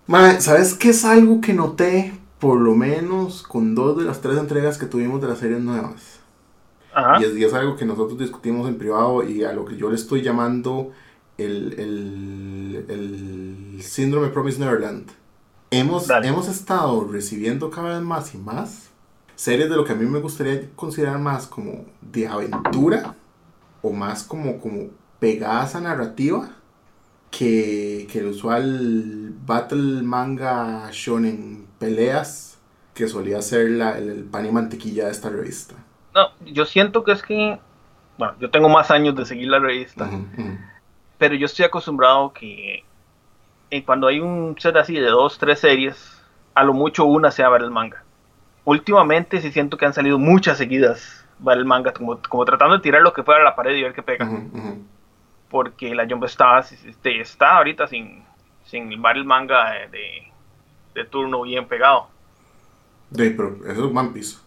Mae, 0.07 0.41
¿sabes 0.41 0.75
qué 0.75 0.91
es 0.91 1.05
algo 1.05 1.41
que 1.41 1.53
noté, 1.53 2.13
por 2.39 2.61
lo 2.61 2.75
menos, 2.75 3.43
con 3.43 3.75
dos 3.75 3.97
de 3.99 4.05
las 4.05 4.21
tres 4.21 4.39
entregas 4.39 4.79
que 4.79 4.87
tuvimos 4.87 5.21
de 5.21 5.29
las 5.29 5.39
series 5.39 5.61
nuevas? 5.61 6.21
Ajá. 6.95 7.21
Y 7.21 7.25
es, 7.25 7.37
y 7.37 7.45
es 7.45 7.53
algo 7.55 7.77
que 7.77 7.85
nosotros 7.85 8.19
discutimos 8.19 8.69
en 8.69 8.79
privado 8.79 9.23
y 9.23 9.45
a 9.45 9.53
lo 9.53 9.65
que 9.65 9.77
yo 9.77 9.89
le 9.89 9.97
estoy 9.97 10.23
llamando 10.23 10.93
el, 11.39 11.75
el, 11.79 12.87
el 12.89 13.83
síndrome 13.83 14.29
Promise 14.29 14.61
Neverland. 14.61 15.11
Hemos, 15.71 16.07
Dale. 16.07 16.29
hemos 16.29 16.49
estado 16.49 17.07
recibiendo 17.11 17.71
cada 17.71 17.95
vez 17.95 18.03
más 18.03 18.35
y 18.35 18.39
más 18.39 18.91
series 19.35 19.69
de 19.69 19.77
lo 19.77 19.85
que 19.85 19.93
a 19.93 19.97
mí 19.97 20.07
me 20.07 20.21
gustaría 20.21 20.71
considerar 20.75 21.19
más 21.19 21.47
como 21.47 21.85
de 22.01 22.27
aventura 22.27 23.15
o 23.89 23.93
más 23.93 24.25
como, 24.25 24.61
como 24.61 24.91
pegadas 25.21 25.75
a 25.77 25.81
narrativa 25.81 26.51
que, 27.31 28.09
que 28.11 28.21
el 28.21 28.29
usual 28.29 29.35
battle 29.47 30.03
manga 30.03 30.91
shonen 30.93 31.67
peleas 31.79 32.59
que 32.95 33.09
solía 33.09 33.43
ser 33.43 33.71
la- 33.73 33.99
el, 33.99 34.11
el 34.11 34.25
pan 34.25 34.47
y 34.47 34.53
mantequilla 34.53 35.07
de 35.07 35.13
esta 35.13 35.31
revista. 35.31 35.75
No, 36.15 36.31
yo 36.41 36.65
siento 36.65 37.05
que 37.05 37.13
es 37.13 37.23
que, 37.23 37.61
bueno, 38.19 38.37
yo 38.41 38.51
tengo 38.51 38.69
más 38.69 38.91
años 38.91 39.15
de 39.17 39.27
seguir 39.27 39.49
la 39.49 39.59
revista, 39.59 40.17
pero 41.19 41.35
yo 41.35 41.47
estoy 41.47 41.65
acostumbrado 41.67 42.33
que 42.33 42.85
eh, 43.71 43.85
cuando 43.85 44.09
hay 44.09 44.21
un 44.21 44.57
set 44.59 44.77
así 44.77 44.95
de 44.95 45.09
dos, 45.09 45.39
tres 45.39 45.61
series, 45.61 46.25
a 46.55 46.65
lo 46.65 46.75
mucho 46.75 47.07
una 47.07 47.33
sea 47.33 47.51
ver 47.51 47.63
el 47.63 47.73
manga. 47.73 48.05
Últimamente 48.65 49.43
sí 49.43 49.53
siento 49.53 49.79
que 49.79 49.87
han 49.87 49.95
salido 49.95 50.19
muchas 50.19 50.59
seguidas 50.59 51.26
ver 51.39 51.59
el 51.59 51.65
manga, 51.65 51.93
como, 51.93 52.21
como 52.29 52.45
tratando 52.45 52.77
de 52.77 52.83
tirar 52.83 53.03
lo 53.03 53.13
que 53.13 53.23
fuera 53.23 53.41
a 53.41 53.45
la 53.45 53.57
pared 53.57 53.75
y 53.75 53.83
ver 53.83 53.93
qué 53.95 54.03
pega. 54.03 54.29
Porque 55.51 55.95
la 55.95 56.07
Jump 56.09 56.25
está, 56.25 56.59
este, 56.59 57.21
está 57.21 57.57
ahorita 57.59 57.87
sin, 57.87 58.25
sin 58.65 58.91
el 58.93 59.25
manga 59.25 59.71
de, 59.73 59.89
de- 59.89 60.33
de 60.95 61.05
turno 61.05 61.43
bien 61.43 61.67
pegado. 61.67 62.09
De, 63.11 63.31
pero 63.31 63.57
eso 63.71 63.87
es 63.89 63.97
One 63.97 64.09
Piece. 64.11 64.39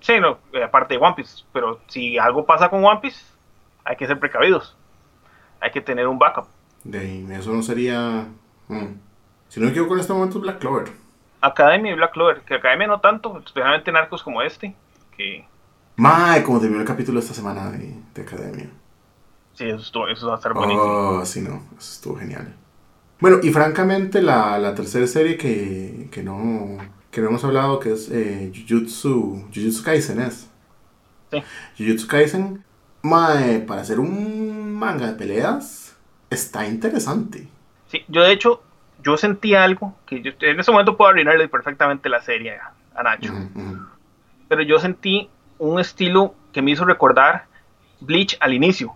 Sí, 0.00 0.18
no, 0.20 0.38
eh, 0.52 0.62
aparte 0.62 0.94
de 0.94 1.00
One 1.04 1.14
Piece, 1.14 1.44
pero 1.52 1.80
si 1.88 2.18
algo 2.18 2.44
pasa 2.46 2.68
con 2.68 2.84
One 2.84 3.00
Piece, 3.00 3.24
hay 3.84 3.96
que 3.96 4.06
ser 4.06 4.18
precavidos. 4.18 4.76
Hay 5.60 5.70
que 5.70 5.80
tener 5.80 6.06
un 6.08 6.18
backup. 6.18 6.46
De 6.84 6.98
ahí, 6.98 7.26
eso 7.32 7.52
no 7.52 7.62
sería. 7.62 8.26
mm. 8.68 8.86
Si 9.48 9.60
no 9.60 9.66
me 9.66 9.70
equivoco, 9.72 9.94
en 9.94 10.00
este 10.00 10.12
momento 10.12 10.38
es 10.38 10.42
Black 10.42 10.58
Clover. 10.58 10.88
Academia 11.40 11.92
y 11.92 11.94
Black 11.96 12.12
Clover, 12.12 12.40
que 12.40 12.54
Academia 12.54 12.86
no 12.88 13.00
tanto, 13.00 13.38
especialmente 13.38 13.90
en 13.90 13.96
arcos 13.96 14.22
como 14.22 14.42
este, 14.42 14.74
que 15.16 15.46
Mae, 15.96 16.42
como 16.42 16.58
terminó 16.60 16.80
el 16.80 16.86
capítulo 16.86 17.20
esta 17.20 17.34
semana 17.34 17.70
de, 17.70 18.02
de 18.14 18.22
Academia. 18.22 18.70
sí, 19.54 19.64
eso, 19.68 19.78
estuvo- 19.82 20.08
eso 20.08 20.26
va 20.28 20.34
a 20.34 20.36
estar 20.36 20.54
buenísimo. 20.54 20.94
Oh, 20.94 21.24
sí, 21.26 21.40
no, 21.42 21.56
eso 21.78 21.92
estuvo 21.92 22.16
genial. 22.16 22.54
Bueno, 23.20 23.38
y 23.42 23.52
francamente, 23.52 24.22
la, 24.22 24.58
la 24.58 24.74
tercera 24.74 25.06
serie 25.06 25.36
que, 25.38 26.08
que, 26.12 26.22
no, 26.22 26.78
que 27.10 27.20
no 27.20 27.28
hemos 27.28 27.44
hablado, 27.44 27.80
que 27.80 27.92
es 27.92 28.10
eh, 28.10 28.52
Jujutsu, 28.54 29.48
Jujutsu 29.54 29.82
Kaisen, 29.84 30.20
es. 30.20 30.48
Sí. 31.30 31.46
Jujutsu 31.78 32.06
Kaisen, 32.08 32.64
mae, 33.02 33.60
para 33.60 33.82
hacer 33.82 33.98
un 34.00 34.74
manga 34.74 35.06
de 35.06 35.14
peleas, 35.14 35.96
está 36.30 36.66
interesante. 36.66 37.48
Sí, 37.86 38.04
yo 38.08 38.22
de 38.22 38.32
hecho, 38.32 38.62
yo 39.02 39.16
sentí 39.16 39.54
algo, 39.54 39.94
que 40.06 40.20
yo, 40.22 40.32
en 40.40 40.60
ese 40.60 40.70
momento 40.70 40.96
puedo 40.96 41.10
arruinarle 41.10 41.48
perfectamente 41.48 42.08
la 42.08 42.20
serie 42.22 42.58
a, 42.94 43.02
Nacho. 43.02 43.32
Ujú, 43.32 43.60
ujú. 43.60 43.86
pero 44.48 44.62
yo 44.62 44.78
sentí 44.78 45.30
un 45.58 45.80
estilo 45.80 46.34
que 46.52 46.62
me 46.62 46.70
hizo 46.72 46.84
recordar 46.84 47.46
Bleach 48.00 48.36
al 48.40 48.54
inicio. 48.54 48.94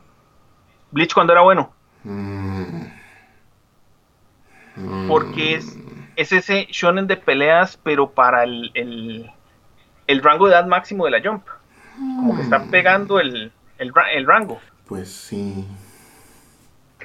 Bleach 0.90 1.14
cuando 1.14 1.32
era 1.32 1.42
bueno, 1.42 1.72
Mm. 2.02 2.86
Mm. 4.76 5.08
porque 5.08 5.54
es, 5.54 5.76
es 6.16 6.32
ese 6.32 6.66
shonen 6.70 7.06
de 7.06 7.16
peleas, 7.16 7.78
pero 7.82 8.10
para 8.10 8.44
el, 8.44 8.70
el, 8.74 9.30
el 10.06 10.22
rango 10.22 10.46
de 10.46 10.52
edad 10.54 10.66
máximo 10.66 11.04
de 11.04 11.10
la 11.10 11.20
Jump. 11.22 11.46
Como 11.96 12.34
que 12.36 12.42
está 12.42 12.64
pegando 12.64 13.20
el, 13.20 13.52
el, 13.78 13.92
el 14.14 14.26
rango. 14.26 14.58
Pues 14.86 15.12
sí. 15.12 15.66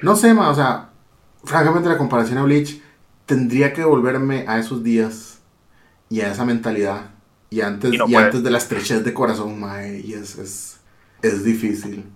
No 0.00 0.16
sé, 0.16 0.32
ma, 0.32 0.48
o 0.48 0.54
sea, 0.54 0.88
francamente 1.44 1.88
la 1.88 1.98
comparación 1.98 2.38
a 2.38 2.44
Bleach 2.44 2.80
tendría 3.26 3.72
que 3.74 3.84
volverme 3.84 4.46
a 4.48 4.58
esos 4.58 4.82
días 4.82 5.42
y 6.08 6.20
a 6.22 6.30
esa 6.32 6.44
mentalidad. 6.46 7.10
Y 7.50 7.60
antes, 7.60 7.94
Y 7.94 7.98
no 7.98 8.06
y 8.06 8.14
puede. 8.14 8.16
antes 8.16 8.42
de 8.42 8.50
la 8.50 8.58
estrechez 8.58 9.04
de 9.04 9.14
corazón, 9.14 9.60
mae, 9.60 10.00
y 10.00 10.14
es, 10.14 10.36
es, 10.38 10.80
es 11.22 11.44
difícil. 11.44 12.12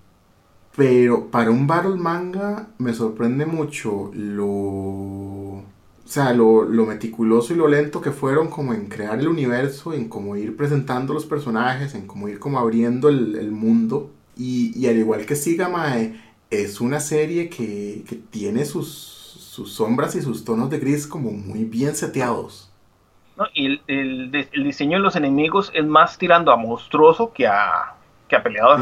Pero 0.77 1.31
para 1.31 1.51
un 1.51 1.66
battle 1.66 1.97
manga 1.97 2.74
me 2.78 2.94
sorprende 2.94 3.47
mucho 3.47 4.11
lo... 4.15 5.65
O 6.05 6.12
sea, 6.12 6.32
lo, 6.35 6.65
lo 6.65 6.86
meticuloso 6.86 7.52
y 7.55 7.57
lo 7.57 7.69
lento 7.69 8.01
que 8.01 8.11
fueron 8.11 8.48
como 8.51 8.74
en 8.74 8.89
crear 8.89 9.20
el 9.20 9.28
universo, 9.28 9.93
en 9.93 10.09
cómo 10.09 10.35
ir 10.36 10.57
presentando 10.57 11.15
los 11.15 11.24
personajes, 11.27 11.94
en 11.94 12.07
cómo 12.09 12.28
ir 12.28 12.40
como 12.40 12.59
abriendo 12.59 13.09
el, 13.09 13.36
el 13.36 13.52
mundo. 13.52 14.11
Y, 14.36 14.77
y 14.78 14.89
al 14.89 14.97
igual 14.98 15.24
que 15.27 15.36
Siga, 15.36 15.69
mae, 15.69 16.20
es 16.51 16.81
una 16.81 16.98
serie 17.01 17.48
que, 17.48 18.05
que 18.09 18.16
tiene 18.16 18.65
sus, 18.65 18.89
sus 18.89 19.73
sombras 19.73 20.16
y 20.16 20.23
sus 20.23 20.44
tonos 20.44 20.69
de 20.70 20.78
gris 20.81 21.07
como 21.07 21.31
muy 21.31 21.65
bien 21.65 21.94
seteados. 21.94 22.70
¿No? 23.41 23.47
Y 23.55 23.81
el, 23.89 24.31
el 24.53 24.65
diseño 24.65 24.99
de 24.99 25.03
los 25.03 25.17
enemigos 25.17 25.73
es 25.75 25.85
más 25.85 26.19
tirando 26.19 26.53
a 26.53 26.57
monstruoso 26.57 27.33
que 27.33 27.47
a, 27.47 27.95
que 28.29 28.37
a 28.37 28.43
peleador. 28.43 28.81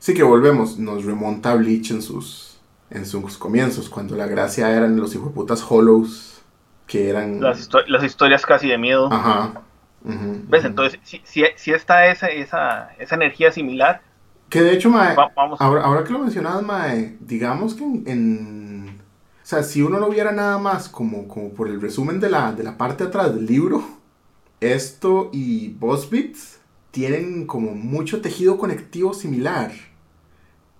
Sí 0.00 0.14
que 0.14 0.22
volvemos, 0.22 0.78
nos 0.78 1.04
remonta 1.04 1.52
a 1.52 1.54
Bleach 1.56 1.90
en 1.90 2.02
sus, 2.02 2.58
en 2.90 3.04
sus 3.04 3.36
comienzos, 3.36 3.88
cuando 3.88 4.16
la 4.16 4.26
gracia 4.26 4.70
eran 4.70 4.96
los 4.96 5.14
hijueputas 5.14 5.62
hollows, 5.68 6.40
que 6.86 7.10
eran... 7.10 7.40
Las, 7.40 7.60
histo- 7.68 7.84
las 7.86 8.02
historias 8.02 8.46
casi 8.46 8.68
de 8.68 8.78
miedo. 8.78 9.08
Ajá. 9.12 9.60
¿Ves? 10.04 10.64
Entonces, 10.64 10.98
si, 11.02 11.20
si, 11.24 11.42
si 11.56 11.72
está 11.72 12.06
esa, 12.06 12.28
esa, 12.28 12.90
esa 12.98 13.14
energía 13.16 13.50
similar, 13.52 14.00
Que 14.48 14.62
de 14.62 14.72
hecho, 14.72 14.88
mae, 14.88 15.14
va- 15.14 15.30
vamos. 15.36 15.60
ahora, 15.60 15.82
ahora 15.82 16.04
que 16.04 16.12
lo 16.12 16.20
mencionas, 16.20 16.62
mae, 16.62 17.16
digamos 17.20 17.74
que 17.74 17.84
en, 17.84 18.04
en- 18.06 18.67
sea, 19.48 19.62
si 19.62 19.80
uno 19.80 19.98
no 19.98 20.10
viera 20.10 20.30
nada 20.30 20.58
más 20.58 20.90
como, 20.90 21.26
como 21.26 21.50
por 21.54 21.68
el 21.68 21.80
resumen 21.80 22.20
de 22.20 22.28
la, 22.28 22.52
de 22.52 22.62
la 22.62 22.76
parte 22.76 23.04
de 23.04 23.08
atrás 23.08 23.34
del 23.34 23.46
libro, 23.46 23.82
esto 24.60 25.30
y 25.32 25.70
Boss 25.70 26.10
Beats 26.10 26.60
tienen 26.90 27.46
como 27.46 27.70
mucho 27.72 28.20
tejido 28.20 28.58
conectivo 28.58 29.14
similar. 29.14 29.70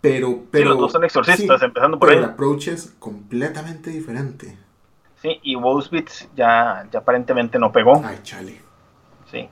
Pero, 0.03 0.43
pero... 0.51 0.71
los 0.71 0.79
dos 0.81 0.93
son 0.93 1.05
exorcistas, 1.05 1.63
empezando 1.63 1.99
por 1.99 2.09
pero 2.09 2.21
ahí. 2.21 2.25
el 2.25 2.31
approach 2.31 2.69
es 2.69 2.95
completamente 2.99 3.89
diferente. 3.89 4.59
Sí, 5.23 5.41
y 5.43 5.57
Wolfsbits 5.57 6.29
ya, 6.37 6.87
ya 6.93 6.99
aparentemente 6.99 7.59
no 7.59 7.73
pegó. 7.73 8.03
Ay, 8.05 8.19
chale. 8.23 8.61
Sí. 9.31 9.49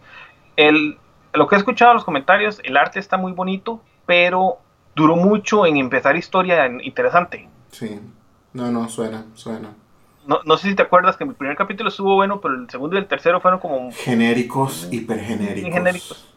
El, 0.57 0.99
lo 1.33 1.49
que 1.49 1.55
he 1.55 1.59
escuchado 1.59 1.93
en 1.93 1.97
los 1.97 2.05
comentarios, 2.05 2.61
el 2.65 2.77
arte 2.77 2.99
está 2.99 3.17
muy 3.17 3.33
bonito, 3.33 3.81
pero 4.05 4.59
duró 4.95 5.17
mucho 5.17 5.65
en 5.65 5.79
empezar 5.79 6.17
historia 6.17 6.67
interesante. 6.83 7.49
Sí. 7.73 7.99
No, 8.57 8.71
no, 8.71 8.89
suena, 8.89 9.27
suena. 9.35 9.69
No, 10.27 10.41
no 10.45 10.57
sé 10.57 10.71
si 10.71 10.75
te 10.75 10.83
acuerdas 10.83 11.17
que 11.17 11.25
el 11.25 11.35
primer 11.35 11.57
capítulo 11.57 11.91
estuvo 11.91 12.15
bueno, 12.17 12.41
pero 12.41 12.55
el 12.55 12.69
segundo 12.71 12.97
y 12.97 12.99
el 12.99 13.07
tercero 13.07 13.41
fueron 13.41 13.61
como 13.61 13.93
Genéricos, 13.93 14.89
hipergenéricos. 14.91 15.73
genéricos. 15.73 16.35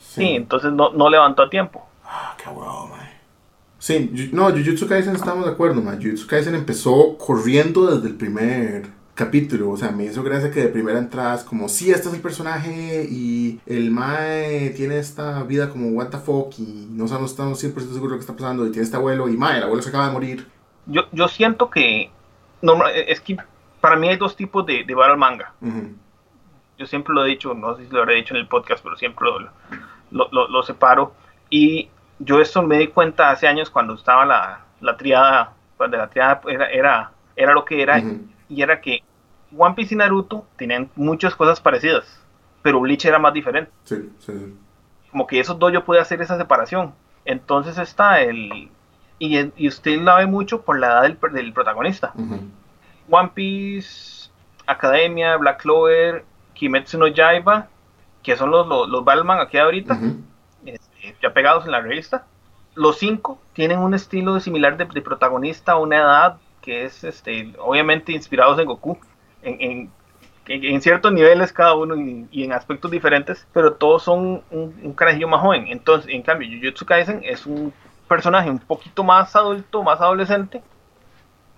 Sí, 0.00 0.30
entonces 0.30 0.72
no, 0.72 0.92
no 0.92 1.08
levantó 1.08 1.42
a 1.42 1.50
tiempo. 1.50 1.86
Ah, 2.04 2.34
qué 2.42 2.48
huevo, 2.48 2.88
mae. 2.88 3.12
Sí, 3.78 4.30
no, 4.32 4.50
Jujutsu 4.50 4.88
Kaisen 4.88 5.14
estamos 5.14 5.44
de 5.44 5.52
acuerdo, 5.52 5.82
mae. 5.82 5.96
Jujutsu 5.96 6.26
Kaisen 6.26 6.54
empezó 6.54 7.16
corriendo 7.18 7.94
desde 7.94 8.08
el 8.08 8.16
primer 8.16 8.88
capítulo. 9.14 9.70
O 9.70 9.76
sea, 9.76 9.90
me 9.92 10.04
hizo 10.04 10.22
gracia 10.22 10.50
que 10.50 10.60
de 10.60 10.68
primera 10.68 10.98
entrada 10.98 11.34
es 11.34 11.44
como, 11.44 11.68
sí, 11.68 11.90
este 11.90 12.08
es 12.08 12.14
el 12.14 12.20
personaje 12.20 13.06
y 13.10 13.60
el 13.66 13.90
mae 13.90 14.70
tiene 14.70 14.98
esta 14.98 15.42
vida 15.44 15.68
como 15.68 15.88
what 15.90 16.08
the 16.08 16.18
fuck 16.18 16.58
y 16.58 16.88
no 16.90 17.06
sabemos, 17.06 17.30
estamos 17.30 17.62
100% 17.62 17.72
seguros 17.74 17.92
de 17.94 18.08
lo 18.08 18.14
que 18.16 18.20
está 18.20 18.36
pasando 18.36 18.66
y 18.66 18.70
tiene 18.70 18.84
este 18.84 18.96
abuelo 18.96 19.28
y 19.28 19.36
mae, 19.36 19.58
el 19.58 19.64
abuelo 19.64 19.82
se 19.82 19.90
acaba 19.90 20.06
de 20.06 20.12
morir. 20.12 20.46
Yo, 20.86 21.02
yo 21.12 21.28
siento 21.28 21.70
que 21.70 22.10
normal- 22.60 22.92
es 22.94 23.20
que 23.20 23.36
para 23.80 23.96
mí 23.96 24.08
hay 24.08 24.16
dos 24.16 24.36
tipos 24.36 24.64
de, 24.66 24.84
de 24.84 24.94
battle 24.94 25.16
manga. 25.16 25.52
Yo 26.78 26.86
siempre 26.86 27.14
lo 27.14 27.24
he 27.24 27.28
dicho, 27.28 27.54
no 27.54 27.76
sé 27.76 27.86
si 27.86 27.92
lo 27.92 28.00
habré 28.00 28.14
dicho 28.16 28.34
en 28.34 28.40
el 28.40 28.48
podcast, 28.48 28.82
pero 28.82 28.96
siempre 28.96 29.26
lo, 29.28 29.38
lo, 30.10 30.28
lo- 30.32 30.48
lo 30.48 30.62
separo. 30.62 31.14
Y 31.50 31.88
yo 32.18 32.40
esto 32.40 32.62
me 32.62 32.78
di 32.78 32.88
cuenta 32.88 33.30
hace 33.30 33.46
años 33.46 33.70
cuando 33.70 33.94
estaba 33.94 34.24
la, 34.24 34.60
la 34.80 34.96
triada, 34.96 35.52
cuando 35.76 35.96
la 35.98 36.08
triada 36.08 36.40
era, 36.48 36.66
era, 36.70 37.12
era 37.36 37.52
lo 37.52 37.64
que 37.64 37.82
era, 37.82 37.98
y 38.48 38.62
era 38.62 38.80
que 38.80 39.02
One 39.56 39.74
Piece 39.74 39.94
y 39.94 39.98
Naruto 39.98 40.46
tenían 40.56 40.88
muchas 40.96 41.34
cosas 41.36 41.60
parecidas, 41.60 42.20
pero 42.62 42.80
Bleach 42.80 43.04
era 43.04 43.18
más 43.18 43.32
diferente. 43.34 43.70
Sí, 43.84 44.10
sí, 44.18 44.32
sí. 44.32 44.56
Como 45.10 45.26
que 45.26 45.40
esos 45.40 45.58
dos 45.58 45.72
yo 45.72 45.84
pude 45.84 46.00
hacer 46.00 46.22
esa 46.22 46.38
separación. 46.38 46.94
Entonces 47.24 47.76
está 47.78 48.20
el... 48.22 48.70
Y, 49.18 49.38
y 49.56 49.68
usted 49.68 50.00
la 50.00 50.16
ve 50.16 50.26
mucho 50.26 50.62
por 50.62 50.78
la 50.78 50.86
edad 50.88 51.02
del, 51.02 51.18
del 51.32 51.52
protagonista. 51.52 52.12
One 53.10 53.30
Piece, 53.34 54.30
Academia, 54.66 55.36
Black 55.36 55.62
Clover, 55.62 56.24
Kimetsu 56.54 56.98
no 56.98 57.06
Yaiba, 57.06 57.68
que 58.22 58.36
son 58.36 58.50
los, 58.50 58.66
los, 58.66 58.88
los 58.88 59.04
Batman 59.04 59.38
aquí 59.40 59.58
ahorita, 59.58 59.98
este, 60.66 61.16
ya 61.22 61.32
pegados 61.32 61.64
en 61.66 61.72
la 61.72 61.80
revista. 61.80 62.26
Los 62.74 62.98
cinco 62.98 63.38
tienen 63.52 63.78
un 63.80 63.94
estilo 63.94 64.38
similar 64.40 64.76
de, 64.76 64.86
de 64.86 65.02
protagonista, 65.02 65.76
una 65.76 65.96
edad 65.98 66.36
que 66.62 66.84
es 66.84 67.04
este, 67.04 67.52
obviamente 67.58 68.12
inspirados 68.12 68.58
en 68.58 68.66
Goku, 68.66 68.98
en, 69.42 69.60
en, 69.60 69.90
en- 70.46 70.64
en 70.64 70.80
ciertos 70.80 71.12
niveles 71.12 71.52
cada 71.52 71.74
uno 71.74 71.96
y, 71.96 72.26
y 72.30 72.44
en 72.44 72.52
aspectos 72.52 72.90
diferentes, 72.90 73.46
pero 73.52 73.74
todos 73.74 74.04
son 74.04 74.42
un, 74.50 74.80
un 74.82 74.92
carajillo 74.94 75.28
más 75.28 75.40
joven. 75.40 75.66
Entonces, 75.68 76.12
en 76.14 76.22
cambio, 76.22 76.48
Jujutsu 76.48 76.86
Kaisen 76.86 77.20
es 77.24 77.44
un 77.46 77.72
personaje 78.12 78.50
un 78.50 78.58
poquito 78.58 79.02
más 79.04 79.34
adulto, 79.34 79.82
más 79.82 80.00
adolescente, 80.00 80.62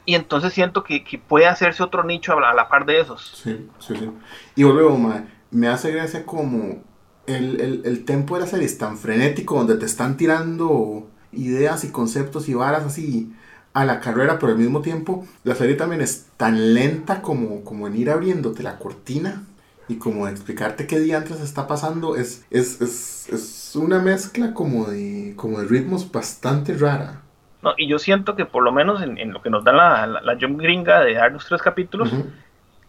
y 0.07 0.15
entonces 0.15 0.53
siento 0.53 0.85
que, 0.85 1.03
que 1.03 1.19
puede 1.19 1.47
hacerse 1.47 1.83
otro 1.83 2.05
nicho 2.05 2.33
a 2.39 2.55
la, 2.55 2.69
par 2.69 2.87
de 2.87 3.01
esos. 3.01 3.41
Sí, 3.43 3.69
sí, 3.81 3.97
sí. 3.97 4.11
Y 4.55 4.63
volvemos. 4.63 5.15
Me 5.51 5.67
hace 5.69 5.91
gracia 5.91 6.25
como 6.25 6.83
el, 7.27 7.61
el, 7.61 7.83
el 7.85 8.05
tempo 8.05 8.35
de 8.35 8.43
la 8.43 8.47
serie 8.47 8.67
es 8.67 8.79
tan 8.79 8.99
frenético, 8.99 9.57
donde 9.57 9.77
te 9.77 9.87
están 9.87 10.17
tirando 10.17 11.09
ideas 11.33 11.85
y 11.85 11.91
conceptos 11.91 12.49
y 12.49 12.55
varas 12.55 12.85
así 12.85 13.33
a 13.73 13.85
la 13.85 13.99
carrera, 14.01 14.39
pero 14.39 14.53
al 14.53 14.59
mismo 14.59 14.81
tiempo 14.81 15.27
la 15.43 15.57
serie 15.57 15.75
también 15.75 16.01
es 16.01 16.27
tan 16.37 16.75
lenta 16.75 17.23
como, 17.23 17.65
como 17.65 17.89
en 17.89 17.97
ir 17.97 18.11
abriéndote 18.11 18.63
la 18.63 18.79
cortina 18.79 19.43
y 19.89 19.97
como 19.99 20.27
de 20.27 20.33
explicarte 20.33 20.87
qué 20.87 21.01
diantres 21.01 21.41
está 21.41 21.67
pasando. 21.67 22.17
Es, 22.17 22.45
es, 22.51 22.81
es, 22.81 23.29
es 23.31 23.77
una 23.77 24.01
mezcla 24.01 24.55
como 24.55 24.87
de, 24.87 25.35
como 25.37 25.61
de 25.61 25.67
ritmos 25.69 26.11
bastante 26.11 26.75
rara. 26.77 27.23
No, 27.63 27.73
y 27.79 27.89
yo 27.89 27.99
siento 27.99 28.37
que 28.37 28.45
por 28.45 28.63
lo 28.63 28.73
menos 28.73 29.03
en, 29.03 29.17
en 29.19 29.33
lo 29.33 29.41
que 29.41 29.51
nos 29.51 29.65
da 29.65 29.73
la, 29.73 30.07
la, 30.07 30.21
la 30.21 30.37
Jump 30.41 30.61
Gringa 30.61 31.01
de 31.01 31.15
darnos 31.15 31.47
tres 31.47 31.63
capítulos, 31.63 32.11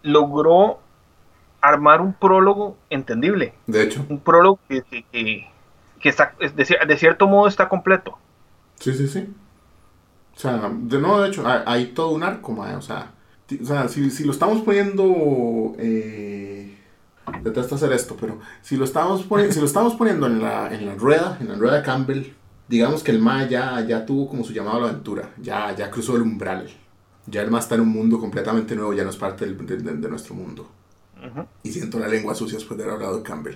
logró 0.03 0.80
armar 1.61 2.01
un 2.01 2.13
prólogo 2.13 2.77
entendible. 2.89 3.53
De 3.67 3.84
hecho, 3.84 4.05
Un 4.09 4.19
prólogo 4.22 4.59
que, 4.69 4.84
que, 4.84 5.05
que- 5.99 6.09
está, 6.09 6.35
es 6.39 6.55
de, 6.55 6.65
de 6.88 6.97
cierto 6.97 7.27
modo 7.27 7.47
está 7.47 7.69
completo. 7.69 8.17
Sí, 8.80 8.93
sí, 8.93 9.07
sí. 9.07 9.27
O 10.35 10.39
sea, 10.39 10.69
de 10.73 10.99
nuevo, 10.99 11.22
de 11.22 11.30
hecho, 11.30 11.47
hay, 11.47 11.61
hay 11.65 11.85
todo 11.93 12.09
un 12.11 12.23
arco, 12.23 12.51
mae. 12.53 12.76
O 12.76 12.81
sea, 12.81 13.13
o 13.61 13.65
sea 13.65 13.88
si, 13.88 14.09
si 14.11 14.23
lo 14.26 14.31
estamos 14.31 14.61
poniendo. 14.61 15.73
Eh, 15.80 16.55
detesto 17.41 17.76
hacer 17.76 17.91
esto, 17.93 18.15
pero 18.19 18.39
si 18.61 18.77
lo 18.77 18.85
estamos, 18.85 19.27
poni- 19.27 19.52
si 19.52 19.60
lo 19.60 19.65
estamos 19.65 19.95
poniendo 19.95 20.27
en 20.27 20.41
la, 20.41 20.73
en 20.73 20.85
la 20.85 20.95
rueda, 20.95 21.38
en 21.39 21.49
la 21.49 21.56
rueda 21.56 21.77
de 21.77 21.84
Campbell, 21.84 22.23
digamos 22.68 23.03
que 23.03 23.11
el 23.11 23.19
mae 23.19 23.47
ya, 23.49 23.81
ya 23.81 24.06
tuvo 24.06 24.27
como 24.30 24.43
su 24.43 24.53
llamado 24.53 24.77
a 24.77 24.81
la 24.81 24.88
aventura. 24.89 25.30
Ya, 25.38 25.73
ya 25.76 25.89
cruzó 25.91 26.15
el 26.15 26.22
umbral. 26.23 26.68
Ya 27.27 27.41
el 27.41 27.52
mae 27.52 27.60
está 27.61 27.76
en 27.76 27.81
un 27.81 27.89
mundo 27.89 28.19
completamente 28.19 28.76
nuevo, 28.76 28.93
ya 28.93 29.03
no 29.03 29.10
es 29.10 29.18
parte 29.18 29.45
del- 29.45 29.65
de, 29.65 29.77
de- 29.77 29.93
de 29.95 30.10
nuestro 30.10 30.35
mundo. 30.35 30.68
Ujú. 31.18 31.45
Y 31.64 31.72
siento 31.72 31.97
la 31.99 32.07
lengua 32.07 32.35
sucia 32.35 32.57
después 32.57 32.77
de 32.77 32.84
haber 32.84 32.95
hablado 32.95 33.18
de 33.18 33.23
Campbell. 33.23 33.56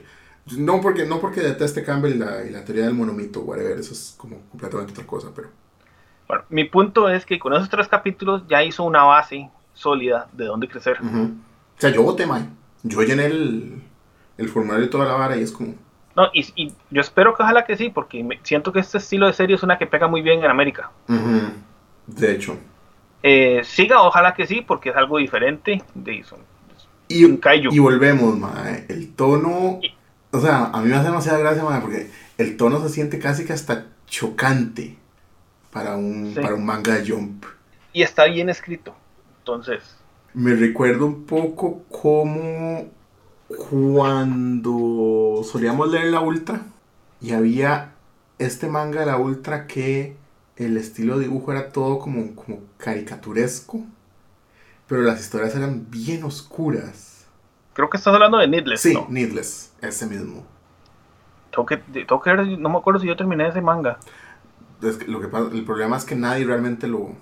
No 0.58 0.82
porque, 0.82 1.06
no 1.06 1.20
porque 1.20 1.42
deteste 1.42 1.84
Campbell 1.84 2.16
y 2.16 2.18
la, 2.18 2.44
y 2.44 2.50
la 2.50 2.64
teoría 2.66 2.86
del 2.86 2.96
monomito, 2.96 3.42
whatever, 3.42 3.78
eso 3.78 3.94
es 3.94 4.16
como 4.18 4.38
completamente 4.50 4.94
otra 4.94 5.06
cosa, 5.06 5.28
pero. 5.36 5.50
Bueno, 6.28 6.44
mi 6.50 6.64
punto 6.66 7.10
es 7.10 7.26
que 7.26 7.38
con 7.38 7.54
esos 7.54 7.70
tres 7.70 7.88
capítulos 7.88 8.44
ya 8.48 8.64
hizo 8.64 8.84
una 8.84 9.04
base 9.04 9.50
sólida 9.74 10.28
de 10.34 10.46
dónde 10.46 10.68
crecer. 10.68 10.98
Ujú. 11.04 11.24
O 11.78 11.80
sea, 11.82 11.92
yo 11.92 12.02
voté, 12.04 12.26
mae. 12.26 12.48
Yo 12.84 13.02
llené 13.04 13.26
el, 13.26 13.82
el 14.38 14.50
formulario 14.50 14.86
y 14.86 14.90
toda 14.90 15.06
la 15.06 15.14
vara 15.16 15.38
y 15.38 15.42
es 15.44 15.52
como... 15.52 15.76
No, 16.16 16.30
y, 16.34 16.42
y 16.56 16.74
yo 16.90 17.02
espero 17.02 17.36
que 17.36 17.44
ojalá 17.44 17.66
que 17.66 17.78
sí, 17.78 17.90
porque 17.90 18.24
me- 18.24 18.40
siento 18.44 18.72
que 18.74 18.80
este 18.80 18.98
estilo 18.98 19.28
de 19.28 19.34
serie 19.34 19.56
es 19.56 19.64
una 19.64 19.78
que 19.78 19.88
pega 19.88 20.08
muy 20.08 20.22
bien 20.22 20.40
en 20.44 20.50
América. 20.50 20.92
De 22.08 22.32
hecho. 22.32 22.58
Eh, 23.22 23.62
siga, 23.64 24.02
ojalá 24.02 24.34
que 24.34 24.48
sí, 24.48 24.62
porque 24.62 24.90
es 24.90 24.96
algo 24.96 25.18
diferente. 25.18 25.84
De, 25.94 26.24
son- 26.24 26.40
Y, 27.08 27.24
Un 27.26 27.38
kaiju. 27.38 27.72
y 27.74 27.80
volvemos, 27.80 28.38
mae. 28.38 28.86
El 28.90 29.14
tono... 29.14 29.80
Y- 29.82 29.94
O 30.32 30.40
sea, 30.40 30.66
a 30.66 30.82
mí 30.82 30.90
me 30.90 30.96
hace 30.96 31.08
demasiada 31.08 31.40
gracia, 31.40 31.64
mae, 31.64 31.82
porque 31.82 32.12
el 32.38 32.56
tono 32.58 32.80
se 32.82 32.90
siente 32.90 33.18
casi 33.20 33.46
que 33.46 33.54
hasta 33.54 33.88
chocante 34.08 34.98
para 35.72 35.96
un, 35.96 36.34
Sí. 36.36 36.42
para 36.42 36.56
un 36.56 36.66
manga 36.66 36.96
de 36.96 37.10
Jump. 37.10 37.46
y 37.94 38.02
está 38.04 38.26
bien 38.26 38.50
escrito. 38.50 38.96
Entonces, 39.40 39.98
Me 40.34 40.56
recuerdo 40.56 41.06
un 41.06 41.26
poco 41.26 41.84
como 41.90 42.88
cuando 43.70 45.42
solíamos 45.44 45.90
leer 45.92 46.12
la 46.12 46.22
Ultra 46.22 46.62
y 47.20 47.32
había 47.32 47.94
este 48.38 48.68
manga 48.70 49.02
de 49.02 49.06
la 49.08 49.18
Ultra 49.18 49.66
que 49.68 50.16
el 50.56 50.78
estilo 50.78 51.18
de 51.18 51.26
dibujo 51.26 51.52
era 51.52 51.72
todo 51.72 52.00
como, 52.00 52.36
como 52.36 52.60
caricaturesco, 52.78 53.82
pero 54.88 55.02
las 55.02 55.20
historias 55.20 55.56
eran 55.56 55.88
bien 55.90 56.24
oscuras. 56.24 57.26
creo 57.74 57.90
que 57.90 57.98
estás 57.98 58.14
hablando 58.14 58.38
de 58.38 58.48
Needless, 58.48 58.82
Sí, 58.82 58.94
¿no? 58.94 59.08
Needless, 59.10 59.74
ese 59.82 60.06
mismo. 60.06 60.46
Tengo 61.52 61.66
que, 61.66 61.78
tengo 61.78 62.22
que 62.22 62.34
no 62.58 62.70
me 62.70 62.78
acuerdo 62.78 63.00
si 63.00 63.08
yo 63.08 63.16
terminé 63.16 63.48
ese 63.48 63.62
manga. 63.62 63.98
Es 64.82 64.98
que 64.98 65.08
lo 65.08 65.20
que 65.20 65.28
pasa, 65.28 65.50
el 65.52 65.66
problema 65.66 65.98
es 65.98 66.06
que 66.06 66.16
nadie 66.16 66.46
realmente 66.46 66.88
lo, 66.88 67.16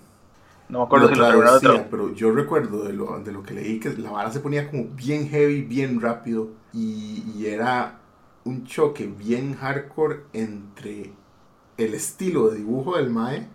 No 0.69 0.79
me 0.79 0.85
acuerdo 0.85 1.09
si 1.09 1.15
lo 1.15 1.25
traducía, 1.25 1.59
tra- 1.61 1.89
pero 1.89 2.13
yo 2.13 2.31
recuerdo 2.31 2.83
de 2.83 2.93
lo, 2.93 3.19
de 3.19 3.31
lo 3.31 3.43
que 3.43 3.53
leí 3.53 3.79
que 3.79 3.89
la 3.97 4.11
vara 4.11 4.31
se 4.31 4.39
ponía 4.39 4.69
como 4.69 4.85
bien 4.95 5.29
heavy, 5.29 5.61
bien 5.63 6.01
rápido 6.01 6.51
y, 6.73 7.23
y 7.35 7.47
era 7.47 8.01
un 8.45 8.65
choque 8.65 9.07
bien 9.07 9.55
hardcore 9.55 10.23
entre 10.33 11.13
el 11.77 11.93
estilo 11.93 12.49
de 12.49 12.57
dibujo 12.59 12.97
del 12.97 13.09
Mae 13.11 13.49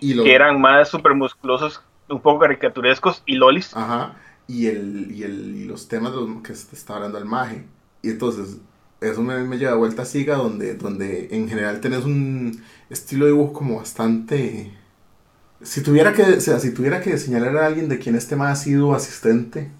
y 0.00 0.14
los 0.14 0.30
Que 0.30 0.34
eran 0.34 0.58
más 0.58 0.88
super 0.88 1.14
musculosos, 1.14 1.82
un 2.08 2.22
poco 2.22 2.38
caricaturescos 2.40 3.22
y 3.26 3.34
lolis. 3.34 3.76
ajá, 3.76 4.16
y, 4.46 4.66
el, 4.66 5.10
y, 5.12 5.22
el, 5.24 5.56
y 5.56 5.64
los 5.64 5.88
temas 5.88 6.12
de 6.12 6.18
los 6.20 6.42
que 6.42 6.54
se 6.54 6.74
está 6.76 6.96
hablando 6.96 7.18
el 7.18 7.24
Maje. 7.24 7.66
Y 8.02 8.10
entonces 8.10 8.58
eso 9.00 9.22
me, 9.22 9.42
me 9.44 9.58
lleva 9.58 9.72
de 9.72 9.78
vuelta 9.78 10.02
a 10.02 10.04
Siga 10.04 10.36
donde, 10.36 10.74
donde 10.74 11.28
en 11.32 11.48
general 11.48 11.80
tenés 11.80 12.04
un 12.04 12.62
estilo 12.90 13.26
de 13.26 13.32
dibujo 13.32 13.52
como 13.52 13.76
bastante... 13.78 14.72
Si 15.62 15.82
tuviera 15.82 16.12
que, 16.12 16.22
o 16.22 16.40
sea, 16.40 16.58
si 16.58 16.74
tuviera 16.74 17.00
que 17.00 17.16
señalar 17.18 17.56
a 17.56 17.66
alguien 17.66 17.88
de 17.88 17.98
quien 17.98 18.14
este 18.16 18.36
más 18.36 18.60
ha 18.60 18.62
sido 18.62 18.94
asistente, 18.94 19.70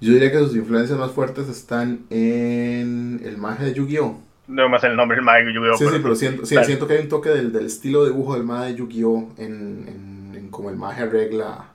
yo 0.00 0.12
diría 0.12 0.30
que 0.30 0.38
sus 0.38 0.56
influencias 0.56 0.98
más 0.98 1.12
fuertes 1.12 1.48
están 1.48 2.04
en 2.10 3.20
el 3.24 3.38
maje 3.38 3.64
de 3.64 3.74
Yu-Gi-Oh! 3.74 4.20
No 4.46 4.68
más 4.68 4.84
el 4.84 4.96
nombre 4.96 5.16
del 5.16 5.24
manga 5.24 5.50
yo 5.54 5.62
veo. 5.62 5.76
Sí, 5.78 5.86
sí, 5.88 5.98
pero 6.02 6.14
siento, 6.14 6.44
sí, 6.44 6.56
siento 6.64 6.86
que 6.86 6.94
hay 6.94 7.02
un 7.02 7.08
toque 7.08 7.30
del, 7.30 7.52
del 7.52 7.66
estilo 7.66 8.04
de 8.04 8.10
dibujo 8.10 8.34
del 8.34 8.44
maje 8.44 8.72
de 8.72 8.74
Yu-Gi-Oh! 8.74 9.34
En, 9.38 9.84
en, 9.88 10.32
en 10.36 10.50
cómo 10.50 10.70
el 10.70 10.76
maje 10.76 11.02
arregla 11.02 11.70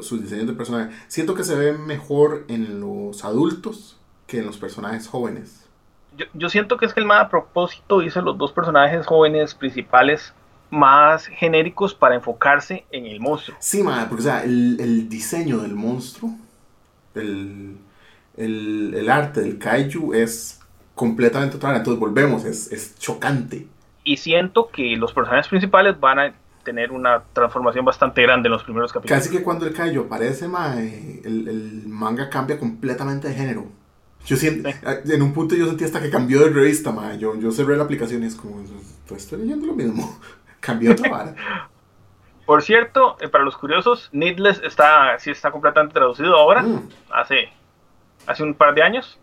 sus 0.00 0.22
diseños 0.22 0.46
de 0.46 0.54
personajes. 0.54 0.94
Siento 1.08 1.34
que 1.34 1.44
se 1.44 1.54
ve 1.54 1.72
mejor 1.72 2.44
en 2.48 2.80
los 2.80 3.24
adultos 3.24 4.00
que 4.26 4.38
en 4.38 4.46
los 4.46 4.56
personajes 4.58 5.06
jóvenes. 5.08 5.68
yo, 6.16 6.26
yo 6.34 6.48
siento 6.48 6.76
que 6.76 6.86
es 6.86 6.94
que 6.94 7.00
el 7.00 7.06
más 7.06 7.24
a 7.24 7.28
propósito 7.28 8.02
hizo 8.02 8.20
los 8.22 8.38
dos 8.38 8.52
personajes 8.52 9.06
jóvenes 9.06 9.54
principales 9.54 10.34
más 10.70 11.26
genéricos 11.26 11.94
para 11.94 12.14
enfocarse 12.14 12.84
en 12.90 13.06
el 13.06 13.20
monstruo. 13.20 13.56
Sí, 13.60 13.82
madre, 13.82 14.06
porque 14.08 14.22
o 14.22 14.24
sea, 14.24 14.44
el, 14.44 14.78
el 14.80 15.08
diseño 15.08 15.58
del 15.58 15.74
monstruo, 15.74 16.30
el, 17.14 17.76
el, 18.36 18.94
el 18.94 19.10
arte 19.10 19.40
del 19.40 19.58
kaiju 19.58 20.14
es 20.14 20.60
completamente 20.94 21.56
otra. 21.56 21.76
Entonces 21.76 21.98
volvemos, 21.98 22.44
es, 22.44 22.70
es 22.72 22.96
chocante. 22.98 23.66
Y 24.04 24.16
siento 24.16 24.70
que 24.70 24.96
los 24.96 25.12
personajes 25.12 25.48
principales 25.48 25.98
van 25.98 26.18
a 26.18 26.34
tener 26.64 26.92
una 26.92 27.22
transformación 27.32 27.84
bastante 27.84 28.22
grande 28.22 28.48
en 28.48 28.52
los 28.52 28.64
primeros 28.64 28.92
capítulos. 28.92 29.18
Casi 29.24 29.34
que 29.36 29.42
cuando 29.42 29.66
el 29.66 29.72
Kaio 29.72 30.02
aparece, 30.02 30.46
mae, 30.48 31.20
el, 31.24 31.48
el 31.48 31.82
manga 31.86 32.28
cambia 32.30 32.58
completamente 32.58 33.28
de 33.28 33.34
género. 33.34 33.66
Yo 34.26 34.36
siento, 34.36 34.68
Sí. 34.70 35.12
en 35.12 35.22
un 35.22 35.32
punto 35.32 35.54
yo 35.54 35.66
sentí 35.66 35.84
hasta 35.84 36.00
que 36.02 36.10
cambió 36.10 36.40
de 36.40 36.50
revista, 36.50 36.92
mae. 36.92 37.18
Yo, 37.18 37.34
yo 37.36 37.50
cerré 37.50 37.76
la 37.76 37.84
aplicación 37.84 38.22
y 38.22 38.26
es 38.26 38.34
como, 38.34 38.62
pues 39.08 39.22
estoy 39.22 39.40
leyendo 39.40 39.66
lo 39.66 39.74
mismo. 39.74 40.18
Cambió 40.60 40.92
otra 40.92 41.10
vara. 41.10 41.34
Por 42.46 42.62
cierto, 42.62 43.16
eh, 43.20 43.28
para 43.28 43.44
los 43.44 43.56
curiosos, 43.56 44.08
Needless 44.12 44.60
está, 44.64 45.16
sí 45.18 45.30
está 45.30 45.50
completamente 45.52 45.94
traducido 45.94 46.34
ahora, 46.36 46.62
Mm. 46.62 46.88
hace, 47.12 47.48
hace 48.26 48.42
un 48.42 48.54
par 48.54 48.74
de 48.74 48.82
años. 48.82 49.18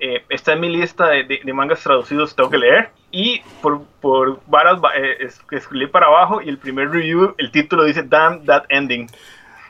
Eh, 0.00 0.24
está 0.28 0.52
en 0.52 0.60
mi 0.60 0.68
lista 0.70 1.08
de, 1.08 1.24
de- 1.24 1.40
de 1.44 1.52
mangas 1.52 1.80
traducidos 1.82 2.36
tengo 2.36 2.50
que 2.50 2.58
leer. 2.58 2.90
Y 3.10 3.40
por, 3.60 3.82
por 4.00 4.40
varas 4.46 4.78
va- 4.80 4.92
eh, 4.96 5.28
que 5.50 5.56
escribí 5.56 5.88
para 5.88 6.06
abajo 6.06 6.40
y 6.40 6.48
el 6.48 6.58
primer 6.58 6.88
review, 6.90 7.34
el 7.38 7.50
título 7.50 7.82
dice 7.84 8.04
Damn 8.04 8.44
That 8.44 8.64
Ending. 8.68 9.08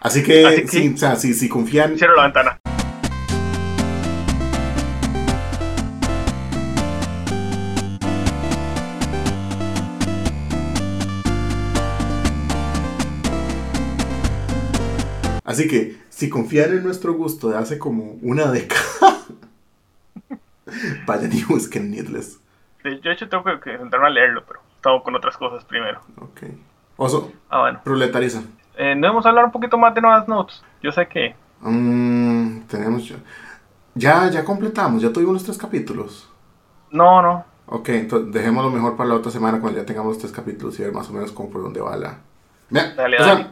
Así 0.01 0.23
que, 0.23 0.47
Así 0.47 0.61
que- 0.63 0.69
sí, 0.69 0.93
o 0.95 0.99
sea, 0.99 1.17
si, 1.17 1.33
si 1.33 1.49
confían, 1.49 1.97
Cierro 1.97 2.15
la 2.17 2.25
ventana. 2.25 2.59
Así 15.49 15.67
que 15.67 15.97
si 16.11 16.29
confían 16.29 16.71
en 16.73 16.85
nuestro 16.85 17.15
gusto 17.15 17.49
de 17.49 17.57
hace 17.59 17.79
como 17.79 18.17
una 18.23 18.51
década, 18.53 19.19
vayan 21.07 21.33
y 21.33 21.43
busquen 21.45 21.91
Needless. 21.91 22.41
Yo 22.85 22.91
de 22.91 23.13
hecho 23.13 23.29
tengo 23.29 23.45
que, 23.61 23.77
sentarme 23.77 24.07
a 24.07 24.11
leerlo, 24.11 24.45
pero 24.47 24.61
estaba 24.77 25.03
con 25.03 25.15
otras 25.15 25.37
cosas 25.37 25.65
primero. 25.65 26.01
Ok. 26.21 26.43
Oso, 26.97 27.33
Ah, 27.49 27.61
bueno. 27.61 27.81
proletariza. 27.85 28.43
Eh, 28.77 28.95
no 28.95 29.09
vamos 29.09 29.27
a 29.27 29.31
hablar 29.31 29.45
un 29.45 29.53
poquito 29.53 29.77
más 29.79 29.95
de 29.95 30.01
nuevas 30.01 30.27
notes. 30.29 30.63
Yo 30.83 30.93
sé 30.93 31.07
que 31.09 31.35
Mm, 31.61 32.61
tenemos 32.69 33.09
ya. 33.09 33.17
Ya, 33.95 34.45
completamos, 34.45 35.03
ya 35.03 35.13
tuvimos 35.13 35.35
los 35.35 35.45
tres 35.45 35.59
capítulos. 35.59 36.29
no, 36.91 37.21
no. 37.23 37.45
Ok, 37.71 37.91
entonces 37.91 38.33
dejémoslo 38.33 38.71
mejor 38.71 38.97
para 38.97 39.11
la 39.11 39.17
otra 39.17 39.31
semana 39.31 39.61
cuando 39.61 39.79
ya 39.79 39.85
tengamos 39.85 40.13
los 40.15 40.19
tres 40.19 40.33
capítulos 40.33 40.79
y 40.79 40.83
ver 40.85 40.93
más 40.93 41.11
o 41.11 41.13
menos 41.13 41.33
cómo 41.33 41.51
por 41.51 41.63
dónde 41.63 41.81
va 41.83 41.97
la. 41.99 42.19
Dale, 42.71 43.19
o 43.21 43.25
sea, 43.25 43.51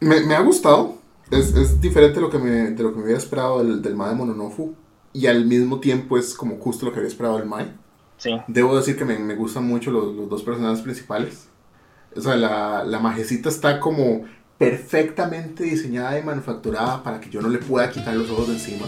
me 0.00 0.34
ha 0.34 0.40
gustado. 0.42 0.99
Es, 1.30 1.54
es 1.54 1.80
diferente 1.80 2.16
de 2.16 2.20
lo 2.22 2.30
que 2.30 2.38
me, 2.38 2.50
de 2.70 2.82
lo 2.82 2.90
que 2.92 2.98
me 2.98 3.04
hubiera 3.04 3.18
esperado 3.18 3.62
del, 3.62 3.80
del 3.82 3.94
Mae 3.96 4.10
de 4.10 4.14
Mononofu. 4.16 4.74
Y 5.12 5.26
al 5.26 5.44
mismo 5.44 5.80
tiempo 5.80 6.16
es 6.18 6.34
como 6.34 6.56
justo 6.58 6.86
lo 6.86 6.92
que 6.92 6.98
había 6.98 7.08
esperado 7.08 7.38
del 7.38 7.46
Mae. 7.46 7.72
Sí. 8.16 8.36
Debo 8.48 8.76
decir 8.76 8.96
que 8.96 9.04
me, 9.04 9.18
me 9.18 9.34
gustan 9.34 9.64
mucho 9.66 9.90
los, 9.90 10.14
los 10.14 10.28
dos 10.28 10.42
personajes 10.42 10.80
principales. 10.82 11.48
O 12.16 12.20
sea, 12.20 12.36
la, 12.36 12.84
la 12.84 12.98
majecita 12.98 13.48
está 13.48 13.80
como 13.80 14.24
perfectamente 14.58 15.64
diseñada 15.64 16.18
y 16.18 16.22
manufacturada 16.22 17.02
para 17.02 17.20
que 17.20 17.30
yo 17.30 17.40
no 17.40 17.48
le 17.48 17.58
pueda 17.58 17.90
quitar 17.90 18.14
los 18.14 18.28
ojos 18.30 18.48
de 18.48 18.54
encima. 18.54 18.86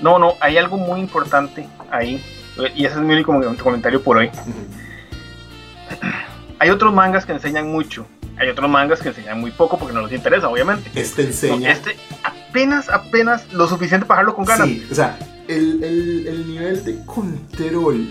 No, 0.00 0.18
no, 0.18 0.32
hay 0.40 0.56
algo 0.58 0.78
muy 0.78 1.00
importante 1.00 1.68
ahí. 1.90 2.16
eh, 2.58 2.72
Y 2.74 2.86
ese 2.86 2.96
es 2.96 3.00
mi 3.02 3.12
único 3.14 3.32
comentario 3.62 4.02
por 4.02 4.16
hoy. 4.16 4.28
Ujú. 4.28 4.52
Hay 6.58 6.70
otros 6.70 6.94
mangas 6.94 7.26
que 7.26 7.32
enseñan 7.32 7.70
mucho. 7.70 8.06
Hay 8.42 8.48
otros 8.48 8.68
mangas 8.68 9.00
que 9.00 9.10
enseñan 9.10 9.40
muy 9.40 9.52
poco 9.52 9.78
porque 9.78 9.94
no 9.94 10.02
les 10.02 10.12
interesa, 10.12 10.48
obviamente. 10.48 10.90
Este 11.00 11.22
No, 11.22 11.28
enseña. 11.28 11.70
este 11.72 11.96
apenas, 12.24 12.88
apenas 12.88 13.52
lo 13.52 13.68
suficiente 13.68 14.04
para 14.04 14.18
dejarlo 14.22 14.34
con 14.34 14.44
ganas. 14.44 14.66
Sí, 14.66 14.84
o 14.90 14.94
sea, 14.96 15.16
el, 15.46 15.82
el- 15.84 16.26
el 16.26 16.46
nivel 16.48 16.84
de 16.84 17.04
control 17.06 18.08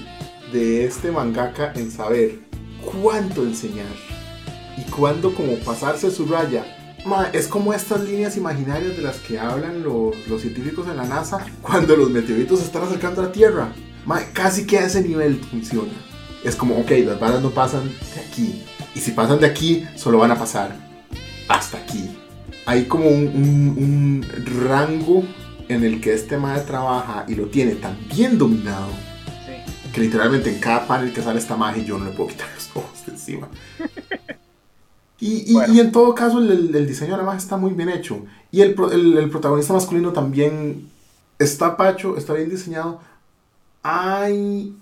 de 0.53 0.85
este 0.85 1.11
mangaka 1.11 1.73
en 1.75 1.91
saber 1.91 2.39
cuánto 3.01 3.43
enseñar 3.43 3.85
y 4.77 4.89
cuándo 4.89 5.35
como 5.35 5.55
pasarse 5.57 6.09
su 6.11 6.25
raya. 6.25 6.63
Ma, 7.05 7.27
es 7.33 7.47
como 7.47 7.73
estas 7.73 7.99
líneas 8.01 8.37
imaginarias 8.37 8.95
de 8.95 9.01
las 9.01 9.17
que 9.17 9.37
hablan 9.39 9.83
los, 9.83 10.15
los 10.29 10.39
científicos 10.41 10.87
en 10.87 10.95
la 10.97 11.03
NASA 11.03 11.45
cuando 11.61 11.97
los 11.97 12.09
meteoritos 12.09 12.59
se 12.59 12.65
están 12.65 12.83
acercando 12.83 13.21
a 13.21 13.25
la 13.25 13.31
Tierra. 13.33 13.73
Ma, 14.05 14.21
casi 14.33 14.65
que 14.65 14.77
a 14.77 14.85
ese 14.85 15.01
nivel 15.01 15.41
funciona. 15.49 15.91
Es 16.43 16.55
como, 16.55 16.77
ok, 16.79 16.91
las 17.05 17.19
balas 17.19 17.41
no 17.41 17.49
pasan 17.51 17.83
de 18.15 18.21
aquí. 18.21 18.63
Y 18.95 18.99
si 18.99 19.11
pasan 19.11 19.39
de 19.39 19.47
aquí, 19.47 19.85
solo 19.95 20.17
van 20.17 20.31
a 20.31 20.35
pasar 20.37 20.75
hasta 21.47 21.77
aquí. 21.77 22.09
Hay 22.65 22.85
como 22.85 23.07
un, 23.09 23.27
un- 23.27 23.75
un 23.77 24.67
rango 24.67 25.23
en 25.67 25.83
el 25.83 26.01
que 26.01 26.13
este 26.13 26.37
madre 26.37 26.61
trabaja 26.63 27.25
y 27.27 27.35
lo 27.35 27.47
tiene 27.47 27.75
tan 27.75 27.97
bien 28.13 28.37
dominado 28.37 28.87
Sí. 29.45 29.91
que 29.93 30.01
literalmente 30.01 30.53
en 30.53 30.59
cada 30.59 30.85
panel 30.87 31.13
que 31.13 31.21
sale 31.21 31.39
esta 31.39 31.55
magia 31.55 31.83
yo 31.83 31.97
no 31.97 32.05
le 32.05 32.11
puedo 32.11 32.29
quitar 32.29 32.47
los 32.53 32.69
ojos 32.75 33.05
de 33.05 33.11
encima. 33.13 33.47
Y, 35.23 35.51
y- 35.51 35.53
Bueno. 35.53 35.71
y 35.73 35.79
en 35.79 35.91
todo 35.91 36.15
caso 36.15 36.39
el, 36.39 36.73
el- 36.75 36.87
diseño 36.87 37.15
magia 37.21 37.37
está 37.37 37.55
muy 37.55 37.73
bien 37.73 37.89
hecho. 37.89 38.25
Y 38.51 38.61
el, 38.61 38.75
el- 38.91 39.17
el 39.19 39.29
protagonista 39.29 39.71
masculino 39.71 40.11
también 40.13 40.89
está 41.37 41.77
pacho, 41.77 42.17
está 42.17 42.33
bien 42.33 42.49
diseñado. 42.49 42.99
Hay... 43.83 44.73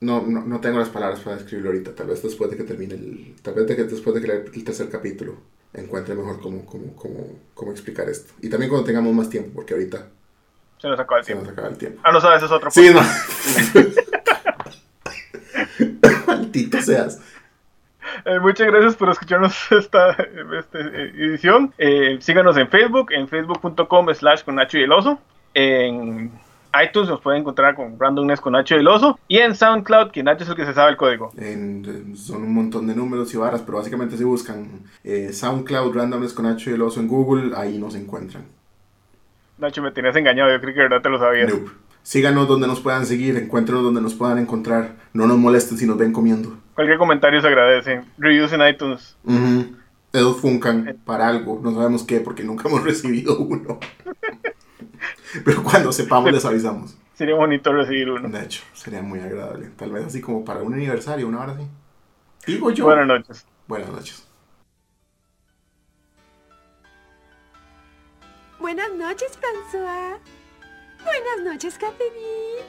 No, 0.00 0.22
no, 0.22 0.42
no 0.42 0.60
tengo 0.60 0.78
las 0.78 0.88
palabras 0.90 1.20
para 1.20 1.36
describirlo 1.36 1.70
ahorita. 1.70 1.94
Tal 1.94 2.06
vez 2.06 2.22
después 2.22 2.50
de 2.50 2.56
que 2.56 2.64
termine 2.64 2.94
el... 2.94 3.34
Tal 3.42 3.54
vez 3.54 3.66
de 3.66 3.76
que 3.76 3.84
después 3.84 4.14
de 4.14 4.20
que 4.20 4.26
lea 4.28 4.36
el 4.52 4.64
tercer 4.64 4.88
capítulo 4.90 5.34
encuentre 5.74 6.14
mejor 6.14 6.40
cómo, 6.40 6.64
cómo, 6.64 6.94
cómo, 6.96 7.26
cómo 7.54 7.72
explicar 7.72 8.08
esto. 8.08 8.32
Y 8.40 8.48
también 8.48 8.70
cuando 8.70 8.86
tengamos 8.86 9.12
más 9.12 9.28
tiempo, 9.28 9.50
porque 9.54 9.74
ahorita 9.74 10.06
Se 10.80 10.88
nos 10.88 10.98
acaba 11.00 11.18
el 11.20 11.26
se 11.26 11.34
nos 11.34 11.42
tiempo. 11.44 11.52
acaba 11.52 11.68
el 11.72 11.78
tiempo. 11.78 12.00
Ah, 12.04 12.12
no 12.12 12.20
sabes, 12.20 12.42
es 12.42 12.50
otro. 12.50 12.70
Sí, 12.70 12.88
no. 12.92 13.00
Maldito 16.26 16.80
seas. 16.80 17.20
Eh, 18.24 18.38
muchas 18.40 18.66
gracias 18.66 18.96
por 18.96 19.10
escucharnos 19.10 19.54
esta, 19.72 20.10
esta, 20.12 20.78
eh, 20.78 21.12
edición. 21.16 21.72
Eh, 21.78 22.18
síganos 22.20 22.56
en 22.56 22.68
Facebook, 22.68 23.12
en 23.12 23.28
facebook.com 23.28 24.12
slash 24.14 24.42
con 24.44 24.56
Nacho 24.56 24.78
y 24.78 24.82
el 24.82 24.92
Oso. 24.92 25.20
En 25.54 26.30
iTunes 26.84 27.08
nos 27.08 27.20
pueden 27.20 27.40
encontrar 27.40 27.74
con 27.74 27.98
Randomness 27.98 28.40
con 28.40 28.52
Nacho 28.52 28.76
y 28.76 28.78
el 28.80 28.88
Oso. 28.88 29.18
Y 29.28 29.38
en 29.38 29.54
SoundCloud, 29.54 30.10
que 30.10 30.22
Nacho 30.22 30.44
es 30.44 30.50
el 30.50 30.56
que 30.56 30.64
se 30.66 30.74
sabe 30.74 30.90
el 30.92 30.96
código. 30.96 31.30
En- 31.36 32.16
son 32.16 32.42
un 32.42 32.54
montón 32.54 32.86
de 32.86 32.94
números 32.94 33.32
y 33.34 33.36
varas, 33.36 33.62
pero 33.62 33.78
básicamente 33.78 34.16
si 34.16 34.24
buscan 34.24 34.68
eh, 35.04 35.30
SoundCloud, 35.32 35.94
Randomness 35.94 36.32
con 36.34 36.46
H 36.46 36.70
y 36.70 36.74
el 36.74 36.82
oso 36.82 37.00
en 37.00 37.08
Google, 37.08 37.52
ahí 37.56 37.78
nos 37.78 37.94
encuentran. 37.94 38.44
Nacho, 39.58 39.82
me 39.82 39.90
tenías 39.90 40.14
engañado, 40.16 40.50
yo 40.52 40.60
creí 40.60 40.74
que 40.74 40.80
de 40.80 40.88
verdad 40.88 41.02
te 41.02 41.08
lo 41.08 41.18
sabías. 41.18 41.48
Nope. 41.52 41.70
Síganos 42.02 42.46
donde 42.48 42.66
nos 42.66 42.80
puedan 42.80 43.04
seguir, 43.04 43.36
encuéntrenos 43.36 43.82
donde 43.84 44.00
nos 44.00 44.14
puedan 44.14 44.38
encontrar. 44.38 44.92
No 45.12 45.26
nos 45.26 45.36
molesten 45.36 45.76
si 45.76 45.86
nos 45.86 45.98
ven 45.98 46.12
comiendo. 46.12 46.56
Cualquier 46.74 46.96
comentario 46.96 47.40
se 47.40 47.48
agradece. 47.48 48.02
Reviews 48.18 48.52
en 48.52 48.66
iTunes. 48.66 49.16
Ujú. 49.24 49.74
Dedos 50.12 50.40
funcan 50.40 50.96
para 51.04 51.28
algo, 51.28 51.60
no 51.62 51.74
sabemos 51.74 52.02
qué, 52.04 52.20
porque 52.20 52.42
nunca 52.44 52.66
hemos 52.68 52.82
recibido 52.84 53.38
uno. 53.38 53.78
pero 55.44 55.62
cuando 55.62 55.92
sepamos 55.92 56.32
les 56.32 56.44
avisamos. 56.44 56.96
Sería 57.14 57.34
bonito 57.34 57.72
recibir 57.72 58.10
uno. 58.10 58.28
De 58.28 58.44
hecho, 58.44 58.62
sería 58.74 59.02
muy 59.02 59.18
agradable. 59.18 59.70
Tal 59.76 59.90
vez 59.90 60.06
así 60.06 60.20
como 60.20 60.44
para 60.44 60.62
un 60.62 60.74
aniversario, 60.74 61.26
una 61.26 61.40
hora 61.40 61.52
así. 61.52 61.66
Digo 62.46 62.70
yo. 62.70 62.84
Buenas 62.84 63.08
noches. 63.08 63.44
Buenas 63.66 63.90
noches. 63.90 64.24
Buenas 68.60 68.92
noches, 68.92 69.36
François. 69.36 70.18
Buenas 71.02 71.44
noches, 71.44 71.76
Catherine. 71.76 72.64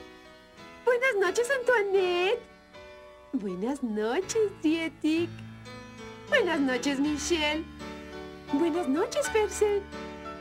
Buenas 0.84 1.14
noches, 1.20 1.48
Antoinette. 1.60 2.40
Buenas 3.34 3.82
noches, 3.84 4.50
Dietic. 4.62 5.30
Buenas 6.28 6.58
noches, 6.58 6.98
Michelle. 6.98 7.64
Buenas 8.52 8.88
noches, 8.88 9.28
Percy. 9.30 9.80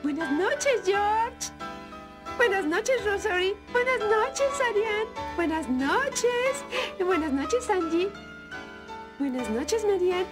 Buenas 0.02 0.32
noches, 0.32 0.82
George. 0.84 1.52
Buenas 2.40 2.66
noches, 2.66 3.06
Rosary. 3.06 3.54
Buenas 3.74 4.00
noches, 4.00 4.62
Arián. 4.70 5.08
Buenas 5.36 5.68
noches. 5.68 6.64
Buenas 6.98 7.34
noches, 7.34 7.70
Angie. 7.70 8.10
Buenas 9.20 9.50
noches, 9.50 9.84
Marian. 9.84 10.26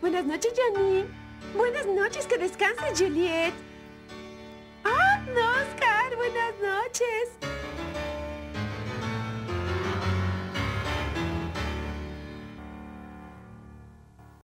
Buenas 0.00 0.24
noches, 0.24 0.52
Janine. 0.56 1.06
Buenas 1.56 1.86
noches, 1.86 2.26
que 2.26 2.36
descanses, 2.36 2.98
Juliet. 2.98 3.54
¡Ah, 4.84 5.20
oh, 5.20 5.30
no, 5.30 5.40
Oscar! 5.62 6.16
Buenas 6.16 6.54
noches. 6.60 7.52